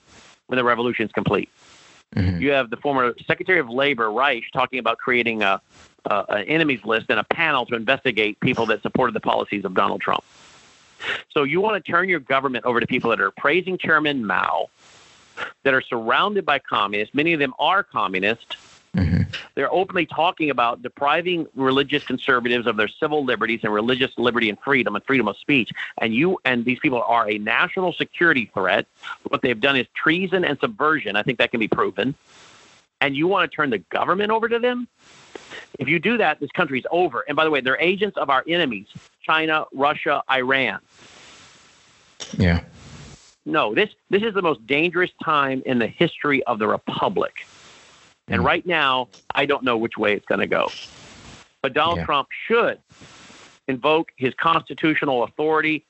when 0.46 0.56
the 0.56 0.64
revolution 0.64 1.06
is 1.06 1.12
complete. 1.12 1.48
Mm-hmm. 2.16 2.40
You 2.42 2.50
have 2.52 2.70
the 2.70 2.76
former 2.76 3.14
Secretary 3.26 3.60
of 3.60 3.68
Labor 3.68 4.10
Reich 4.10 4.44
talking 4.52 4.78
about 4.80 4.98
creating 4.98 5.42
a, 5.42 5.60
a, 6.06 6.24
an 6.30 6.44
enemies 6.44 6.84
list 6.84 7.06
and 7.08 7.20
a 7.20 7.24
panel 7.24 7.66
to 7.66 7.76
investigate 7.76 8.40
people 8.40 8.66
that 8.66 8.82
supported 8.82 9.14
the 9.14 9.20
policies 9.20 9.64
of 9.64 9.74
Donald 9.74 10.00
Trump. 10.00 10.24
So 11.30 11.44
you 11.44 11.60
want 11.60 11.82
to 11.82 11.90
turn 11.92 12.08
your 12.08 12.20
government 12.20 12.64
over 12.64 12.80
to 12.80 12.86
people 12.86 13.10
that 13.10 13.20
are 13.20 13.30
praising 13.30 13.78
Chairman 13.78 14.26
Mao, 14.26 14.68
that 15.62 15.74
are 15.74 15.82
surrounded 15.82 16.44
by 16.44 16.58
communists. 16.58 17.14
Many 17.14 17.32
of 17.32 17.40
them 17.40 17.54
are 17.58 17.82
communists. 17.82 18.56
Mm-hmm. 18.94 19.22
They're 19.54 19.72
openly 19.72 20.06
talking 20.06 20.50
about 20.50 20.82
depriving 20.82 21.46
religious 21.54 22.04
conservatives 22.04 22.66
of 22.66 22.76
their 22.76 22.88
civil 22.88 23.24
liberties 23.24 23.60
and 23.62 23.72
religious 23.72 24.10
liberty 24.18 24.48
and 24.48 24.58
freedom 24.58 24.96
and 24.96 25.04
freedom 25.04 25.28
of 25.28 25.36
speech. 25.36 25.70
And 25.98 26.14
you 26.14 26.38
and 26.44 26.64
these 26.64 26.80
people 26.80 27.02
are 27.02 27.30
a 27.30 27.38
national 27.38 27.92
security 27.92 28.50
threat. 28.52 28.86
What 29.28 29.42
they've 29.42 29.60
done 29.60 29.76
is 29.76 29.86
treason 29.94 30.44
and 30.44 30.58
subversion. 30.58 31.14
I 31.16 31.22
think 31.22 31.38
that 31.38 31.52
can 31.52 31.60
be 31.60 31.68
proven. 31.68 32.14
And 33.00 33.16
you 33.16 33.28
want 33.28 33.50
to 33.50 33.54
turn 33.54 33.70
the 33.70 33.78
government 33.78 34.30
over 34.30 34.48
to 34.48 34.58
them? 34.58 34.88
If 35.78 35.88
you 35.88 35.98
do 35.98 36.16
that, 36.18 36.40
this 36.40 36.50
country's 36.50 36.84
over. 36.90 37.24
And 37.26 37.36
by 37.36 37.44
the 37.44 37.50
way, 37.50 37.60
they're 37.60 37.80
agents 37.80 38.16
of 38.16 38.30
our 38.30 38.44
enemies 38.46 38.86
China, 39.22 39.64
Russia, 39.72 40.22
Iran. 40.30 40.80
Yeah. 42.36 42.64
No, 43.46 43.74
this, 43.74 43.90
this 44.10 44.22
is 44.22 44.34
the 44.34 44.42
most 44.42 44.66
dangerous 44.66 45.10
time 45.24 45.62
in 45.64 45.78
the 45.78 45.86
history 45.86 46.42
of 46.44 46.58
the 46.58 46.66
Republic. 46.66 47.46
And 48.28 48.42
mm. 48.42 48.44
right 48.44 48.64
now, 48.66 49.08
I 49.34 49.46
don't 49.46 49.62
know 49.62 49.76
which 49.76 49.96
way 49.96 50.14
it's 50.14 50.26
going 50.26 50.40
to 50.40 50.46
go. 50.46 50.70
But 51.62 51.72
Donald 51.72 51.98
yeah. 51.98 52.06
Trump 52.06 52.28
should 52.46 52.78
invoke 53.68 54.12
his 54.16 54.34
constitutional 54.34 55.22
authority, 55.24 55.84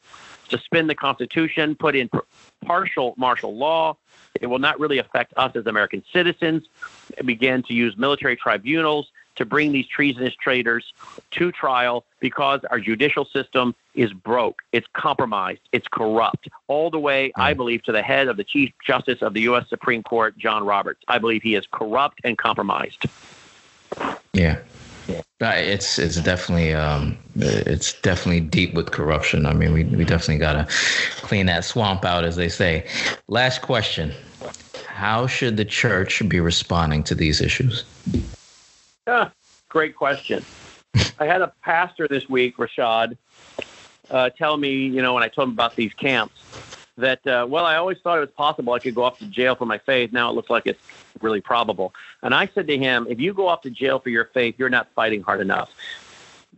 suspend 0.49 0.91
the 0.91 0.95
Constitution, 0.95 1.75
put 1.75 1.97
in 1.97 2.11
partial 2.65 3.15
martial 3.17 3.57
law. 3.57 3.97
It 4.41 4.47
will 4.47 4.59
not 4.59 4.79
really 4.79 4.99
affect 4.99 5.33
us 5.37 5.53
as 5.55 5.67
American 5.67 6.05
citizens. 6.13 6.65
Begin 7.25 7.63
to 7.65 7.75
use 7.75 7.97
military 7.97 8.37
tribunals 8.37 9.11
to 9.37 9.45
bring 9.45 9.73
these 9.73 9.87
treasonous 9.87 10.35
traitors 10.35 10.93
to 11.33 11.53
trial 11.53 12.05
because 12.21 12.61
our 12.71 12.81
judicial 12.81 13.25
system 13.25 13.75
is 13.95 14.13
broke, 14.13 14.63
it's 14.73 14.87
compromised, 14.93 15.61
it's 15.73 15.89
corrupt, 15.89 16.49
all 16.69 16.91
the 16.91 16.99
way, 16.99 17.33
I 17.37 17.55
believe, 17.55 17.83
to 17.85 17.93
the 17.93 18.03
head 18.03 18.29
of 18.29 18.37
the 18.37 18.45
Chief 18.45 18.73
Justice 18.87 19.23
of 19.23 19.35
the 19.35 19.41
U.S. 19.43 19.69
Supreme 19.69 20.03
Court, 20.03 20.37
John 20.39 20.65
Roberts. 20.65 21.03
I 21.09 21.19
believe 21.19 21.43
he 21.43 21.55
is 21.55 21.67
corrupt 21.71 22.21
and 22.25 22.37
compromised. 22.39 23.07
Yeah. 24.33 24.59
It's 25.41 25.99
it's 25.99 26.17
definitely 26.21 26.75
um, 26.75 27.17
it's 27.35 27.95
definitely 28.03 28.41
deep 28.41 28.75
with 28.75 28.91
corruption. 28.91 29.47
I 29.47 29.55
mean, 29.55 29.73
we 29.73 29.85
we 29.85 30.05
definitely 30.05 30.37
gotta 30.39 30.69
clean 31.23 31.47
that 31.47 31.65
swamp 31.65 32.05
out, 32.05 32.25
as 32.25 32.37
they 32.37 32.51
say. 32.51 32.87
Last 33.27 33.63
question: 33.63 34.13
How 34.87 35.27
should 35.27 35.57
the 35.57 35.65
church 35.65 36.23
be 36.29 36.41
responding 36.41 37.03
to 37.05 37.15
these 37.15 37.41
issues? 37.41 37.85
Ah, 39.07 39.33
great 39.69 39.97
question. 39.97 40.45
I 41.19 41.27
had 41.27 41.41
a 41.41 41.53
pastor 41.63 42.07
this 42.07 42.29
week, 42.29 42.57
Rashad, 42.59 43.17
uh, 44.11 44.31
tell 44.31 44.57
me, 44.57 44.87
you 44.87 45.01
know, 45.01 45.15
when 45.15 45.23
I 45.23 45.29
told 45.29 45.49
him 45.49 45.55
about 45.55 45.77
these 45.77 45.95
camps, 45.95 46.35
that, 46.97 47.27
uh, 47.27 47.47
well, 47.49 47.65
I 47.65 47.77
always 47.77 47.99
thought 47.99 48.19
it 48.19 48.21
was 48.21 48.31
possible 48.31 48.75
I 48.75 48.79
could 48.79 48.95
go 48.95 49.05
off 49.05 49.19
to 49.21 49.27
jail 49.27 49.55
for 49.55 49.65
my 49.65 49.79
faith. 49.79 50.13
Now 50.13 50.29
it 50.31 50.35
looks 50.35 50.51
like 50.51 50.67
it's 50.67 50.83
really 51.23 51.41
probable. 51.41 51.95
And 52.23 52.35
I 52.35 52.47
said 52.47 52.67
to 52.67 52.77
him, 52.77 53.07
if 53.09 53.19
you 53.19 53.33
go 53.33 53.49
off 53.49 53.63
to 53.63 53.71
jail 53.71 53.99
for 53.99 54.11
your 54.11 54.27
faith, 54.27 54.57
you're 54.59 54.69
not 54.69 54.89
fighting 54.95 55.23
hard 55.23 55.41
enough. 55.41 55.71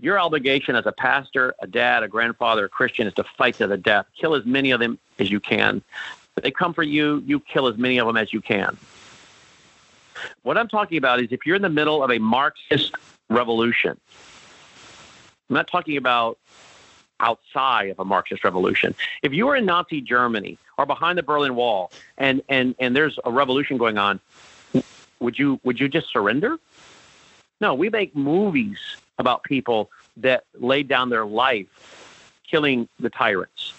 Your 0.01 0.19
obligation 0.19 0.75
as 0.75 0.87
a 0.87 0.93
pastor, 0.93 1.55
a 1.61 1.67
dad, 1.67 2.03
a 2.03 2.09
grandfather, 2.09 2.65
a 2.65 2.69
Christian 2.69 3.07
is 3.07 3.15
to 3.15 3.25
fight 3.25 3.55
to 3.57 3.69
the 3.69 3.77
death. 3.77 4.07
Kill 4.17 4.35
as 4.35 4.45
many 4.45 4.73
of 4.73 4.81
them 4.81 4.99
as 5.21 5.31
you 5.31 5.39
can. 5.39 5.83
If 6.37 6.43
they 6.43 6.51
come 6.51 6.75
for 6.75 6.83
you, 6.83 7.23
you 7.25 7.39
kill 7.39 7.69
as 7.69 7.77
many 7.77 7.99
of 7.99 8.07
them 8.07 8.17
as 8.17 8.33
you 8.33 8.41
can. 8.41 8.77
What 10.43 10.59
I'm 10.59 10.69
talking 10.69 10.99
about 10.99 11.21
is 11.21 11.29
if 11.31 11.47
you're 11.47 11.57
in 11.57 11.63
the 11.63 11.69
middle 11.69 12.03
of 12.03 12.11
a 12.11 12.19
Marxist 12.19 12.95
revolution, 13.29 13.99
I'm 15.49 15.55
not 15.55 15.69
talking 15.69 15.97
about 15.97 16.39
outside 17.21 17.91
of 17.91 17.99
a 17.99 18.05
Marxist 18.05 18.45
revolution. 18.45 18.95
If 19.23 19.33
you 19.33 19.47
were 19.47 19.57
in 19.57 19.65
Nazi 19.65 20.01
Germany 20.01 20.59
or 20.77 20.87
behind 20.87 21.19
the 21.19 21.23
Berlin 21.23 21.55
Wall 21.55 21.93
and, 22.19 22.43
and, 22.49 22.75
and 22.79 22.97
there's 22.97 23.19
a 23.25 23.31
revolution 23.31 23.79
going 23.79 23.99
on, 23.99 24.21
would 25.21 25.39
you 25.39 25.61
would 25.63 25.79
you 25.79 25.89
just 25.89 26.13
surrender? 26.13 26.59
No, 27.61 27.75
we 27.75 27.89
make 27.89 28.15
movies 28.17 28.79
about 29.19 29.45
people 29.45 29.89
that 30.17 30.45
laid 30.59 30.89
down 30.89 31.11
their 31.11 31.25
life 31.25 31.69
killing 32.45 32.89
the 32.99 33.09
tyrants. 33.09 33.73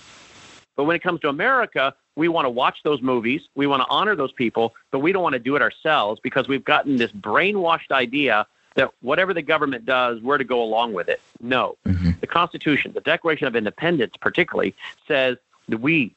But 0.76 0.86
when 0.86 0.96
it 0.96 1.04
comes 1.04 1.20
to 1.20 1.30
America, 1.30 1.94
we 2.16 2.28
want 2.28 2.46
to 2.46 2.50
watch 2.50 2.84
those 2.84 3.02
movies, 3.02 3.42
we 3.56 3.66
want 3.68 3.82
to 3.82 3.88
honor 3.90 4.16
those 4.16 4.32
people, 4.32 4.76
but 4.92 5.00
we 5.00 5.12
don't 5.12 5.24
want 5.24 5.34
to 5.34 5.40
do 5.40 5.56
it 5.56 5.62
ourselves 5.62 6.20
because 6.22 6.48
we've 6.48 6.64
gotten 6.64 6.98
this 6.98 7.12
brainwashed 7.12 7.92
idea 7.92 8.46
that 8.76 8.92
whatever 9.02 9.34
the 9.34 9.42
government 9.42 9.86
does, 9.86 10.22
we're 10.22 10.38
to 10.38 10.44
go 10.44 10.62
along 10.62 10.94
with 10.94 11.08
it. 11.08 11.22
No. 11.42 11.78
Mm-hmm. 11.86 12.12
The 12.22 12.28
Constitution, 12.28 12.92
the 12.94 13.02
Declaration 13.02 13.48
of 13.48 13.56
Independence 13.56 14.14
particularly, 14.20 14.76
says 15.08 15.38
that 15.70 15.80
we, 15.80 16.14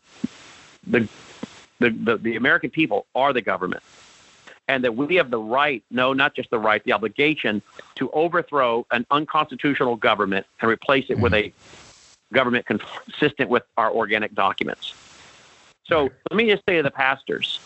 the, 0.87 1.09
the, 1.79 1.91
the, 1.91 2.17
the 2.17 2.37
American 2.37 2.71
people, 2.71 3.07
are 3.15 3.33
the 3.33 3.43
government. 3.43 3.83
and 4.69 4.85
that 4.85 4.97
we 4.97 5.17
have 5.17 5.31
the 5.31 5.39
right, 5.39 5.83
no, 5.91 6.13
not 6.13 6.35
just 6.35 6.51
the 6.51 6.59
right, 6.59 6.83
the 6.85 6.93
obligation 6.93 7.63
to 7.97 8.11
overthrow 8.11 8.87
an 8.91 9.07
unconstitutional 9.11 9.97
government 9.97 10.47
and 10.61 10.71
replace 10.71 11.07
it 11.09 11.15
mm-hmm. 11.15 11.23
with 11.23 11.35
a 11.35 11.53
government 12.33 12.67
consistent 12.67 13.49
with 13.49 13.63
our 13.77 13.91
organic 13.91 14.35
documents. 14.35 14.95
So 15.89 16.11
let 16.31 16.37
me 16.37 16.51
just 16.51 16.63
say 16.69 16.77
to 16.77 16.83
the 16.83 16.91
pastors 16.91 17.61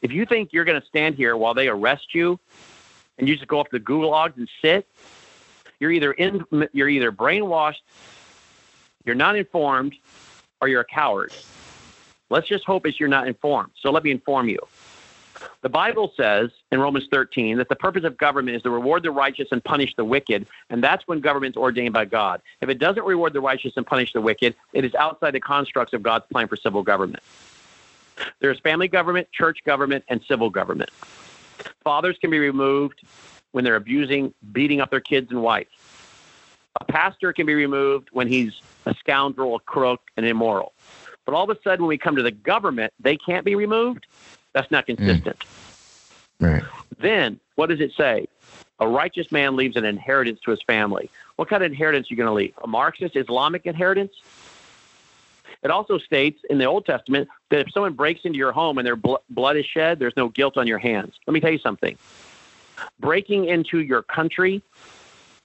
if 0.00 0.12
you 0.12 0.24
think 0.26 0.52
you're 0.52 0.64
going 0.64 0.80
to 0.80 0.86
stand 0.86 1.16
here 1.16 1.36
while 1.36 1.54
they 1.54 1.68
arrest 1.68 2.14
you 2.14 2.38
and 3.18 3.28
you 3.28 3.34
just 3.34 3.48
go 3.48 3.60
up 3.60 3.70
to 3.70 3.78
the 3.78 3.84
gulags 3.84 4.36
and 4.36 4.48
sit, 4.62 4.86
you're 5.80 5.90
either 5.90 6.12
in, 6.12 6.44
you're 6.72 6.88
either 6.88 7.12
brainwashed, 7.12 7.82
you're 9.04 9.14
not 9.14 9.36
informed, 9.36 9.94
or 10.60 10.68
you're 10.68 10.80
a 10.82 10.84
coward. 10.84 11.32
Let's 12.30 12.46
just 12.46 12.64
hope 12.64 12.86
it's 12.86 13.00
you're 13.00 13.08
not 13.08 13.26
informed. 13.26 13.70
So 13.80 13.90
let 13.90 14.04
me 14.04 14.10
inform 14.10 14.48
you. 14.48 14.60
The 15.60 15.68
Bible 15.68 16.12
says 16.16 16.50
in 16.72 16.80
Romans 16.80 17.06
13 17.10 17.58
that 17.58 17.68
the 17.68 17.76
purpose 17.76 18.04
of 18.04 18.16
government 18.16 18.56
is 18.56 18.62
to 18.62 18.70
reward 18.70 19.04
the 19.04 19.10
righteous 19.10 19.48
and 19.52 19.62
punish 19.62 19.94
the 19.94 20.04
wicked, 20.04 20.46
and 20.68 20.82
that's 20.82 21.06
when 21.06 21.20
government's 21.20 21.56
ordained 21.56 21.94
by 21.94 22.04
God. 22.06 22.42
If 22.60 22.68
it 22.68 22.78
doesn't 22.78 23.04
reward 23.04 23.32
the 23.32 23.40
righteous 23.40 23.72
and 23.76 23.86
punish 23.86 24.12
the 24.12 24.20
wicked, 24.20 24.56
it 24.72 24.84
is 24.84 24.94
outside 24.96 25.32
the 25.32 25.40
constructs 25.40 25.94
of 25.94 26.02
God's 26.02 26.26
plan 26.26 26.48
for 26.48 26.56
civil 26.56 26.82
government. 26.82 27.22
There's 28.40 28.58
family 28.60 28.88
government, 28.88 29.28
church 29.32 29.58
government, 29.64 30.04
and 30.08 30.20
civil 30.28 30.50
government. 30.50 30.90
Fathers 31.82 32.16
can 32.20 32.30
be 32.30 32.38
removed 32.38 33.02
when 33.52 33.64
they're 33.64 33.76
abusing, 33.76 34.34
beating 34.52 34.80
up 34.80 34.90
their 34.90 35.00
kids 35.00 35.30
and 35.30 35.42
wife. 35.42 35.68
A 36.80 36.84
pastor 36.84 37.32
can 37.32 37.46
be 37.46 37.54
removed 37.54 38.08
when 38.12 38.28
he's 38.28 38.60
a 38.86 38.94
scoundrel, 38.94 39.56
a 39.56 39.60
crook, 39.60 40.00
and 40.16 40.24
immoral. 40.24 40.72
But 41.24 41.34
all 41.34 41.50
of 41.50 41.50
a 41.50 41.60
sudden, 41.62 41.84
when 41.84 41.88
we 41.88 41.98
come 41.98 42.16
to 42.16 42.22
the 42.22 42.30
government, 42.30 42.92
they 43.00 43.16
can't 43.16 43.44
be 43.44 43.54
removed. 43.54 44.06
That's 44.52 44.70
not 44.70 44.86
consistent. 44.86 45.38
Mm. 46.40 46.52
Right. 46.52 46.62
Then, 47.00 47.40
what 47.56 47.68
does 47.68 47.80
it 47.80 47.92
say? 47.96 48.26
A 48.80 48.86
righteous 48.86 49.32
man 49.32 49.56
leaves 49.56 49.76
an 49.76 49.84
inheritance 49.84 50.40
to 50.44 50.52
his 50.52 50.62
family. 50.62 51.10
What 51.36 51.48
kind 51.48 51.62
of 51.62 51.70
inheritance 51.70 52.08
are 52.10 52.14
you 52.14 52.16
going 52.16 52.28
to 52.28 52.32
leave? 52.32 52.54
A 52.62 52.66
Marxist 52.66 53.16
Islamic 53.16 53.66
inheritance? 53.66 54.12
It 55.62 55.70
also 55.70 55.98
states 55.98 56.40
in 56.48 56.58
the 56.58 56.66
Old 56.66 56.86
Testament 56.86 57.28
that 57.50 57.60
if 57.60 57.72
someone 57.72 57.94
breaks 57.94 58.20
into 58.24 58.38
your 58.38 58.52
home 58.52 58.78
and 58.78 58.86
their 58.86 58.96
bl- 58.96 59.16
blood 59.28 59.56
is 59.56 59.66
shed, 59.66 59.98
there's 59.98 60.16
no 60.16 60.28
guilt 60.28 60.56
on 60.56 60.66
your 60.66 60.78
hands. 60.78 61.14
Let 61.26 61.34
me 61.34 61.40
tell 61.40 61.50
you 61.50 61.58
something. 61.58 61.96
Breaking 63.00 63.46
into 63.46 63.80
your 63.80 64.02
country, 64.02 64.62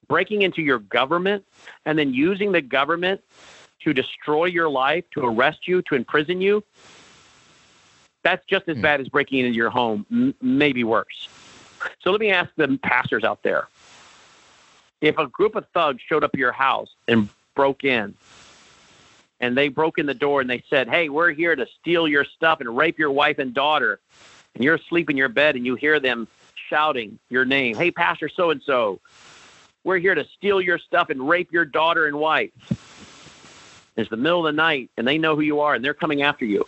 breaking 0.08 0.44
into 0.44 0.62
your 0.62 0.80
government, 0.80 1.46
and 1.86 1.98
then 1.98 2.14
using 2.14 2.52
the 2.52 2.62
government 2.62 3.22
to 3.82 3.94
destroy 3.94 4.46
your 4.46 4.70
life, 4.70 5.04
to 5.12 5.26
arrest 5.26 5.68
you, 5.68 5.82
to 5.84 5.96
imprison 5.96 6.42
you, 6.42 6.64
that's 8.24 8.46
just 8.46 8.68
as 8.70 8.78
hmm. 8.78 8.82
bad 8.82 9.02
as 9.02 9.10
breaking 9.10 9.40
into 9.40 9.56
your 9.56 9.70
home, 9.70 10.06
m- 10.12 10.36
maybe 10.42 10.84
worse. 10.84 11.28
So 12.02 12.12
let 12.12 12.22
me 12.22 12.32
ask 12.32 12.50
the 12.56 12.80
pastors 12.82 13.24
out 13.24 13.44
there. 13.44 13.68
If 15.02 15.18
a 15.18 15.28
group 15.28 15.56
of 15.56 15.68
thugs 15.74 16.02
showed 16.08 16.24
up 16.24 16.32
at 16.34 16.40
your 16.40 16.54
house 16.54 16.90
and 17.10 17.28
broke 17.56 17.84
in, 17.84 18.16
and 19.44 19.58
they 19.58 19.68
broke 19.68 19.98
in 19.98 20.06
the 20.06 20.14
door 20.14 20.40
and 20.40 20.50
they 20.50 20.64
said, 20.70 20.88
Hey, 20.88 21.10
we're 21.10 21.32
here 21.32 21.54
to 21.54 21.68
steal 21.82 22.08
your 22.08 22.24
stuff 22.24 22.62
and 22.62 22.78
rape 22.78 22.98
your 22.98 23.12
wife 23.12 23.40
and 23.40 23.54
daughter. 23.54 24.00
And 24.56 24.64
you're 24.64 24.76
asleep 24.76 25.10
in 25.10 25.18
your 25.18 25.28
bed 25.28 25.58
and 25.58 25.66
you 25.66 25.76
hear 25.76 26.00
them 26.00 26.30
shouting 26.70 27.20
your 27.30 27.44
name. 27.44 27.76
Hey, 27.76 27.92
Pastor 27.92 28.30
so 28.30 28.52
and 28.52 28.62
so, 28.64 29.02
we're 29.84 29.98
here 29.98 30.16
to 30.16 30.26
steal 30.38 30.62
your 30.62 30.80
stuff 30.80 31.10
and 31.10 31.28
rape 31.28 31.52
your 31.52 31.66
daughter 31.66 32.08
and 32.08 32.18
wife. 32.18 32.52
It's 33.98 34.10
the 34.10 34.16
middle 34.16 34.48
of 34.48 34.54
the 34.54 34.56
night 34.56 34.92
and 34.96 35.06
they 35.06 35.18
know 35.18 35.36
who 35.36 35.42
you 35.42 35.60
are 35.60 35.76
and 35.76 35.84
they're 35.84 35.94
coming 35.94 36.22
after 36.22 36.46
you. 36.46 36.66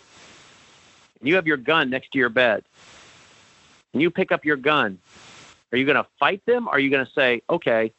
And 1.20 1.30
you 1.30 1.36
have 1.36 1.46
your 1.46 1.56
gun 1.56 1.88
next 1.88 2.12
to 2.12 2.18
your 2.18 2.28
bed. 2.28 2.62
And 3.94 4.02
you 4.02 4.10
pick 4.10 4.32
up 4.32 4.44
your 4.44 4.56
gun. 4.56 4.98
Are 5.72 5.78
you 5.78 5.86
going 5.86 5.96
to 5.96 6.06
fight 6.20 6.44
them? 6.44 6.68
Are 6.68 6.78
you 6.78 6.90
going 6.90 7.06
to 7.06 7.12
say, 7.12 7.40
okay, 7.48 7.94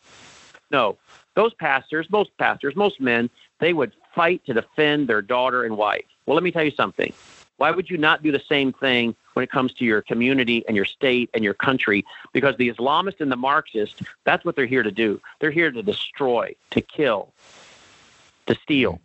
no, 0.70 1.00
those 1.34 1.56
pastors, 1.56 2.08
most 2.12 2.30
pastors, 2.38 2.76
most 2.76 3.02
men, 3.02 3.32
they 3.60 3.74
would 3.74 3.94
fight 4.18 4.44
to 4.48 4.54
defend 4.54 5.08
their 5.08 5.22
daughter 5.22 5.64
and 5.64 5.78
wife. 5.78 6.04
Well, 6.26 6.34
let 6.36 6.44
me 6.44 6.52
tell 6.52 6.64
you 6.64 6.72
something. 6.72 7.14
Why 7.58 7.72
would 7.72 7.90
you 7.90 7.98
not 7.98 8.24
do 8.24 8.32
the 8.32 8.42
same 8.50 8.74
thing 8.74 9.16
when 9.34 9.44
it 9.44 9.52
comes 9.52 9.74
to 9.76 9.86
your 9.86 10.02
community 10.02 10.64
and 10.68 10.76
your 10.76 10.86
state 10.86 11.30
and 11.36 11.44
your 11.44 11.54
country? 11.54 12.04
Because 12.34 12.58
the 12.58 12.72
Islamists 12.74 13.22
and 13.22 13.32
the 13.32 13.36
Marxists, 13.36 14.02
that's 14.26 14.44
what 14.44 14.56
they're 14.56 14.66
here 14.66 14.84
to 14.84 14.92
do. 14.92 15.22
They're 15.40 15.52
here 15.52 15.72
to 15.72 15.84
destroy, 15.84 16.56
to 16.72 16.82
kill, 16.82 17.32
to 18.48 18.56
steal. 18.56 19.00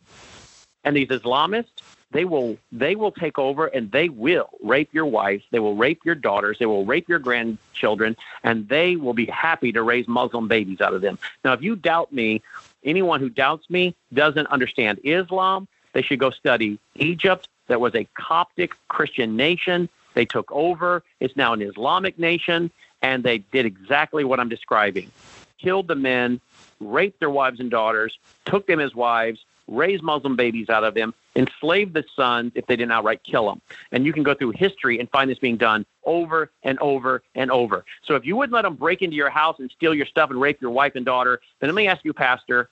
And 0.82 0.97
these 0.97 1.09
Islamists, 1.09 1.82
they 2.10 2.24
will 2.24 2.59
they 2.70 2.94
will 2.94 3.12
take 3.12 3.39
over 3.39 3.66
and 3.66 3.90
they 3.90 4.09
will 4.09 4.51
rape 4.62 4.90
your 4.93 5.06
wife, 5.06 5.43
they 5.51 5.59
will 5.59 5.76
rape 5.76 6.01
your 6.05 6.14
daughters, 6.14 6.59
they 6.59 6.66
will 6.66 6.84
rape 6.84 7.09
your 7.09 7.18
grandchildren, 7.18 8.16
and 8.43 8.68
they 8.68 8.97
will 8.97 9.14
be 9.14 9.26
happy 9.26 9.72
to 9.72 9.82
raise 9.82 10.06
Muslim 10.09 10.48
babies 10.48 10.80
out 10.80 10.94
of 10.94 11.01
them. 11.01 11.18
Now, 11.44 11.52
if 11.52 11.62
you 11.62 11.76
doubt 11.76 12.12
me, 12.12 12.43
anyone 12.84 13.20
who 13.20 13.28
doubts 13.28 13.68
me 13.70 13.94
doesn't 14.12 14.46
understand 14.48 15.00
Islam. 15.04 15.68
They 15.92 16.02
should 16.02 16.18
go 16.18 16.30
study 16.30 16.78
Egypt. 16.94 17.48
That 17.68 17.80
was 17.80 17.94
a 17.94 18.06
Coptic 18.14 18.74
Christian 18.88 19.36
nation. 19.36 19.88
They 20.14 20.24
took 20.24 20.50
over. 20.52 21.02
It's 21.20 21.36
now 21.36 21.52
an 21.52 21.62
Islamic 21.62 22.18
nation, 22.18 22.70
and 23.00 23.22
they 23.22 23.38
did 23.38 23.66
exactly 23.66 24.24
what 24.24 24.40
I'm 24.40 24.48
describing. 24.48 25.10
Killed 25.59 25.88
the 25.88 25.94
men, 25.94 26.40
raped 26.80 27.20
their 27.20 27.30
wives 27.30 27.60
and 27.60 27.70
daughters, 27.70 28.18
took 28.44 28.66
them 28.66 28.80
as 28.80 28.94
wives, 28.94 29.44
raised 29.68 30.02
Muslim 30.02 30.36
babies 30.36 30.68
out 30.68 30.84
of 30.84 30.94
them, 30.94 31.14
enslaved 31.36 31.94
the 31.94 32.04
sons 32.14 32.52
if 32.54 32.66
they 32.66 32.76
didn't 32.76 32.92
outright 32.92 33.22
kill 33.24 33.46
them. 33.46 33.60
And 33.90 34.04
you 34.04 34.12
can 34.12 34.22
go 34.22 34.34
through 34.34 34.52
history 34.52 34.98
and 34.98 35.10
find 35.10 35.30
this 35.30 35.38
being 35.38 35.56
done 35.56 35.86
over 36.04 36.50
and 36.62 36.78
over 36.80 37.22
and 37.34 37.50
over. 37.50 37.84
So 38.04 38.14
if 38.14 38.24
you 38.24 38.36
wouldn't 38.36 38.54
let 38.54 38.62
them 38.62 38.74
break 38.74 39.02
into 39.02 39.16
your 39.16 39.30
house 39.30 39.59
and 39.59 39.70
steal 39.70 39.94
your 39.94 40.06
stuff 40.06 40.30
and 40.30 40.40
rape 40.40 40.60
your 40.60 40.70
wife 40.70 40.94
and 40.94 41.04
daughter, 41.04 41.40
then 41.60 41.68
let 41.68 41.74
me 41.74 41.88
ask 41.88 42.04
you, 42.04 42.12
Pastor, 42.12 42.70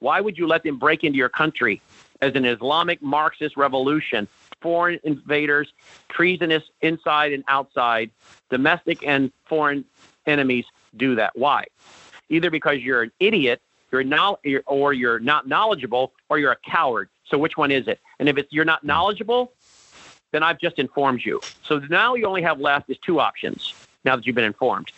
why 0.00 0.20
would 0.20 0.38
you 0.38 0.46
let 0.46 0.62
them 0.62 0.78
break 0.78 1.02
into 1.04 1.18
your 1.18 1.28
country 1.28 1.80
as 2.20 2.34
an 2.34 2.44
Islamic 2.44 3.02
Marxist 3.02 3.56
revolution? 3.56 4.28
Foreign 4.60 4.98
invaders, 5.04 5.72
treasonous 6.08 6.64
inside 6.80 7.32
and 7.32 7.44
outside, 7.48 8.10
domestic 8.50 9.06
and 9.06 9.32
foreign 9.46 9.84
enemies 10.26 10.64
do 10.96 11.14
that. 11.14 11.36
Why? 11.36 11.66
Either 12.28 12.50
because 12.50 12.78
you're 12.80 13.02
an 13.02 13.12
idiot 13.20 13.62
you're 13.90 14.04
not, 14.04 14.40
or 14.66 14.92
you're 14.92 15.18
not 15.18 15.48
knowledgeable, 15.48 16.12
or 16.28 16.38
you're 16.38 16.52
a 16.52 16.56
coward. 16.56 17.08
So 17.28 17.38
which 17.38 17.56
one 17.56 17.70
is 17.70 17.88
it? 17.88 18.00
And 18.18 18.28
if 18.28 18.38
it's 18.38 18.52
you're 18.52 18.64
not 18.64 18.80
hmm. 18.80 18.88
knowledgeable, 18.88 19.52
then 20.32 20.42
I've 20.42 20.58
just 20.58 20.78
informed 20.78 21.24
you. 21.24 21.40
So 21.64 21.78
now 21.90 22.14
you 22.14 22.26
only 22.26 22.42
have 22.42 22.60
left 22.60 22.90
is 22.90 22.98
two 22.98 23.20
options. 23.20 23.72
Now 24.04 24.16
that 24.16 24.26
you've 24.26 24.36
been 24.36 24.44
informed, 24.44 24.92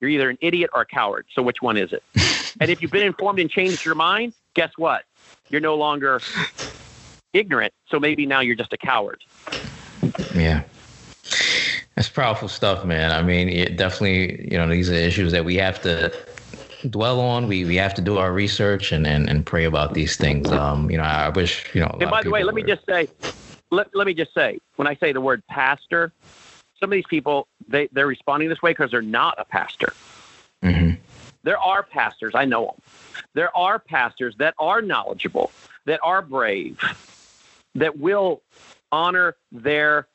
you're 0.00 0.10
either 0.10 0.28
an 0.28 0.38
idiot 0.40 0.70
or 0.74 0.82
a 0.82 0.86
coward. 0.86 1.26
So 1.32 1.42
which 1.42 1.62
one 1.62 1.76
is 1.76 1.92
it? 1.92 2.02
and 2.60 2.70
if 2.70 2.82
you've 2.82 2.90
been 2.90 3.06
informed 3.06 3.38
and 3.38 3.50
changed 3.50 3.84
your 3.84 3.94
mind, 3.94 4.34
guess 4.54 4.72
what? 4.76 5.04
You're 5.50 5.60
no 5.60 5.76
longer 5.76 6.20
ignorant. 7.32 7.72
So 7.88 8.00
maybe 8.00 8.26
now 8.26 8.40
you're 8.40 8.56
just 8.56 8.72
a 8.72 8.76
coward. 8.76 9.22
Yeah. 10.34 10.62
That's 11.94 12.08
powerful 12.08 12.48
stuff, 12.48 12.84
man. 12.84 13.12
I 13.12 13.22
mean, 13.22 13.48
it 13.48 13.76
definitely, 13.76 14.50
you 14.50 14.58
know, 14.58 14.68
these 14.68 14.90
are 14.90 14.94
issues 14.94 15.32
that 15.32 15.44
we 15.44 15.56
have 15.56 15.80
to 15.82 16.12
dwell 16.90 17.20
on. 17.20 17.48
We 17.48 17.64
we 17.64 17.76
have 17.76 17.94
to 17.94 18.02
do 18.02 18.18
our 18.18 18.32
research 18.32 18.92
and 18.92 19.06
and, 19.06 19.28
and 19.28 19.44
pray 19.44 19.64
about 19.64 19.94
these 19.94 20.16
things. 20.16 20.50
Um, 20.50 20.90
you 20.90 20.96
know, 20.96 21.04
I 21.04 21.28
wish 21.30 21.74
you 21.74 21.80
know. 21.80 21.96
And 22.00 22.10
by 22.10 22.22
the 22.22 22.30
way, 22.30 22.44
let 22.44 22.54
were... 22.54 22.60
me 22.60 22.66
just 22.66 22.86
say, 22.86 23.08
let, 23.70 23.94
let 23.94 24.06
me 24.06 24.14
just 24.14 24.34
say, 24.34 24.58
when 24.76 24.86
I 24.88 24.94
say 24.94 25.12
the 25.12 25.20
word 25.20 25.42
pastor, 25.48 26.12
some 26.80 26.90
of 26.90 26.92
these 26.92 27.06
people 27.08 27.48
they 27.68 27.88
they're 27.92 28.06
responding 28.06 28.48
this 28.48 28.62
way 28.62 28.70
because 28.70 28.90
they're 28.90 29.02
not 29.02 29.34
a 29.38 29.44
pastor. 29.44 29.92
Mm-hmm. 30.62 31.00
There 31.42 31.58
are 31.58 31.82
pastors, 31.82 32.32
I 32.34 32.46
know 32.46 32.66
them. 32.66 32.80
There 33.34 33.54
are 33.56 33.78
pastors 33.78 34.34
that 34.38 34.54
are 34.58 34.80
knowledgeable, 34.80 35.52
that 35.84 36.00
are 36.02 36.22
brave, 36.22 36.80
that 37.74 37.98
will 37.98 38.40
honor 38.90 39.36
their 39.52 40.06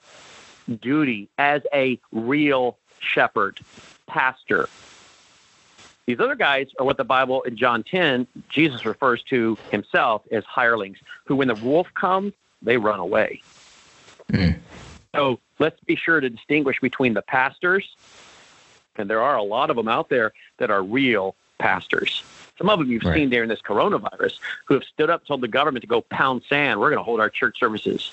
duty 0.82 1.30
as 1.38 1.62
a 1.74 2.00
real 2.12 2.78
shepherd, 3.00 3.60
pastor, 4.08 4.70
these 6.10 6.20
other 6.20 6.34
guys 6.34 6.66
are 6.80 6.86
what 6.88 6.98
the 6.98 7.04
Bible 7.04 7.44
in 7.44 7.56
John 7.56 7.84
10, 7.84 8.26
Jesus 8.50 8.84
refers 8.84 9.22
to 9.26 9.60
himself 9.70 10.24
as 10.32 10.44
hirelings, 10.44 10.98
who 11.26 11.36
when 11.36 11.50
the 11.50 11.54
wolf 11.54 11.88
comes, 11.94 12.34
they 12.64 12.78
run 12.78 13.00
away. 13.00 13.44
Mm. 14.34 14.58
So 15.14 15.40
let's 15.60 15.80
be 15.82 15.96
sure 15.96 16.20
to 16.20 16.28
distinguish 16.28 16.80
between 16.80 17.14
the 17.14 17.22
pastors, 17.22 17.96
and 18.96 19.08
there 19.08 19.22
are 19.22 19.38
a 19.38 19.44
lot 19.44 19.70
of 19.70 19.76
them 19.76 19.88
out 19.88 20.10
there 20.10 20.34
that 20.58 20.72
are 20.72 20.82
real 20.82 21.36
pastors. 21.60 22.24
Some 22.58 22.70
of 22.70 22.80
them 22.80 22.90
you've 22.90 23.04
right. 23.04 23.14
seen 23.14 23.30
during 23.30 23.48
this 23.48 23.62
coronavirus 23.62 24.40
who 24.66 24.74
have 24.74 24.84
stood 24.86 25.12
up, 25.12 25.28
told 25.28 25.42
the 25.42 25.48
government 25.48 25.84
to 25.84 25.88
go 25.88 26.02
pound 26.02 26.42
sand. 26.50 26.80
We're 26.80 26.90
going 26.90 27.00
to 27.00 27.04
hold 27.04 27.20
our 27.20 27.30
church 27.30 27.60
services. 27.60 28.12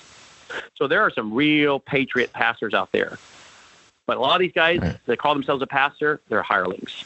So 0.75 0.87
there 0.87 1.01
are 1.01 1.09
some 1.09 1.33
real 1.33 1.79
patriot 1.79 2.31
pastors 2.31 2.75
out 2.75 2.91
there. 2.91 3.17
But 4.05 4.17
a 4.17 4.19
lot 4.19 4.35
of 4.35 4.39
these 4.41 4.53
guys 4.53 4.81
right. 4.81 4.97
that 5.07 5.17
call 5.17 5.33
themselves 5.33 5.63
a 5.63 5.67
pastor, 5.67 6.21
they're 6.29 6.43
hirelings. 6.43 7.03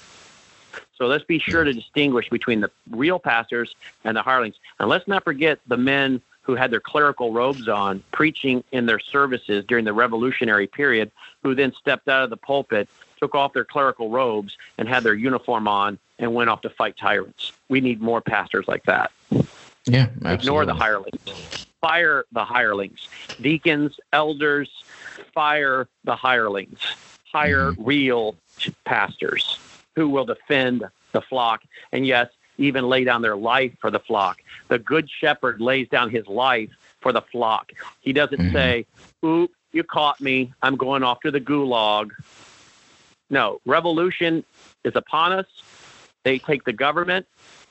So 0.96 1.08
let's 1.08 1.24
be 1.24 1.40
sure 1.40 1.64
to 1.64 1.74
distinguish 1.74 2.30
between 2.30 2.62
the 2.62 2.72
real 2.90 3.20
pastors 3.20 3.76
and 4.04 4.16
the 4.16 4.22
hirelings. 4.22 4.56
And 4.80 4.90
let's 4.90 5.08
not 5.08 5.24
forget 5.24 5.60
the 5.68 5.78
men 5.78 6.22
who 6.44 6.56
had 6.56 6.72
their 6.72 6.80
clerical 6.80 7.32
robes 7.32 7.68
on, 7.68 8.04
preaching 8.12 8.64
in 8.72 8.86
their 8.86 9.00
services 9.00 9.64
during 9.66 9.86
the 9.86 9.94
revolutionary 9.94 10.68
period, 10.68 11.12
who 11.44 11.54
then 11.56 11.72
stepped 11.74 12.08
out 12.08 12.24
of 12.24 12.30
the 12.30 12.38
pulpit, 12.38 12.90
took 13.20 13.36
off 13.36 13.54
their 13.54 13.66
clerical 13.66 14.10
robes, 14.10 14.58
and 14.78 14.88
had 14.88 15.04
their 15.04 15.14
uniform 15.14 15.68
on 15.68 16.00
and 16.20 16.34
went 16.34 16.50
off 16.50 16.62
to 16.62 16.70
fight 16.70 16.98
tyrants. 16.98 17.52
We 17.70 17.82
need 17.82 18.02
more 18.02 18.22
pastors 18.22 18.68
like 18.68 18.84
that. 18.84 19.12
Yeah, 19.86 20.08
absolutely. 20.24 20.34
Ignore 20.34 20.66
the 20.66 20.74
hirelings. 20.74 21.68
Fire 21.80 22.26
the 22.32 22.46
hirelings. 22.46 23.08
Deacons, 23.40 24.00
elders, 24.14 24.84
fire 25.34 25.88
the 26.04 26.16
hirelings. 26.16 26.80
Hire 27.32 27.72
mm-hmm. 27.72 27.84
real 27.84 28.36
pastors 28.84 29.58
who 29.96 30.10
will 30.10 30.26
defend 30.26 30.86
the 31.12 31.22
flock. 31.22 31.64
And 31.92 32.06
yes, 32.06 32.30
even 32.58 32.88
lay 32.88 33.04
down 33.04 33.22
their 33.22 33.36
life 33.36 33.74
for 33.80 33.92
the 33.92 34.00
flock. 34.00 34.42
The 34.68 34.80
good 34.80 35.10
shepherd 35.10 35.62
lays 35.62 35.88
down 35.90 36.10
his 36.10 36.28
life 36.28 36.70
for 37.02 37.12
the 37.12 37.22
flock. 37.22 37.72
He 38.00 38.14
doesn't 38.14 38.40
mm-hmm. 38.40 38.54
say, 38.54 38.86
Oop, 39.26 39.52
you 39.72 39.84
caught 39.84 40.22
me. 40.22 40.54
I'm 40.62 40.76
going 40.76 41.04
off 41.04 41.22
to 41.22 41.32
the 41.32 41.42
gulag. 41.42 42.12
No, 43.30 43.62
revolution 43.66 44.44
is 44.84 44.96
upon 44.96 45.32
us. 45.32 45.46
They 46.24 46.38
take 46.38 46.66
the 46.66 46.74
government, 46.74 47.26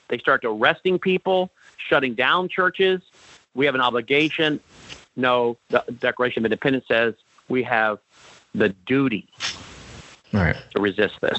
they 0.09 0.19
start 0.19 0.45
arresting 0.45 0.99
people, 0.99 1.51
shutting 1.77 2.15
down 2.15 2.49
churches. 2.49 3.01
We 3.55 3.67
have 3.67 3.77
an 3.77 3.81
obligation. 3.81 4.59
No, 5.15 5.57
the 5.69 5.85
Declaration 6.01 6.41
of 6.41 6.47
Independence 6.47 6.85
says 6.89 7.15
we 7.49 7.63
have 7.63 7.99
the 8.55 8.71
duty 8.71 9.29
right. 10.33 10.57
to 10.75 10.81
resist 10.81 11.21
this. 11.21 11.39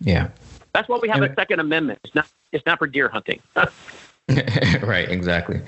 Yeah. 0.00 0.28
That's 0.72 0.88
why 0.88 0.98
we 1.00 1.08
have 1.08 1.22
a 1.22 1.34
Second 1.34 1.60
Amendment. 1.60 1.98
It's 2.04 2.14
not 2.14 2.28
it's 2.52 2.64
not 2.66 2.78
for 2.78 2.86
deer 2.86 3.08
hunting. 3.08 3.40
right, 4.82 5.08
exactly. 5.10 5.58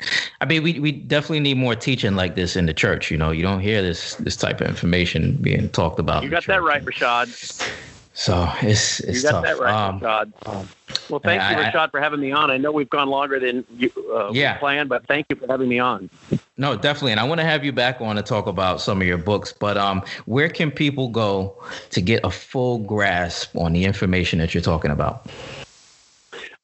I 0.42 0.44
mean, 0.44 0.62
we, 0.62 0.78
we 0.80 0.92
definitely 0.92 1.40
need 1.40 1.56
more 1.56 1.74
teaching 1.74 2.14
like 2.14 2.36
this 2.36 2.56
in 2.56 2.66
the 2.66 2.74
church. 2.74 3.10
You 3.10 3.16
know, 3.16 3.30
you 3.30 3.42
don't 3.42 3.60
hear 3.60 3.80
this 3.80 4.16
this 4.16 4.36
type 4.36 4.60
of 4.60 4.66
information 4.66 5.36
being 5.40 5.70
talked 5.70 5.98
about. 5.98 6.24
You 6.24 6.28
got 6.28 6.44
that 6.46 6.62
right, 6.62 6.84
Rashad. 6.84 7.28
So 8.12 8.52
it's 8.60 9.00
it's 9.00 9.22
you 9.22 9.30
got 9.30 9.30
tough. 9.30 9.44
that 9.44 9.58
right, 9.58 9.72
um, 9.72 10.00
Rashad. 10.00 11.08
Well, 11.08 11.20
thank 11.20 11.40
I, 11.40 11.52
you, 11.52 11.56
Rashad, 11.56 11.90
for 11.90 12.00
having 12.00 12.20
me 12.20 12.32
on. 12.32 12.50
I 12.50 12.58
know 12.58 12.70
we've 12.70 12.90
gone 12.90 13.08
longer 13.08 13.40
than 13.40 13.64
you 13.78 13.90
uh, 14.14 14.30
yeah. 14.32 14.58
planned, 14.58 14.90
but 14.90 15.06
thank 15.06 15.26
you 15.30 15.36
for 15.36 15.46
having 15.46 15.68
me 15.68 15.78
on. 15.78 16.10
No, 16.60 16.76
definitely, 16.76 17.12
and 17.12 17.20
I 17.20 17.24
want 17.24 17.40
to 17.40 17.46
have 17.46 17.64
you 17.64 17.72
back 17.72 18.02
on 18.02 18.16
to 18.16 18.22
talk 18.22 18.46
about 18.46 18.82
some 18.82 19.00
of 19.00 19.06
your 19.06 19.16
books. 19.16 19.50
But 19.50 19.78
um, 19.78 20.02
where 20.26 20.50
can 20.50 20.70
people 20.70 21.08
go 21.08 21.56
to 21.88 22.02
get 22.02 22.20
a 22.22 22.30
full 22.30 22.80
grasp 22.80 23.56
on 23.56 23.72
the 23.72 23.86
information 23.86 24.38
that 24.40 24.52
you're 24.52 24.62
talking 24.62 24.90
about? 24.90 25.26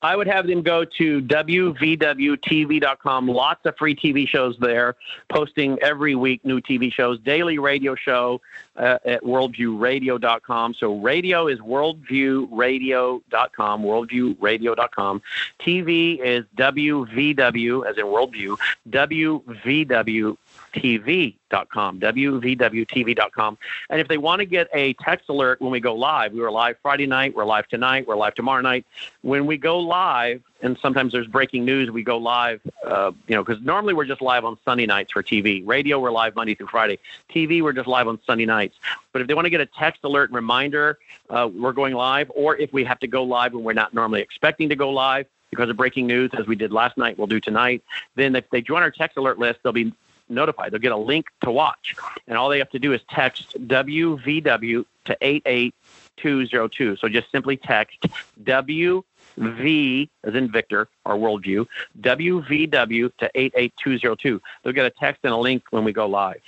I 0.07 0.15
would 0.15 0.29
have 0.29 0.47
them 0.47 0.63
go 0.63 0.85
to 0.85 1.21
wvwtv.com. 1.21 3.27
Lots 3.27 3.67
of 3.67 3.77
free 3.77 3.97
TV 3.97 4.29
shows 4.29 4.57
there, 4.61 4.95
posting 5.29 5.81
every 5.83 6.15
week 6.15 6.45
new 6.45 6.61
TV 6.61 6.93
shows, 6.93 7.19
daily 7.19 7.59
radio 7.59 7.97
show 7.97 8.41
uh, 8.77 8.99
at 9.05 9.25
worldviewradio.com. 9.25 10.75
So 10.75 11.01
radio 11.01 11.49
is 11.49 11.59
worldviewradio.com, 11.59 13.83
worldviewradio.com. 13.83 15.23
TV 15.59 16.21
is 16.21 16.45
WVW, 16.57 17.85
as 17.85 17.99
in 17.99 18.05
worldview, 18.05 18.57
WVW 18.89 20.37
WVWTV.com, 20.77 22.01
WVWTV.com. 22.01 23.59
And 23.91 24.01
if 24.01 24.09
they 24.09 24.19
want 24.19 24.41
to 24.41 24.47
get 24.47 24.69
a 24.75 24.93
text 24.95 25.29
alert 25.29 25.61
when 25.61 25.71
we 25.71 25.81
go 25.81 25.95
live, 25.95 26.33
we 26.33 26.41
were 26.41 26.51
live 26.51 26.77
Friday 26.83 27.07
night, 27.07 27.35
we're 27.35 27.45
live 27.45 27.69
tonight, 27.69 28.07
we're 28.07 28.17
live 28.17 28.35
tomorrow 28.35 28.61
night. 28.61 28.87
When 29.23 29.47
we 29.47 29.57
go 29.57 29.79
live, 29.79 30.43
and 30.63 30.79
sometimes 30.81 31.13
there's 31.13 31.27
breaking 31.27 31.65
news, 31.65 31.91
we 31.91 32.03
go 32.03 32.19
live, 32.19 32.61
uh, 32.85 33.13
you 33.27 33.35
know, 33.35 33.45
because 33.45 33.63
normally 33.63 33.95
we're 33.95 34.07
just 34.07 34.23
live 34.23 34.45
on 34.45 34.59
Sunday 34.65 34.87
nights 34.87 35.13
for 35.13 35.23
TV. 35.23 35.63
Radio, 35.67 35.99
we're 35.99 36.11
live 36.11 36.35
Monday 36.35 36.55
through 36.55 36.69
Friday. 36.69 36.99
TV, 37.31 37.63
we're 37.63 37.73
just 37.73 37.89
live 37.89 38.09
on 38.09 38.19
Sunday 38.27 38.47
nights. 38.47 38.77
But 39.13 39.23
if 39.23 39.29
they 39.29 39.35
want 39.35 39.47
to 39.47 39.51
get 39.51 39.61
a 39.61 39.67
text 39.67 40.01
alert 40.05 40.31
reminder, 40.31 40.99
uh, 41.31 41.49
we're 41.53 41.73
going 41.73 41.95
live, 41.95 42.31
or 42.35 42.57
if 42.57 42.73
we 42.73 42.85
have 42.85 42.99
to 43.01 43.07
go 43.07 43.25
live 43.25 43.53
when 43.53 43.65
we're 43.65 43.73
not 43.73 43.95
normally 43.95 44.21
expecting 44.21 44.69
to 44.69 44.77
go 44.77 44.91
live, 44.91 45.27
because 45.51 45.71
of 45.71 45.77
breaking 45.77 46.09
news, 46.09 46.31
as 46.37 46.47
we 46.47 46.57
did 46.57 46.73
last 46.73 46.99
night, 46.99 47.17
we'll 47.17 47.29
do 47.29 47.41
tonight. 47.41 47.83
Then 48.17 48.35
if 48.35 48.51
they 48.51 48.61
join 48.61 48.83
our 48.83 48.91
text 48.91 49.17
alert 49.17 49.39
list, 49.39 49.61
they'll 49.63 49.73
be 49.73 49.93
notified. 50.29 50.73
They'll 50.73 50.81
get 50.81 50.93
a 50.93 50.97
link 50.97 51.27
to 51.43 51.51
watch, 51.51 51.95
and 52.27 52.37
all 52.37 52.49
they 52.49 52.59
have 52.59 52.71
to 52.71 52.79
do 52.79 52.93
is 52.93 53.01
text 53.09 53.55
WVW 53.67 54.85
to 55.05 55.17
88202. 55.21 56.97
So 56.97 57.09
just 57.09 57.31
simply 57.31 57.57
text 57.57 58.07
WV 58.43 60.09
as 60.25 60.35
in 60.35 60.51
Victor 60.51 60.89
or 61.05 61.15
Worldview 61.15 61.67
WVW 62.01 63.17
to 63.19 63.31
88202. 63.35 64.41
They'll 64.63 64.73
get 64.73 64.87
a 64.87 64.91
text 64.91 65.21
and 65.25 65.33
a 65.33 65.37
link 65.37 65.65
when 65.71 65.85
we 65.85 65.93
go 65.93 66.07
live. 66.07 66.41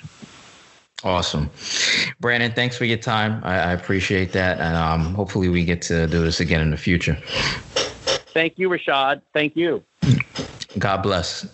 Awesome, 1.04 1.48
Brannon. 2.18 2.52
Thanks 2.52 2.76
for 2.76 2.84
your 2.84 2.98
time. 2.98 3.40
I, 3.44 3.54
I 3.54 3.72
appreciate 3.72 4.32
that, 4.32 4.58
and 4.58 4.76
um, 4.76 5.14
hopefully 5.14 5.48
we 5.48 5.64
get 5.64 5.80
to 5.82 6.08
do 6.08 6.24
this 6.24 6.40
again 6.40 6.60
in 6.60 6.72
the 6.72 6.76
future. 6.76 7.16
Thank 8.34 8.58
you, 8.58 8.68
Rashad. 8.68 9.22
Thank 9.32 9.54
you. 9.56 9.84
God 10.78 11.02
bless. 11.02 11.46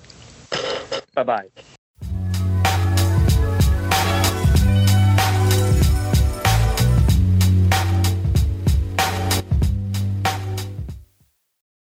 Bye 1.14 1.24
bye. 1.24 1.48